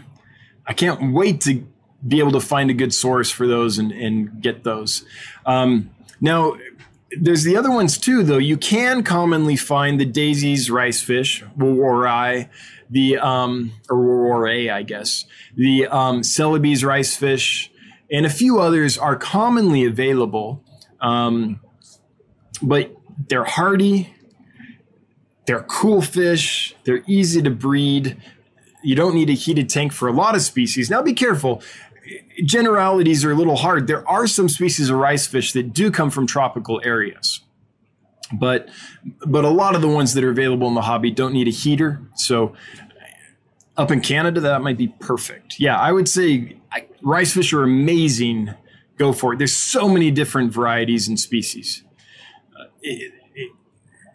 I 0.65 0.73
can't 0.73 1.13
wait 1.13 1.41
to 1.41 1.65
be 2.07 2.19
able 2.19 2.31
to 2.33 2.41
find 2.41 2.69
a 2.69 2.73
good 2.73 2.93
source 2.93 3.31
for 3.31 3.47
those 3.47 3.77
and, 3.77 3.91
and 3.91 4.41
get 4.41 4.63
those. 4.63 5.03
Um, 5.45 5.89
now, 6.21 6.57
there's 7.19 7.43
the 7.43 7.55
other 7.55 7.71
ones 7.71 7.97
too, 7.97 8.23
though. 8.23 8.37
You 8.37 8.57
can 8.57 9.03
commonly 9.03 9.55
find 9.55 9.99
the 9.99 10.05
daisies, 10.05 10.69
rice 10.69 11.01
fish, 11.01 11.43
woworae, 11.57 12.49
the 12.89 13.17
um, 13.17 13.71
or 13.89 14.47
A, 14.47 14.69
I 14.69 14.83
guess, 14.83 15.25
the 15.55 15.87
um, 15.87 16.21
Celebes 16.21 16.83
rice 16.83 17.15
fish, 17.15 17.71
and 18.11 18.25
a 18.25 18.29
few 18.29 18.59
others 18.59 18.97
are 18.97 19.15
commonly 19.15 19.85
available, 19.85 20.63
um, 21.01 21.59
but 22.61 22.95
they're 23.29 23.43
hardy. 23.43 24.13
They're 25.45 25.63
cool 25.63 26.01
fish. 26.01 26.75
They're 26.83 27.03
easy 27.07 27.41
to 27.41 27.49
breed. 27.49 28.21
You 28.83 28.95
don't 28.95 29.15
need 29.15 29.29
a 29.29 29.33
heated 29.33 29.69
tank 29.69 29.93
for 29.93 30.07
a 30.07 30.11
lot 30.11 30.35
of 30.35 30.41
species. 30.41 30.89
Now, 30.89 31.01
be 31.01 31.13
careful. 31.13 31.61
Generalities 32.43 33.25
are 33.25 33.31
a 33.31 33.35
little 33.35 33.55
hard. 33.55 33.87
There 33.87 34.07
are 34.07 34.27
some 34.27 34.49
species 34.49 34.89
of 34.89 34.97
rice 34.97 35.25
fish 35.27 35.53
that 35.53 35.73
do 35.73 35.89
come 35.89 36.09
from 36.09 36.27
tropical 36.27 36.81
areas 36.83 37.41
but 38.33 38.69
but 39.25 39.45
a 39.45 39.49
lot 39.49 39.75
of 39.75 39.81
the 39.81 39.87
ones 39.87 40.13
that 40.13 40.23
are 40.23 40.29
available 40.29 40.67
in 40.67 40.73
the 40.73 40.81
hobby 40.81 41.11
don't 41.11 41.33
need 41.33 41.47
a 41.47 41.51
heater 41.51 42.01
so 42.15 42.53
up 43.77 43.91
in 43.91 44.01
canada 44.01 44.41
that 44.41 44.61
might 44.61 44.77
be 44.77 44.87
perfect 44.99 45.59
yeah 45.59 45.79
i 45.79 45.91
would 45.91 46.09
say 46.09 46.57
I, 46.71 46.85
rice 47.01 47.33
fish 47.33 47.53
are 47.53 47.63
amazing 47.63 48.53
go 48.97 49.13
for 49.13 49.33
it. 49.33 49.37
There's 49.37 49.55
so 49.55 49.87
many 49.87 50.11
different 50.11 50.51
varieties 50.51 51.07
and 51.07 51.19
species. 51.19 51.83
Uh, 52.59 52.65
it, 52.81 53.13
it, 53.35 53.51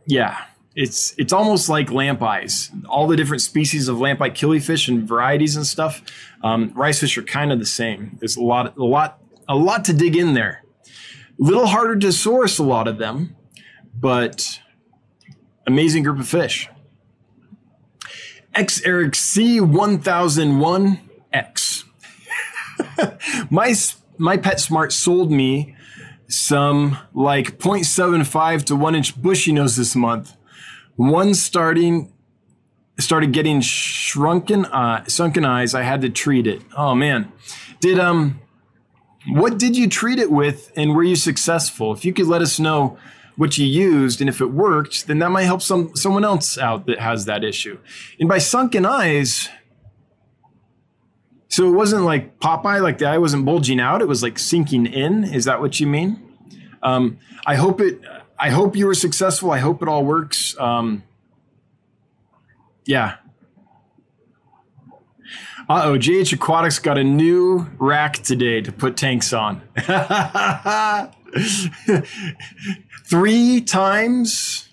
yeah, 0.06 0.44
it's 0.74 1.14
it's 1.18 1.32
almost 1.32 1.68
like 1.68 1.90
lamp 1.90 2.22
eyes. 2.22 2.70
All 2.89 3.06
the 3.06 3.16
different 3.16 3.43
species 3.43 3.89
of 3.89 4.01
lamp 4.01 4.20
eye 4.20 4.30
killifish 4.30 4.89
and 4.89 5.06
varieties 5.06 5.56
and 5.56 5.66
stuff. 5.66 6.02
Um, 6.43 6.72
rice 6.74 7.01
fish 7.01 7.16
are 7.16 7.22
kind 7.22 7.52
of 7.52 7.59
the 7.59 7.66
same. 7.66 8.16
There's 8.18 8.36
a 8.36 8.43
lot, 8.43 8.76
a 8.76 8.84
lot, 8.84 9.20
a 9.48 9.56
lot 9.56 9.84
to 9.86 9.93
dig 9.93 10.16
in 10.16 10.34
there. 10.34 10.64
A 11.40 11.43
little 11.43 11.66
harder 11.66 11.97
to 11.97 12.12
source 12.12 12.59
a 12.59 12.64
lot 12.64 12.89
of 12.89 12.98
them, 12.98 13.36
but 13.94 14.60
amazing 15.66 16.02
group 16.02 16.19
of 16.19 16.28
fish. 16.28 16.69
X 18.55 18.82
Eric 18.85 19.14
C 19.14 19.60
1001X. 19.60 21.85
my 23.51 23.74
my 24.19 24.36
PetSmart 24.36 24.93
sold 24.93 25.31
me 25.31 25.74
some 26.28 26.98
like 27.14 27.59
0.75 27.59 28.64
to 28.64 28.77
1 28.77 28.94
inch 28.94 29.20
bushy 29.20 29.52
nose 29.52 29.77
this 29.77 29.97
month. 29.97 30.36
One 30.97 31.35
starting 31.35 32.12
started 32.98 33.32
getting 33.32 33.60
shrunken 33.60 34.66
sunken 35.09 35.44
eyes. 35.44 35.74
I 35.74 35.82
had 35.82 36.02
to 36.02 36.10
treat 36.10 36.47
it. 36.47 36.62
Oh 36.77 36.94
man. 36.94 37.32
Did 37.81 37.98
um 37.98 38.40
what 39.28 39.59
did 39.59 39.77
you 39.77 39.89
treat 39.89 40.19
it 40.19 40.31
with 40.31 40.73
and 40.77 40.94
were 40.94 41.02
you 41.02 41.16
successful? 41.16 41.93
If 41.93 42.05
you 42.05 42.12
could 42.12 42.27
let 42.27 42.43
us 42.43 42.59
know 42.59 42.98
what 43.36 43.56
you 43.59 43.66
used 43.66 44.20
and 44.20 44.28
if 44.28 44.40
it 44.40 44.50
worked, 44.50 45.06
then 45.06 45.18
that 45.20 45.30
might 45.30 45.44
help 45.44 45.62
some 45.62 45.94
someone 45.96 46.24
else 46.24 46.59
out 46.59 46.86
that 46.86 46.98
has 46.98 47.24
that 47.24 47.44
issue. 47.44 47.78
And 48.20 48.28
by 48.28 48.38
sunken 48.38 48.84
eyes, 48.84 49.48
so 51.48 51.68
it 51.68 51.72
wasn't 51.72 52.04
like 52.04 52.38
Popeye, 52.40 52.82
like 52.82 52.98
the 52.98 53.06
eye 53.06 53.18
wasn't 53.18 53.44
bulging 53.44 53.80
out; 53.80 54.00
it 54.00 54.09
was 54.09 54.22
like 54.22 54.38
sinking 54.38 54.86
in. 54.86 55.24
Is 55.24 55.44
that 55.44 55.60
what 55.60 55.80
you 55.80 55.86
mean? 55.86 56.20
Um, 56.82 57.18
I 57.46 57.56
hope 57.56 57.80
it. 57.80 58.00
I 58.38 58.50
hope 58.50 58.74
you 58.76 58.86
were 58.86 58.94
successful. 58.94 59.50
I 59.50 59.59
hope 59.59 59.82
it 59.82 59.88
all 59.88 60.04
works. 60.04 60.59
Um, 60.59 61.04
yeah. 62.84 63.16
Uh 65.68 65.82
oh, 65.84 65.98
JH 65.98 66.32
Aquatics 66.32 66.80
got 66.80 66.98
a 66.98 67.04
new 67.04 67.68
rack 67.78 68.14
today 68.14 68.60
to 68.60 68.72
put 68.72 68.96
tanks 68.96 69.32
on. 69.32 69.62
Three 73.04 73.60
times 73.60 74.68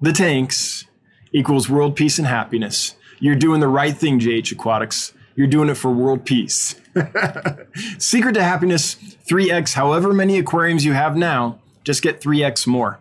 the 0.00 0.12
tanks 0.12 0.86
equals 1.32 1.68
world 1.68 1.96
peace 1.96 2.18
and 2.18 2.26
happiness. 2.26 2.96
You're 3.20 3.36
doing 3.36 3.60
the 3.60 3.68
right 3.68 3.96
thing, 3.96 4.18
JH 4.18 4.52
Aquatics. 4.52 5.12
You're 5.34 5.46
doing 5.46 5.68
it 5.68 5.76
for 5.76 5.90
world 5.90 6.24
peace. 6.26 6.74
Secret 7.98 8.32
to 8.34 8.42
happiness 8.42 8.96
3x, 9.26 9.74
however 9.74 10.12
many 10.12 10.38
aquariums 10.38 10.84
you 10.84 10.92
have 10.92 11.16
now, 11.16 11.58
just 11.84 12.02
get 12.02 12.20
3x 12.20 12.66
more. 12.66 12.98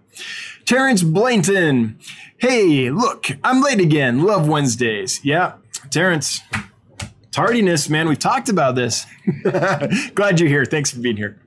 Terrence 0.65 1.03
Blainton. 1.03 1.99
Hey, 2.37 2.89
look, 2.89 3.27
I'm 3.43 3.61
late 3.61 3.79
again. 3.79 4.23
Love 4.23 4.47
Wednesdays. 4.47 5.23
Yeah, 5.25 5.53
Terrence. 5.89 6.41
Tardiness, 7.31 7.89
man. 7.89 8.07
We've 8.07 8.19
talked 8.19 8.49
about 8.49 8.75
this. 8.75 9.05
Glad 10.13 10.39
you're 10.39 10.49
here. 10.49 10.65
Thanks 10.65 10.91
for 10.91 10.99
being 10.99 11.17
here. 11.17 11.40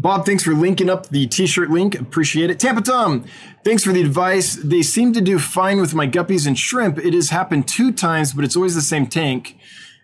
Bob, 0.00 0.24
thanks 0.24 0.42
for 0.42 0.54
linking 0.54 0.88
up 0.88 1.10
the 1.10 1.26
t-shirt 1.26 1.68
link. 1.68 1.94
Appreciate 1.94 2.48
it. 2.48 2.58
Tampa 2.58 2.80
Tom, 2.80 3.26
thanks 3.64 3.84
for 3.84 3.92
the 3.92 4.00
advice. 4.00 4.54
They 4.54 4.80
seem 4.80 5.12
to 5.12 5.20
do 5.20 5.38
fine 5.38 5.78
with 5.78 5.94
my 5.94 6.06
guppies 6.06 6.46
and 6.46 6.58
shrimp. 6.58 6.98
It 6.98 7.12
has 7.12 7.28
happened 7.28 7.68
two 7.68 7.92
times, 7.92 8.32
but 8.32 8.42
it's 8.42 8.56
always 8.56 8.74
the 8.74 8.80
same 8.80 9.06
tank 9.06 9.58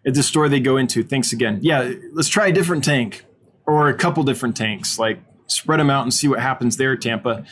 at 0.07 0.13
the 0.13 0.23
store 0.23 0.51
they 0.51 0.61
go 0.61 0.77
into. 0.77 1.03
Thanks 1.03 1.33
again. 1.33 1.61
Yeah, 1.63 1.95
let's 2.13 2.29
try 2.29 2.49
a 2.49 2.53
different 2.53 2.85
tank 2.85 3.25
or 3.67 3.89
a 3.89 3.95
couple 3.95 4.23
different 4.23 4.55
tanks. 4.55 4.99
Like 4.99 5.19
spread 5.47 5.81
them 5.81 5.89
out 5.89 6.03
and 6.03 6.13
see 6.13 6.29
what 6.29 6.41
happens 6.41 6.77
there, 6.77 6.95
Tampa. 6.95 7.47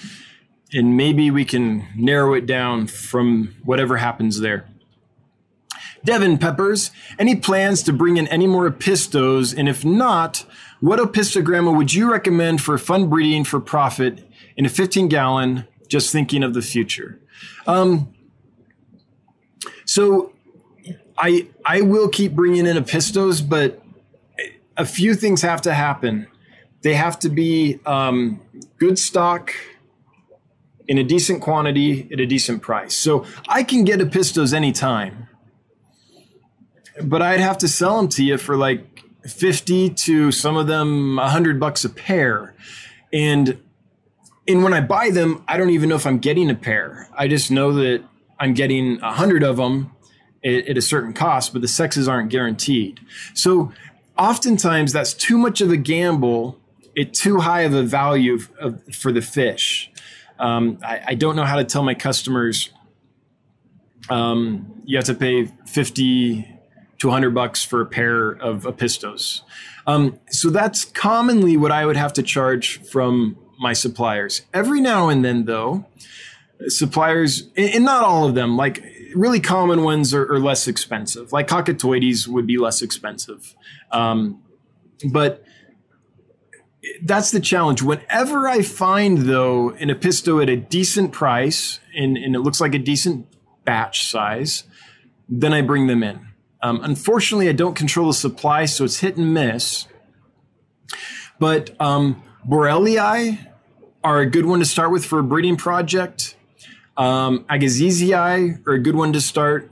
And 0.70 0.98
maybe 0.98 1.30
we 1.30 1.46
can 1.46 1.88
narrow 1.96 2.34
it 2.34 2.44
down 2.44 2.88
from 2.88 3.54
whatever 3.64 3.96
happens 3.96 4.40
there. 4.40 4.68
Devin 6.04 6.36
Peppers, 6.36 6.90
any 7.18 7.34
plans 7.36 7.82
to 7.84 7.92
bring 7.92 8.18
in 8.18 8.28
any 8.28 8.46
more 8.46 8.70
Apistos? 8.70 9.56
And 9.56 9.68
if 9.68 9.86
not, 9.86 10.44
what 10.84 10.98
Apistogramma 10.98 11.74
would 11.74 11.94
you 11.94 12.12
recommend 12.12 12.60
for 12.60 12.76
fun 12.76 13.08
breeding 13.08 13.42
for 13.42 13.58
profit 13.58 14.22
in 14.58 14.66
a 14.66 14.68
15 14.68 15.08
gallon, 15.08 15.66
just 15.88 16.12
thinking 16.12 16.42
of 16.42 16.52
the 16.52 16.60
future? 16.60 17.18
Um, 17.66 18.12
so 19.86 20.34
I, 21.16 21.48
I 21.64 21.80
will 21.80 22.10
keep 22.10 22.34
bringing 22.34 22.66
in 22.66 22.76
Apistos, 22.76 23.48
but 23.48 23.82
a 24.76 24.84
few 24.84 25.14
things 25.14 25.40
have 25.40 25.62
to 25.62 25.72
happen. 25.72 26.26
They 26.82 26.92
have 26.92 27.18
to 27.20 27.30
be 27.30 27.80
um, 27.86 28.42
good 28.76 28.98
stock 28.98 29.54
in 30.86 30.98
a 30.98 31.02
decent 31.02 31.40
quantity 31.40 32.10
at 32.12 32.20
a 32.20 32.26
decent 32.26 32.60
price. 32.60 32.94
So 32.94 33.24
I 33.48 33.62
can 33.62 33.84
get 33.84 34.00
Apistos 34.00 34.52
anytime, 34.52 35.28
but 37.02 37.22
I'd 37.22 37.40
have 37.40 37.56
to 37.58 37.68
sell 37.68 37.96
them 37.96 38.08
to 38.08 38.22
you 38.22 38.36
for 38.36 38.58
like 38.58 38.93
50 39.26 39.90
to 39.90 40.32
some 40.32 40.56
of 40.56 40.66
them 40.66 41.16
100 41.16 41.58
bucks 41.58 41.84
a 41.84 41.90
pair. 41.90 42.54
And 43.12 43.60
and 44.46 44.62
when 44.62 44.74
I 44.74 44.82
buy 44.82 45.08
them, 45.10 45.42
I 45.48 45.56
don't 45.56 45.70
even 45.70 45.88
know 45.88 45.94
if 45.94 46.06
I'm 46.06 46.18
getting 46.18 46.50
a 46.50 46.54
pair. 46.54 47.08
I 47.16 47.28
just 47.28 47.50
know 47.50 47.72
that 47.72 48.04
I'm 48.38 48.52
getting 48.52 49.00
a 49.00 49.12
hundred 49.12 49.42
of 49.42 49.56
them 49.56 49.92
at, 50.44 50.68
at, 50.68 50.76
a 50.76 50.82
certain 50.82 51.14
cost, 51.14 51.54
but 51.54 51.62
the 51.62 51.68
sexes 51.68 52.08
aren't 52.08 52.28
guaranteed. 52.28 53.00
So 53.32 53.72
oftentimes 54.18 54.92
that's 54.92 55.14
too 55.14 55.38
much 55.38 55.62
of 55.62 55.70
a 55.70 55.78
gamble 55.78 56.58
at 56.98 57.14
too 57.14 57.40
high 57.40 57.62
of 57.62 57.72
a 57.72 57.82
value 57.82 58.38
of, 58.60 58.82
for 58.94 59.12
the 59.12 59.22
fish. 59.22 59.90
Um, 60.38 60.78
I, 60.82 61.00
I, 61.08 61.14
don't 61.14 61.36
know 61.36 61.44
how 61.44 61.56
to 61.56 61.64
tell 61.64 61.82
my 61.84 61.94
customers 61.94 62.70
um, 64.10 64.82
you 64.84 64.96
have 64.96 65.06
to 65.06 65.14
pay 65.14 65.46
50 65.66 66.53
to 67.04 67.08
100 67.08 67.34
bucks 67.34 67.62
for 67.62 67.82
a 67.82 67.86
pair 67.86 68.30
of 68.30 68.62
Apistos. 68.62 69.42
Um, 69.86 70.18
so 70.30 70.48
that's 70.48 70.86
commonly 70.86 71.54
what 71.58 71.70
I 71.70 71.84
would 71.84 71.98
have 71.98 72.14
to 72.14 72.22
charge 72.22 72.82
from 72.82 73.36
my 73.58 73.74
suppliers. 73.74 74.40
Every 74.54 74.80
now 74.80 75.10
and 75.10 75.22
then, 75.22 75.44
though, 75.44 75.84
suppliers, 76.68 77.50
and 77.58 77.84
not 77.84 78.04
all 78.04 78.26
of 78.26 78.34
them, 78.34 78.56
like 78.56 78.82
really 79.14 79.38
common 79.38 79.82
ones 79.82 80.14
are, 80.14 80.32
are 80.32 80.40
less 80.40 80.66
expensive. 80.66 81.30
Like 81.30 81.46
cacatuoides 81.46 82.26
would 82.26 82.46
be 82.46 82.56
less 82.56 82.80
expensive. 82.80 83.54
Um, 83.92 84.42
but 85.12 85.44
that's 87.02 87.32
the 87.32 87.40
challenge. 87.40 87.82
Whenever 87.82 88.48
I 88.48 88.62
find, 88.62 89.18
though, 89.18 89.70
an 89.72 89.90
Apisto 89.90 90.42
at 90.42 90.48
a 90.48 90.56
decent 90.56 91.12
price 91.12 91.80
and, 91.94 92.16
and 92.16 92.34
it 92.34 92.40
looks 92.40 92.62
like 92.62 92.74
a 92.74 92.78
decent 92.78 93.26
batch 93.66 94.06
size, 94.10 94.64
then 95.28 95.52
I 95.52 95.60
bring 95.60 95.86
them 95.86 96.02
in. 96.02 96.28
Um, 96.64 96.80
unfortunately, 96.82 97.50
I 97.50 97.52
don't 97.52 97.74
control 97.74 98.06
the 98.06 98.14
supply, 98.14 98.64
so 98.64 98.84
it's 98.84 99.00
hit 99.00 99.18
and 99.18 99.34
miss. 99.34 99.86
But 101.38 101.78
um, 101.78 102.22
Borellii 102.48 103.38
are 104.02 104.20
a 104.20 104.24
good 104.24 104.46
one 104.46 104.60
to 104.60 104.64
start 104.64 104.90
with 104.90 105.04
for 105.04 105.18
a 105.18 105.22
breeding 105.22 105.56
project. 105.56 106.36
Um, 106.96 107.44
Agassizii 107.50 108.62
are 108.66 108.72
a 108.72 108.78
good 108.78 108.96
one 108.96 109.12
to 109.12 109.20
start 109.20 109.70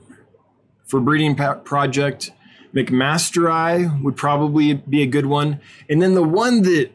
for 0.84 1.00
breeding 1.00 1.34
pa- 1.34 1.54
project. 1.54 2.30
McMasteri 2.74 4.02
would 4.02 4.16
probably 4.16 4.74
be 4.74 5.00
a 5.00 5.06
good 5.06 5.26
one. 5.26 5.60
And 5.88 6.02
then 6.02 6.12
the 6.12 6.22
one 6.22 6.60
that 6.62 6.90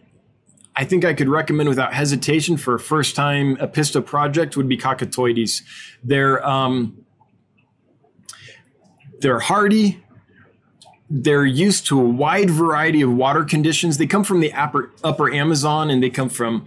I 0.75 0.85
think 0.85 1.05
I 1.05 1.15
could 1.15 1.27
recommend 1.27 1.69
without 1.69 1.95
hesitation 1.95 2.55
for 2.57 2.75
a 2.75 2.79
first 2.79 3.15
time 3.15 3.57
Apisto 3.57 4.05
project 4.05 4.55
would 4.57 4.69
be 4.69 4.77
Cacatuoides. 4.77 5.63
They're 6.03 6.45
um, 6.47 7.03
they're 9.21 9.39
hardy. 9.39 10.03
They're 11.09 11.45
used 11.45 11.85
to 11.87 11.99
a 11.99 12.03
wide 12.03 12.49
variety 12.49 13.01
of 13.01 13.11
water 13.13 13.43
conditions. 13.43 13.97
They 13.97 14.07
come 14.07 14.23
from 14.23 14.41
the 14.41 14.51
upper, 14.53 14.91
upper 15.03 15.33
Amazon 15.33 15.89
and 15.89 16.03
they 16.03 16.09
come 16.09 16.29
from 16.29 16.65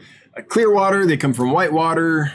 clear 0.48 0.72
water, 0.72 1.06
they 1.06 1.16
come 1.16 1.34
from 1.34 1.50
white 1.50 1.72
water. 1.72 2.32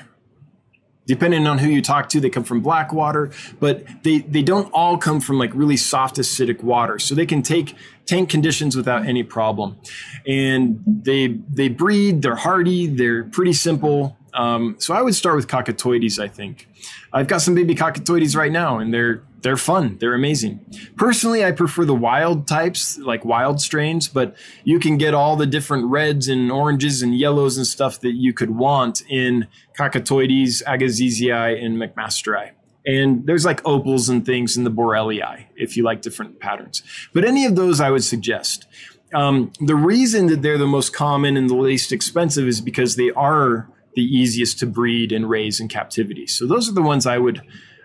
Depending 1.07 1.45
on 1.45 1.59
who 1.59 1.69
you 1.69 1.83
talk 1.83 2.09
to, 2.09 2.19
they 2.19 2.31
come 2.31 2.43
from 2.43 2.61
black 2.61 2.91
water, 2.91 3.29
but 3.59 3.85
they, 4.01 4.19
they 4.19 4.41
don't 4.41 4.71
all 4.73 4.97
come 4.97 5.21
from 5.21 5.37
like 5.37 5.51
really 5.53 5.77
soft 5.77 6.15
acidic 6.15 6.63
water. 6.63 6.97
So 6.97 7.13
they 7.13 7.27
can 7.27 7.43
take 7.43 7.75
tank 8.07 8.29
conditions 8.29 8.75
without 8.75 9.05
any 9.05 9.21
problem. 9.21 9.77
And 10.25 10.81
they 10.85 11.27
they 11.27 11.69
breed, 11.69 12.23
they're 12.23 12.35
hardy, 12.35 12.87
they're 12.87 13.23
pretty 13.23 13.53
simple. 13.53 14.17
Um, 14.33 14.77
so 14.79 14.95
I 14.95 15.03
would 15.03 15.13
start 15.13 15.35
with 15.35 15.47
cacatuoides, 15.47 16.19
I 16.19 16.27
think. 16.27 16.67
I've 17.13 17.27
got 17.27 17.41
some 17.41 17.53
baby 17.53 17.75
cacatuoides 17.75 18.35
right 18.35 18.51
now, 18.51 18.79
and 18.79 18.91
they're 18.93 19.21
they're 19.41 19.57
fun. 19.57 19.97
They're 19.99 20.13
amazing. 20.13 20.65
Personally, 20.95 21.45
I 21.45 21.51
prefer 21.51 21.85
the 21.85 21.95
wild 21.95 22.47
types, 22.47 22.97
like 22.97 23.23
wild 23.23 23.61
strains, 23.61 24.07
but 24.07 24.35
you 24.63 24.79
can 24.79 24.97
get 24.97 25.13
all 25.13 25.35
the 25.35 25.45
different 25.45 25.85
reds 25.85 26.27
and 26.27 26.51
oranges 26.51 27.01
and 27.01 27.17
yellows 27.17 27.57
and 27.57 27.67
stuff 27.67 27.99
that 28.01 28.13
you 28.13 28.33
could 28.33 28.51
want 28.51 29.03
in 29.09 29.47
Cacatuoides, 29.77 30.63
Agassizii, 30.63 31.63
and 31.63 31.77
McMasteri. 31.77 32.51
And 32.85 33.25
there's 33.25 33.45
like 33.45 33.61
opals 33.65 34.09
and 34.09 34.25
things 34.25 34.57
in 34.57 34.63
the 34.63 34.71
Borellii 34.71 35.45
if 35.55 35.75
you 35.75 35.83
like 35.83 36.01
different 36.01 36.39
patterns. 36.39 36.83
But 37.13 37.25
any 37.25 37.45
of 37.45 37.55
those 37.55 37.79
I 37.79 37.89
would 37.91 38.03
suggest. 38.03 38.65
Um, 39.13 39.51
the 39.59 39.75
reason 39.75 40.27
that 40.27 40.41
they're 40.41 40.57
the 40.57 40.67
most 40.67 40.93
common 40.93 41.37
and 41.37 41.49
the 41.49 41.55
least 41.55 41.91
expensive 41.91 42.47
is 42.47 42.61
because 42.61 42.95
they 42.95 43.11
are 43.11 43.69
the 43.95 44.03
easiest 44.03 44.59
to 44.59 44.65
breed 44.65 45.11
and 45.11 45.29
raise 45.29 45.59
in 45.59 45.67
captivity. 45.67 46.27
So 46.27 46.45
those 46.45 46.69
are 46.69 46.73
the 46.73 46.81
ones 46.81 47.05
I 47.05 47.17
would 47.17 47.41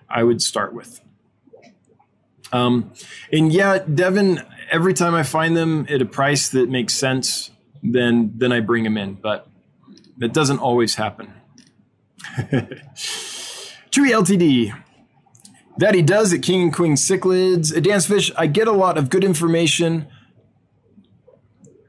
I 0.09 0.25
would 0.25 0.43
start 0.43 0.75
with. 0.75 1.01
Um, 2.53 2.93
and 3.33 3.53
yeah, 3.53 3.79
Devin, 3.79 4.43
every 4.71 4.95
time 4.95 5.15
I 5.15 5.23
find 5.23 5.57
them 5.57 5.87
at 5.89 6.03
a 6.03 6.07
price 6.07 6.49
that 6.51 6.69
makes 6.69 6.95
sense, 6.95 7.51
then 7.83 8.33
then 8.37 8.53
I 8.53 8.61
bring 8.61 8.85
them 8.85 8.97
in. 8.97 9.15
But 9.15 9.47
that 10.19 10.33
doesn't 10.33 10.59
always 10.59 10.97
happen. 10.97 11.33
Chewy 13.91 14.11
LTD. 14.13 14.75
That 15.79 15.95
he 15.95 16.03
does 16.03 16.33
at 16.35 16.43
King 16.43 16.63
and 16.63 16.75
Queen 16.75 16.95
Cichlids. 16.95 17.75
At 17.75 17.85
Dan's 17.85 18.07
Fish, 18.07 18.31
I 18.37 18.47
get 18.47 18.69
a 18.69 18.73
lot 18.73 18.99
of 18.99 19.09
good 19.09 19.25
information 19.25 20.09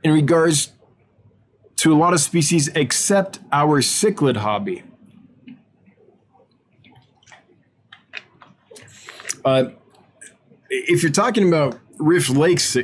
in 0.04 0.14
regards 0.14 0.72
to 1.78 1.94
a 1.94 1.98
lot 1.98 2.14
of 2.14 2.20
species 2.20 2.70
except 2.70 3.40
our 3.52 3.82
cichlid 3.82 4.38
hobby. 4.38 4.84
Uh, 9.44 9.72
if 10.72 11.04
you're 11.04 11.12
talking 11.12 11.48
about 11.48 11.80
Rift 11.98 12.30
Lakes, 12.30 12.76
oh, 12.76 12.82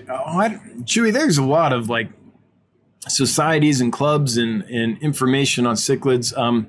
Chewy, 0.83 1.11
there's 1.11 1.37
a 1.37 1.43
lot 1.43 1.71
of 1.73 1.89
like 1.89 2.09
societies 3.07 3.79
and 3.79 3.91
clubs 3.91 4.37
and, 4.37 4.63
and 4.63 5.01
information 5.01 5.65
on 5.65 5.75
cichlids 5.75 6.37
um, 6.37 6.67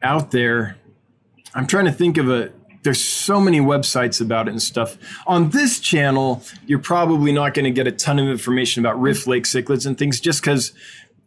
out 0.00 0.30
there. 0.30 0.76
I'm 1.54 1.66
trying 1.66 1.86
to 1.86 1.92
think 1.92 2.16
of 2.16 2.30
a. 2.30 2.52
There's 2.84 3.02
so 3.02 3.40
many 3.40 3.60
websites 3.60 4.20
about 4.20 4.48
it 4.48 4.52
and 4.52 4.62
stuff. 4.62 4.96
On 5.26 5.50
this 5.50 5.78
channel, 5.78 6.42
you're 6.66 6.80
probably 6.80 7.30
not 7.30 7.54
going 7.54 7.64
to 7.64 7.70
get 7.70 7.86
a 7.86 7.92
ton 7.92 8.18
of 8.18 8.26
information 8.26 8.84
about 8.84 9.00
Rift 9.00 9.28
Lake 9.28 9.44
cichlids 9.44 9.86
and 9.86 9.96
things 9.96 10.18
just 10.18 10.40
because 10.40 10.72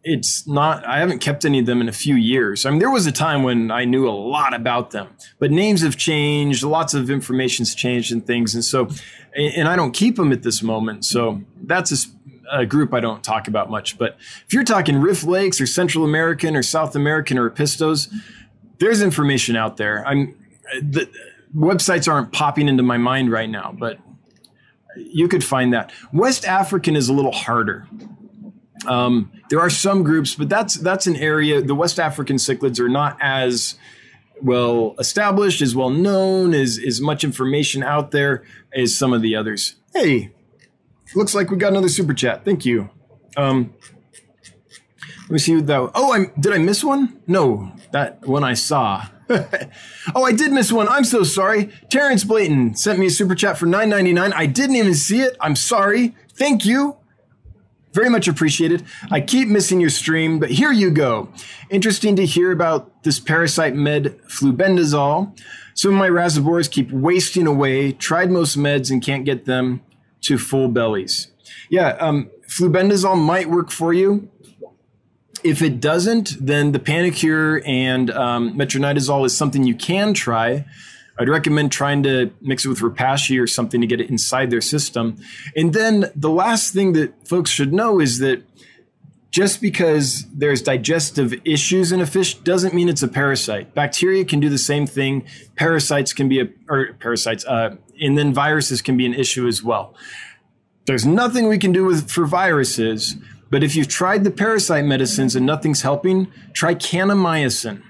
it's 0.08 0.46
not 0.46 0.86
i 0.86 0.98
haven't 0.98 1.18
kept 1.18 1.44
any 1.44 1.58
of 1.58 1.66
them 1.66 1.80
in 1.80 1.88
a 1.88 1.92
few 1.92 2.14
years. 2.14 2.64
I 2.64 2.70
mean 2.70 2.78
there 2.78 2.90
was 2.90 3.06
a 3.06 3.12
time 3.12 3.42
when 3.42 3.70
i 3.70 3.84
knew 3.84 4.08
a 4.08 4.10
lot 4.10 4.54
about 4.54 4.92
them 4.92 5.08
but 5.38 5.50
names 5.50 5.82
have 5.82 5.96
changed 5.96 6.62
lots 6.62 6.94
of 6.94 7.10
information's 7.10 7.74
changed 7.74 8.12
and 8.12 8.24
things 8.24 8.54
and 8.54 8.64
so 8.64 8.88
and 9.34 9.68
i 9.68 9.74
don't 9.74 9.92
keep 9.92 10.16
them 10.16 10.32
at 10.32 10.42
this 10.42 10.62
moment 10.62 11.04
so 11.04 11.42
that's 11.64 11.90
a, 12.52 12.60
a 12.60 12.66
group 12.66 12.94
i 12.94 13.00
don't 13.00 13.24
talk 13.24 13.48
about 13.48 13.68
much 13.68 13.98
but 13.98 14.16
if 14.46 14.52
you're 14.52 14.64
talking 14.64 14.96
rift 14.98 15.24
lakes 15.24 15.60
or 15.60 15.66
central 15.66 16.04
american 16.04 16.54
or 16.54 16.62
south 16.62 16.94
american 16.94 17.36
or 17.36 17.50
apistos 17.50 18.08
there's 18.78 19.02
information 19.02 19.56
out 19.56 19.76
there. 19.76 20.06
I'm 20.06 20.34
the 20.82 21.08
websites 21.54 22.10
aren't 22.10 22.32
popping 22.32 22.68
into 22.68 22.82
my 22.82 22.98
mind 22.98 23.30
right 23.30 23.48
now 23.48 23.74
but 23.76 23.98
you 24.96 25.28
could 25.28 25.44
find 25.44 25.72
that. 25.72 25.92
West 26.12 26.44
african 26.44 26.96
is 26.96 27.08
a 27.08 27.12
little 27.12 27.32
harder. 27.32 27.86
Um, 28.86 29.32
there 29.48 29.60
are 29.60 29.70
some 29.70 30.02
groups, 30.02 30.34
but 30.34 30.48
that's 30.48 30.74
that's 30.74 31.06
an 31.06 31.16
area. 31.16 31.62
The 31.62 31.74
West 31.74 31.98
African 31.98 32.36
cichlids 32.36 32.80
are 32.80 32.88
not 32.88 33.16
as 33.20 33.76
well 34.42 34.94
established, 34.98 35.62
as 35.62 35.74
well 35.74 35.90
known, 35.90 36.54
as 36.54 36.80
as 36.84 37.00
much 37.00 37.24
information 37.24 37.82
out 37.82 38.10
there 38.10 38.44
as 38.74 38.96
some 38.96 39.12
of 39.12 39.22
the 39.22 39.36
others. 39.36 39.76
Hey, 39.94 40.32
looks 41.14 41.34
like 41.34 41.50
we 41.50 41.56
got 41.56 41.72
another 41.72 41.88
super 41.88 42.14
chat. 42.14 42.44
Thank 42.44 42.64
you. 42.64 42.90
Um, 43.36 43.74
let 45.22 45.30
me 45.30 45.38
see 45.38 45.60
that. 45.60 45.90
Oh, 45.94 46.12
I 46.12 46.26
did 46.38 46.52
I 46.52 46.58
miss 46.58 46.84
one? 46.84 47.20
No, 47.26 47.72
that 47.92 48.26
one 48.26 48.44
I 48.44 48.54
saw. 48.54 49.06
oh, 50.14 50.24
I 50.24 50.32
did 50.32 50.52
miss 50.52 50.70
one. 50.70 50.88
I'm 50.88 51.04
so 51.04 51.24
sorry. 51.24 51.72
Terrence 51.90 52.22
Blayton 52.22 52.76
sent 52.76 52.98
me 52.98 53.06
a 53.06 53.10
super 53.10 53.34
chat 53.34 53.58
for 53.58 53.66
9.99. 53.66 54.32
I 54.32 54.46
didn't 54.46 54.76
even 54.76 54.94
see 54.94 55.20
it. 55.20 55.36
I'm 55.40 55.56
sorry. 55.56 56.14
Thank 56.34 56.64
you. 56.64 56.96
Very 57.96 58.10
much 58.10 58.28
appreciated. 58.28 58.84
I 59.10 59.22
keep 59.22 59.48
missing 59.48 59.80
your 59.80 59.88
stream, 59.88 60.38
but 60.38 60.50
here 60.50 60.70
you 60.70 60.90
go. 60.90 61.30
Interesting 61.70 62.14
to 62.16 62.26
hear 62.26 62.52
about 62.52 63.04
this 63.04 63.18
parasite 63.18 63.74
med 63.74 64.20
flubendazole. 64.28 65.34
Some 65.72 65.94
of 65.94 65.98
my 65.98 66.10
rasboras 66.10 66.70
keep 66.70 66.90
wasting 66.90 67.46
away. 67.46 67.92
Tried 67.92 68.30
most 68.30 68.58
meds 68.58 68.90
and 68.90 69.02
can't 69.02 69.24
get 69.24 69.46
them 69.46 69.80
to 70.20 70.36
full 70.36 70.68
bellies. 70.68 71.28
Yeah, 71.70 71.96
um, 71.98 72.30
flubendazole 72.46 73.16
might 73.16 73.48
work 73.48 73.70
for 73.70 73.94
you. 73.94 74.28
If 75.42 75.62
it 75.62 75.80
doesn't, 75.80 76.36
then 76.38 76.72
the 76.72 76.78
Panacur 76.78 77.66
and 77.66 78.10
um, 78.10 78.58
metronidazole 78.58 79.24
is 79.24 79.34
something 79.34 79.64
you 79.64 79.74
can 79.74 80.12
try. 80.12 80.66
I'd 81.18 81.28
recommend 81.28 81.72
trying 81.72 82.02
to 82.02 82.30
mix 82.40 82.64
it 82.64 82.68
with 82.68 82.80
Repashy 82.80 83.40
or 83.40 83.46
something 83.46 83.80
to 83.80 83.86
get 83.86 84.00
it 84.00 84.10
inside 84.10 84.50
their 84.50 84.60
system. 84.60 85.16
And 85.54 85.72
then 85.72 86.10
the 86.14 86.30
last 86.30 86.74
thing 86.74 86.92
that 86.92 87.26
folks 87.26 87.50
should 87.50 87.72
know 87.72 88.00
is 88.00 88.18
that 88.18 88.42
just 89.30 89.60
because 89.60 90.24
there's 90.32 90.62
digestive 90.62 91.34
issues 91.44 91.92
in 91.92 92.00
a 92.00 92.06
fish 92.06 92.34
doesn't 92.36 92.72
mean 92.74 92.88
it's 92.88 93.02
a 93.02 93.08
parasite. 93.08 93.74
Bacteria 93.74 94.24
can 94.24 94.40
do 94.40 94.48
the 94.48 94.58
same 94.58 94.86
thing. 94.86 95.26
Parasites 95.56 96.12
can 96.12 96.28
be 96.28 96.40
a, 96.40 96.48
or 96.70 96.94
parasites, 96.94 97.44
uh, 97.44 97.76
and 98.00 98.16
then 98.16 98.32
viruses 98.32 98.80
can 98.80 98.96
be 98.96 99.04
an 99.04 99.12
issue 99.12 99.46
as 99.46 99.62
well. 99.62 99.94
There's 100.86 101.04
nothing 101.04 101.48
we 101.48 101.58
can 101.58 101.72
do 101.72 101.84
with 101.84 102.10
for 102.10 102.24
viruses, 102.24 103.16
but 103.50 103.62
if 103.62 103.76
you've 103.76 103.88
tried 103.88 104.24
the 104.24 104.30
parasite 104.30 104.84
medicines 104.84 105.36
and 105.36 105.44
nothing's 105.44 105.82
helping, 105.82 106.28
try 106.52 106.74
kanamycin. 106.74 107.82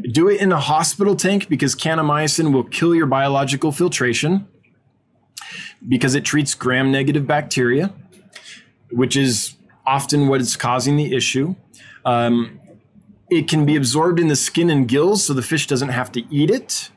Do 0.00 0.28
it 0.28 0.40
in 0.40 0.52
a 0.52 0.60
hospital 0.60 1.16
tank 1.16 1.48
because 1.48 1.74
kanamycin 1.74 2.52
will 2.52 2.64
kill 2.64 2.94
your 2.94 3.06
biological 3.06 3.72
filtration 3.72 4.48
because 5.86 6.14
it 6.14 6.24
treats 6.24 6.54
gram 6.54 6.90
negative 6.90 7.26
bacteria, 7.26 7.92
which 8.90 9.16
is 9.16 9.56
often 9.86 10.28
what 10.28 10.40
is 10.40 10.56
causing 10.56 10.96
the 10.96 11.14
issue. 11.14 11.54
Um, 12.04 12.60
it 13.30 13.48
can 13.48 13.64
be 13.64 13.76
absorbed 13.76 14.20
in 14.20 14.28
the 14.28 14.36
skin 14.36 14.70
and 14.70 14.86
gills, 14.86 15.24
so 15.24 15.34
the 15.34 15.42
fish 15.42 15.66
doesn't 15.66 15.88
have 15.88 16.12
to 16.12 16.22
eat 16.30 16.50
it. 16.50 16.90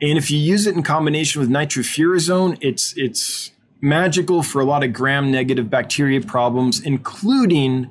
And 0.00 0.18
if 0.18 0.30
you 0.30 0.38
use 0.38 0.66
it 0.66 0.74
in 0.74 0.82
combination 0.82 1.40
with 1.40 1.50
nitrofurazone, 1.50 2.58
it's 2.60 2.94
it's 2.96 3.52
magical 3.80 4.42
for 4.42 4.60
a 4.60 4.64
lot 4.64 4.82
of 4.82 4.92
gram 4.92 5.30
negative 5.30 5.68
bacteria 5.68 6.20
problems, 6.20 6.80
including 6.80 7.90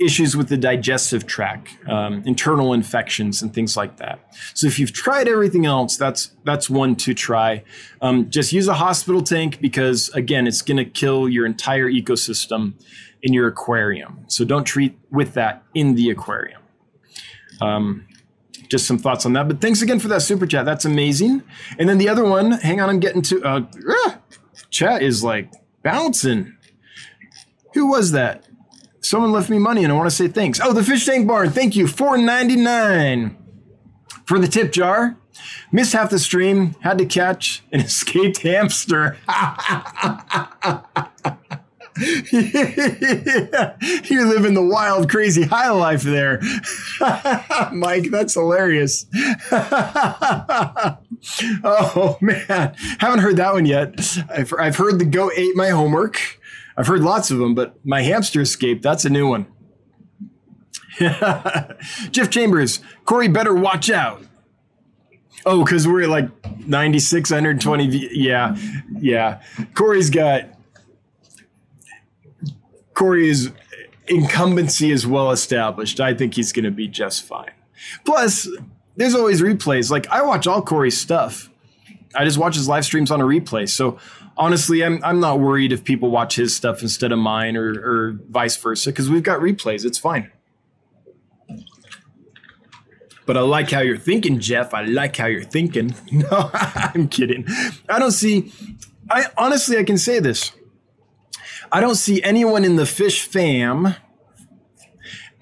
issues 0.00 0.36
with 0.36 0.48
the 0.48 0.56
digestive 0.56 1.26
tract, 1.26 1.76
um, 1.88 2.22
internal 2.26 2.72
infections, 2.72 3.42
and 3.42 3.54
things 3.54 3.76
like 3.76 3.96
that. 3.98 4.18
So 4.54 4.66
if 4.66 4.78
you've 4.78 4.92
tried 4.92 5.28
everything 5.28 5.66
else, 5.66 5.96
that's 5.96 6.32
that's 6.44 6.68
one 6.68 6.96
to 6.96 7.14
try. 7.14 7.64
Um, 8.00 8.30
just 8.30 8.52
use 8.52 8.68
a 8.68 8.74
hospital 8.74 9.22
tank 9.22 9.60
because 9.60 10.08
again, 10.10 10.46
it's 10.46 10.62
going 10.62 10.78
to 10.78 10.84
kill 10.84 11.28
your 11.28 11.46
entire 11.46 11.90
ecosystem 11.90 12.74
in 13.22 13.32
your 13.32 13.48
aquarium. 13.48 14.24
So 14.28 14.44
don't 14.44 14.64
treat 14.64 14.98
with 15.10 15.34
that 15.34 15.62
in 15.74 15.94
the 15.94 16.10
aquarium. 16.10 16.60
Um, 17.60 18.06
just 18.68 18.86
some 18.86 18.98
thoughts 18.98 19.24
on 19.24 19.32
that. 19.34 19.48
But 19.48 19.60
thanks 19.60 19.82
again 19.82 19.98
for 19.98 20.08
that 20.08 20.22
super 20.22 20.46
chat. 20.46 20.64
That's 20.64 20.84
amazing. 20.84 21.42
And 21.78 21.88
then 21.88 21.98
the 21.98 22.08
other 22.08 22.24
one, 22.24 22.52
hang 22.52 22.80
on, 22.80 22.88
I'm 22.88 23.00
getting 23.00 23.22
to 23.22 23.42
uh, 23.42 23.60
ah, 23.88 24.18
chat 24.70 25.02
is 25.02 25.22
like 25.22 25.52
bouncing. 25.82 26.56
Who 27.74 27.88
was 27.88 28.12
that? 28.12 28.44
Someone 29.04 29.32
left 29.32 29.50
me 29.50 29.58
money 29.58 29.84
and 29.84 29.92
I 29.92 29.96
want 29.96 30.08
to 30.08 30.14
say 30.16 30.28
thanks. 30.28 30.60
Oh, 30.62 30.72
the 30.72 30.82
Fish 30.82 31.04
Tank 31.04 31.28
Barn. 31.28 31.50
Thank 31.50 31.76
you. 31.76 31.86
Four 31.86 32.16
ninety 32.16 32.56
nine 32.56 33.36
for 34.24 34.38
the 34.38 34.48
tip 34.48 34.72
jar. 34.72 35.16
Missed 35.70 35.92
half 35.92 36.08
the 36.08 36.18
stream. 36.18 36.74
Had 36.80 36.96
to 36.98 37.04
catch 37.04 37.62
an 37.70 37.80
escaped 37.82 38.38
hamster. 38.38 39.18
yeah, 42.00 43.76
you're 44.04 44.26
living 44.26 44.54
the 44.54 44.66
wild, 44.68 45.08
crazy 45.10 45.42
high 45.42 45.70
life 45.70 46.02
there, 46.02 46.40
Mike. 47.72 48.10
That's 48.10 48.34
hilarious. 48.34 49.06
oh 51.62 52.18
man, 52.20 52.74
haven't 52.98 53.20
heard 53.20 53.36
that 53.36 53.52
one 53.52 53.66
yet. 53.66 53.94
I've, 54.28 54.52
I've 54.58 54.76
heard 54.76 54.98
the 54.98 55.04
goat 55.04 55.34
ate 55.36 55.54
my 55.54 55.68
homework. 55.68 56.40
I've 56.76 56.86
heard 56.86 57.02
lots 57.02 57.30
of 57.30 57.38
them, 57.38 57.54
but 57.54 57.74
my 57.84 58.02
hamster 58.02 58.40
escape, 58.40 58.82
that's 58.82 59.04
a 59.04 59.10
new 59.10 59.28
one. 59.28 59.46
Jeff 60.98 62.30
Chambers, 62.30 62.80
Corey 63.04 63.28
better 63.28 63.54
watch 63.54 63.90
out. 63.90 64.22
Oh, 65.46 65.64
because 65.64 65.86
we're 65.86 66.04
at 66.04 66.08
like 66.08 66.28
96, 66.66 67.30
120. 67.30 68.08
Yeah, 68.12 68.56
yeah. 68.98 69.42
Corey's 69.74 70.10
got, 70.10 70.46
Corey's 72.94 73.50
incumbency 74.06 74.90
is 74.90 75.06
well 75.06 75.30
established. 75.30 76.00
I 76.00 76.14
think 76.14 76.34
he's 76.34 76.52
going 76.52 76.64
to 76.64 76.70
be 76.70 76.88
just 76.88 77.24
fine. 77.24 77.50
Plus, 78.04 78.48
there's 78.96 79.14
always 79.14 79.42
replays. 79.42 79.90
Like, 79.90 80.08
I 80.08 80.22
watch 80.22 80.46
all 80.46 80.62
Corey's 80.62 80.98
stuff. 80.98 81.50
I 82.14 82.24
just 82.24 82.38
watch 82.38 82.54
his 82.54 82.68
live 82.68 82.84
streams 82.84 83.10
on 83.10 83.20
a 83.20 83.24
replay. 83.24 83.68
So 83.68 83.98
honestly, 84.36 84.84
I'm 84.84 85.02
I'm 85.04 85.20
not 85.20 85.40
worried 85.40 85.72
if 85.72 85.84
people 85.84 86.10
watch 86.10 86.36
his 86.36 86.54
stuff 86.54 86.82
instead 86.82 87.12
of 87.12 87.18
mine 87.18 87.56
or 87.56 87.72
or 87.72 88.18
vice 88.28 88.56
versa 88.56 88.90
because 88.90 89.10
we've 89.10 89.22
got 89.22 89.40
replays. 89.40 89.84
It's 89.84 89.98
fine. 89.98 90.30
but 93.26 93.36
I 93.36 93.40
like 93.40 93.70
how 93.70 93.80
you're 93.80 93.96
thinking, 93.98 94.38
Jeff. 94.38 94.74
I 94.74 94.84
like 94.84 95.16
how 95.16 95.26
you're 95.26 95.44
thinking. 95.44 95.94
No, 96.12 96.50
I'm 96.54 97.08
kidding. 97.08 97.46
I 97.88 97.98
don't 97.98 98.12
see, 98.12 98.52
I 99.10 99.26
honestly, 99.36 99.78
I 99.78 99.84
can 99.84 99.98
say 99.98 100.20
this. 100.20 100.52
I 101.72 101.80
don't 101.80 101.96
see 101.96 102.22
anyone 102.22 102.64
in 102.64 102.76
the 102.76 102.86
fish 102.86 103.22
fam, 103.22 103.96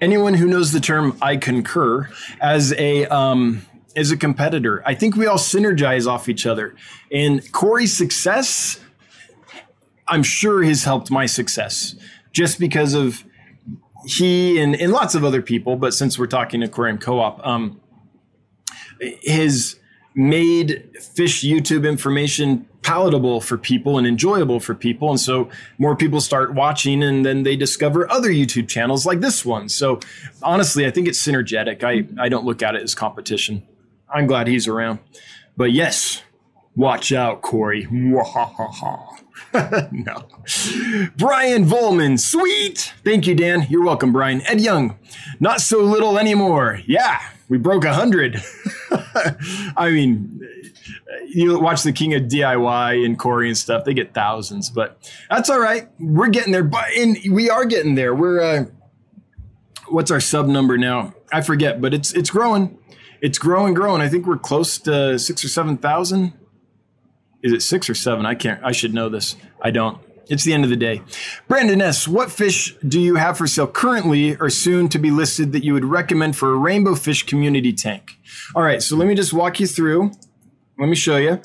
anyone 0.01 0.33
who 0.33 0.47
knows 0.47 0.71
the 0.71 0.79
term 0.79 1.15
I 1.21 1.37
concur, 1.37 2.09
as 2.41 2.73
a, 2.73 3.05
um, 3.05 3.61
as 3.95 4.09
a 4.09 4.17
competitor. 4.17 4.81
I 4.85 4.95
think 4.95 5.15
we 5.15 5.27
all 5.27 5.37
synergize 5.37 6.07
off 6.07 6.27
each 6.27 6.47
other. 6.47 6.75
And 7.11 7.49
Corey's 7.51 7.95
success, 7.95 8.79
I'm 10.13 10.23
sure 10.23 10.61
has 10.63 10.83
helped 10.83 11.09
my 11.09 11.25
success 11.25 11.95
just 12.31 12.59
because 12.59 12.93
of 12.93 13.23
he 14.05 14.59
and, 14.59 14.75
and 14.75 14.91
lots 14.91 15.15
of 15.15 15.23
other 15.23 15.41
people, 15.41 15.75
but 15.75 15.93
since 15.93 16.19
we're 16.19 16.27
talking 16.27 16.61
aquarium 16.61 16.99
co-op, 16.99 17.45
um, 17.45 17.81
has 19.25 19.79
made 20.13 20.87
fish 21.15 21.43
YouTube 21.43 21.89
information 21.89 22.67
palatable 22.83 23.41
for 23.41 23.57
people 23.57 23.97
and 23.97 24.05
enjoyable 24.05 24.59
for 24.59 24.75
people. 24.75 25.09
And 25.09 25.19
so 25.19 25.49
more 25.79 25.95
people 25.95 26.21
start 26.21 26.53
watching 26.53 27.01
and 27.01 27.25
then 27.25 27.41
they 27.41 27.55
discover 27.55 28.11
other 28.11 28.29
YouTube 28.29 28.67
channels 28.67 29.07
like 29.07 29.21
this 29.21 29.43
one. 29.43 29.67
So 29.67 29.99
honestly, 30.43 30.85
I 30.85 30.91
think 30.91 31.07
it's 31.07 31.25
synergetic. 31.25 31.83
I, 31.83 32.05
I 32.21 32.29
don't 32.29 32.45
look 32.45 32.61
at 32.61 32.75
it 32.75 32.83
as 32.83 32.93
competition. 32.93 33.63
I'm 34.13 34.27
glad 34.27 34.47
he's 34.47 34.67
around. 34.67 34.99
But 35.57 35.71
yes, 35.71 36.21
watch 36.75 37.11
out, 37.11 37.41
Corey. 37.41 37.87
no. 39.91 40.27
Brian 41.17 41.65
Volman, 41.65 42.19
sweet. 42.19 42.93
Thank 43.03 43.27
you, 43.27 43.35
Dan. 43.35 43.67
You're 43.69 43.83
welcome, 43.83 44.11
Brian. 44.11 44.41
Ed 44.47 44.61
Young, 44.61 44.97
not 45.39 45.61
so 45.61 45.79
little 45.79 46.17
anymore. 46.17 46.81
Yeah, 46.85 47.21
we 47.49 47.57
broke 47.57 47.85
a 47.85 47.93
hundred. 47.93 48.41
I 49.77 49.91
mean, 49.91 50.41
you 51.27 51.59
watch 51.59 51.83
the 51.83 51.93
King 51.93 52.13
of 52.13 52.23
DIY 52.23 53.05
and 53.05 53.17
Corey 53.17 53.47
and 53.47 53.57
stuff; 53.57 53.85
they 53.85 53.93
get 53.93 54.13
thousands, 54.13 54.69
but 54.69 54.97
that's 55.29 55.49
all 55.49 55.59
right. 55.59 55.87
We're 55.99 56.29
getting 56.29 56.51
there, 56.51 56.63
but 56.63 56.85
and 56.95 57.17
we 57.31 57.49
are 57.49 57.65
getting 57.65 57.95
there. 57.95 58.15
We're 58.15 58.41
uh, 58.41 58.65
what's 59.87 60.11
our 60.11 60.19
sub 60.19 60.47
number 60.47 60.77
now? 60.77 61.13
I 61.31 61.41
forget, 61.41 61.81
but 61.81 61.93
it's 61.93 62.13
it's 62.13 62.29
growing. 62.29 62.77
It's 63.21 63.37
growing, 63.37 63.73
growing. 63.73 64.01
I 64.01 64.09
think 64.09 64.25
we're 64.25 64.37
close 64.37 64.77
to 64.79 65.17
six 65.17 65.45
or 65.45 65.47
seven 65.47 65.77
thousand. 65.77 66.33
Is 67.43 67.51
it 67.51 67.61
six 67.61 67.89
or 67.89 67.95
seven? 67.95 68.25
I 68.25 68.35
can't. 68.35 68.63
I 68.63 68.71
should 68.71 68.93
know 68.93 69.09
this. 69.09 69.35
I 69.61 69.71
don't. 69.71 69.99
It's 70.29 70.45
the 70.45 70.53
end 70.53 70.63
of 70.63 70.69
the 70.69 70.77
day. 70.77 71.01
Brandon 71.49 71.81
S., 71.81 72.07
what 72.07 72.31
fish 72.31 72.75
do 72.87 72.99
you 72.99 73.15
have 73.15 73.37
for 73.37 73.45
sale 73.45 73.67
currently 73.67 74.37
or 74.37 74.49
soon 74.49 74.87
to 74.89 74.97
be 74.97 75.11
listed 75.11 75.51
that 75.51 75.65
you 75.65 75.73
would 75.73 75.83
recommend 75.83 76.37
for 76.37 76.53
a 76.53 76.57
rainbow 76.57 76.95
fish 76.95 77.23
community 77.23 77.73
tank? 77.73 78.17
All 78.55 78.63
right, 78.63 78.81
so 78.81 78.95
let 78.95 79.07
me 79.07 79.15
just 79.15 79.33
walk 79.33 79.59
you 79.59 79.67
through. 79.67 80.11
Let 80.79 80.87
me 80.87 80.95
show 80.95 81.17
you. 81.17 81.41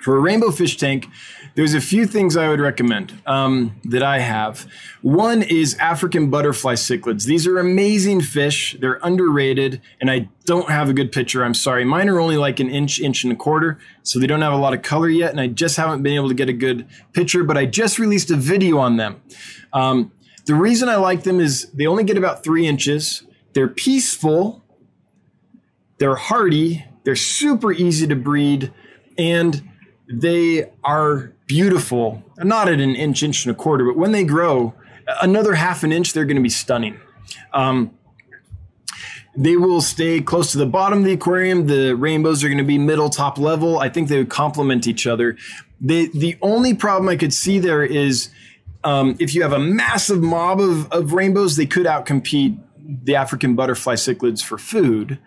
For 0.00 0.16
a 0.16 0.20
rainbow 0.20 0.52
fish 0.52 0.76
tank, 0.76 1.08
there's 1.54 1.74
a 1.74 1.80
few 1.80 2.06
things 2.06 2.36
I 2.36 2.48
would 2.48 2.60
recommend 2.60 3.20
um, 3.26 3.76
that 3.84 4.02
I 4.02 4.20
have. 4.20 4.66
One 5.02 5.42
is 5.42 5.74
African 5.74 6.30
butterfly 6.30 6.74
cichlids. 6.74 7.24
These 7.24 7.46
are 7.46 7.58
amazing 7.58 8.22
fish. 8.22 8.76
They're 8.80 9.00
underrated, 9.02 9.80
and 10.00 10.10
I 10.10 10.28
don't 10.44 10.70
have 10.70 10.88
a 10.88 10.92
good 10.92 11.12
picture. 11.12 11.44
I'm 11.44 11.54
sorry. 11.54 11.84
Mine 11.84 12.08
are 12.08 12.20
only 12.20 12.36
like 12.36 12.60
an 12.60 12.70
inch, 12.70 13.00
inch 13.00 13.24
and 13.24 13.32
a 13.32 13.36
quarter, 13.36 13.78
so 14.02 14.18
they 14.18 14.26
don't 14.26 14.42
have 14.42 14.52
a 14.52 14.56
lot 14.56 14.72
of 14.72 14.82
color 14.82 15.08
yet, 15.08 15.30
and 15.30 15.40
I 15.40 15.46
just 15.46 15.76
haven't 15.76 16.02
been 16.02 16.14
able 16.14 16.28
to 16.28 16.34
get 16.34 16.48
a 16.48 16.54
good 16.54 16.86
picture, 17.12 17.44
but 17.44 17.56
I 17.56 17.66
just 17.66 17.98
released 17.98 18.30
a 18.30 18.36
video 18.36 18.78
on 18.78 18.96
them. 18.96 19.20
Um, 19.72 20.12
the 20.46 20.54
reason 20.54 20.88
I 20.88 20.96
like 20.96 21.22
them 21.22 21.38
is 21.38 21.70
they 21.72 21.86
only 21.86 22.04
get 22.04 22.16
about 22.16 22.42
three 22.42 22.66
inches. 22.66 23.22
They're 23.52 23.68
peaceful, 23.68 24.62
they're 25.98 26.16
hardy, 26.16 26.84
they're 27.04 27.14
super 27.14 27.72
easy 27.72 28.06
to 28.06 28.16
breed, 28.16 28.72
and 29.18 29.68
they 30.12 30.70
are 30.82 31.32
beautiful, 31.52 32.22
not 32.38 32.66
at 32.66 32.80
an 32.80 32.94
inch, 32.94 33.22
inch 33.22 33.44
and 33.44 33.54
a 33.54 33.58
quarter, 33.58 33.84
but 33.84 33.94
when 33.94 34.10
they 34.12 34.24
grow, 34.24 34.72
another 35.20 35.52
half 35.52 35.84
an 35.84 35.92
inch, 35.92 36.14
they're 36.14 36.24
going 36.24 36.38
to 36.38 36.42
be 36.42 36.48
stunning. 36.48 36.98
Um, 37.52 37.90
they 39.36 39.56
will 39.58 39.82
stay 39.82 40.22
close 40.22 40.50
to 40.52 40.58
the 40.58 40.64
bottom 40.64 41.00
of 41.00 41.04
the 41.04 41.12
aquarium. 41.12 41.66
The 41.66 41.94
rainbows 41.94 42.42
are 42.42 42.48
going 42.48 42.56
to 42.56 42.64
be 42.64 42.78
middle, 42.78 43.10
top 43.10 43.36
level. 43.36 43.78
I 43.80 43.90
think 43.90 44.08
they 44.08 44.16
would 44.16 44.30
complement 44.30 44.86
each 44.86 45.06
other. 45.06 45.36
The 45.78 46.10
the 46.14 46.38
only 46.40 46.72
problem 46.72 47.10
I 47.10 47.16
could 47.16 47.34
see 47.34 47.58
there 47.58 47.84
is 47.84 48.30
um, 48.82 49.16
if 49.20 49.34
you 49.34 49.42
have 49.42 49.52
a 49.52 49.58
massive 49.58 50.22
mob 50.22 50.58
of, 50.58 50.90
of 50.90 51.12
rainbows, 51.12 51.56
they 51.56 51.66
could 51.66 51.86
outcompete 51.86 52.58
the 53.04 53.14
African 53.14 53.54
butterfly 53.54 53.94
cichlids 53.94 54.42
for 54.42 54.56
food 54.56 55.18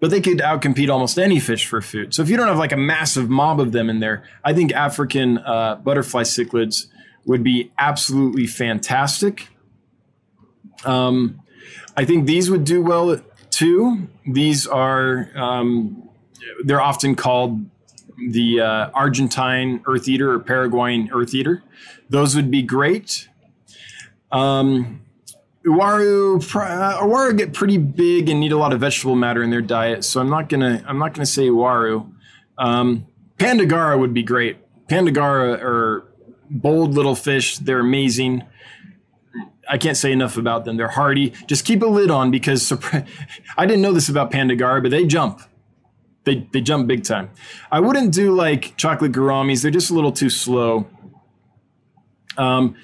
but 0.00 0.10
they 0.10 0.20
could 0.20 0.38
outcompete 0.38 0.88
almost 0.88 1.18
any 1.18 1.38
fish 1.38 1.66
for 1.66 1.80
food. 1.80 2.14
So 2.14 2.22
if 2.22 2.30
you 2.30 2.36
don't 2.36 2.48
have 2.48 2.58
like 2.58 2.72
a 2.72 2.76
massive 2.76 3.28
mob 3.28 3.60
of 3.60 3.72
them 3.72 3.90
in 3.90 4.00
there, 4.00 4.24
I 4.42 4.54
think 4.54 4.72
African 4.72 5.38
uh, 5.38 5.76
butterfly 5.76 6.22
cichlids 6.22 6.86
would 7.26 7.44
be 7.44 7.70
absolutely 7.78 8.46
fantastic. 8.46 9.48
Um, 10.84 11.42
I 11.96 12.06
think 12.06 12.26
these 12.26 12.50
would 12.50 12.64
do 12.64 12.82
well 12.82 13.20
too. 13.50 14.08
These 14.26 14.66
are 14.66 15.30
um, 15.36 16.08
they're 16.64 16.80
often 16.80 17.14
called 17.14 17.66
the 18.30 18.60
uh, 18.60 18.90
Argentine 18.94 19.82
earth 19.86 20.08
eater 20.08 20.32
or 20.32 20.38
Paraguayan 20.38 21.10
earth 21.12 21.34
eater. 21.34 21.62
Those 22.08 22.34
would 22.34 22.50
be 22.50 22.62
great. 22.62 23.28
Um, 24.32 25.02
Uaru, 25.66 26.36
uh, 26.36 27.00
Uaru 27.02 27.36
get 27.36 27.52
pretty 27.52 27.76
big 27.76 28.28
and 28.28 28.40
need 28.40 28.52
a 28.52 28.56
lot 28.56 28.72
of 28.72 28.80
vegetable 28.80 29.14
matter 29.14 29.42
in 29.42 29.50
their 29.50 29.60
diet, 29.60 30.04
so 30.04 30.20
I'm 30.20 30.30
not 30.30 30.48
gonna 30.48 30.82
I'm 30.86 30.98
not 30.98 31.12
gonna 31.12 31.26
say 31.26 31.48
Uaru. 31.48 32.10
Um, 32.56 33.06
Panda 33.38 33.66
garra 33.66 33.98
would 33.98 34.14
be 34.14 34.22
great. 34.22 34.56
Panda 34.88 35.10
garra 35.10 35.52
are 35.52 36.04
bold 36.50 36.94
little 36.94 37.14
fish. 37.14 37.58
They're 37.58 37.80
amazing. 37.80 38.44
I 39.68 39.78
can't 39.78 39.96
say 39.96 40.12
enough 40.12 40.36
about 40.36 40.64
them. 40.64 40.76
They're 40.76 40.88
hardy. 40.88 41.32
Just 41.46 41.64
keep 41.64 41.82
a 41.82 41.86
lid 41.86 42.10
on 42.10 42.30
because 42.30 42.72
I 43.56 43.66
didn't 43.66 43.82
know 43.82 43.92
this 43.92 44.08
about 44.08 44.30
Panda 44.30 44.56
garra, 44.56 44.80
but 44.80 44.90
they 44.90 45.04
jump. 45.04 45.42
They 46.24 46.48
they 46.52 46.62
jump 46.62 46.86
big 46.86 47.04
time. 47.04 47.30
I 47.70 47.80
wouldn't 47.80 48.14
do 48.14 48.34
like 48.34 48.76
chocolate 48.78 49.12
gouramis. 49.12 49.62
They're 49.62 49.70
just 49.70 49.90
a 49.90 49.94
little 49.94 50.12
too 50.12 50.30
slow. 50.30 50.86
Um, 52.38 52.76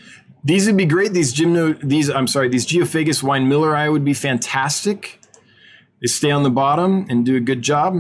these 0.46 0.66
would 0.66 0.76
be 0.76 0.86
great. 0.86 1.12
These 1.12 1.34
gymno, 1.34 1.76
these 1.82 2.08
I'm 2.08 2.28
sorry, 2.28 2.48
these 2.48 2.64
Geophagus 2.64 3.20
winemilleri 3.20 3.90
would 3.90 4.04
be 4.04 4.14
fantastic. 4.14 5.20
They 6.00 6.06
stay 6.06 6.30
on 6.30 6.44
the 6.44 6.50
bottom 6.50 7.04
and 7.08 7.26
do 7.26 7.34
a 7.34 7.40
good 7.40 7.62
job. 7.62 7.96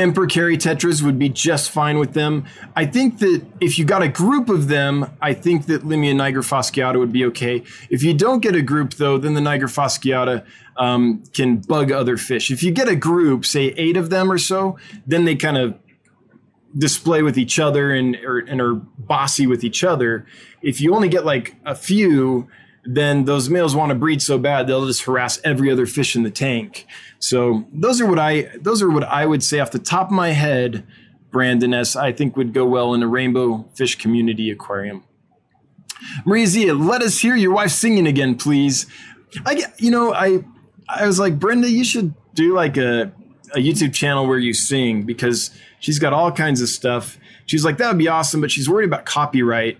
Emperor 0.00 0.26
Kerri 0.26 0.56
Tetras 0.56 1.02
would 1.02 1.18
be 1.18 1.28
just 1.28 1.70
fine 1.70 1.98
with 1.98 2.14
them. 2.14 2.46
I 2.74 2.86
think 2.86 3.18
that 3.18 3.44
if 3.60 3.78
you 3.78 3.84
got 3.84 4.02
a 4.02 4.08
group 4.08 4.48
of 4.48 4.68
them, 4.68 5.14
I 5.20 5.34
think 5.34 5.66
that 5.66 5.82
Limia 5.82 6.14
nigrofasciata 6.14 6.98
would 6.98 7.12
be 7.12 7.26
okay. 7.26 7.62
If 7.90 8.02
you 8.02 8.14
don't 8.14 8.40
get 8.40 8.56
a 8.56 8.62
group, 8.62 8.94
though, 8.94 9.18
then 9.18 9.34
the 9.34 9.42
niger 9.42 9.66
fasciata 9.66 10.46
um, 10.78 11.22
can 11.34 11.58
bug 11.58 11.92
other 11.92 12.16
fish. 12.16 12.50
If 12.50 12.62
you 12.62 12.72
get 12.72 12.88
a 12.88 12.96
group, 12.96 13.44
say 13.44 13.74
eight 13.76 13.98
of 13.98 14.08
them 14.08 14.32
or 14.32 14.38
so, 14.38 14.78
then 15.06 15.26
they 15.26 15.36
kind 15.36 15.58
of 15.58 15.78
display 16.76 17.22
with 17.22 17.36
each 17.36 17.58
other 17.58 17.92
and, 17.92 18.16
or, 18.24 18.38
and 18.38 18.58
are 18.58 18.74
bossy 18.74 19.46
with 19.46 19.64
each 19.64 19.84
other. 19.84 20.24
If 20.62 20.80
you 20.80 20.94
only 20.94 21.10
get 21.10 21.26
like 21.26 21.56
a 21.66 21.74
few, 21.74 22.48
then 22.84 23.26
those 23.26 23.50
males 23.50 23.76
want 23.76 23.90
to 23.90 23.94
breed 23.94 24.22
so 24.22 24.38
bad 24.38 24.66
they'll 24.66 24.86
just 24.86 25.02
harass 25.02 25.40
every 25.44 25.70
other 25.70 25.84
fish 25.84 26.16
in 26.16 26.22
the 26.22 26.30
tank. 26.30 26.86
So 27.20 27.66
those 27.72 28.00
are 28.00 28.06
what 28.06 28.18
I 28.18 28.50
those 28.60 28.82
are 28.82 28.90
what 28.90 29.04
I 29.04 29.26
would 29.26 29.44
say 29.44 29.60
off 29.60 29.70
the 29.70 29.78
top 29.78 30.06
of 30.06 30.12
my 30.12 30.30
head. 30.30 30.86
Brandon 31.30 31.72
S. 31.72 31.94
I 31.94 32.10
think 32.10 32.36
would 32.36 32.52
go 32.52 32.66
well 32.66 32.92
in 32.92 33.04
a 33.04 33.06
rainbow 33.06 33.68
fish 33.74 33.94
community 33.94 34.50
aquarium. 34.50 35.04
Maria 36.24 36.46
Zia, 36.46 36.74
let 36.74 37.02
us 37.02 37.20
hear 37.20 37.36
your 37.36 37.52
wife 37.52 37.70
singing 37.70 38.08
again, 38.08 38.34
please. 38.34 38.86
I 39.46 39.64
you 39.78 39.90
know 39.90 40.12
I 40.12 40.44
I 40.88 41.06
was 41.06 41.20
like 41.20 41.38
Brenda, 41.38 41.70
you 41.70 41.84
should 41.84 42.14
do 42.34 42.54
like 42.54 42.76
a 42.76 43.12
a 43.54 43.58
YouTube 43.58 43.94
channel 43.94 44.26
where 44.26 44.38
you 44.38 44.54
sing 44.54 45.02
because 45.02 45.50
she's 45.78 45.98
got 45.98 46.12
all 46.12 46.32
kinds 46.32 46.60
of 46.62 46.68
stuff. 46.68 47.18
She's 47.46 47.64
like 47.64 47.76
that 47.76 47.88
would 47.88 47.98
be 47.98 48.08
awesome, 48.08 48.40
but 48.40 48.50
she's 48.50 48.68
worried 48.68 48.86
about 48.86 49.04
copyright. 49.04 49.78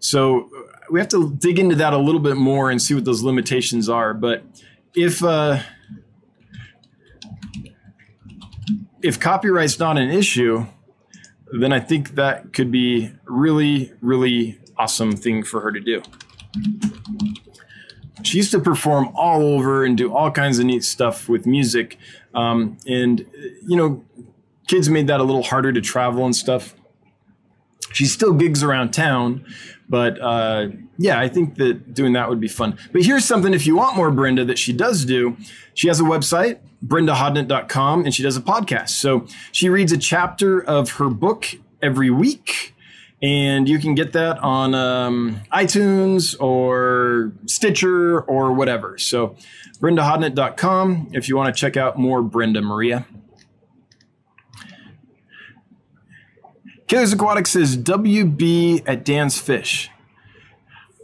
So 0.00 0.50
we 0.90 0.98
have 0.98 1.08
to 1.10 1.32
dig 1.34 1.58
into 1.58 1.76
that 1.76 1.92
a 1.92 1.98
little 1.98 2.20
bit 2.20 2.36
more 2.36 2.70
and 2.70 2.82
see 2.82 2.94
what 2.94 3.04
those 3.04 3.22
limitations 3.22 3.88
are. 3.88 4.12
But 4.12 4.42
if 4.94 5.22
uh, 5.22 5.60
if 9.02 9.18
copyright's 9.18 9.78
not 9.78 9.98
an 9.98 10.10
issue, 10.10 10.66
then 11.58 11.72
I 11.72 11.80
think 11.80 12.14
that 12.14 12.52
could 12.52 12.70
be 12.70 13.12
really, 13.24 13.92
really 14.00 14.58
awesome 14.76 15.12
thing 15.16 15.42
for 15.42 15.60
her 15.60 15.72
to 15.72 15.80
do. 15.80 16.02
She 18.22 18.36
used 18.38 18.50
to 18.50 18.60
perform 18.60 19.10
all 19.14 19.42
over 19.42 19.84
and 19.84 19.96
do 19.96 20.14
all 20.14 20.30
kinds 20.30 20.58
of 20.58 20.66
neat 20.66 20.84
stuff 20.84 21.28
with 21.28 21.46
music. 21.46 21.96
Um, 22.34 22.76
and, 22.86 23.26
you 23.66 23.76
know, 23.76 24.04
kids 24.68 24.88
made 24.88 25.06
that 25.06 25.20
a 25.20 25.24
little 25.24 25.42
harder 25.42 25.72
to 25.72 25.80
travel 25.80 26.24
and 26.24 26.36
stuff. 26.36 26.74
she 27.92 28.06
still 28.06 28.32
gigs 28.32 28.62
around 28.62 28.92
town, 28.92 29.44
but 29.88 30.20
uh, 30.20 30.68
yeah, 30.98 31.18
I 31.18 31.28
think 31.28 31.56
that 31.56 31.94
doing 31.94 32.12
that 32.12 32.28
would 32.28 32.40
be 32.40 32.48
fun. 32.48 32.78
But 32.92 33.02
here's 33.02 33.24
something 33.24 33.52
if 33.54 33.66
you 33.66 33.76
want 33.76 33.96
more 33.96 34.10
Brenda 34.10 34.44
that 34.44 34.58
she 34.58 34.72
does 34.72 35.04
do. 35.04 35.36
She 35.74 35.88
has 35.88 36.00
a 36.00 36.04
website, 36.04 36.60
brendahodnett.com, 36.84 38.04
and 38.04 38.14
she 38.14 38.22
does 38.22 38.36
a 38.36 38.40
podcast. 38.40 38.90
So 38.90 39.26
she 39.52 39.68
reads 39.68 39.92
a 39.92 39.98
chapter 39.98 40.62
of 40.62 40.92
her 40.92 41.08
book 41.08 41.46
every 41.82 42.10
week. 42.10 42.74
And 43.22 43.68
you 43.68 43.78
can 43.78 43.94
get 43.94 44.14
that 44.14 44.38
on 44.38 44.74
um, 44.74 45.42
iTunes 45.52 46.34
or 46.40 47.32
Stitcher 47.44 48.22
or 48.22 48.52
whatever. 48.54 48.96
So, 48.96 49.36
brendahodnett.com 49.78 51.10
if 51.12 51.28
you 51.28 51.36
want 51.36 51.54
to 51.54 51.58
check 51.60 51.76
out 51.76 51.98
more 51.98 52.22
Brenda 52.22 52.62
Maria. 52.62 53.04
Killers 56.86 57.12
Aquatic 57.12 57.46
says 57.46 57.76
WB 57.76 58.82
at 58.86 59.04
Dan's 59.04 59.38
Fish. 59.38 59.90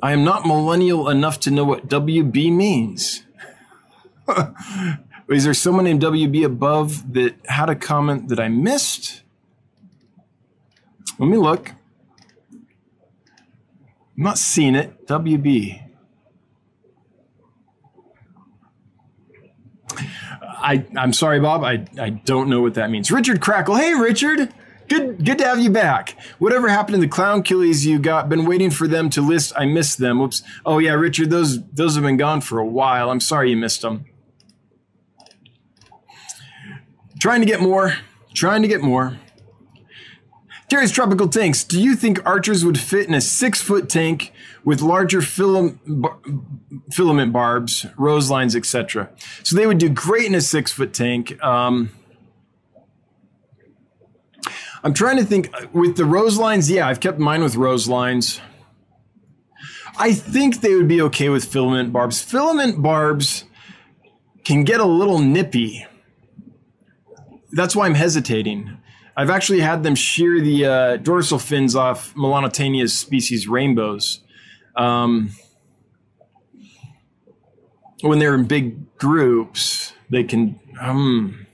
I 0.03 0.13
am 0.13 0.25
not 0.25 0.47
millennial 0.47 1.09
enough 1.09 1.39
to 1.41 1.51
know 1.51 1.65
what 1.65 1.87
WB 1.87 2.51
means. 2.51 3.25
Is 5.29 5.45
there 5.45 5.55
someone 5.55 5.85
named 5.85 6.03
WB 6.03 6.45
above 6.45 7.13
that 7.15 7.35
had 7.47 7.69
a 7.69 7.75
comment 7.75 8.29
that 8.29 8.39
I 8.39 8.49
missed? 8.49 9.23
Let 11.19 11.29
me 11.29 11.37
look. 11.37 11.73
I'm 14.17 14.23
not 14.23 14.39
seeing 14.39 14.75
it. 14.75 15.07
WB. 15.07 15.83
I, 20.59 20.87
I'm 20.97 21.13
sorry, 21.13 21.41
Bob. 21.41 21.65
I, 21.65 21.87
I 22.01 22.11
don't 22.11 22.49
know 22.49 22.61
what 22.61 22.75
that 22.75 22.91
means. 22.91 23.11
Richard 23.11 23.41
Crackle. 23.41 23.77
Hey, 23.77 23.95
Richard. 23.95 24.53
Good, 24.89 25.25
good 25.25 25.39
to 25.39 25.45
have 25.45 25.59
you 25.59 25.71
back. 25.71 26.17
Whatever 26.39 26.69
happened 26.69 26.95
to 26.95 27.01
the 27.01 27.09
clown 27.09 27.43
killies 27.43 27.85
you 27.85 27.99
got? 27.99 28.29
Been 28.29 28.47
waiting 28.47 28.71
for 28.71 28.87
them 28.87 29.11
to 29.11 29.21
list. 29.21 29.53
I 29.57 29.65
missed 29.65 29.99
them. 29.99 30.21
Oops. 30.21 30.43
Oh 30.65 30.79
yeah, 30.79 30.93
Richard. 30.93 31.31
Those 31.31 31.65
those 31.71 31.97
have 31.97 32.05
been 32.05 32.17
gone 32.17 32.41
for 32.41 32.61
a 32.61 32.67
while. 32.67 33.11
I'm 33.11 33.21
sorry 33.21 33.51
you 33.51 33.57
missed 33.57 33.83
them. 33.83 34.07
Trying 37.21 37.41
to 37.41 37.47
get 37.47 37.61
more. 37.61 37.95
Trying 38.35 38.63
to 38.63 38.69
get 38.69 38.83
more. 38.83 39.19
Terry's 40.69 40.91
Tropical 40.91 41.29
Tanks. 41.29 41.63
Do 41.63 41.81
you 41.81 41.95
think 41.95 42.25
archers 42.27 42.65
would 42.65 42.79
fit 42.79 43.07
in 43.07 43.15
a 43.15 43.21
six 43.21 43.63
foot 43.63 43.89
tank 43.89 44.33
with 44.65 44.81
larger 44.81 45.23
film, 45.23 45.81
bar, 45.87 46.19
filament 46.91 47.33
barbs, 47.33 47.87
rose 47.97 48.31
lines, 48.31 48.57
etc.? 48.57 49.11
So 49.45 49.55
they 49.55 49.67
would 49.67 49.79
do 49.79 49.89
great 49.89 50.27
in 50.27 50.35
a 50.35 50.41
six 50.41 50.73
foot 50.73 50.93
tank. 50.93 51.43
Um, 51.43 51.91
I'm 54.83 54.93
trying 54.93 55.19
to 55.19 55.25
think 55.25 55.55
with 55.73 55.97
the 55.97 56.05
rose 56.05 56.37
lines. 56.37 56.69
Yeah, 56.69 56.89
I've 56.89 57.01
kept 57.01 57.19
mine 57.19 57.43
with 57.43 57.55
rose 57.55 57.89
lines. 57.89 58.41
I 59.99 60.13
think 60.13 60.61
they 60.61 60.75
would 60.75 60.89
be 60.89 61.01
okay 61.03 61.29
with 61.29 61.45
filament 61.45 61.93
barbs. 61.93 62.21
Filament 62.21 62.83
barbs 62.83 63.45
can 64.45 64.65
get 64.65 64.81
a 64.81 64.85
little 64.85 65.19
nippy. 65.19 65.87
That's 67.57 67.75
why 67.75 67.87
I'm 67.87 67.95
hesitating. 67.95 68.77
I've 69.17 69.31
actually 69.31 69.61
had 69.61 69.83
them 69.83 69.95
shear 69.95 70.41
the 70.41 70.65
uh, 70.67 70.97
dorsal 70.99 71.39
fins 71.39 71.75
off 71.75 72.15
Melanotaenia 72.15 72.91
species 72.91 73.49
rainbows. 73.49 74.21
Um, 74.77 75.31
when 78.03 78.19
they're 78.19 78.35
in 78.35 78.45
big 78.45 78.97
groups, 78.99 79.95
they 80.11 80.23
can. 80.23 80.61
Um, 80.79 81.47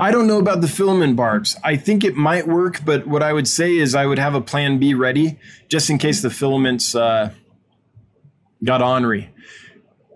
I 0.00 0.10
don't 0.10 0.26
know 0.26 0.40
about 0.40 0.60
the 0.62 0.68
filament 0.68 1.14
barbs. 1.14 1.56
I 1.62 1.76
think 1.76 2.02
it 2.02 2.16
might 2.16 2.48
work, 2.48 2.84
but 2.84 3.06
what 3.06 3.22
I 3.22 3.32
would 3.32 3.46
say 3.46 3.76
is 3.76 3.94
I 3.94 4.06
would 4.06 4.18
have 4.18 4.34
a 4.34 4.40
plan 4.40 4.78
B 4.78 4.94
ready 4.94 5.38
just 5.68 5.88
in 5.90 5.98
case 5.98 6.22
the 6.22 6.30
filaments 6.30 6.94
uh, 6.96 7.30
got 8.64 8.82
ornery. 8.82 9.30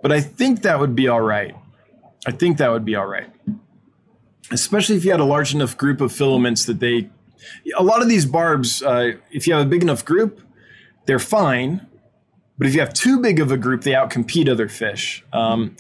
But 0.03 0.11
I 0.11 0.21
think 0.21 0.63
that 0.63 0.81
would 0.81 0.97
be 0.97 1.07
all 1.07 1.21
right. 1.21 1.55
I 2.27 2.33
think 2.33 2.59
that 2.59 2.73
would 2.73 2.85
be 2.85 2.97
all 2.97 3.07
right. 3.07 3.31
Especially 4.51 4.97
if 4.97 5.05
you 5.05 5.11
had 5.11 5.21
a 5.21 5.25
large 5.25 5.55
enough 5.55 5.77
group 5.77 6.01
of 6.01 6.13
filaments 6.13 6.65
that 6.67 6.81
they. 6.81 7.11
A 7.77 7.83
lot 7.83 8.03
of 8.03 8.09
these 8.09 8.27
barbs, 8.27 8.83
uh, 8.83 9.13
if 9.31 9.47
you 9.47 9.55
have 9.55 9.67
a 9.67 9.69
big 9.69 9.83
enough 9.83 10.05
group, 10.05 10.41
they're 11.07 11.19
fine. 11.19 11.87
But 12.57 12.67
if 12.67 12.75
you 12.75 12.81
have 12.81 12.93
too 12.93 13.21
big 13.21 13.41
of 13.41 13.53
a 13.53 13.57
group, 13.57 13.83
they 13.83 13.93
outcompete 13.93 14.49
other 14.49 14.69
fish. 14.69 15.25
Um, 15.33 15.77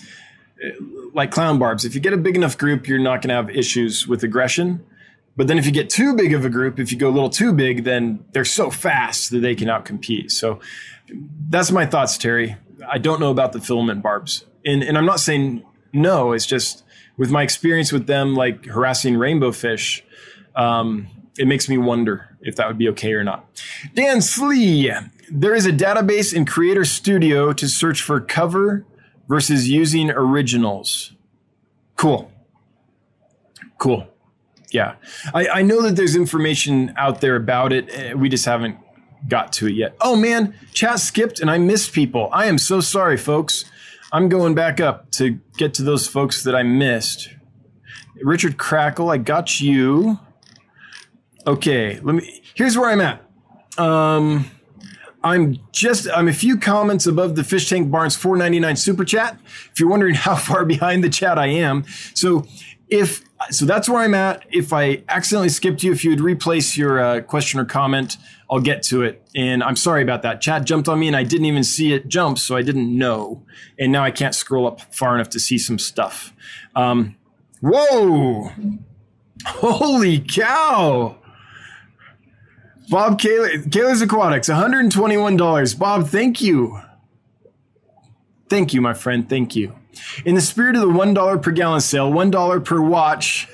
like 1.13 1.31
clown 1.31 1.59
barbs, 1.59 1.85
if 1.85 1.95
you 1.95 2.01
get 2.01 2.13
a 2.13 2.17
big 2.17 2.37
enough 2.37 2.57
group, 2.57 2.87
you're 2.87 2.99
not 2.99 3.23
going 3.23 3.29
to 3.29 3.35
have 3.35 3.51
issues 3.51 4.07
with 4.07 4.23
aggression. 4.23 4.85
But 5.37 5.47
then 5.47 5.59
if 5.59 5.67
you 5.67 5.73
get 5.73 5.89
too 5.89 6.15
big 6.17 6.35
of 6.35 6.45
a 6.45 6.51
group, 6.51 6.81
if 6.81 6.91
you 6.91 6.99
go 6.99 7.09
a 7.09 7.11
little 7.11 7.31
too 7.31 7.53
big, 7.53 7.85
then 7.85 8.25
they're 8.33 8.45
so 8.45 8.71
fast 8.71 9.31
that 9.31 9.41
they 9.41 9.55
can 9.55 9.69
outcompete. 9.69 10.31
So 10.31 10.61
that's 11.49 11.71
my 11.71 11.87
thoughts, 11.87 12.19
Terry. 12.19 12.57
I 12.89 12.99
don't 12.99 13.21
know 13.21 13.31
about 13.31 13.53
the 13.53 13.61
filament 13.61 14.03
barbs. 14.03 14.45
And, 14.65 14.83
and 14.83 14.99
I'm 14.99 15.07
not 15.07 15.21
saying 15.21 15.65
no, 15.93 16.33
it's 16.33 16.47
just 16.47 16.85
with 17.19 17.31
my 17.31 17.43
experience 17.43 17.93
with 17.93 18.07
them, 18.07 18.35
like 18.35 18.65
harassing 18.65 19.19
rainbow 19.19 19.53
fish, 19.53 20.03
um, 20.57 21.09
it 21.39 21.47
makes 21.47 21.69
me 21.69 21.77
wonder 21.77 22.37
if 22.41 22.57
that 22.57 22.67
would 22.67 22.79
be 22.79 22.89
okay 22.89 23.13
or 23.13 23.23
not. 23.23 23.45
Dan 23.95 24.23
Slee, 24.23 24.91
there 25.31 25.55
is 25.55 25.67
a 25.67 25.73
database 25.73 26.33
in 26.33 26.47
Creator 26.47 26.87
Studio 26.87 27.53
to 27.53 27.69
search 27.69 28.01
for 28.01 28.21
cover 28.21 28.87
versus 29.29 29.69
using 29.69 30.11
originals. 30.11 31.13
Cool. 31.97 32.33
Cool. 33.79 34.07
Yeah. 34.71 34.95
I, 35.35 35.49
I 35.49 35.63
know 35.63 35.83
that 35.83 35.97
there's 35.97 36.17
information 36.17 36.95
out 36.97 37.21
there 37.21 37.37
about 37.37 37.73
it. 37.73 37.89
Eh, 37.93 38.15
we 38.15 38.29
just 38.29 38.45
haven't 38.45 38.77
got 39.27 39.53
to 39.55 39.67
it 39.67 39.75
yet. 39.75 39.97
Oh 40.01 40.17
man, 40.17 40.55
chat 40.73 41.01
skipped 41.01 41.41
and 41.41 41.51
I 41.51 41.59
missed 41.59 41.93
people. 41.93 42.29
I 42.33 42.47
am 42.47 42.59
so 42.59 42.81
sorry, 42.81 43.17
folks. 43.17 43.65
I'm 44.13 44.29
going 44.29 44.55
back 44.55 44.81
up 44.81 45.11
to 45.13 45.39
get 45.57 45.75
to 45.75 45.83
those 45.83 46.07
folks 46.07 46.43
that 46.45 46.55
I 46.55 46.63
missed. 46.63 47.29
Richard 48.23 48.57
Crackle, 48.57 49.11
I 49.11 49.19
got 49.19 49.61
you. 49.61 50.19
Okay, 51.47 52.01
let 52.01 52.15
me. 52.15 52.43
Here's 52.55 52.77
where 52.77 52.91
I'm 52.91 53.01
at. 53.01 53.23
Um, 53.79 54.51
I'm 55.23 55.59
just 55.73 56.09
I'm 56.15 56.29
a 56.29 56.33
few 56.33 56.59
comments 56.59 57.07
above 57.07 57.37
the 57.37 57.45
Fish 57.45 57.69
Tank 57.69 57.91
Barnes 57.91 58.17
499 58.17 58.77
super 58.77 59.05
chat. 59.05 59.39
If 59.73 59.81
you're 59.81 59.89
wondering 59.89 60.15
how 60.27 60.37
far 60.37 60.65
behind 60.65 61.05
the 61.05 61.11
chat 61.11 61.39
I 61.39 61.49
am, 61.49 61.85
so 62.15 62.47
if 62.91 63.23
so, 63.51 63.65
that's 63.65 63.89
where 63.89 64.03
I'm 64.03 64.15
at. 64.15 64.45
If 64.51 64.73
I 64.73 65.03
accidentally 65.09 65.49
skipped 65.49 65.83
you, 65.83 65.93
if 65.93 66.05
you 66.05 66.11
would 66.11 66.21
replace 66.21 66.77
your 66.77 67.01
uh, 67.01 67.21
question 67.21 67.61
or 67.61 67.65
comment, 67.65 68.17
I'll 68.51 68.61
get 68.61 68.83
to 68.85 69.03
it. 69.03 69.23
And 69.35 69.63
I'm 69.63 69.77
sorry 69.77 70.03
about 70.03 70.23
that. 70.23 70.41
Chat 70.41 70.65
jumped 70.65 70.89
on 70.89 70.99
me 70.99 71.07
and 71.07 71.17
I 71.17 71.23
didn't 71.23 71.47
even 71.47 71.65
see 71.65 71.93
it 71.93 72.09
jump, 72.09 72.39
so 72.39 72.57
I 72.57 72.63
didn't 72.63 72.97
know. 72.97 73.45
And 73.79 73.93
now 73.93 74.05
I 74.05 74.11
can't 74.11 74.35
scroll 74.35 74.67
up 74.67 74.81
far 74.93 75.15
enough 75.15 75.29
to 75.31 75.41
see 75.41 75.59
some 75.59 75.79
stuff. 75.79 76.33
Um, 76.75 77.17
whoa! 77.61 78.51
Holy 79.47 80.19
cow! 80.21 81.19
Bob 82.91 83.21
Kayla, 83.21 83.65
Kayla's 83.69 84.01
Aquatics, 84.01 84.49
$121. 84.49 85.79
Bob, 85.79 86.09
thank 86.09 86.41
you. 86.41 86.81
Thank 88.49 88.73
you, 88.73 88.81
my 88.81 88.95
friend. 88.95 89.29
Thank 89.29 89.55
you. 89.55 89.78
In 90.25 90.35
the 90.35 90.41
spirit 90.41 90.77
of 90.77 90.83
the 90.83 90.89
$1 90.89 91.43
per 91.43 91.51
gallon 91.53 91.81
sale, 91.81 92.11
$1 92.11 92.65
per 92.65 92.81
watch. 92.81 93.49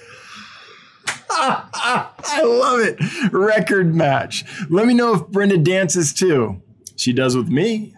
I 1.30 2.42
love 2.42 2.80
it. 2.80 3.32
Record 3.32 3.94
match. 3.94 4.44
Let 4.70 4.86
me 4.86 4.94
know 4.94 5.14
if 5.14 5.26
Brenda 5.28 5.58
dances 5.58 6.12
too. 6.12 6.62
She 6.96 7.12
does 7.12 7.36
with 7.36 7.48
me. 7.48 7.94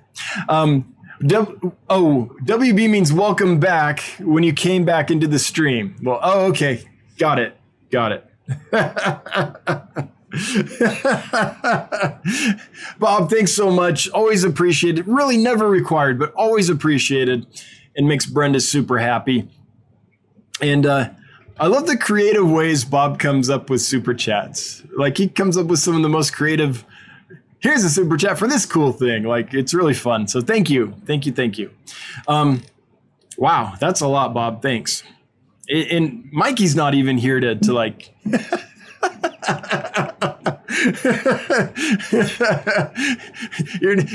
Um, 0.48 0.94
w- 1.20 1.72
oh, 1.90 2.34
WB 2.44 2.88
means 2.88 3.12
welcome 3.12 3.60
back 3.60 4.00
when 4.20 4.42
you 4.42 4.52
came 4.52 4.84
back 4.84 5.10
into 5.10 5.26
the 5.26 5.38
stream. 5.38 5.96
Well, 6.02 6.18
oh, 6.22 6.46
okay. 6.46 6.84
Got 7.18 7.38
it. 7.38 7.56
Got 7.90 8.12
it. 8.12 8.24
Bob, 12.98 13.30
thanks 13.30 13.52
so 13.52 13.70
much. 13.70 14.08
Always 14.10 14.44
appreciated. 14.44 15.06
Really 15.06 15.36
never 15.36 15.68
required, 15.68 16.18
but 16.18 16.32
always 16.34 16.68
appreciated 16.68 17.46
and 17.96 18.06
makes 18.06 18.26
Brenda 18.26 18.60
super 18.60 18.98
happy. 18.98 19.48
And 20.60 20.86
uh, 20.86 21.10
I 21.58 21.66
love 21.66 21.86
the 21.86 21.96
creative 21.96 22.48
ways 22.48 22.84
Bob 22.84 23.18
comes 23.18 23.48
up 23.48 23.70
with 23.70 23.80
super 23.80 24.14
chats. 24.14 24.82
Like 24.96 25.16
he 25.16 25.28
comes 25.28 25.56
up 25.56 25.66
with 25.66 25.78
some 25.78 25.96
of 25.96 26.02
the 26.02 26.08
most 26.08 26.34
creative. 26.34 26.84
Here's 27.60 27.84
a 27.84 27.90
super 27.90 28.16
chat 28.16 28.38
for 28.38 28.46
this 28.46 28.66
cool 28.66 28.92
thing. 28.92 29.24
Like 29.24 29.54
it's 29.54 29.72
really 29.74 29.94
fun. 29.94 30.28
So 30.28 30.40
thank 30.40 30.68
you, 30.70 30.94
thank 31.06 31.26
you, 31.26 31.32
thank 31.32 31.58
you. 31.58 31.70
Um, 32.28 32.62
wow, 33.38 33.74
that's 33.80 34.00
a 34.00 34.08
lot, 34.08 34.34
Bob. 34.34 34.62
Thanks. 34.62 35.02
And 35.68 36.30
Mikey's 36.32 36.76
not 36.76 36.94
even 36.94 37.18
here 37.18 37.40
to 37.40 37.56
to 37.56 37.72
like. 37.72 38.14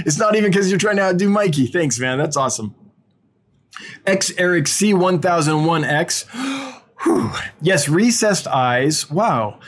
it's 0.03 0.17
not 0.17 0.35
even 0.35 0.51
because 0.51 0.69
you're 0.69 0.79
trying 0.79 0.95
to 0.97 1.03
outdo 1.03 1.29
Mikey. 1.29 1.67
Thanks, 1.67 1.99
man. 1.99 2.17
That's 2.17 2.37
awesome. 2.37 2.75
X 4.05 4.31
Eric 4.37 4.65
C1001X. 4.65 6.81
yes, 7.61 7.89
recessed 7.89 8.47
eyes. 8.47 9.09
Wow. 9.09 9.59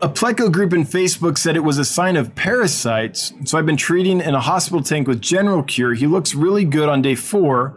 A 0.00 0.08
Pleco 0.08 0.50
group 0.52 0.72
in 0.72 0.84
Facebook 0.84 1.36
said 1.36 1.56
it 1.56 1.64
was 1.64 1.78
a 1.78 1.84
sign 1.84 2.16
of 2.16 2.36
parasites, 2.36 3.32
so 3.44 3.58
I've 3.58 3.66
been 3.66 3.76
treating 3.76 4.20
in 4.20 4.34
a 4.34 4.40
hospital 4.40 4.80
tank 4.80 5.08
with 5.08 5.20
General 5.20 5.64
Cure. 5.64 5.94
He 5.94 6.06
looks 6.06 6.36
really 6.36 6.64
good 6.64 6.88
on 6.88 7.02
day 7.02 7.16
four. 7.16 7.76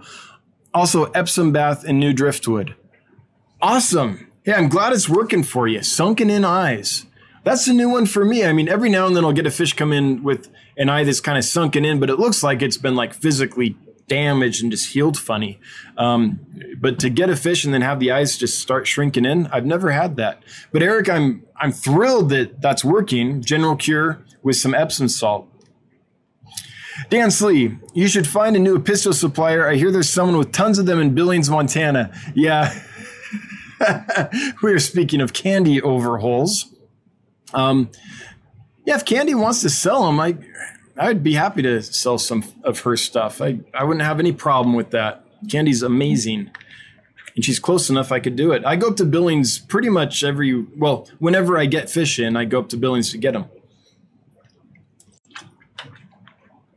Also, 0.72 1.06
Epsom 1.06 1.52
bath 1.52 1.84
and 1.84 2.00
new 2.00 2.14
driftwood. 2.14 2.76
Awesome. 3.60 4.32
Yeah, 4.46 4.58
I'm 4.58 4.70
glad 4.70 4.94
it's 4.94 5.10
working 5.10 5.42
for 5.44 5.68
you. 5.68 5.82
Sunken 5.82 6.30
in 6.30 6.46
eyes. 6.46 7.08
That's 7.44 7.68
a 7.68 7.74
new 7.74 7.90
one 7.90 8.06
for 8.06 8.24
me. 8.24 8.46
I 8.46 8.54
mean, 8.54 8.70
every 8.70 8.90
now 8.90 9.08
and 9.08 9.16
then 9.16 9.26
I'll 9.26 9.34
get 9.34 9.48
a 9.48 9.52
fish 9.52 9.74
come 9.74 9.92
in 9.92 10.22
with 10.22 10.48
an 10.78 10.90
eye 10.90 11.04
that's 11.04 11.22
kind 11.22 11.38
of 11.38 11.44
sunken 11.44 11.86
in, 11.86 12.00
but 12.00 12.10
it 12.10 12.20
looks 12.20 12.44
like 12.44 12.62
it's 12.62 12.78
been 12.78 12.96
like 12.96 13.14
physically 13.14 13.76
damaged 14.12 14.62
and 14.62 14.70
just 14.70 14.92
healed 14.92 15.18
funny. 15.18 15.58
Um, 15.98 16.42
but 16.78 17.00
to 17.00 17.10
get 17.10 17.30
a 17.30 17.36
fish 17.38 17.64
and 17.64 17.74
then 17.74 17.82
have 17.82 18.02
the 18.02 18.12
eyes 18.12 18.38
just 18.38 18.60
start 18.60 18.86
shrinking 18.86 19.24
in, 19.24 19.48
I've 19.48 19.66
never 19.66 19.92
had 19.92 20.18
that. 20.18 20.44
But 20.74 20.84
Eric, 20.84 21.10
I'm 21.10 21.46
I'm 21.56 21.72
thrilled 21.72 22.30
that 22.30 22.62
that's 22.62 22.84
working. 22.84 23.42
General 23.42 23.78
cure 23.78 24.22
with 24.44 24.58
some 24.58 24.76
Epsom 24.76 25.08
salt. 25.08 25.48
Dan 27.10 27.32
Slee, 27.32 27.78
you 27.94 28.10
should 28.10 28.28
find 28.28 28.58
a 28.58 28.60
new 28.60 28.78
Apisto 28.78 29.14
supplier. 29.14 29.66
I 29.66 29.76
hear 29.76 29.92
there's 29.92 30.10
someone 30.10 30.38
with 30.38 30.52
tons 30.52 30.78
of 30.78 30.86
them 30.86 31.00
in 31.00 31.16
Billings, 31.16 31.50
Montana. 31.50 32.12
Yeah. 32.36 32.78
we 34.62 34.74
are 34.74 34.80
speaking 34.80 35.22
of 35.22 35.32
candy 35.32 35.82
overhauls. 35.82 36.68
Um, 37.54 37.90
yeah, 38.86 38.96
if 38.96 39.06
Candy 39.06 39.36
wants 39.36 39.62
to 39.62 39.70
sell 39.70 40.06
them, 40.06 40.20
I 40.20 40.38
I'd 41.02 41.24
be 41.24 41.34
happy 41.34 41.64
to 41.64 41.82
sell 41.82 42.20
some 42.20 42.44
of 42.64 42.82
her 42.82 42.96
stuff. 42.96 43.42
I, 43.42 43.60
I 43.74 43.84
wouldn't 43.84 44.06
have 44.06 44.20
any 44.20 44.32
problem 44.32 44.76
with 44.76 44.92
that. 44.92 45.26
Candy's 45.50 45.82
amazing. 45.82 46.52
And 47.36 47.44
she's 47.44 47.60
close 47.60 47.90
enough 47.90 48.12
I 48.12 48.20
could 48.20 48.36
do 48.36 48.52
it. 48.52 48.64
I 48.66 48.76
go 48.76 48.90
up 48.90 48.98
to 48.98 49.06
Billings 49.06 49.58
pretty 49.58 49.90
much 49.90 50.24
every, 50.24 50.62
well, 50.78 51.08
whenever 51.18 51.58
I 51.58 51.66
get 51.66 51.90
fish 51.90 52.20
in, 52.20 52.38
I 52.38 52.46
go 52.46 52.60
up 52.60 52.70
to 52.70 52.78
Billings 52.78 53.10
to 53.12 53.18
get 53.18 53.34
them. 53.34 53.46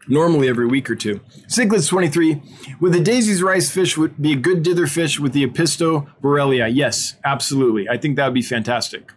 Normally 0.09 0.49
every 0.49 0.67
week 0.67 0.89
or 0.89 0.97
two. 0.97 1.21
Cichlids 1.47 1.91
23. 1.91 2.41
With 2.81 2.95
the 2.95 3.01
Daisy's 3.01 3.43
rice 3.43 3.71
fish 3.71 3.99
would 3.99 4.21
be 4.21 4.33
a 4.33 4.37
good 4.37 4.63
dither 4.63 4.87
fish 4.87 5.21
with 5.21 5.35
the 5.35 5.47
Apisto 5.47 6.09
borellii. 6.23 6.75
Yes, 6.75 7.17
absolutely. 7.25 7.91
I 7.91 7.99
think 7.99 8.17
that 8.17 8.25
would 8.27 8.35
be 8.35 8.43
fantastic. 8.43 9.13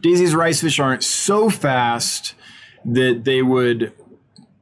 Daisy's 0.00 0.34
rice 0.34 0.62
fish 0.62 0.80
aren't 0.80 1.04
so 1.04 1.50
fast 1.50 2.34
that 2.84 3.22
they 3.24 3.42
would 3.42 3.92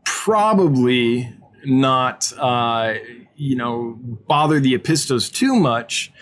probably 0.04 1.32
not, 1.64 2.32
uh, 2.38 2.94
you 3.36 3.56
know, 3.56 3.98
bother 4.28 4.60
the 4.60 4.74
Apistos 4.78 5.32
too 5.32 5.54
much, 5.54 6.12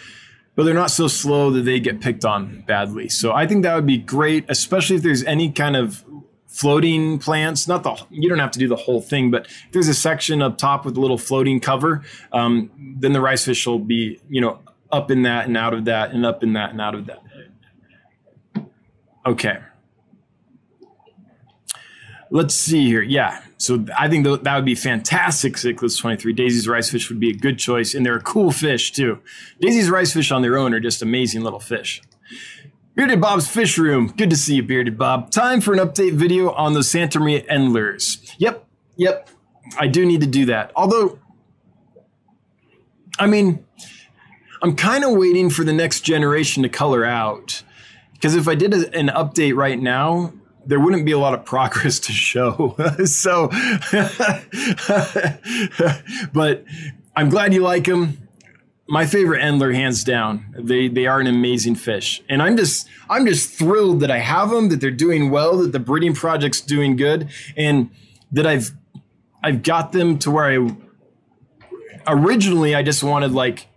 but 0.54 0.64
they're 0.64 0.74
not 0.74 0.90
so 0.90 1.06
slow 1.06 1.50
that 1.50 1.62
they 1.62 1.80
get 1.80 2.00
picked 2.00 2.24
on 2.24 2.62
badly. 2.66 3.08
So 3.08 3.32
I 3.32 3.46
think 3.46 3.62
that 3.62 3.74
would 3.74 3.86
be 3.86 3.98
great, 3.98 4.44
especially 4.48 4.96
if 4.96 5.02
there's 5.02 5.24
any 5.24 5.50
kind 5.50 5.76
of 5.76 6.04
floating 6.46 7.18
plants. 7.18 7.68
Not 7.68 7.82
the 7.82 7.96
you 8.10 8.28
don't 8.28 8.38
have 8.38 8.50
to 8.52 8.58
do 8.58 8.68
the 8.68 8.76
whole 8.76 9.00
thing, 9.00 9.30
but 9.30 9.46
if 9.46 9.72
there's 9.72 9.88
a 9.88 9.94
section 9.94 10.42
up 10.42 10.58
top 10.58 10.84
with 10.84 10.96
a 10.96 11.00
little 11.00 11.18
floating 11.18 11.60
cover, 11.60 12.02
um, 12.32 12.70
then 12.98 13.12
the 13.12 13.20
rice 13.20 13.44
fish 13.44 13.66
will 13.66 13.78
be 13.78 14.20
you 14.28 14.40
know 14.40 14.60
up 14.90 15.10
in 15.10 15.22
that 15.22 15.46
and 15.46 15.56
out 15.56 15.74
of 15.74 15.84
that 15.84 16.12
and 16.12 16.26
up 16.26 16.42
in 16.42 16.54
that 16.54 16.70
and 16.70 16.80
out 16.80 16.94
of 16.94 17.06
that. 17.06 17.22
Okay 19.26 19.58
let's 22.30 22.54
see 22.54 22.86
here. 22.86 23.02
Yeah. 23.02 23.42
So 23.58 23.84
I 23.98 24.08
think 24.08 24.24
th- 24.24 24.40
that 24.40 24.54
would 24.54 24.64
be 24.64 24.74
fantastic. 24.74 25.54
Cichlids 25.54 26.00
23. 26.00 26.32
Daisy's 26.32 26.68
rice 26.68 26.90
fish 26.90 27.08
would 27.10 27.20
be 27.20 27.30
a 27.30 27.34
good 27.34 27.58
choice. 27.58 27.94
And 27.94 28.06
they're 28.06 28.16
a 28.16 28.22
cool 28.22 28.50
fish 28.50 28.92
too. 28.92 29.18
Daisy's 29.60 29.90
rice 29.90 30.12
fish 30.12 30.30
on 30.30 30.42
their 30.42 30.56
own 30.56 30.72
are 30.72 30.80
just 30.80 31.02
amazing 31.02 31.42
little 31.42 31.60
fish. 31.60 32.02
Bearded 32.94 33.20
Bob's 33.20 33.48
Fish 33.48 33.78
Room. 33.78 34.12
Good 34.16 34.30
to 34.30 34.36
see 34.36 34.56
you, 34.56 34.62
Bearded 34.62 34.98
Bob. 34.98 35.30
Time 35.30 35.60
for 35.60 35.72
an 35.72 35.78
update 35.78 36.14
video 36.14 36.50
on 36.50 36.74
the 36.74 36.82
Santa 36.82 37.20
Maria 37.20 37.44
Endlers. 37.48 38.34
Yep. 38.38 38.66
Yep. 38.96 39.30
I 39.78 39.86
do 39.86 40.04
need 40.04 40.20
to 40.20 40.26
do 40.26 40.46
that. 40.46 40.72
Although, 40.74 41.18
I 43.18 43.26
mean, 43.26 43.64
I'm 44.62 44.74
kind 44.76 45.04
of 45.04 45.16
waiting 45.16 45.50
for 45.50 45.64
the 45.64 45.72
next 45.72 46.00
generation 46.00 46.62
to 46.62 46.68
color 46.68 47.04
out. 47.04 47.62
Because 48.12 48.34
if 48.34 48.48
I 48.48 48.54
did 48.54 48.74
a, 48.74 48.94
an 48.94 49.08
update 49.08 49.56
right 49.56 49.78
now, 49.78 50.32
there 50.66 50.80
wouldn't 50.80 51.04
be 51.04 51.12
a 51.12 51.18
lot 51.18 51.34
of 51.34 51.44
progress 51.44 51.98
to 52.00 52.12
show. 52.12 52.76
so, 53.04 53.48
but 56.32 56.64
I'm 57.16 57.28
glad 57.28 57.54
you 57.54 57.62
like 57.62 57.84
them. 57.84 58.16
My 58.88 59.06
favorite 59.06 59.40
Endler, 59.40 59.74
hands 59.74 60.02
down. 60.02 60.52
They 60.58 60.88
they 60.88 61.06
are 61.06 61.20
an 61.20 61.28
amazing 61.28 61.76
fish, 61.76 62.22
and 62.28 62.42
I'm 62.42 62.56
just 62.56 62.88
I'm 63.08 63.24
just 63.24 63.50
thrilled 63.50 64.00
that 64.00 64.10
I 64.10 64.18
have 64.18 64.50
them, 64.50 64.68
that 64.70 64.80
they're 64.80 64.90
doing 64.90 65.30
well, 65.30 65.58
that 65.58 65.72
the 65.72 65.78
breeding 65.78 66.14
project's 66.14 66.60
doing 66.60 66.96
good, 66.96 67.28
and 67.56 67.90
that 68.32 68.46
I've 68.46 68.72
I've 69.44 69.62
got 69.62 69.92
them 69.92 70.18
to 70.20 70.30
where 70.30 70.46
I 70.46 70.76
originally 72.08 72.74
I 72.74 72.82
just 72.82 73.04
wanted 73.04 73.32
like 73.32 73.68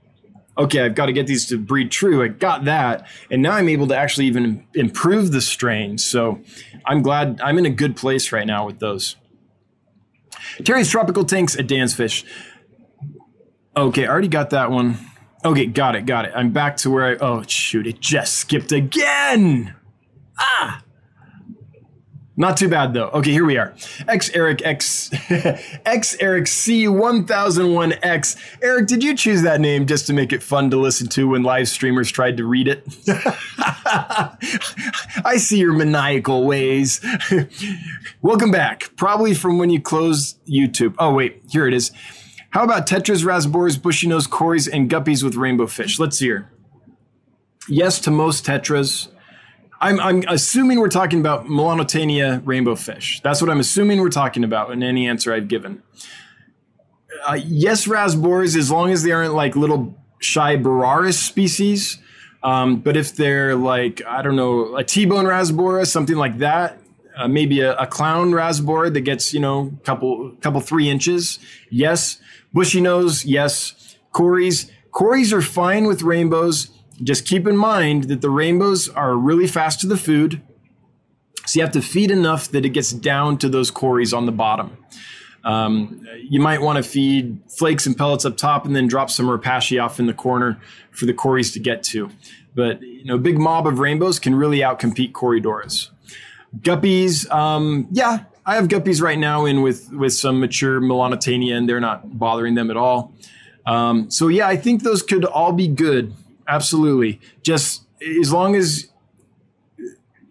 okay, 0.57 0.81
I've 0.81 0.95
got 0.95 1.07
to 1.07 1.13
get 1.13 1.27
these 1.27 1.45
to 1.47 1.57
breed 1.57 1.91
true. 1.91 2.23
I 2.23 2.27
got 2.27 2.65
that. 2.65 3.07
And 3.31 3.41
now 3.41 3.53
I'm 3.53 3.69
able 3.69 3.87
to 3.87 3.97
actually 3.97 4.27
even 4.27 4.65
improve 4.75 5.31
the 5.31 5.41
strain. 5.41 5.97
So 5.97 6.41
I'm 6.85 7.01
glad 7.01 7.39
I'm 7.41 7.57
in 7.57 7.65
a 7.65 7.69
good 7.69 7.95
place 7.95 8.31
right 8.31 8.47
now 8.47 8.65
with 8.65 8.79
those. 8.79 9.15
Terry's 10.63 10.89
Tropical 10.89 11.23
Tanks 11.23 11.55
at 11.57 11.67
Dan's 11.67 11.93
Fish. 11.93 12.25
Okay, 13.75 14.05
I 14.05 14.09
already 14.09 14.27
got 14.27 14.51
that 14.51 14.69
one. 14.71 14.97
Okay, 15.45 15.65
got 15.65 15.95
it, 15.95 16.05
got 16.05 16.25
it. 16.25 16.31
I'm 16.35 16.51
back 16.51 16.77
to 16.77 16.89
where 16.89 17.05
I. 17.05 17.15
Oh, 17.15 17.43
shoot, 17.43 17.87
it 17.87 17.99
just 17.99 18.35
skipped 18.35 18.71
again. 18.71 19.75
Ah! 20.39 20.82
Not 22.35 22.57
too 22.57 22.67
bad 22.67 22.93
though. 22.93 23.09
Okay, 23.09 23.31
here 23.31 23.45
we 23.45 23.57
are. 23.57 23.75
X 24.07 24.31
Eric 24.33 24.65
X 24.65 25.11
X 25.29 26.15
Eric 26.19 26.47
C 26.47 26.85
1001X. 26.85 28.37
Eric, 28.63 28.87
did 28.87 29.03
you 29.03 29.15
choose 29.15 29.43
that 29.43 29.61
name 29.61 29.85
just 29.85 30.07
to 30.07 30.13
make 30.13 30.33
it 30.33 30.41
fun 30.41 30.71
to 30.71 30.77
listen 30.77 31.07
to 31.09 31.27
when 31.27 31.43
live 31.43 31.67
streamers 31.67 32.09
tried 32.09 32.37
to 32.37 32.45
read 32.45 32.67
it? 32.67 32.87
I 35.23 35.35
see 35.37 35.59
your 35.59 35.73
maniacal 35.73 36.45
ways. 36.45 37.05
Welcome 38.23 38.49
back. 38.49 38.95
Probably 38.95 39.35
from 39.35 39.59
when 39.59 39.69
you 39.69 39.79
closed 39.79 40.43
YouTube. 40.47 40.95
Oh, 40.97 41.13
wait, 41.13 41.43
here 41.51 41.67
it 41.67 41.73
is. 41.73 41.91
How 42.49 42.63
about 42.63 42.87
tetras, 42.87 43.23
rasboras, 43.23 43.79
bushy 43.81 44.07
nose, 44.07 44.25
cories, 44.25 44.67
and 44.67 44.89
guppies 44.89 45.23
with 45.23 45.35
rainbow 45.35 45.67
fish? 45.67 45.99
Let's 45.99 46.17
hear. 46.17 46.49
Yes 47.67 47.99
to 48.01 48.11
most 48.11 48.45
tetras. 48.45 49.09
I'm, 49.83 49.99
I'm 49.99 50.23
assuming 50.29 50.79
we're 50.79 50.87
talking 50.87 51.19
about 51.19 51.45
Melanotaenia 51.45 52.41
rainbow 52.45 52.75
fish. 52.75 53.19
That's 53.21 53.41
what 53.41 53.49
I'm 53.49 53.59
assuming 53.59 53.99
we're 53.99 54.09
talking 54.09 54.45
about 54.45 54.71
in 54.71 54.81
any 54.81 55.09
answer 55.09 55.33
I've 55.33 55.49
given. 55.49 55.83
Uh, 57.27 57.39
yes, 57.45 57.85
rasboras, 57.85 58.55
as 58.55 58.71
long 58.71 58.91
as 58.91 59.03
they 59.03 59.11
aren't 59.11 59.33
like 59.33 59.57
little 59.57 59.97
shy 60.19 60.55
Boraras 60.55 61.15
species. 61.15 61.99
Um, 62.43 62.79
but 62.79 62.95
if 62.95 63.17
they're 63.17 63.55
like, 63.55 64.01
I 64.05 64.21
don't 64.21 64.37
know, 64.37 64.77
a 64.77 64.85
T-bone 64.85 65.25
rasbora, 65.25 65.85
something 65.85 66.15
like 66.15 66.37
that, 66.37 66.79
uh, 67.17 67.27
maybe 67.27 67.59
a, 67.59 67.75
a, 67.75 67.85
clown 67.85 68.31
rasbora 68.31 68.93
that 68.93 69.01
gets, 69.01 69.33
you 69.33 69.41
know, 69.41 69.77
couple, 69.83 70.31
couple 70.39 70.61
three 70.61 70.89
inches. 70.89 71.39
Yes. 71.69 72.21
Bushy 72.53 72.79
nose. 72.79 73.25
Yes. 73.25 73.97
Cories. 74.13 74.71
Cories 74.91 75.33
are 75.33 75.41
fine 75.41 75.87
with 75.87 76.03
rainbows 76.03 76.72
just 77.01 77.25
keep 77.25 77.47
in 77.47 77.57
mind 77.57 78.05
that 78.05 78.21
the 78.21 78.29
rainbows 78.29 78.89
are 78.89 79.15
really 79.15 79.47
fast 79.47 79.81
to 79.81 79.87
the 79.87 79.97
food. 79.97 80.41
So 81.45 81.59
you 81.59 81.65
have 81.65 81.73
to 81.73 81.81
feed 81.81 82.11
enough 82.11 82.49
that 82.49 82.65
it 82.65 82.69
gets 82.69 82.91
down 82.91 83.37
to 83.39 83.49
those 83.49 83.71
cories 83.71 84.13
on 84.13 84.25
the 84.25 84.31
bottom. 84.31 84.77
Um, 85.43 86.07
you 86.17 86.39
might 86.39 86.61
want 86.61 86.77
to 86.77 86.89
feed 86.89 87.39
flakes 87.49 87.85
and 87.85 87.97
pellets 87.97 88.23
up 88.23 88.37
top 88.37 88.65
and 88.65 88.75
then 88.75 88.87
drop 88.87 89.09
some 89.09 89.25
Repashy 89.25 89.83
off 89.83 89.99
in 89.99 90.05
the 90.05 90.13
corner 90.13 90.61
for 90.91 91.05
the 91.05 91.13
cories 91.13 91.51
to 91.53 91.59
get 91.59 91.83
to. 91.83 92.09
But 92.55 92.81
you 92.81 93.05
know, 93.05 93.15
a 93.15 93.19
big 93.19 93.37
mob 93.37 93.67
of 93.67 93.79
rainbows 93.79 94.19
can 94.19 94.35
really 94.35 94.59
outcompete 94.59 95.11
corydoras. 95.11 95.89
Guppies, 96.59 97.29
um, 97.31 97.87
yeah, 97.91 98.25
I 98.45 98.55
have 98.55 98.67
guppies 98.67 99.01
right 99.01 99.17
now 99.17 99.45
in 99.45 99.61
with 99.61 99.91
with 99.91 100.13
some 100.13 100.39
mature 100.39 100.79
melanotaenia 100.79 101.57
and 101.57 101.67
they're 101.67 101.79
not 101.79 102.17
bothering 102.17 102.55
them 102.55 102.69
at 102.69 102.77
all. 102.77 103.13
Um, 103.65 104.11
so 104.11 104.27
yeah, 104.27 104.47
I 104.47 104.55
think 104.55 104.83
those 104.83 105.01
could 105.01 105.25
all 105.25 105.51
be 105.51 105.67
good 105.67 106.13
absolutely. 106.47 107.19
Just 107.41 107.85
as 108.21 108.31
long 108.31 108.55
as 108.55 108.89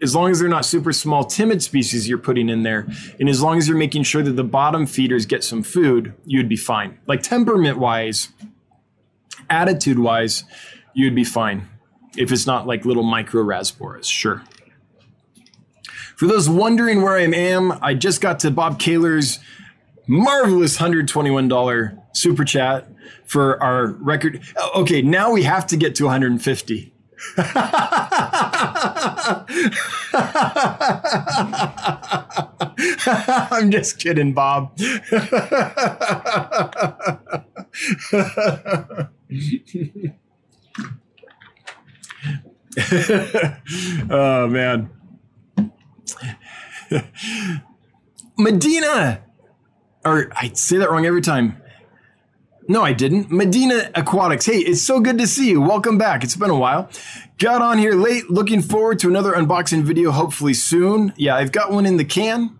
as 0.03 0.17
long 0.17 0.33
as 0.33 0.41
they're 0.41 0.49
not 0.49 0.65
super 0.65 0.93
small 0.93 1.25
timid 1.25 1.63
species 1.63 2.09
you're 2.09 2.19
putting 2.19 2.49
in 2.49 2.65
there 2.65 2.89
and 3.21 3.29
as 3.29 3.41
long 3.41 3.57
as 3.57 3.69
you're 3.69 3.79
making 3.79 4.03
sure 4.03 4.21
that 4.21 4.33
the 4.33 4.43
bottom 4.43 4.85
feeders 4.85 5.27
get 5.27 5.45
some 5.45 5.63
food 5.63 6.13
you'd 6.25 6.49
be 6.49 6.57
fine. 6.57 6.99
Like 7.07 7.23
temperament 7.23 7.79
wise 7.79 8.31
attitude 9.49 9.99
wise 9.99 10.45
you'd 10.93 11.15
be 11.15 11.25
fine. 11.25 11.69
If 12.17 12.33
it's 12.33 12.47
not 12.47 12.67
like 12.67 12.85
little 12.85 13.05
micro 13.05 13.43
rasboras 13.43 14.05
sure. 14.05 14.43
For 16.17 16.27
those 16.27 16.49
wondering 16.49 17.03
where 17.03 17.17
i 17.17 17.23
am 17.23 17.73
i 17.83 17.95
just 17.95 18.21
got 18.21 18.41
to 18.41 18.51
bob 18.51 18.79
kaler's 18.79 19.39
marvelous 20.07 20.79
$121 20.79 22.03
super 22.13 22.45
chat 22.45 22.89
for 23.25 23.63
our 23.63 23.87
record. 23.87 24.43
Okay, 24.77 25.03
now 25.03 25.33
we 25.33 25.43
have 25.45 25.67
to 25.69 25.77
get 25.77 25.95
to 25.97 26.05
150. 26.05 26.93
I'm 33.51 33.71
just 33.71 33.99
kidding, 33.99 34.33
Bob. 34.33 34.77
oh 44.11 44.49
man. 44.49 44.91
Medina, 48.37 49.23
or 50.05 50.31
I 50.35 50.51
say 50.55 50.79
that 50.79 50.91
wrong 50.91 51.07
every 51.07 51.21
time. 51.21 51.62
No, 52.73 52.83
I 52.83 52.95
didn't. 52.95 53.31
Medina 53.31 53.91
Aquatics. 53.95 54.47
Hey, 54.47 54.57
it's 54.57 54.81
so 54.81 54.99
good 54.99 55.19
to 55.19 55.27
see 55.27 55.51
you. 55.51 55.61
Welcome 55.61 55.99
back. 55.99 56.25
It's 56.25 56.37
been 56.37 56.49
a 56.49 56.57
while. 56.57 56.89
Got 57.37 57.61
on 57.61 57.77
here 57.77 57.93
late. 57.93 58.31
Looking 58.31 58.63
forward 58.63 58.99
to 59.01 59.09
another 59.09 59.35
unboxing 59.35 59.83
video, 59.83 60.11
hopefully 60.11 60.55
soon. 60.55 61.13
Yeah, 61.19 61.37
I've 61.37 61.53
got 61.53 61.71
one 61.71 61.85
in 61.85 61.99
the 61.99 62.05
can. 62.07 62.59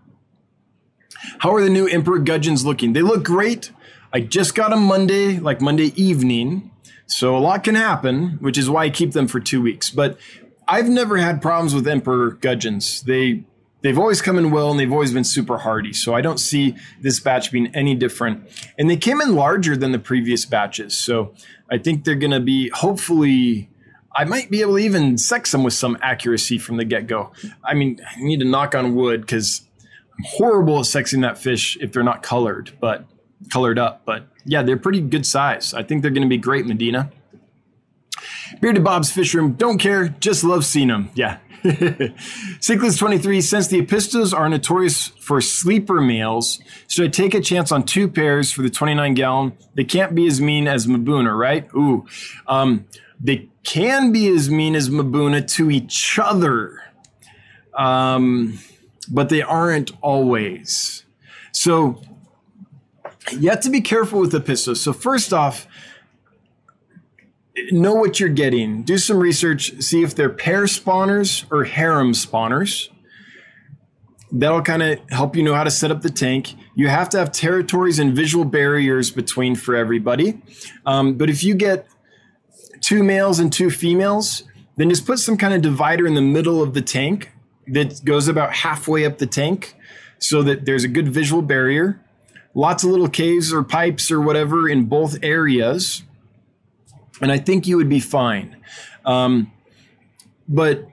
How 1.39 1.55
are 1.55 1.63
the 1.63 1.69
new 1.71 1.87
Emperor 1.87 2.19
Gudgeons 2.19 2.63
looking? 2.63 2.93
They 2.93 3.01
look 3.01 3.23
great. 3.23 3.71
I 4.13 4.19
just 4.19 4.53
got 4.53 4.69
them 4.69 4.83
Monday, 4.83 5.39
like 5.39 5.61
Monday 5.61 5.99
evening. 5.99 6.69
So 7.07 7.35
a 7.35 7.39
lot 7.39 7.63
can 7.63 7.73
happen, 7.73 8.37
which 8.39 8.59
is 8.59 8.69
why 8.69 8.83
I 8.83 8.89
keep 8.91 9.13
them 9.13 9.27
for 9.27 9.39
two 9.39 9.63
weeks. 9.63 9.89
But 9.89 10.19
I've 10.67 10.89
never 10.89 11.17
had 11.17 11.41
problems 11.41 11.73
with 11.73 11.87
Emperor 11.87 12.33
Gudgeons. 12.33 13.01
They 13.01 13.45
they've 13.83 13.99
always 13.99 14.21
come 14.21 14.37
in 14.37 14.49
well 14.49 14.71
and 14.71 14.79
they've 14.79 14.91
always 14.91 15.13
been 15.13 15.23
super 15.23 15.59
hardy. 15.59 15.93
So 15.93 16.15
I 16.15 16.21
don't 16.21 16.39
see 16.39 16.75
this 17.01 17.19
batch 17.19 17.51
being 17.51 17.67
any 17.75 17.93
different. 17.93 18.49
And 18.79 18.89
they 18.89 18.97
came 18.97 19.21
in 19.21 19.35
larger 19.35 19.77
than 19.77 19.91
the 19.91 19.99
previous 19.99 20.45
batches. 20.45 20.97
So 20.97 21.35
I 21.69 21.77
think 21.77 22.03
they're 22.03 22.15
going 22.15 22.31
to 22.31 22.39
be 22.39 22.69
hopefully. 22.69 23.69
I 24.15 24.25
might 24.25 24.51
be 24.51 24.61
able 24.61 24.73
to 24.73 24.83
even 24.83 25.17
sex 25.17 25.51
them 25.51 25.63
with 25.63 25.73
some 25.73 25.97
accuracy 26.03 26.59
from 26.59 26.77
the 26.77 26.85
get 26.85 27.07
go. 27.07 27.31
I 27.63 27.73
mean, 27.73 27.99
I 28.07 28.21
need 28.21 28.41
to 28.41 28.45
knock 28.45 28.75
on 28.75 28.93
wood 28.93 29.21
because 29.21 29.67
I'm 30.15 30.23
horrible 30.23 30.77
at 30.77 30.85
sexing 30.85 31.21
that 31.23 31.39
fish 31.39 31.79
if 31.81 31.91
they're 31.91 32.03
not 32.03 32.21
colored, 32.21 32.77
but 32.79 33.05
colored 33.51 33.79
up. 33.79 34.03
But 34.05 34.27
yeah, 34.45 34.61
they're 34.61 34.77
pretty 34.77 35.01
good 35.01 35.25
size. 35.25 35.73
I 35.73 35.81
think 35.81 36.03
they're 36.03 36.11
going 36.11 36.21
to 36.21 36.29
be 36.29 36.37
great, 36.37 36.67
Medina. 36.67 37.11
Bearded 38.61 38.83
Bob's 38.83 39.11
Fish 39.11 39.33
Room, 39.33 39.53
don't 39.53 39.79
care, 39.79 40.09
just 40.09 40.43
love 40.43 40.63
seeing 40.63 40.89
them. 40.89 41.09
Yeah, 41.15 41.39
Cichlids 42.59 42.99
23, 42.99 43.39
since 43.39 43.67
the 43.67 43.81
Apistos 43.81 44.33
are 44.37 44.49
notorious 44.49 45.07
for 45.07 45.39
sleeper 45.39 46.01
males, 46.01 46.59
should 46.89 47.05
I 47.05 47.07
take 47.07 47.33
a 47.33 47.39
chance 47.39 47.71
on 47.71 47.83
two 47.83 48.09
pairs 48.09 48.51
for 48.51 48.63
the 48.63 48.69
29 48.69 49.13
gallon? 49.13 49.57
They 49.73 49.85
can't 49.85 50.13
be 50.13 50.27
as 50.27 50.41
mean 50.41 50.67
as 50.67 50.87
Mbuna, 50.87 51.37
right? 51.37 51.69
Ooh. 51.73 52.05
Um, 52.47 52.85
they 53.17 53.47
can 53.63 54.11
be 54.11 54.27
as 54.27 54.49
mean 54.49 54.75
as 54.75 54.89
Mbuna 54.89 55.47
to 55.53 55.71
each 55.71 56.19
other, 56.19 56.83
um, 57.73 58.59
but 59.09 59.29
they 59.29 59.41
aren't 59.41 59.93
always. 60.01 61.05
So 61.53 62.01
you 63.31 63.49
have 63.49 63.61
to 63.61 63.69
be 63.69 63.79
careful 63.79 64.19
with 64.19 64.33
the 64.33 64.41
Apistos. 64.41 64.77
So 64.77 64.91
first 64.91 65.31
off, 65.31 65.65
know 67.71 67.93
what 67.93 68.19
you're 68.19 68.29
getting. 68.29 68.83
Do 68.83 68.97
some 68.97 69.17
research. 69.17 69.81
See 69.81 70.03
if 70.03 70.15
they're 70.15 70.29
pair 70.29 70.63
spawners 70.63 71.45
or 71.51 71.65
harem 71.65 72.13
spawners. 72.13 72.89
That'll 74.31 74.63
kind 74.63 74.81
of 74.81 74.99
help 75.09 75.35
you 75.35 75.43
know 75.43 75.53
how 75.53 75.63
to 75.63 75.71
set 75.71 75.91
up 75.91 76.01
the 76.01 76.09
tank. 76.09 76.55
You 76.75 76.87
have 76.87 77.09
to 77.09 77.19
have 77.19 77.31
territories 77.31 77.99
and 77.99 78.15
visual 78.15 78.45
barriers 78.45 79.11
between 79.11 79.55
for 79.55 79.75
everybody. 79.75 80.41
Um, 80.85 81.15
but 81.15 81.29
if 81.29 81.43
you 81.43 81.53
get 81.53 81.87
two 82.81 83.03
males 83.03 83.39
and 83.39 83.53
two 83.53 83.69
females, 83.69 84.43
then 84.75 84.89
just 84.89 85.05
put 85.05 85.19
some 85.19 85.37
kind 85.37 85.53
of 85.53 85.61
divider 85.61 86.07
in 86.07 86.15
the 86.15 86.21
middle 86.21 86.63
of 86.63 86.73
the 86.73 86.81
tank 86.81 87.31
that 87.67 88.03
goes 88.03 88.27
about 88.27 88.53
halfway 88.53 89.05
up 89.05 89.19
the 89.19 89.27
tank 89.27 89.75
so 90.17 90.41
that 90.41 90.65
there's 90.65 90.83
a 90.83 90.87
good 90.87 91.09
visual 91.09 91.43
barrier. 91.43 92.03
Lots 92.55 92.83
of 92.83 92.89
little 92.89 93.09
caves 93.09 93.53
or 93.53 93.63
pipes 93.63 94.09
or 94.09 94.19
whatever 94.19 94.67
in 94.67 94.85
both 94.85 95.17
areas 95.21 96.03
and 97.23 97.31
I 97.31 97.37
think 97.37 97.65
you 97.65 97.77
would 97.77 97.89
be 97.89 97.99
fine. 97.99 98.57
Um, 99.05 99.51
but 100.47 100.87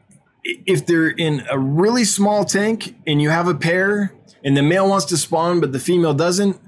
if 0.44 0.86
they're 0.86 1.08
in 1.08 1.44
a 1.50 1.58
really 1.58 2.04
small 2.04 2.44
tank 2.44 2.96
and 3.06 3.20
you 3.20 3.30
have 3.30 3.46
a 3.46 3.54
pair 3.54 4.14
and 4.42 4.56
the 4.56 4.62
male 4.62 4.88
wants 4.88 5.04
to 5.06 5.16
spawn 5.16 5.60
but 5.60 5.72
the 5.72 5.78
female 5.78 6.14
doesn't, 6.14 6.58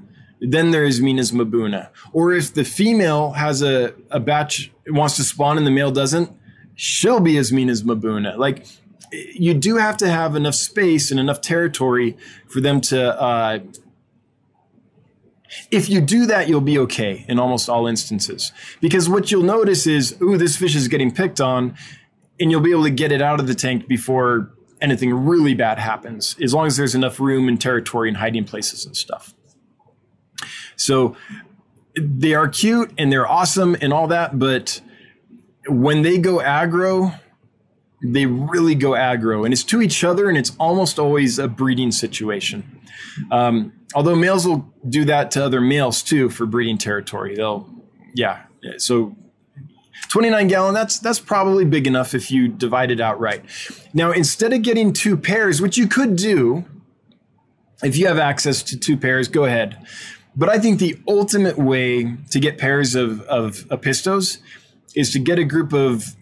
then 0.40 0.72
they're 0.72 0.84
as 0.84 1.00
mean 1.00 1.18
as 1.18 1.32
Mbuna. 1.32 1.88
Or 2.12 2.32
if 2.32 2.52
the 2.52 2.64
female 2.64 3.32
has 3.32 3.62
a, 3.62 3.94
a 4.10 4.20
batch 4.20 4.72
wants 4.88 5.16
to 5.16 5.24
spawn 5.24 5.56
and 5.56 5.66
the 5.66 5.70
male 5.70 5.92
doesn't, 5.92 6.30
she'll 6.74 7.20
be 7.20 7.38
as 7.38 7.52
mean 7.52 7.70
as 7.70 7.82
Mbuna. 7.82 8.36
Like 8.36 8.66
you 9.12 9.54
do 9.54 9.76
have 9.76 9.96
to 9.98 10.08
have 10.08 10.34
enough 10.34 10.54
space 10.54 11.10
and 11.10 11.20
enough 11.20 11.40
territory 11.40 12.16
for 12.48 12.60
them 12.60 12.80
to 12.80 13.20
uh, 13.20 13.60
if 15.70 15.88
you 15.88 16.00
do 16.00 16.26
that, 16.26 16.48
you'll 16.48 16.60
be 16.60 16.78
okay 16.78 17.24
in 17.28 17.38
almost 17.38 17.68
all 17.68 17.86
instances. 17.86 18.52
Because 18.80 19.08
what 19.08 19.30
you'll 19.30 19.42
notice 19.42 19.86
is, 19.86 20.16
ooh, 20.22 20.36
this 20.36 20.56
fish 20.56 20.74
is 20.74 20.88
getting 20.88 21.12
picked 21.12 21.40
on, 21.40 21.76
and 22.40 22.50
you'll 22.50 22.60
be 22.60 22.70
able 22.70 22.84
to 22.84 22.90
get 22.90 23.12
it 23.12 23.22
out 23.22 23.40
of 23.40 23.46
the 23.46 23.54
tank 23.54 23.86
before 23.86 24.52
anything 24.80 25.14
really 25.14 25.54
bad 25.54 25.78
happens, 25.78 26.36
as 26.42 26.52
long 26.52 26.66
as 26.66 26.76
there's 26.76 26.94
enough 26.94 27.20
room 27.20 27.48
and 27.48 27.60
territory 27.60 28.08
and 28.08 28.16
hiding 28.16 28.44
places 28.44 28.84
and 28.84 28.96
stuff. 28.96 29.34
So 30.76 31.16
they 31.94 32.34
are 32.34 32.48
cute 32.48 32.92
and 32.98 33.12
they're 33.12 33.28
awesome 33.28 33.76
and 33.80 33.92
all 33.92 34.08
that, 34.08 34.38
but 34.38 34.80
when 35.68 36.02
they 36.02 36.18
go 36.18 36.38
aggro, 36.38 37.20
they 38.02 38.26
really 38.26 38.74
go 38.74 38.90
aggro, 38.90 39.44
and 39.44 39.52
it's 39.52 39.62
to 39.64 39.80
each 39.80 40.02
other, 40.02 40.28
and 40.28 40.36
it's 40.36 40.52
almost 40.58 40.98
always 40.98 41.38
a 41.38 41.46
breeding 41.46 41.92
situation. 41.92 42.80
Um, 43.30 43.72
although 43.94 44.16
males 44.16 44.46
will 44.46 44.72
do 44.88 45.04
that 45.06 45.30
to 45.32 45.44
other 45.44 45.60
males 45.60 46.02
too 46.02 46.28
for 46.30 46.46
breeding 46.46 46.78
territory. 46.78 47.34
They'll, 47.36 47.68
yeah. 48.14 48.44
So 48.78 49.16
29 50.08 50.48
gallon, 50.48 50.74
that's 50.74 50.98
that's 50.98 51.18
probably 51.18 51.64
big 51.64 51.86
enough 51.86 52.14
if 52.14 52.30
you 52.30 52.48
divide 52.48 52.90
it 52.90 53.00
out 53.00 53.18
right. 53.20 53.42
Now, 53.94 54.12
instead 54.12 54.52
of 54.52 54.62
getting 54.62 54.92
two 54.92 55.16
pairs, 55.16 55.60
which 55.60 55.76
you 55.76 55.86
could 55.86 56.16
do, 56.16 56.64
if 57.82 57.96
you 57.96 58.06
have 58.06 58.18
access 58.18 58.62
to 58.64 58.78
two 58.78 58.96
pairs, 58.96 59.28
go 59.28 59.44
ahead. 59.44 59.78
But 60.34 60.48
I 60.48 60.58
think 60.58 60.78
the 60.78 60.98
ultimate 61.06 61.58
way 61.58 62.16
to 62.30 62.40
get 62.40 62.58
pairs 62.58 62.94
of, 62.94 63.20
of 63.22 63.66
apistos 63.68 64.38
is 64.94 65.12
to 65.12 65.18
get 65.18 65.38
a 65.38 65.44
group 65.44 65.72
of 65.72 66.16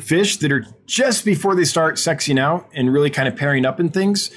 fish 0.00 0.38
that 0.38 0.50
are 0.50 0.66
just 0.86 1.24
before 1.24 1.54
they 1.54 1.64
start 1.64 1.96
sexing 1.96 2.38
out 2.38 2.68
and 2.74 2.92
really 2.92 3.10
kind 3.10 3.28
of 3.28 3.36
pairing 3.36 3.64
up 3.64 3.78
and 3.78 3.92
things 3.92 4.30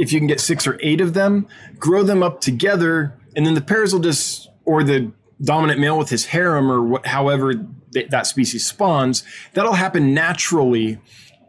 if 0.00 0.14
you 0.14 0.18
can 0.18 0.26
get 0.26 0.40
six 0.40 0.66
or 0.66 0.78
eight 0.82 1.02
of 1.02 1.12
them, 1.12 1.46
grow 1.78 2.02
them 2.02 2.22
up 2.22 2.40
together, 2.40 3.14
and 3.36 3.44
then 3.44 3.52
the 3.52 3.60
pairs 3.60 3.92
will 3.92 4.00
just, 4.00 4.48
or 4.64 4.82
the 4.82 5.12
dominant 5.42 5.78
male 5.78 5.98
with 5.98 6.08
his 6.08 6.24
harem 6.24 6.72
or 6.72 6.82
what, 6.82 7.06
however 7.06 7.52
th- 7.92 8.08
that 8.08 8.26
species 8.26 8.64
spawns, 8.64 9.22
that'll 9.52 9.74
happen 9.74 10.14
naturally, 10.14 10.98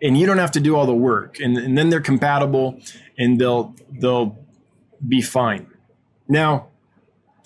and 0.01 0.17
you 0.17 0.27
don't 0.27 0.37
have 0.37 0.51
to 0.51 0.59
do 0.59 0.75
all 0.75 0.85
the 0.85 0.93
work, 0.93 1.39
and, 1.39 1.57
and 1.57 1.77
then 1.77 1.89
they're 1.89 2.01
compatible, 2.01 2.77
and 3.17 3.39
they'll 3.39 3.73
they'll 3.89 4.37
be 5.07 5.21
fine. 5.21 5.65
Now, 6.27 6.67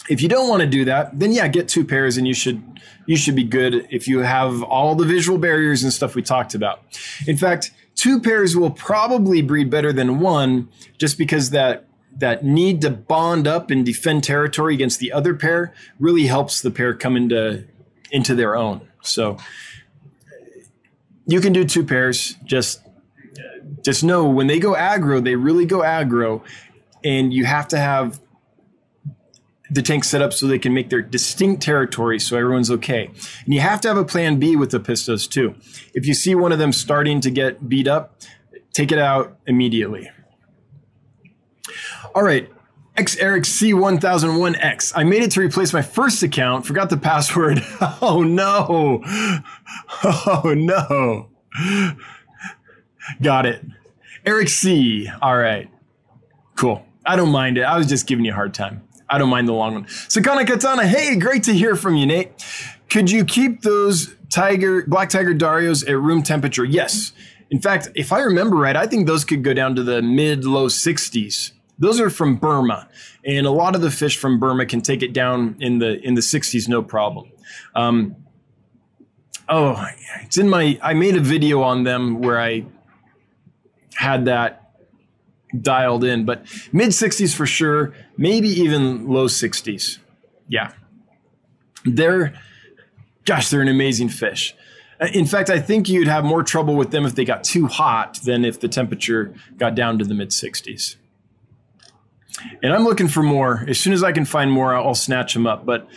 if 0.10 0.24
you 0.24 0.28
don't 0.28 0.50
want 0.50 0.62
to 0.62 0.68
do 0.68 0.86
that, 0.86 1.20
then 1.20 1.32
yeah, 1.32 1.48
get 1.48 1.68
two 1.68 1.86
pairs, 1.86 2.18
and 2.18 2.28
you 2.28 2.34
should 2.34 2.64
you 3.06 3.16
should 3.16 3.36
be 3.36 3.44
good 3.44 3.88
if 3.92 4.08
you 4.08 4.20
have 4.22 4.64
all 4.64 4.96
the 4.96 5.06
visual 5.06 5.38
barriers 5.38 5.84
and 5.84 5.94
stuff 5.94 6.16
we 6.16 6.24
talked 6.24 6.56
about. 6.56 6.82
In 7.28 7.38
fact 7.38 7.70
two 7.96 8.20
pairs 8.20 8.56
will 8.56 8.72
probably 8.72 9.42
breed 9.42 9.70
better 9.70 9.92
than 9.92 10.20
one 10.20 10.70
just 10.98 11.18
because 11.18 11.50
that 11.52 11.86
that 12.18 12.46
need 12.46 12.82
to 12.82 12.90
bond 12.90 13.46
up 13.48 13.70
and 13.70 13.86
defend 13.86 14.24
territory 14.24 14.74
against 14.74 15.00
the 15.00 15.12
other 15.12 15.36
pair 15.36 15.74
really 16.00 16.28
helps 16.28 16.62
the 16.62 16.72
pair 16.72 16.94
come 16.94 17.18
into 17.18 17.66
into 18.12 18.36
their 18.36 18.56
own. 18.56 18.82
So 19.02 19.38
you 21.26 21.42
can 21.42 21.54
do 21.54 21.66
two 21.66 21.84
pairs. 21.84 22.36
Just 22.44 22.82
just 23.82 24.04
know 24.04 24.26
when 24.30 24.48
they 24.48 24.60
go 24.60 24.74
aggro, 24.74 25.24
they 25.24 25.36
really 25.36 25.66
go 25.66 25.80
aggro, 25.80 26.42
and 27.04 27.34
you 27.34 27.46
have 27.46 27.68
to 27.70 27.78
have 27.78 28.20
the 29.70 29.82
tank 29.82 30.04
set 30.04 30.22
up 30.22 30.34
so 30.34 30.48
they 30.48 30.60
can 30.60 30.74
make 30.74 30.90
their 30.90 31.02
distinct 31.02 31.62
territory 31.64 32.20
so 32.20 32.38
everyone's 32.38 32.70
okay. 32.72 33.08
And 33.46 33.54
you 33.54 33.62
have 33.62 33.82
to 33.82 33.88
have 33.88 33.98
a 33.98 34.06
plan 34.06 34.40
B 34.40 34.56
with 34.56 34.72
the 34.72 34.80
Apistos 34.80 35.30
too. 35.30 35.56
If 35.94 36.06
you 36.06 36.14
see 36.14 36.36
one 36.36 36.52
of 36.52 36.60
them 36.60 36.72
starting 36.72 37.22
to 37.22 37.32
get 37.32 37.68
beat 37.68 37.88
up, 37.88 38.22
take 38.74 38.92
it 38.92 39.00
out 39.00 39.38
immediately. 39.48 40.10
All 42.14 42.24
right. 42.24 42.50
X 42.98 43.18
Eric 43.18 43.44
C1001X. 43.44 44.94
I 44.96 45.04
made 45.04 45.22
it 45.22 45.32
to 45.32 45.42
replace 45.42 45.74
my 45.74 45.82
first 45.82 46.24
account, 46.24 46.66
forgot 46.66 46.90
the 46.90 46.98
password. 46.98 47.62
Oh 48.02 48.24
no. 48.24 49.02
Oh 50.04 50.54
no. 50.56 51.30
Got 53.22 53.46
it. 53.46 53.66
Eric 54.26 54.50
C. 54.50 55.10
All 55.22 55.38
right. 55.38 55.70
Cool. 56.56 56.86
I 57.06 57.16
don't 57.16 57.30
mind 57.30 57.58
it. 57.58 57.64
I 57.64 57.78
was 57.78 57.88
just 57.88 58.08
giving 58.08 58.26
you 58.26 58.32
a 58.32 58.36
hard 58.36 58.54
time. 58.54 58.85
I 59.10 59.18
don't 59.18 59.30
mind 59.30 59.48
the 59.48 59.54
long 59.54 59.74
one. 59.74 59.86
Sakana 59.86 60.48
Katana, 60.48 60.88
hey, 60.88 61.16
great 61.18 61.44
to 61.44 61.54
hear 61.54 61.76
from 61.76 61.96
you, 61.96 62.06
Nate. 62.06 62.32
Could 62.90 63.12
you 63.12 63.26
keep 63.26 63.62
those 63.62 64.16
Tiger, 64.30 64.84
black 64.86 65.10
tiger 65.10 65.34
Darios 65.34 65.88
at 65.88 65.98
room 65.98 66.22
temperature. 66.22 66.66
Yes. 66.66 67.14
In 67.50 67.62
fact, 67.62 67.90
if 67.96 68.12
I 68.12 68.20
remember 68.20 68.58
right, 68.58 68.76
I 68.76 68.88
think 68.88 69.08
those 69.08 69.24
could 69.24 69.44
go 69.44 69.54
down 69.54 69.76
to 69.76 69.84
the 69.84 70.02
mid 70.02 70.44
low 70.44 70.68
60s. 70.68 71.52
Those 71.80 72.02
are 72.02 72.10
from 72.10 72.36
Burma, 72.36 72.90
and 73.24 73.46
a 73.46 73.52
lot 73.52 73.76
of 73.76 73.82
the 73.82 73.92
fish 73.92 74.18
from 74.18 74.40
Burma 74.40 74.66
can 74.66 74.82
take 74.82 75.04
it 75.04 75.14
down 75.14 75.56
in 75.60 75.80
the 75.80 76.02
in 76.02 76.16
the 76.16 76.22
60s, 76.22 76.68
no 76.68 76.82
problem. 76.82 77.32
Um, 77.76 78.16
oh, 79.48 79.86
it's 80.22 80.38
in 80.38 80.50
my. 80.50 80.80
I 80.82 80.94
made 80.94 81.16
a 81.16 81.22
video 81.22 81.62
on 81.62 81.84
them 81.84 82.20
where 82.20 82.40
I 82.40 82.66
had 83.94 84.26
that 84.26 84.65
dialed 85.62 86.04
in, 86.04 86.26
but 86.26 86.46
mid 86.72 86.90
60s 86.90 87.36
for 87.36 87.46
sure, 87.46 87.94
maybe 88.18 88.48
even 88.48 89.08
low 89.08 89.28
60s. 89.28 90.00
Yeah. 90.48 90.74
They're, 91.84 92.34
gosh, 93.26 93.50
they're 93.50 93.62
an 93.62 93.68
amazing 93.68 94.10
fish. 94.10 94.56
Uh, 95.00 95.08
in 95.14 95.26
fact, 95.26 95.50
I 95.50 95.60
think 95.60 95.90
you'd 95.90 96.08
have 96.08 96.24
more 96.24 96.44
trouble 96.44 96.76
with 96.76 96.92
them 96.92 97.06
if 97.06 97.16
they 97.16 97.26
got 97.26 97.44
too 97.44 97.68
hot 97.68 98.20
than 98.24 98.46
if 98.46 98.60
the 98.60 98.68
temperature 98.68 99.34
got 99.58 99.76
down 99.76 100.00
to 100.00 100.06
the 100.06 100.14
mid 100.14 100.30
60s. 100.30 100.96
And 102.62 102.74
I'm 102.74 102.84
looking 102.84 103.08
for 103.08 103.24
more. 103.24 103.64
As 103.68 103.80
soon 103.80 103.94
as 103.94 104.04
I 104.04 104.12
can 104.12 104.26
find 104.26 104.52
more, 104.52 104.76
I'll 104.76 104.96
snatch 104.96 105.34
them 105.34 105.48
up. 105.48 105.66
But 105.66 105.88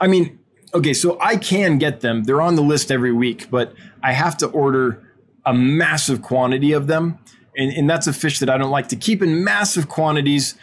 I 0.00 0.06
mean, 0.06 0.38
okay, 0.72 0.94
so 0.94 1.18
I 1.20 1.36
can 1.36 1.78
get 1.78 2.00
them. 2.00 2.24
They're 2.24 2.40
on 2.40 2.56
the 2.56 2.62
list 2.62 2.90
every 2.90 3.12
week, 3.12 3.50
but 3.50 3.74
I 4.02 4.12
have 4.12 4.36
to 4.38 4.46
order 4.46 5.06
a 5.44 5.52
massive 5.52 6.22
quantity 6.22 6.72
of 6.72 6.86
them. 6.86 7.18
And, 7.56 7.72
and 7.72 7.90
that's 7.90 8.06
a 8.06 8.12
fish 8.12 8.38
that 8.38 8.50
I 8.50 8.58
don't 8.58 8.70
like 8.70 8.88
to 8.88 8.96
keep 8.96 9.22
in 9.22 9.44
massive 9.44 9.88
quantities 9.88 10.54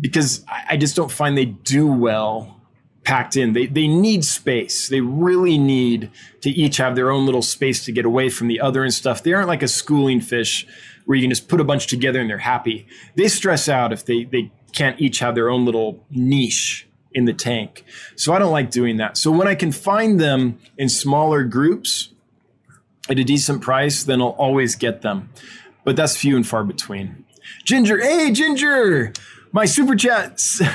because 0.00 0.44
I 0.48 0.76
just 0.76 0.96
don't 0.96 1.12
find 1.12 1.36
they 1.36 1.44
do 1.44 1.86
well 1.86 2.60
packed 3.04 3.36
in. 3.36 3.52
They, 3.52 3.66
they 3.66 3.88
need 3.88 4.24
space. 4.24 4.88
They 4.88 5.00
really 5.00 5.58
need 5.58 6.10
to 6.42 6.50
each 6.50 6.76
have 6.76 6.94
their 6.94 7.10
own 7.10 7.26
little 7.26 7.42
space 7.42 7.84
to 7.84 7.92
get 7.92 8.04
away 8.04 8.28
from 8.28 8.48
the 8.48 8.60
other 8.60 8.84
and 8.84 8.94
stuff. 8.94 9.22
They 9.22 9.32
aren't 9.32 9.48
like 9.48 9.62
a 9.62 9.68
schooling 9.68 10.20
fish 10.20 10.66
where 11.04 11.16
you 11.16 11.22
can 11.22 11.30
just 11.30 11.48
put 11.48 11.60
a 11.60 11.64
bunch 11.64 11.88
together 11.88 12.20
and 12.20 12.30
they're 12.30 12.38
happy. 12.38 12.86
They 13.16 13.28
stress 13.28 13.68
out 13.68 13.92
if 13.92 14.04
they, 14.04 14.24
they 14.24 14.52
can't 14.72 15.00
each 15.00 15.18
have 15.18 15.34
their 15.34 15.50
own 15.50 15.64
little 15.64 16.04
niche 16.10 16.86
in 17.12 17.24
the 17.24 17.34
tank. 17.34 17.84
So 18.16 18.32
I 18.32 18.38
don't 18.38 18.52
like 18.52 18.70
doing 18.70 18.96
that. 18.98 19.16
So 19.16 19.30
when 19.30 19.48
I 19.48 19.54
can 19.54 19.72
find 19.72 20.20
them 20.20 20.58
in 20.78 20.88
smaller 20.88 21.44
groups 21.44 22.10
at 23.08 23.18
a 23.18 23.24
decent 23.24 23.62
price, 23.62 24.04
then 24.04 24.22
I'll 24.22 24.28
always 24.28 24.76
get 24.76 25.02
them. 25.02 25.30
But 25.84 25.96
that's 25.96 26.16
few 26.16 26.36
and 26.36 26.46
far 26.46 26.64
between. 26.64 27.24
Ginger, 27.64 28.00
hey, 28.00 28.30
Ginger, 28.32 29.12
my 29.52 29.64
super 29.64 29.94
chats. 29.94 30.60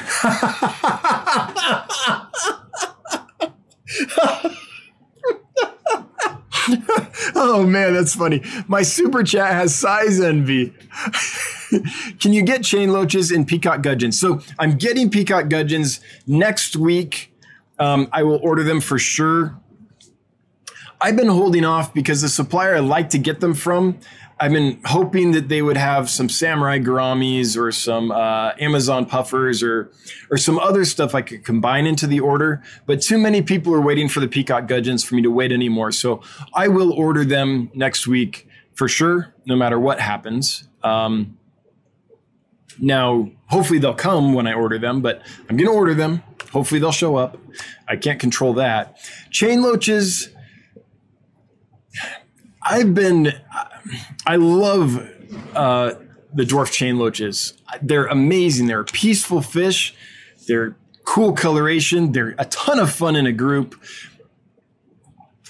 oh 7.35 7.65
man, 7.67 7.93
that's 7.93 8.15
funny. 8.15 8.43
My 8.67 8.81
super 8.81 9.23
chat 9.23 9.53
has 9.53 9.73
size 9.75 10.19
envy. 10.19 10.73
Can 12.19 12.33
you 12.33 12.43
get 12.43 12.63
chain 12.63 12.91
loaches 12.91 13.31
and 13.31 13.47
peacock 13.47 13.81
gudgeons? 13.81 14.19
So 14.19 14.41
I'm 14.59 14.77
getting 14.77 15.09
peacock 15.09 15.49
gudgeons 15.49 15.99
next 16.25 16.75
week. 16.75 17.33
Um, 17.79 18.07
I 18.11 18.23
will 18.23 18.39
order 18.41 18.63
them 18.63 18.81
for 18.81 18.97
sure. 18.97 19.59
I've 20.99 21.15
been 21.15 21.27
holding 21.27 21.63
off 21.63 21.93
because 21.93 22.21
the 22.21 22.29
supplier 22.29 22.75
I 22.75 22.79
like 22.79 23.09
to 23.11 23.17
get 23.19 23.39
them 23.39 23.53
from 23.53 23.99
I've 24.39 24.51
been 24.51 24.79
hoping 24.85 25.31
that 25.31 25.49
they 25.49 25.63
would 25.63 25.77
have 25.77 26.09
some 26.09 26.29
samurai 26.29 26.77
gouramis 26.77 27.57
or 27.57 27.71
some 27.71 28.11
uh, 28.11 28.51
Amazon 28.59 29.05
puffers 29.05 29.63
or 29.63 29.91
or 30.29 30.37
some 30.37 30.59
other 30.59 30.85
stuff 30.85 31.15
I 31.15 31.23
could 31.23 31.43
combine 31.43 31.87
into 31.87 32.05
the 32.05 32.19
order. 32.19 32.61
But 32.85 33.01
too 33.01 33.17
many 33.17 33.41
people 33.41 33.73
are 33.73 33.81
waiting 33.81 34.07
for 34.07 34.19
the 34.19 34.27
peacock 34.27 34.67
gudgeons 34.67 35.03
for 35.03 35.15
me 35.15 35.23
to 35.23 35.31
wait 35.31 35.51
anymore. 35.51 35.91
So 35.91 36.21
I 36.53 36.67
will 36.67 36.93
order 36.93 37.25
them 37.25 37.71
next 37.73 38.05
week 38.07 38.47
for 38.75 38.87
sure, 38.87 39.33
no 39.47 39.55
matter 39.55 39.79
what 39.79 39.99
happens. 39.99 40.67
Um, 40.83 41.37
now, 42.79 43.31
hopefully 43.47 43.79
they'll 43.79 43.95
come 43.95 44.33
when 44.33 44.45
I 44.45 44.53
order 44.53 44.77
them, 44.77 45.01
but 45.01 45.23
I'm 45.49 45.57
going 45.57 45.69
to 45.69 45.75
order 45.75 45.95
them. 45.95 46.21
Hopefully 46.51 46.79
they'll 46.79 46.91
show 46.91 47.15
up. 47.15 47.37
I 47.87 47.95
can't 47.95 48.19
control 48.19 48.53
that. 48.53 48.99
Chain 49.31 49.63
loaches. 49.63 50.29
I've 52.61 52.93
been 52.93 53.33
I 54.25 54.35
love 54.35 54.97
uh, 55.55 55.93
the 56.33 56.43
dwarf 56.43 56.71
chain 56.71 56.97
loaches. 56.97 57.53
They're 57.81 58.05
amazing. 58.05 58.67
They're 58.67 58.83
peaceful 58.83 59.41
fish. 59.41 59.95
They're 60.47 60.75
cool 61.05 61.33
coloration. 61.33 62.11
They're 62.11 62.35
a 62.37 62.45
ton 62.45 62.79
of 62.79 62.91
fun 62.91 63.15
in 63.15 63.25
a 63.25 63.31
group. 63.31 63.81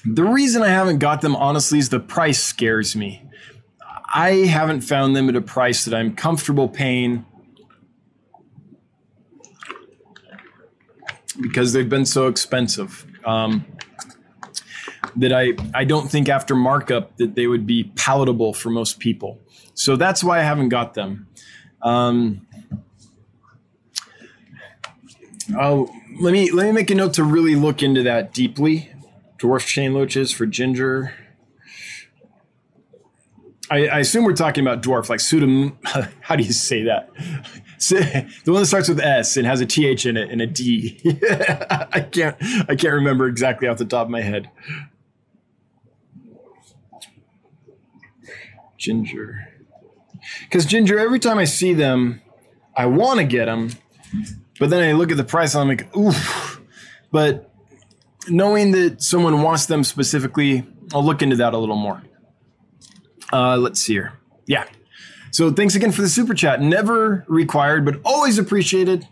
The 0.05 0.23
reason 0.23 0.61
I 0.61 0.69
haven't 0.69 0.99
got 0.99 1.21
them, 1.21 1.35
honestly, 1.35 1.79
is 1.79 1.89
the 1.89 1.99
price 1.99 2.41
scares 2.41 2.95
me. 2.95 3.23
I 4.13 4.31
haven't 4.45 4.81
found 4.81 5.15
them 5.15 5.27
at 5.27 5.35
a 5.35 5.41
price 5.41 5.83
that 5.85 5.93
I'm 5.93 6.15
comfortable 6.15 6.69
paying 6.69 7.25
because 11.41 11.73
they've 11.73 11.89
been 11.89 12.05
so 12.05 12.27
expensive. 12.27 13.05
Um, 13.25 13.65
that 15.17 15.33
I, 15.33 15.53
I 15.73 15.83
don't 15.83 16.09
think 16.09 16.29
after 16.29 16.55
markup 16.55 17.17
that 17.17 17.35
they 17.35 17.47
would 17.47 17.65
be 17.65 17.91
palatable 17.95 18.53
for 18.53 18.69
most 18.69 18.99
people. 18.99 19.39
So 19.73 19.95
that's 19.95 20.23
why 20.23 20.39
I 20.39 20.43
haven't 20.43 20.69
got 20.69 20.93
them. 20.93 21.27
Um, 21.81 22.47
let 26.19 26.33
me 26.33 26.51
let 26.51 26.65
me 26.65 26.71
make 26.71 26.89
a 26.89 26.95
note 26.95 27.13
to 27.15 27.23
really 27.23 27.55
look 27.55 27.83
into 27.83 28.03
that 28.03 28.33
deeply. 28.33 28.91
Dwarf 29.39 29.65
chain 29.65 29.93
loaches 29.93 30.31
for 30.31 30.45
ginger. 30.45 31.13
I, 33.69 33.87
I 33.87 33.99
assume 33.99 34.23
we're 34.23 34.33
talking 34.33 34.65
about 34.65 34.81
dwarf, 34.81 35.09
like 35.09 35.19
pseudom. 35.19 35.75
How 36.21 36.35
do 36.35 36.43
you 36.43 36.53
say 36.53 36.83
that? 36.83 37.13
the 37.89 38.51
one 38.51 38.61
that 38.61 38.67
starts 38.67 38.89
with 38.89 38.99
S 38.99 39.37
and 39.37 39.45
has 39.45 39.61
a 39.61 39.65
TH 39.65 40.05
in 40.05 40.17
it 40.17 40.31
and 40.31 40.41
a 40.41 40.47
D. 40.47 40.99
I 41.29 42.01
can't 42.11 42.35
I 42.69 42.75
can't 42.75 42.93
remember 42.93 43.27
exactly 43.27 43.67
off 43.67 43.77
the 43.77 43.85
top 43.85 44.07
of 44.07 44.09
my 44.09 44.21
head. 44.21 44.49
Ginger. 48.77 49.47
Because 50.41 50.65
Ginger, 50.65 50.99
every 50.99 51.19
time 51.19 51.37
I 51.37 51.45
see 51.45 51.73
them, 51.73 52.21
I 52.75 52.85
want 52.85 53.19
to 53.19 53.25
get 53.25 53.45
them, 53.45 53.71
but 54.59 54.69
then 54.69 54.83
I 54.83 54.93
look 54.93 55.11
at 55.11 55.17
the 55.17 55.23
price 55.23 55.55
and 55.55 55.61
I'm 55.61 55.67
like, 55.67 55.95
oof. 55.95 56.61
But 57.11 57.51
knowing 58.27 58.71
that 58.71 59.01
someone 59.01 59.41
wants 59.41 59.65
them 59.65 59.83
specifically, 59.83 60.65
I'll 60.93 61.03
look 61.03 61.21
into 61.21 61.35
that 61.37 61.53
a 61.53 61.57
little 61.57 61.75
more. 61.75 62.01
Uh, 63.31 63.57
let's 63.57 63.81
see 63.81 63.93
here. 63.93 64.13
Yeah. 64.45 64.65
So 65.31 65.51
thanks 65.51 65.75
again 65.75 65.91
for 65.91 66.01
the 66.01 66.09
super 66.09 66.33
chat. 66.33 66.61
Never 66.61 67.25
required, 67.27 67.85
but 67.85 67.99
always 68.05 68.37
appreciated 68.37 69.07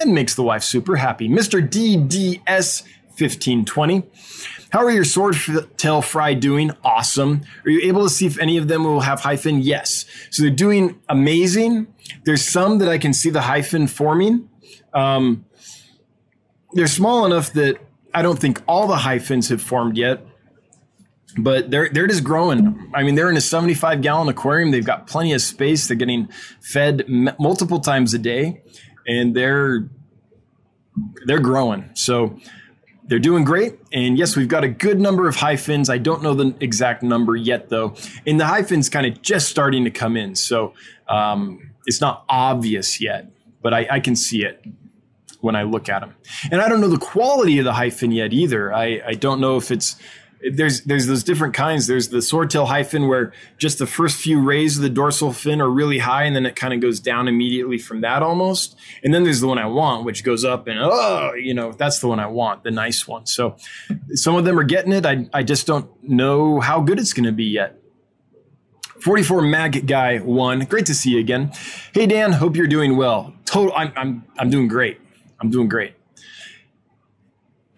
and 0.00 0.14
makes 0.14 0.34
the 0.34 0.42
wife 0.42 0.62
super 0.62 0.96
happy. 0.96 1.28
Mr. 1.28 1.66
DDS 1.66 2.82
1520. 3.18 4.04
How 4.70 4.80
are 4.84 4.90
your 4.90 5.04
swordtail 5.04 6.04
fry 6.04 6.34
doing? 6.34 6.72
Awesome. 6.84 7.42
Are 7.64 7.70
you 7.70 7.88
able 7.88 8.04
to 8.04 8.10
see 8.10 8.26
if 8.26 8.38
any 8.38 8.58
of 8.58 8.68
them 8.68 8.84
will 8.84 9.00
have 9.00 9.20
hi-fin? 9.20 9.60
Yes. 9.60 10.04
So 10.30 10.42
they're 10.42 10.50
doing 10.50 11.00
amazing. 11.08 11.86
There's 12.24 12.46
some 12.46 12.78
that 12.78 12.88
I 12.88 12.98
can 12.98 13.14
see 13.14 13.30
the 13.30 13.42
hi-fin 13.42 13.86
forming. 13.86 14.48
Um, 14.92 15.46
they're 16.72 16.86
small 16.86 17.24
enough 17.24 17.52
that 17.54 17.78
I 18.12 18.22
don't 18.22 18.38
think 18.38 18.62
all 18.66 18.86
the 18.86 18.96
hi-fins 18.96 19.48
have 19.48 19.62
formed 19.62 19.96
yet, 19.96 20.20
but 21.38 21.70
they're 21.70 21.88
they're 21.88 22.06
just 22.06 22.24
growing. 22.24 22.90
I 22.94 23.02
mean, 23.02 23.14
they're 23.14 23.30
in 23.30 23.36
a 23.36 23.40
75 23.40 24.02
gallon 24.02 24.28
aquarium. 24.28 24.70
They've 24.70 24.84
got 24.84 25.06
plenty 25.06 25.32
of 25.32 25.40
space. 25.40 25.88
They're 25.88 25.96
getting 25.96 26.28
fed 26.60 27.04
m- 27.08 27.30
multiple 27.38 27.80
times 27.80 28.12
a 28.12 28.18
day, 28.18 28.62
and 29.06 29.34
they're 29.34 29.88
they're 31.26 31.38
growing. 31.38 31.90
So 31.94 32.38
they're 33.08 33.18
doing 33.18 33.44
great. 33.44 33.78
And 33.92 34.18
yes, 34.18 34.36
we've 34.36 34.48
got 34.48 34.64
a 34.64 34.68
good 34.68 35.00
number 35.00 35.28
of 35.28 35.36
hi-fins. 35.36 35.90
I 35.90 35.98
don't 35.98 36.22
know 36.22 36.34
the 36.34 36.54
exact 36.60 37.02
number 37.02 37.34
yet, 37.34 37.70
though. 37.70 37.94
And 38.26 38.38
the 38.38 38.46
hi-fins 38.46 38.88
kind 38.88 39.06
of 39.06 39.20
just 39.22 39.48
starting 39.48 39.84
to 39.84 39.90
come 39.90 40.16
in. 40.16 40.34
So 40.34 40.74
um, 41.08 41.70
it's 41.86 42.00
not 42.00 42.24
obvious 42.28 43.00
yet, 43.00 43.30
but 43.62 43.72
I, 43.72 43.86
I, 43.90 44.00
can 44.00 44.14
see 44.14 44.44
it 44.44 44.62
when 45.40 45.56
I 45.56 45.62
look 45.62 45.88
at 45.88 46.00
them. 46.00 46.14
And 46.50 46.60
I 46.60 46.68
don't 46.68 46.82
know 46.82 46.88
the 46.88 46.98
quality 46.98 47.58
of 47.58 47.64
the 47.64 47.72
hi-fin 47.72 48.12
yet 48.12 48.34
either. 48.34 48.72
I, 48.74 49.00
I 49.06 49.14
don't 49.14 49.40
know 49.40 49.56
if 49.56 49.70
it's 49.70 49.96
there's 50.52 50.82
there's 50.82 51.06
those 51.06 51.24
different 51.24 51.54
kinds. 51.54 51.86
There's 51.86 52.08
the 52.08 52.18
swordtail 52.18 52.68
hi-fin 52.68 53.08
where 53.08 53.32
just 53.56 53.78
the 53.78 53.86
first 53.86 54.20
few 54.20 54.40
rays 54.40 54.76
of 54.76 54.82
the 54.82 54.90
dorsal 54.90 55.32
fin 55.32 55.60
are 55.60 55.68
really 55.70 55.98
high, 55.98 56.24
and 56.24 56.34
then 56.34 56.46
it 56.46 56.56
kind 56.56 56.72
of 56.72 56.80
goes 56.80 57.00
down 57.00 57.28
immediately 57.28 57.78
from 57.78 58.00
that 58.02 58.22
almost. 58.22 58.76
And 59.02 59.12
then 59.12 59.24
there's 59.24 59.40
the 59.40 59.48
one 59.48 59.58
I 59.58 59.66
want, 59.66 60.04
which 60.04 60.24
goes 60.24 60.44
up 60.44 60.66
and 60.66 60.78
oh, 60.80 61.32
you 61.34 61.54
know, 61.54 61.72
that's 61.72 61.98
the 61.98 62.08
one 62.08 62.20
I 62.20 62.26
want, 62.26 62.62
the 62.62 62.70
nice 62.70 63.06
one. 63.06 63.26
So 63.26 63.56
some 64.12 64.36
of 64.36 64.44
them 64.44 64.58
are 64.58 64.64
getting 64.64 64.92
it. 64.92 65.04
I 65.04 65.28
I 65.32 65.42
just 65.42 65.66
don't 65.66 65.90
know 66.02 66.60
how 66.60 66.80
good 66.80 66.98
it's 66.98 67.12
going 67.12 67.26
to 67.26 67.32
be 67.32 67.46
yet. 67.46 67.78
44 69.00 69.42
Mag 69.42 69.86
Guy 69.86 70.18
one. 70.18 70.60
Great 70.60 70.86
to 70.86 70.94
see 70.94 71.10
you 71.10 71.20
again. 71.20 71.52
Hey 71.92 72.06
Dan, 72.06 72.32
hope 72.32 72.56
you're 72.56 72.66
doing 72.66 72.96
well. 72.96 73.34
Total, 73.44 73.72
I'm 73.74 73.92
I'm 73.96 74.24
I'm 74.38 74.50
doing 74.50 74.68
great. 74.68 75.00
I'm 75.40 75.50
doing 75.50 75.68
great. 75.68 75.94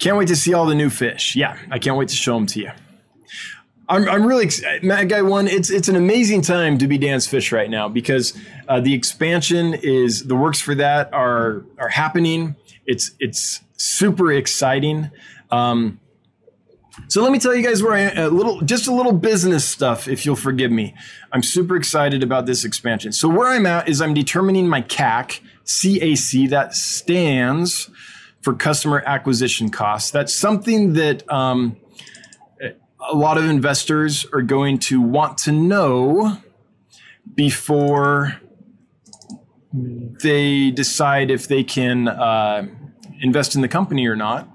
Can't 0.01 0.17
wait 0.17 0.29
to 0.29 0.37
see 0.37 0.55
all 0.55 0.67
the 0.67 0.75
new 0.75 0.91
fish. 0.91 1.37
Yeah, 1.37 1.59
I 1.71 1.79
can't 1.79 1.97
wait 1.97 2.09
to 2.09 2.17
show 2.17 2.35
them 2.35 2.47
to 2.47 2.61
you. 2.61 2.71
I'm, 3.89 4.09
I'm 4.09 4.25
really 4.25 4.45
excited. 4.45 4.83
Mad 4.83 5.09
Guy 5.09 5.21
One. 5.21 5.47
It's 5.47 5.71
it's 5.71 5.89
an 5.89 5.97
amazing 5.97 6.43
time 6.43 6.79
to 6.79 6.87
be 6.87 6.97
Dan's 6.97 7.27
Fish 7.27 7.53
right 7.53 7.69
now 7.69 7.89
because 7.89 8.37
uh, 8.69 8.81
the 8.81 8.95
expansion 8.95 9.75
is 9.75 10.27
the 10.27 10.37
works 10.37 10.61
for 10.61 10.75
that 10.77 11.13
are 11.13 11.65
are 11.79 11.89
happening. 11.89 12.57
It's 12.87 13.11
it's 13.21 13.61
super 13.77 14.33
exciting. 14.33 15.11
Um, 15.51 16.01
so 17.09 17.23
let 17.23 17.33
me 17.33 17.39
tell 17.39 17.55
you 17.55 17.63
guys 17.63 17.83
where 17.83 17.95
I 17.95 18.01
am, 18.01 18.19
a 18.19 18.29
little, 18.29 18.61
just 18.61 18.87
a 18.87 18.93
little 18.93 19.13
business 19.13 19.65
stuff, 19.65 20.07
if 20.07 20.27
you'll 20.27 20.37
forgive 20.37 20.71
me. 20.71 20.95
I'm 21.33 21.43
super 21.43 21.77
excited 21.77 22.23
about 22.23 22.47
this 22.47 22.65
expansion. 22.65 23.13
So 23.13 23.29
where 23.29 23.49
I'm 23.49 23.65
at 23.65 23.89
is 23.89 24.03
I'm 24.03 24.13
determining 24.13 24.69
my 24.69 24.83
CAC, 24.83 25.41
CAC, 25.65 26.51
that 26.51 26.75
stands 26.75 27.91
for 28.43 28.55
customer 28.55 29.03
acquisition 29.07 29.71
costs. 29.71 30.11
That's 30.11 30.35
something 30.35 30.95
that 30.95 31.31
um, 31.31 31.77
a 33.09 33.15
lot 33.15 33.39
of 33.39 33.45
investors 33.45 34.27
are 34.33 34.43
going 34.43 34.79
to 34.79 35.01
want 35.01 35.39
to 35.39 35.53
know 35.53 36.39
before 37.35 38.41
they 39.73 40.71
decide 40.71 41.31
if 41.31 41.49
they 41.49 41.63
can 41.63 42.09
uh, 42.09 42.67
invest 43.21 43.55
in 43.55 43.61
the 43.61 43.69
company 43.69 44.07
or 44.07 44.17
not. 44.17 44.49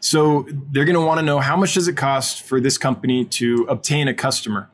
So 0.00 0.46
they're 0.70 0.84
going 0.84 0.94
to 0.94 1.04
want 1.04 1.18
to 1.20 1.24
know 1.24 1.40
how 1.40 1.56
much 1.56 1.74
does 1.74 1.88
it 1.88 1.96
cost 1.96 2.42
for 2.42 2.60
this 2.60 2.76
company 2.76 3.24
to 3.24 3.66
obtain 3.68 4.08
a 4.08 4.14
customer. 4.14 4.70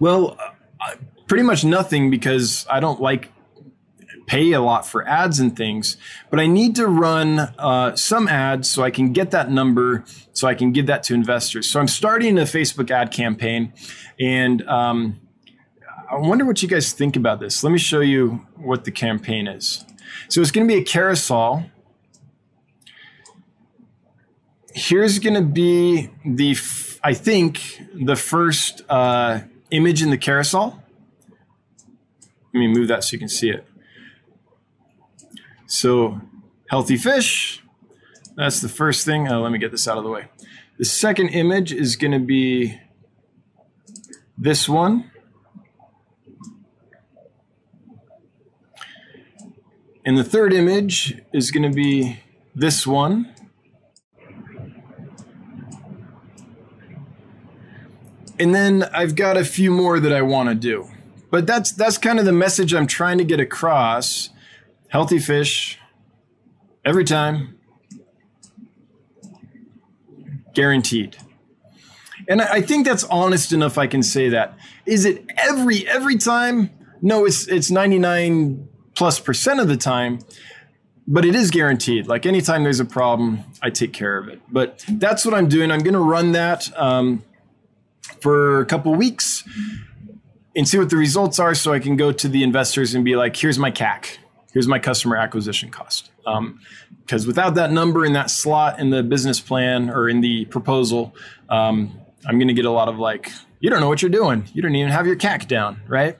Well, 0.00 0.36
uh, 0.80 0.94
pretty 1.26 1.44
much 1.44 1.64
nothing 1.64 2.10
because 2.10 2.66
I 2.70 2.80
don't 2.80 3.00
like 3.00 3.30
pay 4.26 4.52
a 4.52 4.60
lot 4.60 4.86
for 4.86 5.06
ads 5.08 5.38
and 5.38 5.56
things, 5.56 5.96
but 6.30 6.40
I 6.40 6.46
need 6.46 6.74
to 6.76 6.86
run 6.86 7.38
uh, 7.38 7.94
some 7.96 8.28
ads 8.28 8.70
so 8.70 8.82
I 8.82 8.90
can 8.90 9.12
get 9.12 9.30
that 9.30 9.50
number 9.50 10.04
so 10.32 10.48
I 10.48 10.54
can 10.54 10.72
give 10.72 10.86
that 10.86 11.02
to 11.04 11.14
investors. 11.14 11.68
So 11.70 11.80
I'm 11.80 11.88
starting 11.88 12.38
a 12.38 12.42
Facebook 12.42 12.90
ad 12.90 13.12
campaign 13.12 13.72
and 14.20 14.66
um, 14.68 15.20
I 16.10 16.16
wonder 16.16 16.44
what 16.44 16.62
you 16.62 16.68
guys 16.68 16.92
think 16.92 17.16
about 17.16 17.40
this. 17.40 17.64
Let 17.64 17.72
me 17.72 17.78
show 17.78 18.00
you 18.00 18.46
what 18.56 18.84
the 18.84 18.90
campaign 18.90 19.46
is. 19.46 19.84
So 20.28 20.40
it's 20.40 20.50
going 20.50 20.66
to 20.66 20.72
be 20.72 20.80
a 20.80 20.84
carousel. 20.84 21.66
Here's 24.72 25.18
going 25.18 25.34
to 25.34 25.42
be 25.42 26.10
the, 26.24 26.56
I 27.02 27.14
think, 27.14 27.80
the 27.94 28.16
first 28.16 28.82
uh, 28.88 29.40
image 29.70 30.02
in 30.02 30.10
the 30.10 30.18
carousel. 30.18 30.82
Let 32.52 32.60
me 32.60 32.68
move 32.68 32.88
that 32.88 33.04
so 33.04 33.12
you 33.12 33.18
can 33.18 33.28
see 33.28 33.50
it. 33.50 33.66
So, 35.66 36.20
healthy 36.70 36.96
fish. 36.96 37.62
That's 38.36 38.60
the 38.60 38.68
first 38.68 39.04
thing. 39.04 39.28
Uh, 39.28 39.40
let 39.40 39.50
me 39.50 39.58
get 39.58 39.72
this 39.72 39.88
out 39.88 39.98
of 39.98 40.04
the 40.04 40.10
way. 40.10 40.26
The 40.78 40.84
second 40.84 41.30
image 41.30 41.72
is 41.72 41.96
going 41.96 42.12
to 42.12 42.18
be 42.18 42.78
this 44.38 44.68
one. 44.68 45.10
And 50.04 50.16
the 50.16 50.22
third 50.22 50.52
image 50.52 51.20
is 51.32 51.50
going 51.50 51.68
to 51.68 51.74
be 51.74 52.20
this 52.54 52.86
one. 52.86 53.34
And 58.38 58.54
then 58.54 58.84
I've 58.94 59.16
got 59.16 59.36
a 59.36 59.44
few 59.44 59.70
more 59.70 59.98
that 59.98 60.12
I 60.12 60.22
want 60.22 60.48
to 60.50 60.54
do. 60.54 60.88
But 61.30 61.46
that's 61.46 61.72
that's 61.72 61.98
kind 61.98 62.18
of 62.18 62.24
the 62.24 62.32
message 62.32 62.72
I'm 62.72 62.86
trying 62.86 63.18
to 63.18 63.24
get 63.24 63.40
across 63.40 64.28
healthy 64.88 65.18
fish 65.18 65.78
every 66.84 67.04
time, 67.04 67.58
guaranteed. 70.54 71.16
And 72.28 72.42
I 72.42 72.60
think 72.60 72.86
that's 72.86 73.04
honest 73.04 73.52
enough. 73.52 73.78
I 73.78 73.86
can 73.86 74.02
say 74.02 74.30
that. 74.30 74.58
Is 74.84 75.04
it 75.04 75.24
every 75.36 75.86
every 75.86 76.16
time? 76.16 76.70
No, 77.02 77.24
it's 77.24 77.46
it's 77.46 77.70
99 77.70 78.68
plus 78.94 79.20
percent 79.20 79.60
of 79.60 79.68
the 79.68 79.76
time, 79.76 80.20
but 81.06 81.24
it 81.24 81.34
is 81.34 81.50
guaranteed. 81.50 82.08
Like 82.08 82.26
anytime 82.26 82.64
there's 82.64 82.80
a 82.80 82.84
problem, 82.84 83.44
I 83.62 83.70
take 83.70 83.92
care 83.92 84.18
of 84.18 84.28
it. 84.28 84.40
But 84.50 84.84
that's 84.88 85.24
what 85.24 85.34
I'm 85.34 85.48
doing. 85.48 85.70
I'm 85.70 85.80
going 85.80 85.94
to 85.94 86.00
run 86.00 86.32
that 86.32 86.68
um, 86.76 87.22
for 88.20 88.60
a 88.60 88.66
couple 88.66 88.94
weeks 88.94 89.44
and 90.56 90.66
see 90.66 90.78
what 90.78 90.90
the 90.90 90.96
results 90.96 91.38
are, 91.38 91.54
so 91.54 91.72
I 91.72 91.78
can 91.78 91.96
go 91.96 92.10
to 92.12 92.28
the 92.28 92.42
investors 92.42 92.94
and 92.94 93.04
be 93.04 93.14
like, 93.14 93.36
"Here's 93.36 93.58
my 93.58 93.70
CAC." 93.70 94.18
Here's 94.56 94.66
my 94.66 94.78
customer 94.78 95.18
acquisition 95.18 95.70
cost. 95.70 96.10
Because 96.24 97.24
um, 97.24 97.26
without 97.26 97.56
that 97.56 97.70
number 97.70 98.06
in 98.06 98.14
that 98.14 98.30
slot 98.30 98.80
in 98.80 98.88
the 98.88 99.02
business 99.02 99.38
plan 99.38 99.90
or 99.90 100.08
in 100.08 100.22
the 100.22 100.46
proposal, 100.46 101.14
um, 101.50 102.00
I'm 102.24 102.38
going 102.38 102.48
to 102.48 102.54
get 102.54 102.64
a 102.64 102.70
lot 102.70 102.88
of 102.88 102.98
like, 102.98 103.30
you 103.60 103.68
don't 103.68 103.80
know 103.80 103.88
what 103.88 104.00
you're 104.00 104.10
doing. 104.10 104.48
You 104.54 104.62
don't 104.62 104.74
even 104.74 104.90
have 104.90 105.06
your 105.06 105.16
CAC 105.16 105.46
down, 105.46 105.82
right? 105.86 106.16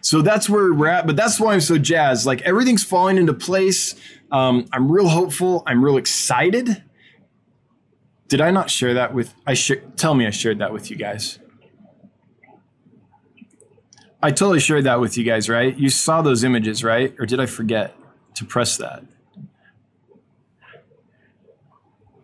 So 0.00 0.22
that's 0.22 0.50
where 0.50 0.74
we're 0.74 0.88
at. 0.88 1.06
But 1.06 1.14
that's 1.14 1.38
why 1.38 1.52
I'm 1.54 1.60
so 1.60 1.78
jazzed. 1.78 2.26
Like 2.26 2.42
everything's 2.42 2.82
falling 2.82 3.16
into 3.16 3.32
place. 3.32 3.94
Um, 4.32 4.66
I'm 4.72 4.90
real 4.90 5.06
hopeful. 5.06 5.62
I'm 5.64 5.84
real 5.84 5.98
excited. 5.98 6.82
Did 8.26 8.40
I 8.40 8.50
not 8.50 8.70
share 8.70 8.94
that 8.94 9.14
with? 9.14 9.32
I 9.46 9.54
sh- 9.54 9.84
tell 9.94 10.14
me 10.14 10.26
I 10.26 10.30
shared 10.30 10.58
that 10.58 10.72
with 10.72 10.90
you 10.90 10.96
guys. 10.96 11.38
I 14.22 14.30
totally 14.30 14.60
shared 14.60 14.84
that 14.84 15.00
with 15.00 15.16
you 15.16 15.24
guys, 15.24 15.48
right? 15.48 15.76
You 15.76 15.90
saw 15.90 16.22
those 16.22 16.42
images, 16.42 16.82
right? 16.82 17.14
Or 17.18 17.26
did 17.26 17.38
I 17.38 17.46
forget 17.46 17.94
to 18.34 18.44
press 18.44 18.76
that? 18.78 19.04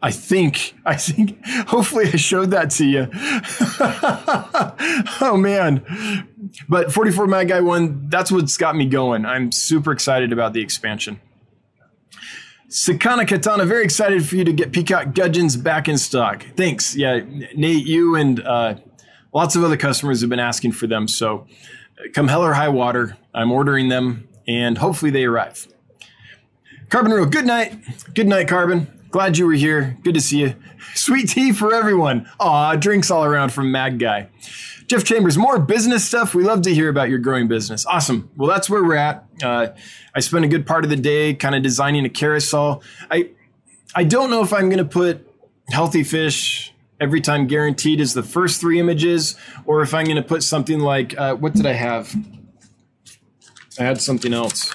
I 0.02 0.10
think, 0.10 0.74
I 0.84 0.96
think, 0.96 1.44
hopefully 1.66 2.06
I 2.12 2.16
showed 2.16 2.50
that 2.50 2.70
to 2.72 2.84
you. 2.84 3.08
oh 5.20 5.36
man. 5.36 6.28
But 6.68 6.92
44 6.92 7.26
Mad 7.26 7.48
Guy 7.48 7.60
1, 7.60 8.10
that's 8.10 8.30
what's 8.30 8.56
got 8.56 8.76
me 8.76 8.86
going. 8.86 9.24
I'm 9.24 9.50
super 9.50 9.92
excited 9.92 10.32
about 10.32 10.52
the 10.52 10.60
expansion. 10.60 11.20
Sakana 12.68 13.26
Katana, 13.26 13.66
very 13.66 13.84
excited 13.84 14.26
for 14.26 14.34
you 14.34 14.44
to 14.44 14.52
get 14.52 14.72
Peacock 14.72 15.14
Gudgeons 15.14 15.56
back 15.56 15.88
in 15.88 15.96
stock. 15.96 16.44
Thanks. 16.56 16.96
Yeah, 16.96 17.20
Nate, 17.56 17.86
you 17.86 18.16
and 18.16 18.40
uh, 18.40 18.76
lots 19.32 19.54
of 19.54 19.62
other 19.62 19.76
customers 19.76 20.20
have 20.22 20.30
been 20.30 20.40
asking 20.40 20.72
for 20.72 20.86
them. 20.86 21.06
So 21.06 21.46
come 22.12 22.28
hell 22.28 22.42
or 22.42 22.52
high 22.52 22.68
water, 22.68 23.16
I'm 23.32 23.50
ordering 23.50 23.88
them 23.88 24.28
and 24.46 24.78
hopefully 24.78 25.10
they 25.10 25.24
arrive. 25.24 25.68
Carbon 26.88 27.12
Rule, 27.12 27.26
good 27.26 27.46
night. 27.46 27.74
Good 28.14 28.28
night, 28.28 28.48
Carbon. 28.48 28.86
Glad 29.10 29.38
you 29.38 29.46
were 29.46 29.52
here. 29.52 29.96
Good 30.02 30.14
to 30.14 30.20
see 30.20 30.40
you. 30.40 30.54
Sweet 30.94 31.28
tea 31.28 31.52
for 31.52 31.72
everyone. 31.74 32.28
Aw, 32.40 32.76
drinks 32.76 33.10
all 33.10 33.24
around 33.24 33.52
from 33.52 33.70
Mad 33.70 33.98
Guy. 33.98 34.28
Jeff 34.86 35.04
Chambers, 35.04 35.38
more 35.38 35.58
business 35.58 36.04
stuff. 36.04 36.34
We 36.34 36.44
love 36.44 36.62
to 36.62 36.74
hear 36.74 36.88
about 36.88 37.08
your 37.08 37.18
growing 37.18 37.48
business. 37.48 37.86
Awesome. 37.86 38.30
Well, 38.36 38.48
that's 38.48 38.68
where 38.68 38.84
we're 38.84 38.96
at. 38.96 39.24
Uh, 39.42 39.68
I 40.14 40.20
spent 40.20 40.44
a 40.44 40.48
good 40.48 40.66
part 40.66 40.84
of 40.84 40.90
the 40.90 40.96
day 40.96 41.32
kind 41.32 41.54
of 41.54 41.62
designing 41.62 42.04
a 42.04 42.10
carousel. 42.10 42.82
I 43.10 43.30
I 43.94 44.04
don't 44.04 44.30
know 44.30 44.42
if 44.42 44.52
I'm 44.52 44.68
going 44.68 44.78
to 44.78 44.84
put 44.84 45.26
healthy 45.70 46.02
fish 46.02 46.73
every 47.00 47.20
time 47.20 47.46
guaranteed 47.46 48.00
is 48.00 48.14
the 48.14 48.22
first 48.22 48.60
three 48.60 48.78
images, 48.78 49.36
or 49.66 49.82
if 49.82 49.94
I'm 49.94 50.04
going 50.04 50.16
to 50.16 50.22
put 50.22 50.42
something 50.42 50.80
like, 50.80 51.18
uh, 51.18 51.34
what 51.34 51.54
did 51.54 51.66
I 51.66 51.72
have? 51.72 52.14
I 53.78 53.82
had 53.84 54.00
something 54.00 54.32
else. 54.32 54.72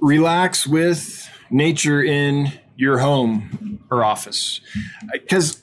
Relax 0.00 0.66
with 0.66 1.30
nature 1.50 2.02
in 2.02 2.52
your 2.76 2.98
home 2.98 3.84
or 3.90 4.04
office. 4.04 4.60
Because, 5.12 5.62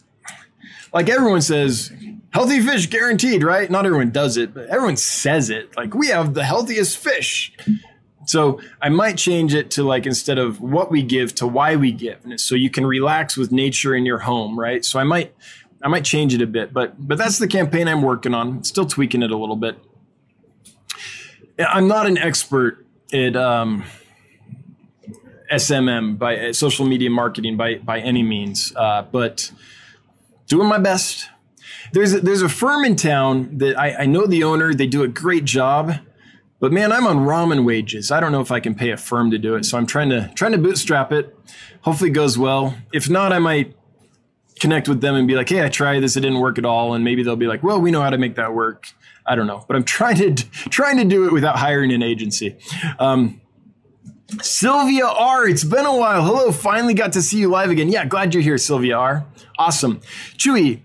like 0.94 1.10
everyone 1.10 1.42
says, 1.42 1.92
healthy 2.30 2.62
fish 2.62 2.88
guaranteed, 2.88 3.44
right? 3.44 3.70
Not 3.70 3.86
everyone 3.86 4.12
does 4.12 4.38
it, 4.38 4.54
but 4.54 4.68
everyone 4.68 4.96
says 4.96 5.50
it. 5.50 5.76
Like, 5.76 5.94
we 5.94 6.08
have 6.08 6.34
the 6.34 6.46
healthiest 6.46 6.98
fish. 6.98 7.52
So 8.30 8.62
I 8.80 8.90
might 8.90 9.18
change 9.18 9.56
it 9.56 9.72
to 9.72 9.84
like 9.84 10.06
instead 10.06 10.38
of 10.38 10.62
what 10.62 10.92
we 10.92 11.02
give 11.02 11.34
to 11.36 11.48
why 11.48 11.76
we 11.76 11.92
give. 11.92 12.20
So 12.38 12.54
you 12.54 12.70
can 12.70 12.86
relax 12.86 13.36
with 13.36 13.52
nature 13.52 13.96
in 13.96 14.06
your 14.06 14.20
home, 14.20 14.58
right? 14.58 14.86
So 14.86 15.00
I 15.00 15.04
might 15.04 15.34
I 15.82 15.88
might 15.88 16.06
change 16.06 16.36
it 16.36 16.42
a 16.42 16.46
bit, 16.46 16.72
but 16.72 16.94
but 17.00 17.18
that's 17.18 17.40
the 17.40 17.48
campaign 17.48 17.88
I'm 17.88 18.04
working 18.04 18.36
on. 18.36 18.64
Still 18.64 18.86
tweaking 18.86 19.24
it 19.24 19.32
a 19.32 19.36
little 19.36 19.56
bit. 19.56 19.80
I'm 21.58 21.88
not 21.88 22.06
an 22.06 22.20
expert 22.20 22.86
at 23.12 23.36
um, 23.36 23.84
SMM 25.52 26.20
by 26.20 26.38
uh, 26.38 26.54
social 26.54 26.86
media 26.86 27.10
marketing 27.10 27.58
by 27.58 27.80
by 27.80 28.00
any 28.00 28.22
means, 28.22 28.72
uh, 28.76 29.02
but 29.12 29.52
doing 30.46 30.68
my 30.68 30.78
best. 30.78 31.28
There's 31.94 32.14
a, 32.14 32.20
there's 32.20 32.44
a 32.44 32.50
firm 32.50 32.86
in 32.86 32.96
town 32.96 33.58
that 33.58 33.76
I, 33.80 34.04
I 34.04 34.06
know 34.06 34.28
the 34.28 34.44
owner. 34.44 34.76
They 34.76 34.86
do 34.86 35.02
a 35.02 35.08
great 35.08 35.46
job 35.46 35.94
but 36.60 36.72
man, 36.72 36.92
I'm 36.92 37.08
on 37.08 37.20
ramen 37.20 37.66
wages. 37.66 38.12
I 38.12 38.20
don't 38.20 38.32
know 38.32 38.42
if 38.42 38.52
I 38.52 38.60
can 38.60 38.76
pay 38.76 38.92
a 38.92 38.98
firm 38.98 39.32
to 39.32 39.38
do 39.38 39.56
it. 39.56 39.66
So 39.66 39.78
I'm 39.78 39.86
trying 39.86 40.10
to 40.10 40.32
trying 40.36 40.52
to 40.52 40.58
bootstrap 40.58 41.12
it. 41.12 41.38
Hopefully 41.82 42.10
it 42.10 42.14
goes 42.14 42.38
well. 42.38 42.76
If 42.94 43.10
not, 43.10 43.32
I 43.32 43.40
might 43.40 43.76
connect 44.60 44.90
with 44.90 45.02
them 45.02 45.16
and 45.16 45.28
be 45.28 45.36
like, 45.36 45.50
"Hey, 45.50 45.64
I 45.64 45.70
tried 45.70 46.02
this. 46.02 46.18
It 46.18 46.22
didn't 46.22 46.40
work 46.40 46.58
at 46.58 46.66
all." 46.66 46.94
And 46.94 47.04
maybe 47.04 47.24
they'll 47.24 47.36
be 47.36 47.48
like, 47.48 47.64
"Well, 47.64 47.80
we 47.80 47.92
know 47.92 48.02
how 48.02 48.10
to 48.10 48.18
make 48.18 48.36
that 48.36 48.54
work." 48.54 48.88
I 49.26 49.36
don't 49.36 49.48
know, 49.48 49.64
but 49.68 49.76
I'm 49.76 49.84
trying 49.98 50.18
to 50.18 50.50
trying 50.70 50.98
to 50.98 51.06
do 51.06 51.26
it 51.26 51.32
without 51.32 51.58
hiring 51.58 51.92
an 51.94 52.04
agency. 52.04 52.58
Um, 53.00 53.42
Sylvia 54.42 55.08
R, 55.08 55.48
it's 55.48 55.64
been 55.64 55.86
a 55.86 55.96
while. 55.96 56.24
Hello, 56.24 56.52
finally 56.52 56.94
got 56.94 57.14
to 57.14 57.22
see 57.22 57.40
you 57.40 57.50
live 57.50 57.70
again. 57.72 57.90
Yeah, 57.90 58.06
glad 58.06 58.34
you're 58.34 58.44
here, 58.44 58.58
Sylvia 58.58 58.96
R. 58.96 59.26
Awesome. 59.58 60.02
Chewy. 60.38 60.82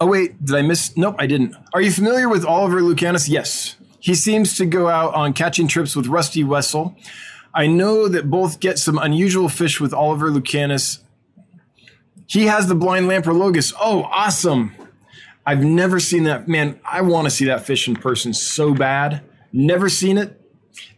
Oh, 0.00 0.06
wait, 0.06 0.42
did 0.44 0.56
I 0.56 0.62
miss? 0.62 0.96
Nope, 0.96 1.16
I 1.18 1.26
didn't. 1.26 1.54
Are 1.74 1.80
you 1.80 1.92
familiar 1.92 2.28
with 2.28 2.44
Oliver 2.44 2.80
Lucanus? 2.80 3.28
Yes. 3.28 3.76
He 4.02 4.16
seems 4.16 4.56
to 4.56 4.66
go 4.66 4.88
out 4.88 5.14
on 5.14 5.32
catching 5.32 5.68
trips 5.68 5.94
with 5.94 6.08
Rusty 6.08 6.42
Wessel. 6.42 6.96
I 7.54 7.68
know 7.68 8.08
that 8.08 8.28
both 8.28 8.58
get 8.58 8.80
some 8.80 8.98
unusual 8.98 9.48
fish 9.48 9.80
with 9.80 9.94
Oliver 9.94 10.28
Lucanus. 10.28 10.98
He 12.26 12.46
has 12.46 12.66
the 12.66 12.74
blind 12.74 13.06
Lamprologus. 13.06 13.72
Oh, 13.80 14.02
awesome. 14.10 14.74
I've 15.46 15.62
never 15.62 16.00
seen 16.00 16.24
that. 16.24 16.48
Man, 16.48 16.80
I 16.84 17.02
want 17.02 17.26
to 17.26 17.30
see 17.30 17.44
that 17.44 17.64
fish 17.64 17.86
in 17.86 17.94
person 17.94 18.34
so 18.34 18.74
bad. 18.74 19.22
Never 19.52 19.88
seen 19.88 20.18
it. 20.18 20.36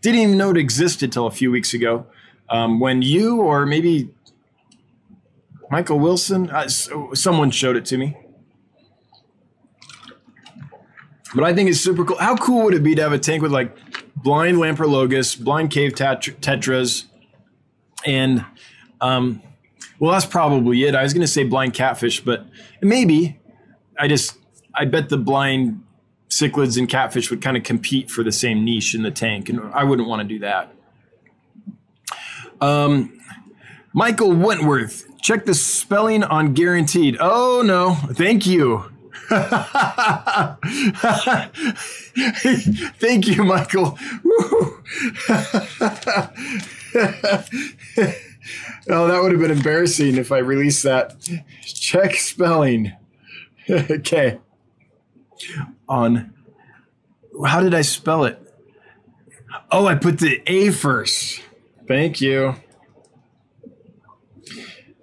Didn't 0.01 0.21
even 0.21 0.39
know 0.39 0.53
it 0.53 0.57
existed 0.57 1.13
till 1.13 1.27
a 1.27 1.31
few 1.31 1.51
weeks 1.51 1.75
ago. 1.75 2.07
Um, 2.49 2.81
when 2.81 3.03
you 3.03 3.43
or 3.43 3.67
maybe 3.67 4.15
Michael 5.71 5.99
Wilson, 5.99 6.49
uh, 6.49 6.69
someone 6.69 7.51
showed 7.51 7.77
it 7.77 7.85
to 7.87 7.99
me. 7.99 8.17
But 11.35 11.45
I 11.45 11.53
think 11.55 11.69
it's 11.69 11.81
super 11.81 12.05
cool. 12.05 12.19
How 12.19 12.37
cool 12.37 12.65
would 12.65 12.75
it 12.75 12.83
be 12.83 12.95
to 12.95 13.03
have 13.03 13.13
a 13.13 13.19
tank 13.19 13.43
with 13.43 13.53
like 13.53 13.77
blind 14.17 14.59
Lamprologus, 14.59 15.39
blind 15.39 15.71
cave 15.71 15.95
tet- 15.95 16.23
tetras, 16.41 17.05
and 18.07 18.45
um, 19.01 19.43
well, 19.99 20.13
that's 20.13 20.27
probably 20.27 20.85
it. 20.85 20.95
I 20.95 21.03
was 21.03 21.13
going 21.13 21.23
to 21.23 21.29
say 21.29 21.45
blind 21.45 21.75
catfish, 21.75 22.21
but 22.21 22.47
maybe 22.81 23.39
I 23.99 24.09
just 24.09 24.39
I 24.75 24.85
bet 24.85 25.09
the 25.09 25.19
blind 25.19 25.83
cichlids 26.29 26.79
and 26.79 26.89
catfish 26.89 27.31
would 27.31 27.43
kind 27.43 27.57
of 27.57 27.63
compete 27.63 28.11
for 28.11 28.23
the 28.23 28.33
same 28.33 28.65
niche 28.65 28.95
in 28.95 29.03
the 29.03 29.11
tank, 29.11 29.49
and 29.49 29.61
I 29.73 29.85
wouldn't 29.85 30.09
want 30.09 30.23
to 30.23 30.29
do 30.29 30.39
that. 30.41 30.75
Um, 32.61 33.19
Michael 33.93 34.35
Wentworth, 34.35 35.07
check 35.21 35.45
the 35.45 35.55
spelling 35.55 36.25
on 36.25 36.55
guaranteed. 36.55 37.17
Oh 37.21 37.63
no, 37.65 37.95
thank 38.15 38.47
you. 38.47 38.91
Thank 42.99 43.27
you, 43.27 43.45
Michael. 43.45 43.99
oh, 48.89 49.09
that 49.09 49.21
would 49.23 49.33
have 49.33 49.41
been 49.41 49.51
embarrassing 49.51 50.17
if 50.17 50.31
I 50.31 50.39
released 50.39 50.83
that. 50.83 51.17
Check 51.63 52.17
spelling. 52.17 52.93
okay. 53.71 54.39
On. 55.89 56.35
How 57.47 57.61
did 57.61 57.75
I 57.75 57.83
spell 57.83 58.25
it? 58.25 58.41
Oh, 59.71 59.87
I 59.87 59.95
put 59.95 60.19
the 60.19 60.43
A 60.47 60.71
first. 60.71 61.41
Thank 61.89 62.21
you. 62.21 62.57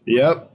Yep. 0.06 0.51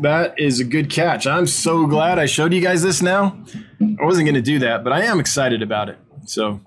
That 0.00 0.38
is 0.38 0.60
a 0.60 0.64
good 0.64 0.90
catch. 0.90 1.26
I'm 1.26 1.46
so 1.46 1.86
glad 1.86 2.18
I 2.18 2.26
showed 2.26 2.52
you 2.52 2.60
guys 2.60 2.82
this 2.82 3.02
now. 3.02 3.38
I 3.80 4.04
wasn't 4.04 4.26
going 4.26 4.34
to 4.34 4.42
do 4.42 4.58
that, 4.60 4.84
but 4.84 4.92
I 4.92 5.04
am 5.04 5.20
excited 5.20 5.62
about 5.62 5.88
it. 5.88 5.98
So, 6.26 6.60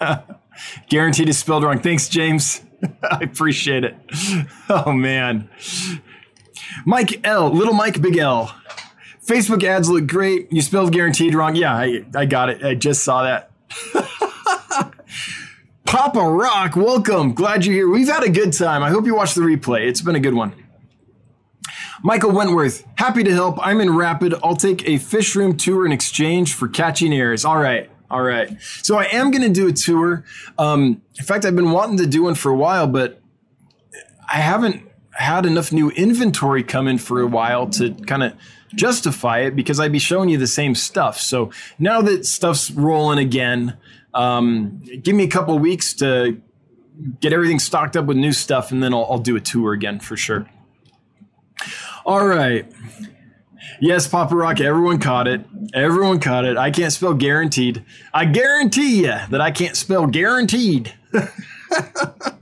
guaranteed 0.88 1.28
it's 1.28 1.38
spelled 1.38 1.64
wrong. 1.64 1.80
Thanks, 1.80 2.08
James. 2.08 2.62
I 3.02 3.20
appreciate 3.22 3.84
it. 3.84 3.96
Oh, 4.68 4.92
man. 4.92 5.48
Mike 6.84 7.26
L, 7.26 7.50
little 7.50 7.74
Mike 7.74 8.00
Big 8.00 8.16
L. 8.16 8.54
Facebook 9.24 9.64
ads 9.64 9.90
look 9.90 10.06
great. 10.06 10.52
You 10.52 10.62
spelled 10.62 10.92
guaranteed 10.92 11.34
wrong. 11.34 11.56
Yeah, 11.56 11.74
I, 11.74 12.04
I 12.14 12.26
got 12.26 12.48
it. 12.48 12.64
I 12.64 12.74
just 12.74 13.02
saw 13.02 13.24
that. 13.24 13.50
Papa 15.86 16.18
Rock, 16.18 16.74
welcome. 16.74 17.32
Glad 17.32 17.64
you're 17.64 17.74
here. 17.74 17.88
We've 17.88 18.08
had 18.08 18.24
a 18.24 18.28
good 18.28 18.52
time. 18.52 18.82
I 18.82 18.90
hope 18.90 19.06
you 19.06 19.14
watched 19.14 19.36
the 19.36 19.40
replay. 19.42 19.86
It's 19.86 20.02
been 20.02 20.16
a 20.16 20.20
good 20.20 20.34
one. 20.34 20.52
Michael 22.02 22.32
Wentworth, 22.32 22.84
happy 22.96 23.22
to 23.22 23.32
help. 23.32 23.58
I'm 23.64 23.80
in 23.80 23.94
Rapid. 23.94 24.34
I'll 24.42 24.56
take 24.56 24.86
a 24.88 24.98
fish 24.98 25.36
room 25.36 25.56
tour 25.56 25.86
in 25.86 25.92
exchange 25.92 26.54
for 26.54 26.66
catching 26.68 27.12
airs. 27.12 27.44
All 27.44 27.56
right. 27.56 27.88
All 28.10 28.22
right. 28.22 28.60
So 28.82 28.96
I 28.98 29.04
am 29.04 29.30
going 29.30 29.42
to 29.42 29.48
do 29.48 29.68
a 29.68 29.72
tour. 29.72 30.24
Um, 30.58 31.02
in 31.18 31.24
fact, 31.24 31.44
I've 31.44 31.56
been 31.56 31.70
wanting 31.70 31.98
to 31.98 32.06
do 32.06 32.24
one 32.24 32.34
for 32.34 32.50
a 32.50 32.56
while, 32.56 32.88
but 32.88 33.20
I 34.30 34.36
haven't 34.36 34.82
had 35.12 35.46
enough 35.46 35.72
new 35.72 35.90
inventory 35.90 36.62
come 36.62 36.88
in 36.88 36.98
for 36.98 37.20
a 37.20 37.26
while 37.26 37.68
to 37.70 37.94
kind 37.94 38.22
of 38.24 38.34
justify 38.74 39.40
it 39.40 39.56
because 39.56 39.80
I'd 39.80 39.92
be 39.92 39.98
showing 39.98 40.28
you 40.28 40.36
the 40.36 40.46
same 40.46 40.74
stuff. 40.74 41.18
So 41.18 41.50
now 41.78 42.02
that 42.02 42.26
stuff's 42.26 42.70
rolling 42.70 43.18
again, 43.18 43.76
um, 44.16 44.82
give 45.02 45.14
me 45.14 45.24
a 45.24 45.28
couple 45.28 45.58
weeks 45.58 45.92
to 45.94 46.40
get 47.20 47.32
everything 47.32 47.58
stocked 47.58 47.96
up 47.96 48.06
with 48.06 48.16
new 48.16 48.32
stuff, 48.32 48.72
and 48.72 48.82
then 48.82 48.94
I'll, 48.94 49.06
I'll 49.10 49.18
do 49.18 49.36
a 49.36 49.40
tour 49.40 49.72
again 49.72 50.00
for 50.00 50.16
sure. 50.16 50.48
All 52.04 52.26
right. 52.26 52.70
Yes, 53.80 54.06
Papa 54.06 54.34
Rock, 54.34 54.60
everyone 54.60 54.98
caught 54.98 55.28
it. 55.28 55.44
Everyone 55.74 56.18
caught 56.18 56.44
it. 56.44 56.56
I 56.56 56.70
can't 56.70 56.92
spell 56.92 57.14
guaranteed. 57.14 57.84
I 58.14 58.24
guarantee 58.24 59.02
you 59.02 59.14
that 59.30 59.40
I 59.40 59.50
can't 59.50 59.76
spell 59.76 60.06
guaranteed. 60.06 60.94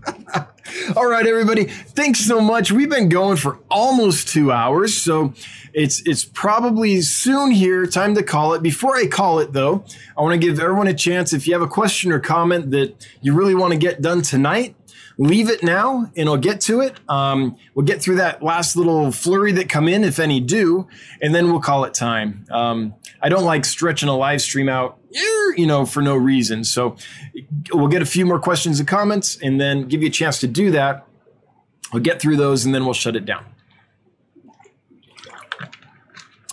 All 0.96 1.08
right, 1.08 1.26
everybody. 1.26 1.64
Thanks 1.64 2.20
so 2.20 2.40
much. 2.40 2.70
We've 2.70 2.88
been 2.88 3.08
going 3.08 3.36
for 3.36 3.58
almost 3.68 4.28
two 4.28 4.52
hours, 4.52 4.96
so 4.96 5.34
it's 5.72 6.00
it's 6.06 6.24
probably 6.24 7.00
soon 7.00 7.50
here. 7.50 7.84
Time 7.86 8.14
to 8.14 8.22
call 8.22 8.54
it. 8.54 8.62
Before 8.62 8.94
I 8.94 9.08
call 9.08 9.40
it, 9.40 9.52
though, 9.52 9.84
I 10.16 10.22
want 10.22 10.40
to 10.40 10.46
give 10.46 10.60
everyone 10.60 10.86
a 10.86 10.94
chance. 10.94 11.32
If 11.32 11.48
you 11.48 11.52
have 11.54 11.62
a 11.62 11.68
question 11.68 12.12
or 12.12 12.20
comment 12.20 12.70
that 12.70 12.94
you 13.22 13.34
really 13.34 13.56
want 13.56 13.72
to 13.72 13.78
get 13.78 14.02
done 14.02 14.22
tonight, 14.22 14.76
leave 15.18 15.48
it 15.48 15.64
now, 15.64 16.10
and 16.16 16.28
I'll 16.28 16.36
get 16.36 16.60
to 16.62 16.80
it. 16.80 16.94
Um, 17.08 17.56
we'll 17.74 17.86
get 17.86 18.00
through 18.00 18.16
that 18.16 18.40
last 18.40 18.76
little 18.76 19.10
flurry 19.10 19.50
that 19.52 19.68
come 19.68 19.88
in, 19.88 20.04
if 20.04 20.20
any 20.20 20.38
do, 20.38 20.86
and 21.20 21.34
then 21.34 21.50
we'll 21.50 21.60
call 21.60 21.84
it 21.84 21.94
time. 21.94 22.46
Um, 22.52 22.94
I 23.20 23.28
don't 23.28 23.44
like 23.44 23.64
stretching 23.64 24.08
a 24.08 24.16
live 24.16 24.42
stream 24.42 24.68
out 24.68 24.98
you 25.14 25.66
know, 25.66 25.86
for 25.86 26.02
no 26.02 26.16
reason. 26.16 26.64
So 26.64 26.96
we'll 27.72 27.88
get 27.88 28.02
a 28.02 28.06
few 28.06 28.26
more 28.26 28.40
questions 28.40 28.78
and 28.80 28.88
comments 28.88 29.38
and 29.40 29.60
then 29.60 29.88
give 29.88 30.02
you 30.02 30.08
a 30.08 30.12
chance 30.12 30.40
to 30.40 30.46
do 30.46 30.70
that. 30.72 31.06
We'll 31.92 32.02
get 32.02 32.20
through 32.20 32.36
those 32.36 32.64
and 32.64 32.74
then 32.74 32.84
we'll 32.84 32.94
shut 32.94 33.16
it 33.16 33.24
down. 33.24 33.44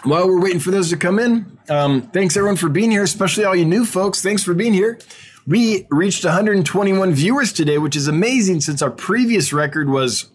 While 0.03 0.27
we're 0.27 0.41
waiting 0.41 0.59
for 0.59 0.71
those 0.71 0.89
to 0.89 0.97
come 0.97 1.19
in, 1.19 1.59
um, 1.69 2.01
thanks 2.01 2.35
everyone 2.35 2.57
for 2.57 2.69
being 2.69 2.89
here, 2.89 3.03
especially 3.03 3.45
all 3.45 3.55
you 3.55 3.65
new 3.65 3.85
folks. 3.85 4.21
Thanks 4.21 4.43
for 4.43 4.53
being 4.53 4.73
here. 4.73 4.99
We 5.45 5.87
reached 5.89 6.23
121 6.23 7.13
viewers 7.13 7.53
today, 7.53 7.77
which 7.77 7.95
is 7.95 8.07
amazing 8.07 8.61
since 8.61 8.81
our 8.81 8.91
previous 8.91 9.53
record 9.53 9.89
was, 9.89 10.29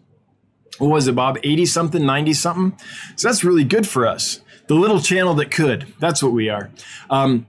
what 0.79 0.89
was 0.89 1.09
it, 1.09 1.15
Bob? 1.15 1.39
80 1.43 1.67
something, 1.67 2.07
90 2.07 2.33
something? 2.33 2.79
So 3.17 3.29
that's 3.29 3.43
really 3.43 3.65
good 3.65 3.89
for 3.89 4.07
us. 4.07 4.41
The 4.69 4.75
little 4.75 5.01
channel 5.01 5.35
that 5.35 5.51
could. 5.51 5.93
That's 5.99 6.23
what 6.23 6.33
we 6.33 6.49
are. 6.49 6.71
Um, 7.11 7.47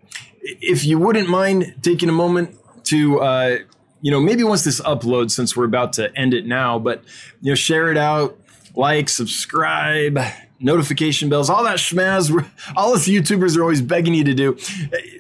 if 0.48 0.86
you 0.86 0.98
wouldn't 0.98 1.30
mind 1.30 1.76
taking 1.82 2.10
a 2.10 2.14
moment 2.14 2.56
to, 2.86 3.20
uh, 3.20 3.58
you 4.02 4.12
know, 4.12 4.20
maybe 4.20 4.44
once 4.44 4.64
this 4.64 4.80
uploads, 4.82 5.32
since 5.32 5.58
we're 5.58 5.66
about 5.66 5.94
to 5.94 6.16
end 6.18 6.34
it 6.34 6.46
now, 6.46 6.80
but 6.80 7.04
you 7.42 7.52
know, 7.52 7.56
share 7.56 7.92
it 7.92 7.98
out, 7.98 8.40
like, 8.76 9.10
subscribe, 9.10 10.20
notification 10.60 11.30
bells, 11.30 11.50
all 11.50 11.64
that 11.64 11.78
schmaz. 11.78 12.32
All 12.76 12.94
us 12.94 13.08
YouTubers 13.08 13.58
are 13.58 13.62
always 13.62 13.82
begging 13.82 14.14
you 14.14 14.24
to 14.24 14.34
do. 14.34 14.58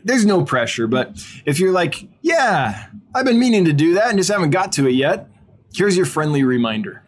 There's 0.04 0.26
no 0.26 0.44
pressure, 0.44 0.88
but 0.88 1.24
if 1.46 1.60
you're 1.60 1.72
like, 1.72 2.08
yeah, 2.22 2.88
I've 3.14 3.26
been 3.26 3.40
meaning 3.40 3.66
to 3.66 3.74
do 3.74 3.96
that 3.96 4.10
and 4.10 4.18
just 4.18 4.32
haven't 4.32 4.52
got 4.52 4.72
to 4.74 4.88
it 4.88 4.94
yet, 4.94 5.30
here's 5.74 5.96
your 5.96 6.06
friendly 6.06 6.44
reminder. 6.44 7.04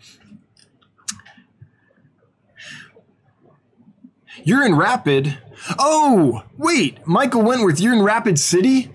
You're 4.43 4.65
in 4.65 4.75
Rapid 4.75 5.37
Oh, 5.77 6.43
wait, 6.57 7.05
Michael 7.05 7.41
Wentworth, 7.41 7.79
you're 7.79 7.93
in 7.93 8.01
Rapid 8.01 8.39
City? 8.39 8.91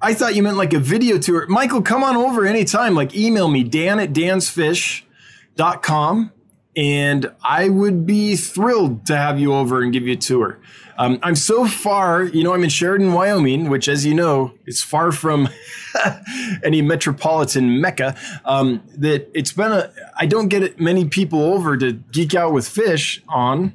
I 0.00 0.14
thought 0.14 0.34
you 0.34 0.42
meant 0.42 0.56
like 0.56 0.72
a 0.72 0.80
video 0.80 1.18
tour. 1.18 1.46
Michael, 1.46 1.82
come 1.82 2.02
on 2.02 2.16
over 2.16 2.44
anytime. 2.44 2.94
Like 2.94 3.14
email 3.14 3.48
me, 3.48 3.62
dan 3.62 4.00
at 4.00 4.12
dansfish.com, 4.12 6.32
and 6.76 7.32
I 7.42 7.68
would 7.68 8.04
be 8.04 8.34
thrilled 8.34 9.06
to 9.06 9.16
have 9.16 9.38
you 9.38 9.54
over 9.54 9.80
and 9.80 9.92
give 9.92 10.04
you 10.04 10.14
a 10.14 10.16
tour. 10.16 10.58
Um, 10.98 11.18
I'm 11.22 11.36
so 11.36 11.66
far, 11.66 12.24
you 12.24 12.44
know, 12.44 12.52
I'm 12.52 12.64
in 12.64 12.70
Sheridan, 12.70 13.12
Wyoming, 13.12 13.70
which, 13.70 13.88
as 13.88 14.04
you 14.04 14.14
know, 14.14 14.52
is 14.66 14.82
far 14.82 15.10
from 15.10 15.48
any 16.62 16.82
metropolitan 16.82 17.80
mecca. 17.80 18.14
Um, 18.44 18.82
that 18.98 19.30
it's 19.34 19.52
been 19.52 19.72
a, 19.72 19.92
I 20.16 20.26
don't 20.26 20.48
get 20.48 20.78
many 20.78 21.06
people 21.06 21.42
over 21.42 21.76
to 21.76 21.92
geek 21.92 22.34
out 22.34 22.52
with 22.52 22.68
fish 22.68 23.22
on 23.28 23.74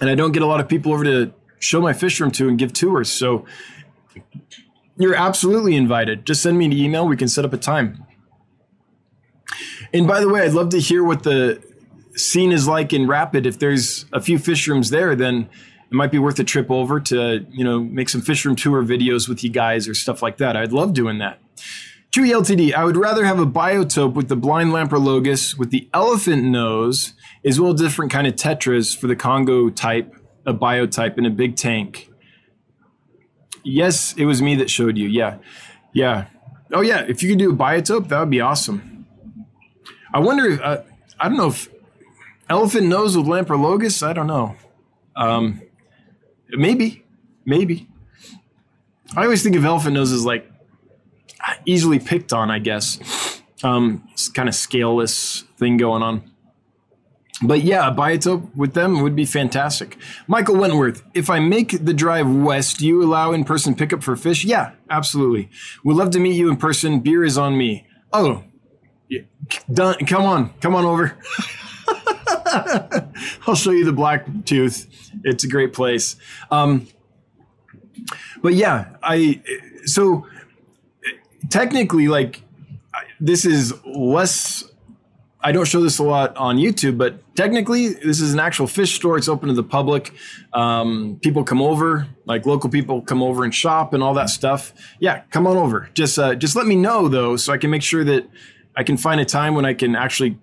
and 0.00 0.08
I 0.10 0.14
don't 0.14 0.32
get 0.32 0.42
a 0.42 0.46
lot 0.46 0.60
of 0.60 0.68
people 0.68 0.92
over 0.92 1.04
to 1.04 1.32
show 1.58 1.80
my 1.80 1.92
fish 1.92 2.20
room 2.20 2.30
to 2.32 2.48
and 2.48 2.58
give 2.58 2.72
tours. 2.72 3.10
So 3.10 3.46
you're 4.96 5.14
absolutely 5.14 5.76
invited. 5.76 6.26
Just 6.26 6.42
send 6.42 6.58
me 6.58 6.66
an 6.66 6.72
email. 6.72 7.06
We 7.06 7.16
can 7.16 7.28
set 7.28 7.44
up 7.44 7.52
a 7.52 7.58
time. 7.58 8.04
And 9.92 10.06
by 10.06 10.20
the 10.20 10.28
way, 10.28 10.42
I'd 10.42 10.52
love 10.52 10.70
to 10.70 10.80
hear 10.80 11.04
what 11.04 11.22
the 11.22 11.62
scene 12.14 12.52
is 12.52 12.66
like 12.66 12.92
in 12.92 13.06
Rapid. 13.06 13.46
If 13.46 13.58
there's 13.58 14.06
a 14.12 14.20
few 14.20 14.38
fish 14.38 14.66
rooms 14.66 14.90
there, 14.90 15.14
then 15.14 15.48
it 15.90 15.94
might 15.94 16.10
be 16.10 16.18
worth 16.18 16.38
a 16.38 16.44
trip 16.44 16.70
over 16.70 17.00
to, 17.00 17.46
you 17.50 17.64
know, 17.64 17.80
make 17.80 18.08
some 18.08 18.22
fish 18.22 18.44
room 18.44 18.56
tour 18.56 18.82
videos 18.82 19.28
with 19.28 19.44
you 19.44 19.50
guys 19.50 19.88
or 19.88 19.94
stuff 19.94 20.22
like 20.22 20.38
that. 20.38 20.56
I'd 20.56 20.72
love 20.72 20.94
doing 20.94 21.18
that. 21.18 21.38
Chewy 22.12 22.30
LTD, 22.30 22.74
I 22.74 22.84
would 22.84 22.98
rather 22.98 23.24
have 23.24 23.38
a 23.38 23.46
biotope 23.46 24.12
with 24.12 24.28
the 24.28 24.36
blind 24.36 24.70
Lamprologus 24.70 25.56
with 25.56 25.70
the 25.70 25.88
elephant 25.94 26.44
nose, 26.44 27.14
as 27.42 27.58
well 27.58 27.72
as 27.72 27.80
different 27.80 28.12
kind 28.12 28.26
of 28.26 28.34
tetras 28.34 28.94
for 28.94 29.06
the 29.06 29.16
Congo 29.16 29.70
type, 29.70 30.14
a 30.44 30.52
biotype 30.52 31.16
in 31.16 31.24
a 31.24 31.30
big 31.30 31.56
tank. 31.56 32.10
Yes, 33.64 34.12
it 34.18 34.26
was 34.26 34.42
me 34.42 34.56
that 34.56 34.68
showed 34.68 34.98
you. 34.98 35.08
Yeah. 35.08 35.38
Yeah. 35.94 36.26
Oh, 36.70 36.82
yeah. 36.82 37.06
If 37.08 37.22
you 37.22 37.30
could 37.30 37.38
do 37.38 37.50
a 37.50 37.56
biotope, 37.56 38.08
that 38.08 38.20
would 38.20 38.30
be 38.30 38.42
awesome. 38.42 39.06
I 40.12 40.18
wonder 40.18 40.50
if, 40.50 40.60
uh, 40.60 40.82
I 41.18 41.30
don't 41.30 41.38
know 41.38 41.48
if 41.48 41.70
elephant 42.50 42.88
nose 42.88 43.16
with 43.16 43.24
Lamprologus, 43.24 44.06
I 44.06 44.12
don't 44.12 44.26
know. 44.26 44.56
Um, 45.16 45.62
maybe, 46.50 47.06
maybe. 47.46 47.88
I 49.16 49.22
always 49.24 49.42
think 49.42 49.56
of 49.56 49.64
elephant 49.64 49.94
noses 49.94 50.26
like 50.26 50.51
easily 51.66 51.98
picked 51.98 52.32
on, 52.32 52.50
I 52.50 52.58
guess. 52.58 53.40
Um, 53.62 54.08
it's 54.12 54.28
kind 54.28 54.48
of 54.48 54.54
scaleless 54.54 55.42
thing 55.56 55.76
going 55.76 56.02
on. 56.02 56.32
But 57.42 57.62
yeah, 57.62 57.88
a 57.88 57.94
biotope 57.94 58.54
with 58.54 58.74
them 58.74 59.02
would 59.02 59.16
be 59.16 59.24
fantastic. 59.24 59.96
Michael 60.28 60.56
Wentworth, 60.56 61.02
if 61.12 61.28
I 61.28 61.40
make 61.40 61.84
the 61.84 61.92
drive 61.92 62.30
west, 62.30 62.78
do 62.78 62.86
you 62.86 63.02
allow 63.02 63.32
in 63.32 63.44
person 63.44 63.74
pickup 63.74 64.02
for 64.02 64.14
fish? 64.14 64.44
Yeah, 64.44 64.72
absolutely. 64.88 65.50
We'd 65.82 65.96
love 65.96 66.10
to 66.10 66.20
meet 66.20 66.36
you 66.36 66.48
in 66.48 66.56
person. 66.56 67.00
Beer 67.00 67.24
is 67.24 67.36
on 67.36 67.58
me. 67.58 67.86
Oh, 68.12 68.44
done. 69.72 69.96
Come 70.06 70.22
on, 70.22 70.54
come 70.60 70.74
on 70.74 70.84
over. 70.84 71.18
I'll 73.46 73.56
show 73.56 73.70
you 73.70 73.84
the 73.84 73.92
Black 73.92 74.26
Tooth. 74.44 74.86
It's 75.24 75.42
a 75.42 75.48
great 75.48 75.72
place. 75.72 76.16
Um, 76.50 76.86
but 78.42 78.54
yeah, 78.54 78.96
I 79.02 79.42
so 79.84 80.26
technically 81.48 82.08
like 82.08 82.42
this 83.20 83.44
is 83.44 83.74
less 83.84 84.64
I 85.44 85.50
don't 85.50 85.66
show 85.66 85.80
this 85.80 85.98
a 85.98 86.04
lot 86.04 86.36
on 86.36 86.56
YouTube, 86.56 86.96
but 86.96 87.34
technically, 87.34 87.88
this 87.88 88.20
is 88.20 88.32
an 88.32 88.38
actual 88.38 88.68
fish 88.68 88.94
store. 88.94 89.16
It's 89.16 89.28
open 89.28 89.48
to 89.48 89.54
the 89.54 89.64
public. 89.64 90.12
Um, 90.52 91.18
people 91.20 91.42
come 91.42 91.60
over, 91.60 92.06
like 92.26 92.46
local 92.46 92.70
people 92.70 93.02
come 93.02 93.22
over 93.22 93.42
and 93.42 93.52
shop 93.52 93.92
and 93.92 94.02
all 94.02 94.14
that 94.14 94.30
stuff. 94.30 94.72
Yeah, 95.00 95.22
come 95.30 95.46
on 95.48 95.56
over. 95.56 95.90
Just 95.94 96.18
uh, 96.18 96.36
just 96.36 96.54
let 96.54 96.66
me 96.66 96.76
know 96.76 97.08
though, 97.08 97.36
so 97.36 97.52
I 97.52 97.58
can 97.58 97.70
make 97.70 97.82
sure 97.82 98.04
that 98.04 98.28
I 98.76 98.84
can 98.84 98.96
find 98.96 99.20
a 99.20 99.24
time 99.24 99.54
when 99.54 99.64
I 99.64 99.74
can 99.74 99.96
actually 99.96 100.38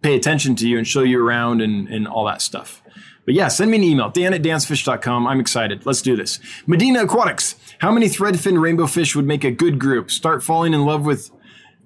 pay 0.00 0.16
attention 0.16 0.56
to 0.56 0.68
you 0.68 0.78
and 0.78 0.86
show 0.86 1.02
you 1.02 1.24
around 1.24 1.60
and, 1.60 1.88
and 1.88 2.08
all 2.08 2.24
that 2.26 2.40
stuff. 2.40 2.81
But 3.24 3.34
yeah, 3.34 3.48
send 3.48 3.70
me 3.70 3.76
an 3.76 3.84
email, 3.84 4.10
dan 4.10 4.34
at 4.34 4.42
dansfish.com. 4.42 5.26
I'm 5.26 5.38
excited. 5.38 5.86
Let's 5.86 6.02
do 6.02 6.16
this. 6.16 6.40
Medina 6.66 7.04
Aquatics. 7.04 7.54
How 7.78 7.92
many 7.92 8.06
threadfin 8.06 8.60
rainbow 8.60 8.86
fish 8.86 9.14
would 9.14 9.26
make 9.26 9.44
a 9.44 9.50
good 9.50 9.78
group? 9.78 10.10
Start 10.10 10.42
falling 10.42 10.74
in 10.74 10.84
love 10.84 11.04
with 11.04 11.30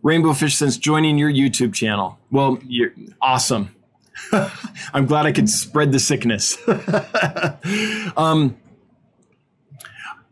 rainbow 0.03 0.33
fish 0.33 0.57
since 0.57 0.79
joining 0.79 1.19
your 1.19 1.31
YouTube 1.31 1.75
channel. 1.75 2.19
Well, 2.31 2.59
you're 2.67 2.93
awesome. 3.21 3.75
I'm 4.95 5.07
glad 5.07 5.27
I 5.27 5.33
could 5.33 5.51
spread 5.51 5.93
the 5.93 5.99
sickness. 5.99 6.57
um, 8.17 8.57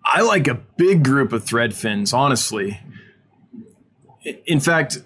I 0.05 0.23
like 0.23 0.49
a 0.49 0.55
big 0.55 1.05
group 1.05 1.33
of 1.33 1.45
thread 1.45 1.75
fins, 1.75 2.13
honestly. 2.13 2.81
In 4.47 4.61
fact, 4.61 4.99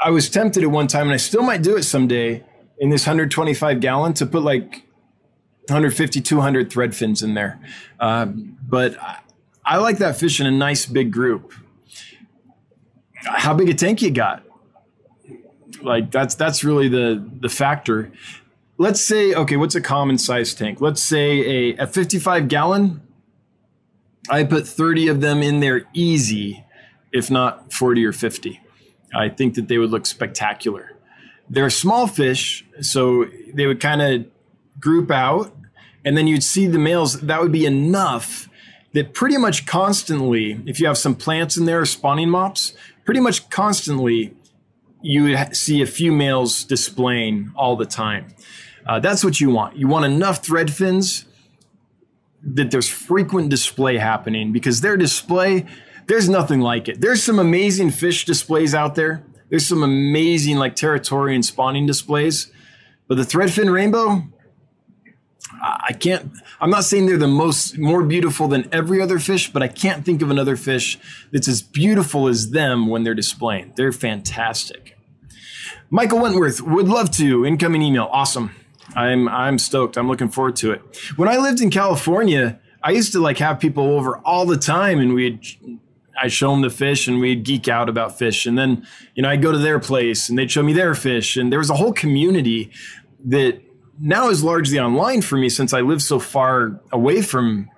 I 0.00 0.10
was 0.10 0.28
tempted 0.28 0.64
at 0.64 0.70
one 0.70 0.88
time, 0.88 1.02
and 1.02 1.12
I 1.12 1.18
still 1.18 1.42
might 1.42 1.62
do 1.62 1.76
it 1.76 1.84
someday 1.84 2.44
in 2.78 2.90
this 2.90 3.06
125 3.06 3.80
gallon 3.80 4.14
to 4.14 4.26
put 4.26 4.42
like 4.42 4.87
150, 5.70 6.20
200 6.20 6.70
thread 6.70 6.94
fins 6.94 7.22
in 7.22 7.34
there. 7.34 7.60
Uh, 8.00 8.26
but 8.26 9.00
I, 9.00 9.18
I 9.64 9.76
like 9.78 9.98
that 9.98 10.18
fish 10.18 10.40
in 10.40 10.46
a 10.46 10.50
nice 10.50 10.86
big 10.86 11.12
group. 11.12 11.52
How 13.14 13.54
big 13.54 13.68
a 13.68 13.74
tank 13.74 14.00
you 14.00 14.10
got? 14.10 14.42
Like 15.82 16.10
that's 16.10 16.34
that's 16.34 16.64
really 16.64 16.88
the 16.88 17.24
the 17.40 17.48
factor. 17.48 18.10
Let's 18.78 19.00
say 19.00 19.34
okay, 19.34 19.56
what's 19.56 19.74
a 19.74 19.80
common 19.80 20.18
size 20.18 20.54
tank? 20.54 20.80
Let's 20.80 21.02
say 21.02 21.70
a, 21.70 21.82
a 21.82 21.86
55 21.86 22.48
gallon. 22.48 23.02
I 24.30 24.44
put 24.44 24.66
30 24.66 25.08
of 25.08 25.20
them 25.20 25.42
in 25.42 25.60
there 25.60 25.82
easy, 25.94 26.64
if 27.12 27.30
not 27.30 27.72
40 27.72 28.04
or 28.04 28.12
50. 28.12 28.60
I 29.14 29.28
think 29.28 29.54
that 29.54 29.68
they 29.68 29.78
would 29.78 29.90
look 29.90 30.06
spectacular. 30.06 30.92
They're 31.48 31.70
small 31.70 32.06
fish, 32.06 32.64
so 32.80 33.26
they 33.54 33.66
would 33.66 33.80
kind 33.80 34.02
of 34.02 34.26
group 34.78 35.10
out, 35.10 35.56
and 36.04 36.16
then 36.16 36.26
you'd 36.26 36.44
see 36.44 36.66
the 36.66 36.78
males. 36.78 37.20
That 37.20 37.40
would 37.40 37.52
be 37.52 37.66
enough 37.66 38.48
that 38.92 39.14
pretty 39.14 39.36
much 39.36 39.66
constantly, 39.66 40.60
if 40.66 40.80
you 40.80 40.86
have 40.86 40.98
some 40.98 41.14
plants 41.14 41.56
in 41.56 41.66
there, 41.66 41.84
spawning 41.84 42.30
mops, 42.30 42.72
pretty 43.04 43.20
much 43.20 43.48
constantly, 43.50 44.34
you 45.02 45.24
would 45.24 45.56
see 45.56 45.82
a 45.82 45.86
few 45.86 46.10
males 46.10 46.64
displaying 46.64 47.52
all 47.54 47.76
the 47.76 47.86
time. 47.86 48.26
Uh, 48.86 48.98
that's 48.98 49.22
what 49.22 49.40
you 49.40 49.50
want. 49.50 49.76
You 49.76 49.86
want 49.86 50.06
enough 50.06 50.44
thread 50.44 50.72
fins 50.72 51.26
that 52.42 52.70
there's 52.70 52.88
frequent 52.88 53.50
display 53.50 53.98
happening 53.98 54.52
because 54.52 54.80
their 54.80 54.96
display 54.96 55.66
there's 56.08 56.28
nothing 56.28 56.60
like 56.60 56.88
it. 56.88 57.02
There's 57.02 57.22
some 57.22 57.38
amazing 57.38 57.90
fish 57.90 58.24
displays 58.24 58.74
out 58.74 58.94
there. 58.94 59.22
There's 59.50 59.66
some 59.66 59.82
amazing 59.82 60.56
like 60.56 60.74
territorial 60.74 61.34
and 61.34 61.44
spawning 61.44 61.86
displays, 61.86 62.50
but 63.06 63.16
the 63.16 63.24
threadfin 63.24 63.70
rainbow, 63.70 64.22
I 65.60 65.92
can't. 65.92 66.30
I'm 66.60 66.70
not 66.70 66.84
saying 66.84 67.06
they're 67.06 67.16
the 67.16 67.26
most 67.26 67.78
more 67.78 68.02
beautiful 68.02 68.48
than 68.48 68.68
every 68.72 69.00
other 69.00 69.18
fish, 69.18 69.52
but 69.52 69.62
I 69.62 69.68
can't 69.68 70.04
think 70.04 70.22
of 70.22 70.30
another 70.30 70.56
fish 70.56 70.98
that's 71.32 71.48
as 71.48 71.62
beautiful 71.62 72.28
as 72.28 72.50
them 72.50 72.86
when 72.86 73.02
they're 73.02 73.14
displaying. 73.14 73.72
They're 73.76 73.92
fantastic. 73.92 74.96
Michael 75.90 76.20
Wentworth 76.20 76.60
would 76.60 76.88
love 76.88 77.10
to. 77.12 77.44
Incoming 77.44 77.82
email. 77.82 78.08
Awesome. 78.12 78.54
I'm 78.94 79.28
I'm 79.28 79.58
stoked. 79.58 79.96
I'm 79.96 80.08
looking 80.08 80.28
forward 80.28 80.56
to 80.56 80.72
it. 80.72 80.82
When 81.16 81.28
I 81.28 81.36
lived 81.36 81.60
in 81.60 81.70
California, 81.70 82.60
I 82.82 82.92
used 82.92 83.12
to 83.12 83.20
like 83.20 83.38
have 83.38 83.58
people 83.58 83.84
over 83.84 84.18
all 84.18 84.46
the 84.46 84.56
time, 84.56 85.00
and 85.00 85.14
we'd 85.14 85.40
I'd 86.20 86.32
show 86.32 86.50
them 86.50 86.62
the 86.62 86.70
fish 86.70 87.06
and 87.06 87.20
we'd 87.20 87.44
geek 87.44 87.68
out 87.68 87.88
about 87.88 88.18
fish. 88.18 88.46
And 88.46 88.58
then, 88.58 88.86
you 89.14 89.22
know, 89.22 89.28
I'd 89.28 89.42
go 89.42 89.52
to 89.52 89.58
their 89.58 89.78
place 89.78 90.28
and 90.28 90.38
they'd 90.38 90.50
show 90.50 90.62
me 90.62 90.72
their 90.72 90.94
fish. 90.94 91.36
And 91.36 91.52
there 91.52 91.60
was 91.60 91.70
a 91.70 91.74
whole 91.74 91.92
community 91.92 92.70
that 93.26 93.60
now 94.00 94.28
is 94.28 94.42
largely 94.44 94.78
online 94.78 95.22
for 95.22 95.36
me 95.36 95.48
since 95.48 95.72
I 95.72 95.80
live 95.80 96.02
so 96.02 96.18
far 96.18 96.80
away 96.92 97.22
from 97.22 97.70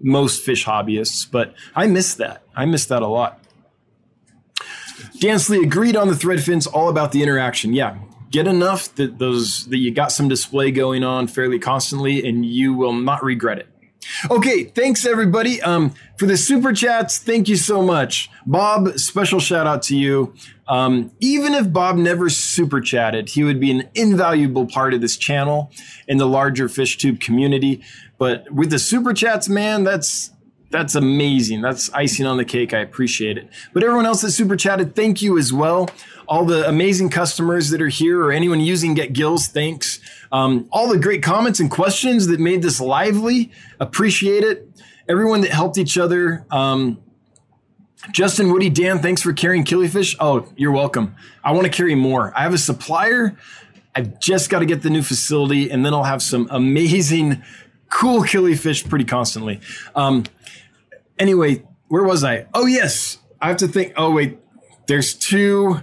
most 0.00 0.42
fish 0.42 0.64
hobbyists. 0.64 1.30
But 1.30 1.54
I 1.74 1.86
miss 1.86 2.14
that. 2.14 2.42
I 2.54 2.66
miss 2.66 2.86
that 2.86 3.02
a 3.02 3.06
lot. 3.06 3.40
Dansley 5.18 5.62
agreed 5.62 5.96
on 5.96 6.08
the 6.08 6.16
thread 6.16 6.42
fins, 6.42 6.66
all 6.66 6.88
about 6.88 7.12
the 7.12 7.22
interaction. 7.22 7.72
Yeah, 7.72 7.98
get 8.30 8.46
enough 8.46 8.94
that 8.96 9.18
those 9.18 9.66
that 9.66 9.78
you 9.78 9.92
got 9.92 10.12
some 10.12 10.28
display 10.28 10.70
going 10.70 11.04
on 11.04 11.26
fairly 11.26 11.58
constantly, 11.58 12.26
and 12.26 12.44
you 12.44 12.74
will 12.74 12.92
not 12.92 13.22
regret 13.22 13.58
it. 13.58 13.68
Okay, 14.30 14.64
thanks 14.64 15.04
everybody 15.06 15.60
um, 15.62 15.94
for 16.18 16.26
the 16.26 16.36
super 16.36 16.72
chats. 16.72 17.18
Thank 17.18 17.48
you 17.48 17.56
so 17.56 17.82
much, 17.82 18.30
Bob. 18.46 18.98
Special 18.98 19.40
shout 19.40 19.66
out 19.66 19.82
to 19.84 19.96
you. 19.96 20.34
Um, 20.66 21.10
even 21.20 21.54
if 21.54 21.72
Bob 21.72 21.96
never 21.96 22.30
super 22.30 22.80
chatted, 22.80 23.28
he 23.30 23.44
would 23.44 23.60
be 23.60 23.70
an 23.70 23.88
invaluable 23.94 24.66
part 24.66 24.94
of 24.94 25.00
this 25.00 25.16
channel 25.16 25.70
and 26.08 26.18
the 26.18 26.26
larger 26.26 26.68
FishTube 26.68 27.20
community. 27.20 27.82
But 28.18 28.50
with 28.50 28.70
the 28.70 28.78
super 28.78 29.12
chats, 29.12 29.48
man, 29.48 29.84
that's 29.84 30.30
that's 30.70 30.96
amazing. 30.96 31.60
That's 31.60 31.88
icing 31.92 32.26
on 32.26 32.36
the 32.36 32.44
cake. 32.44 32.74
I 32.74 32.80
appreciate 32.80 33.38
it. 33.38 33.48
But 33.72 33.84
everyone 33.84 34.06
else 34.06 34.22
that 34.22 34.32
super 34.32 34.56
chatted, 34.56 34.96
thank 34.96 35.22
you 35.22 35.38
as 35.38 35.52
well. 35.52 35.88
All 36.26 36.44
the 36.44 36.68
amazing 36.68 37.10
customers 37.10 37.70
that 37.70 37.80
are 37.80 37.88
here 37.88 38.20
or 38.20 38.32
anyone 38.32 38.58
using 38.58 38.94
Get 38.94 39.12
Gills, 39.12 39.46
thanks. 39.46 40.00
Um, 40.34 40.66
all 40.72 40.88
the 40.88 40.98
great 40.98 41.22
comments 41.22 41.60
and 41.60 41.70
questions 41.70 42.26
that 42.26 42.40
made 42.40 42.60
this 42.60 42.80
lively, 42.80 43.52
appreciate 43.78 44.42
it. 44.42 44.68
Everyone 45.08 45.42
that 45.42 45.52
helped 45.52 45.78
each 45.78 45.96
other. 45.96 46.44
Um, 46.50 46.98
Justin, 48.10 48.50
Woody, 48.52 48.68
Dan, 48.68 48.98
thanks 48.98 49.22
for 49.22 49.32
carrying 49.32 49.62
killifish. 49.62 50.16
Oh, 50.18 50.52
you're 50.56 50.72
welcome. 50.72 51.14
I 51.44 51.52
want 51.52 51.66
to 51.66 51.70
carry 51.70 51.94
more. 51.94 52.36
I 52.36 52.42
have 52.42 52.52
a 52.52 52.58
supplier. 52.58 53.38
I've 53.94 54.18
just 54.18 54.50
got 54.50 54.58
to 54.58 54.66
get 54.66 54.82
the 54.82 54.90
new 54.90 55.04
facility, 55.04 55.70
and 55.70 55.86
then 55.86 55.94
I'll 55.94 56.02
have 56.02 56.20
some 56.20 56.48
amazing, 56.50 57.40
cool 57.88 58.22
killifish 58.22 58.88
pretty 58.88 59.04
constantly. 59.04 59.60
Um, 59.94 60.24
anyway, 61.16 61.62
where 61.86 62.02
was 62.02 62.24
I? 62.24 62.46
Oh, 62.52 62.66
yes. 62.66 63.18
I 63.40 63.46
have 63.46 63.58
to 63.58 63.68
think. 63.68 63.92
Oh, 63.96 64.10
wait. 64.10 64.38
There's 64.88 65.14
two 65.14 65.80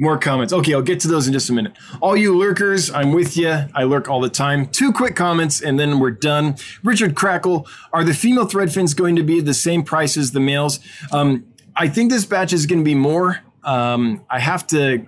more 0.00 0.18
comments. 0.18 0.52
Okay, 0.52 0.72
I'll 0.74 0.82
get 0.82 0.98
to 1.00 1.08
those 1.08 1.26
in 1.26 1.32
just 1.32 1.50
a 1.50 1.52
minute. 1.52 1.74
All 2.00 2.16
you 2.16 2.36
lurkers, 2.36 2.90
I'm 2.90 3.12
with 3.12 3.36
you. 3.36 3.50
I 3.74 3.84
lurk 3.84 4.08
all 4.08 4.20
the 4.20 4.30
time. 4.30 4.66
Two 4.66 4.92
quick 4.92 5.14
comments 5.14 5.60
and 5.60 5.78
then 5.78 6.00
we're 6.00 6.10
done. 6.10 6.56
Richard 6.82 7.14
Crackle, 7.14 7.68
are 7.92 8.02
the 8.02 8.14
female 8.14 8.46
thread 8.46 8.72
fins 8.72 8.94
going 8.94 9.14
to 9.16 9.22
be 9.22 9.40
the 9.40 9.54
same 9.54 9.82
price 9.82 10.16
as 10.16 10.32
the 10.32 10.40
males? 10.40 10.80
Um, 11.12 11.44
I 11.76 11.88
think 11.88 12.10
this 12.10 12.24
batch 12.24 12.52
is 12.52 12.66
going 12.66 12.80
to 12.80 12.84
be 12.84 12.94
more. 12.94 13.40
Um, 13.62 14.24
I 14.30 14.40
have 14.40 14.66
to. 14.68 15.06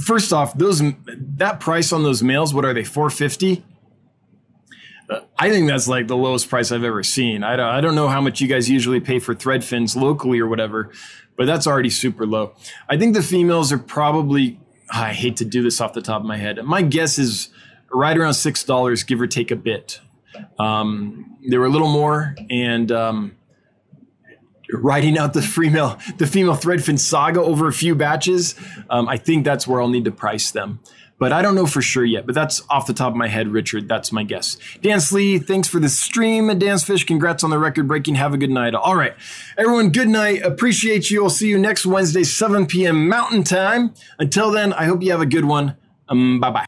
First 0.00 0.32
off, 0.32 0.56
those 0.56 0.80
that 1.36 1.58
price 1.58 1.92
on 1.92 2.04
those 2.04 2.22
males, 2.22 2.54
what 2.54 2.64
are 2.64 2.72
they? 2.72 2.84
450. 2.84 3.64
I 5.38 5.50
think 5.50 5.68
that's 5.68 5.88
like 5.88 6.08
the 6.08 6.16
lowest 6.16 6.48
price 6.48 6.72
I've 6.72 6.84
ever 6.84 7.02
seen. 7.02 7.42
I 7.42 7.56
don't, 7.56 7.66
I 7.66 7.80
don't 7.80 7.94
know 7.94 8.08
how 8.08 8.20
much 8.20 8.40
you 8.40 8.48
guys 8.48 8.68
usually 8.68 9.00
pay 9.00 9.18
for 9.18 9.34
thread 9.34 9.64
fins 9.64 9.96
locally 9.96 10.40
or 10.40 10.48
whatever, 10.48 10.90
but 11.36 11.46
that's 11.46 11.66
already 11.66 11.90
super 11.90 12.26
low. 12.26 12.54
I 12.88 12.96
think 12.96 13.14
the 13.14 13.22
females 13.22 13.72
are 13.72 13.78
probably, 13.78 14.58
I 14.90 15.12
hate 15.12 15.36
to 15.38 15.44
do 15.44 15.62
this 15.62 15.80
off 15.80 15.92
the 15.92 16.02
top 16.02 16.20
of 16.20 16.26
my 16.26 16.36
head. 16.36 16.62
My 16.64 16.82
guess 16.82 17.18
is 17.18 17.48
right 17.92 18.16
around 18.16 18.32
$6, 18.32 19.06
give 19.06 19.20
or 19.20 19.26
take 19.26 19.50
a 19.50 19.56
bit. 19.56 20.00
Um, 20.58 21.36
they 21.48 21.56
were 21.56 21.66
a 21.66 21.70
little 21.70 21.90
more 21.90 22.36
and, 22.50 22.90
um, 22.92 23.36
writing 24.72 25.16
out 25.16 25.32
the 25.32 25.42
female 25.42 25.96
the 26.18 26.26
female 26.26 26.56
threadfin 26.56 26.98
saga 26.98 27.40
over 27.40 27.68
a 27.68 27.72
few 27.72 27.94
batches. 27.94 28.56
Um, 28.90 29.08
I 29.08 29.16
think 29.16 29.44
that's 29.44 29.66
where 29.66 29.80
I'll 29.80 29.88
need 29.88 30.06
to 30.06 30.10
price 30.10 30.50
them 30.50 30.80
but 31.18 31.32
I 31.32 31.42
don't 31.42 31.54
know 31.54 31.66
for 31.66 31.82
sure 31.82 32.04
yet. 32.04 32.26
But 32.26 32.34
that's 32.34 32.62
off 32.68 32.86
the 32.86 32.94
top 32.94 33.12
of 33.12 33.16
my 33.16 33.28
head, 33.28 33.48
Richard. 33.48 33.88
That's 33.88 34.12
my 34.12 34.22
guess. 34.22 34.56
Dan 34.82 35.00
Lee, 35.12 35.38
thanks 35.38 35.68
for 35.68 35.80
the 35.80 35.88
stream. 35.88 36.56
Dan's 36.58 36.84
Fish, 36.84 37.04
congrats 37.04 37.44
on 37.44 37.50
the 37.50 37.58
record 37.58 37.88
breaking. 37.88 38.14
Have 38.16 38.34
a 38.34 38.38
good 38.38 38.50
night. 38.50 38.74
All 38.74 38.96
right, 38.96 39.14
everyone, 39.56 39.90
good 39.90 40.08
night. 40.08 40.42
Appreciate 40.42 41.10
you. 41.10 41.22
I'll 41.24 41.30
see 41.30 41.48
you 41.48 41.58
next 41.58 41.86
Wednesday, 41.86 42.24
7 42.24 42.66
p.m. 42.66 43.08
Mountain 43.08 43.44
Time. 43.44 43.92
Until 44.18 44.50
then, 44.50 44.72
I 44.72 44.84
hope 44.84 45.02
you 45.02 45.10
have 45.10 45.20
a 45.20 45.26
good 45.26 45.44
one. 45.44 45.76
Um, 46.08 46.40
bye 46.40 46.50
bye. 46.50 46.64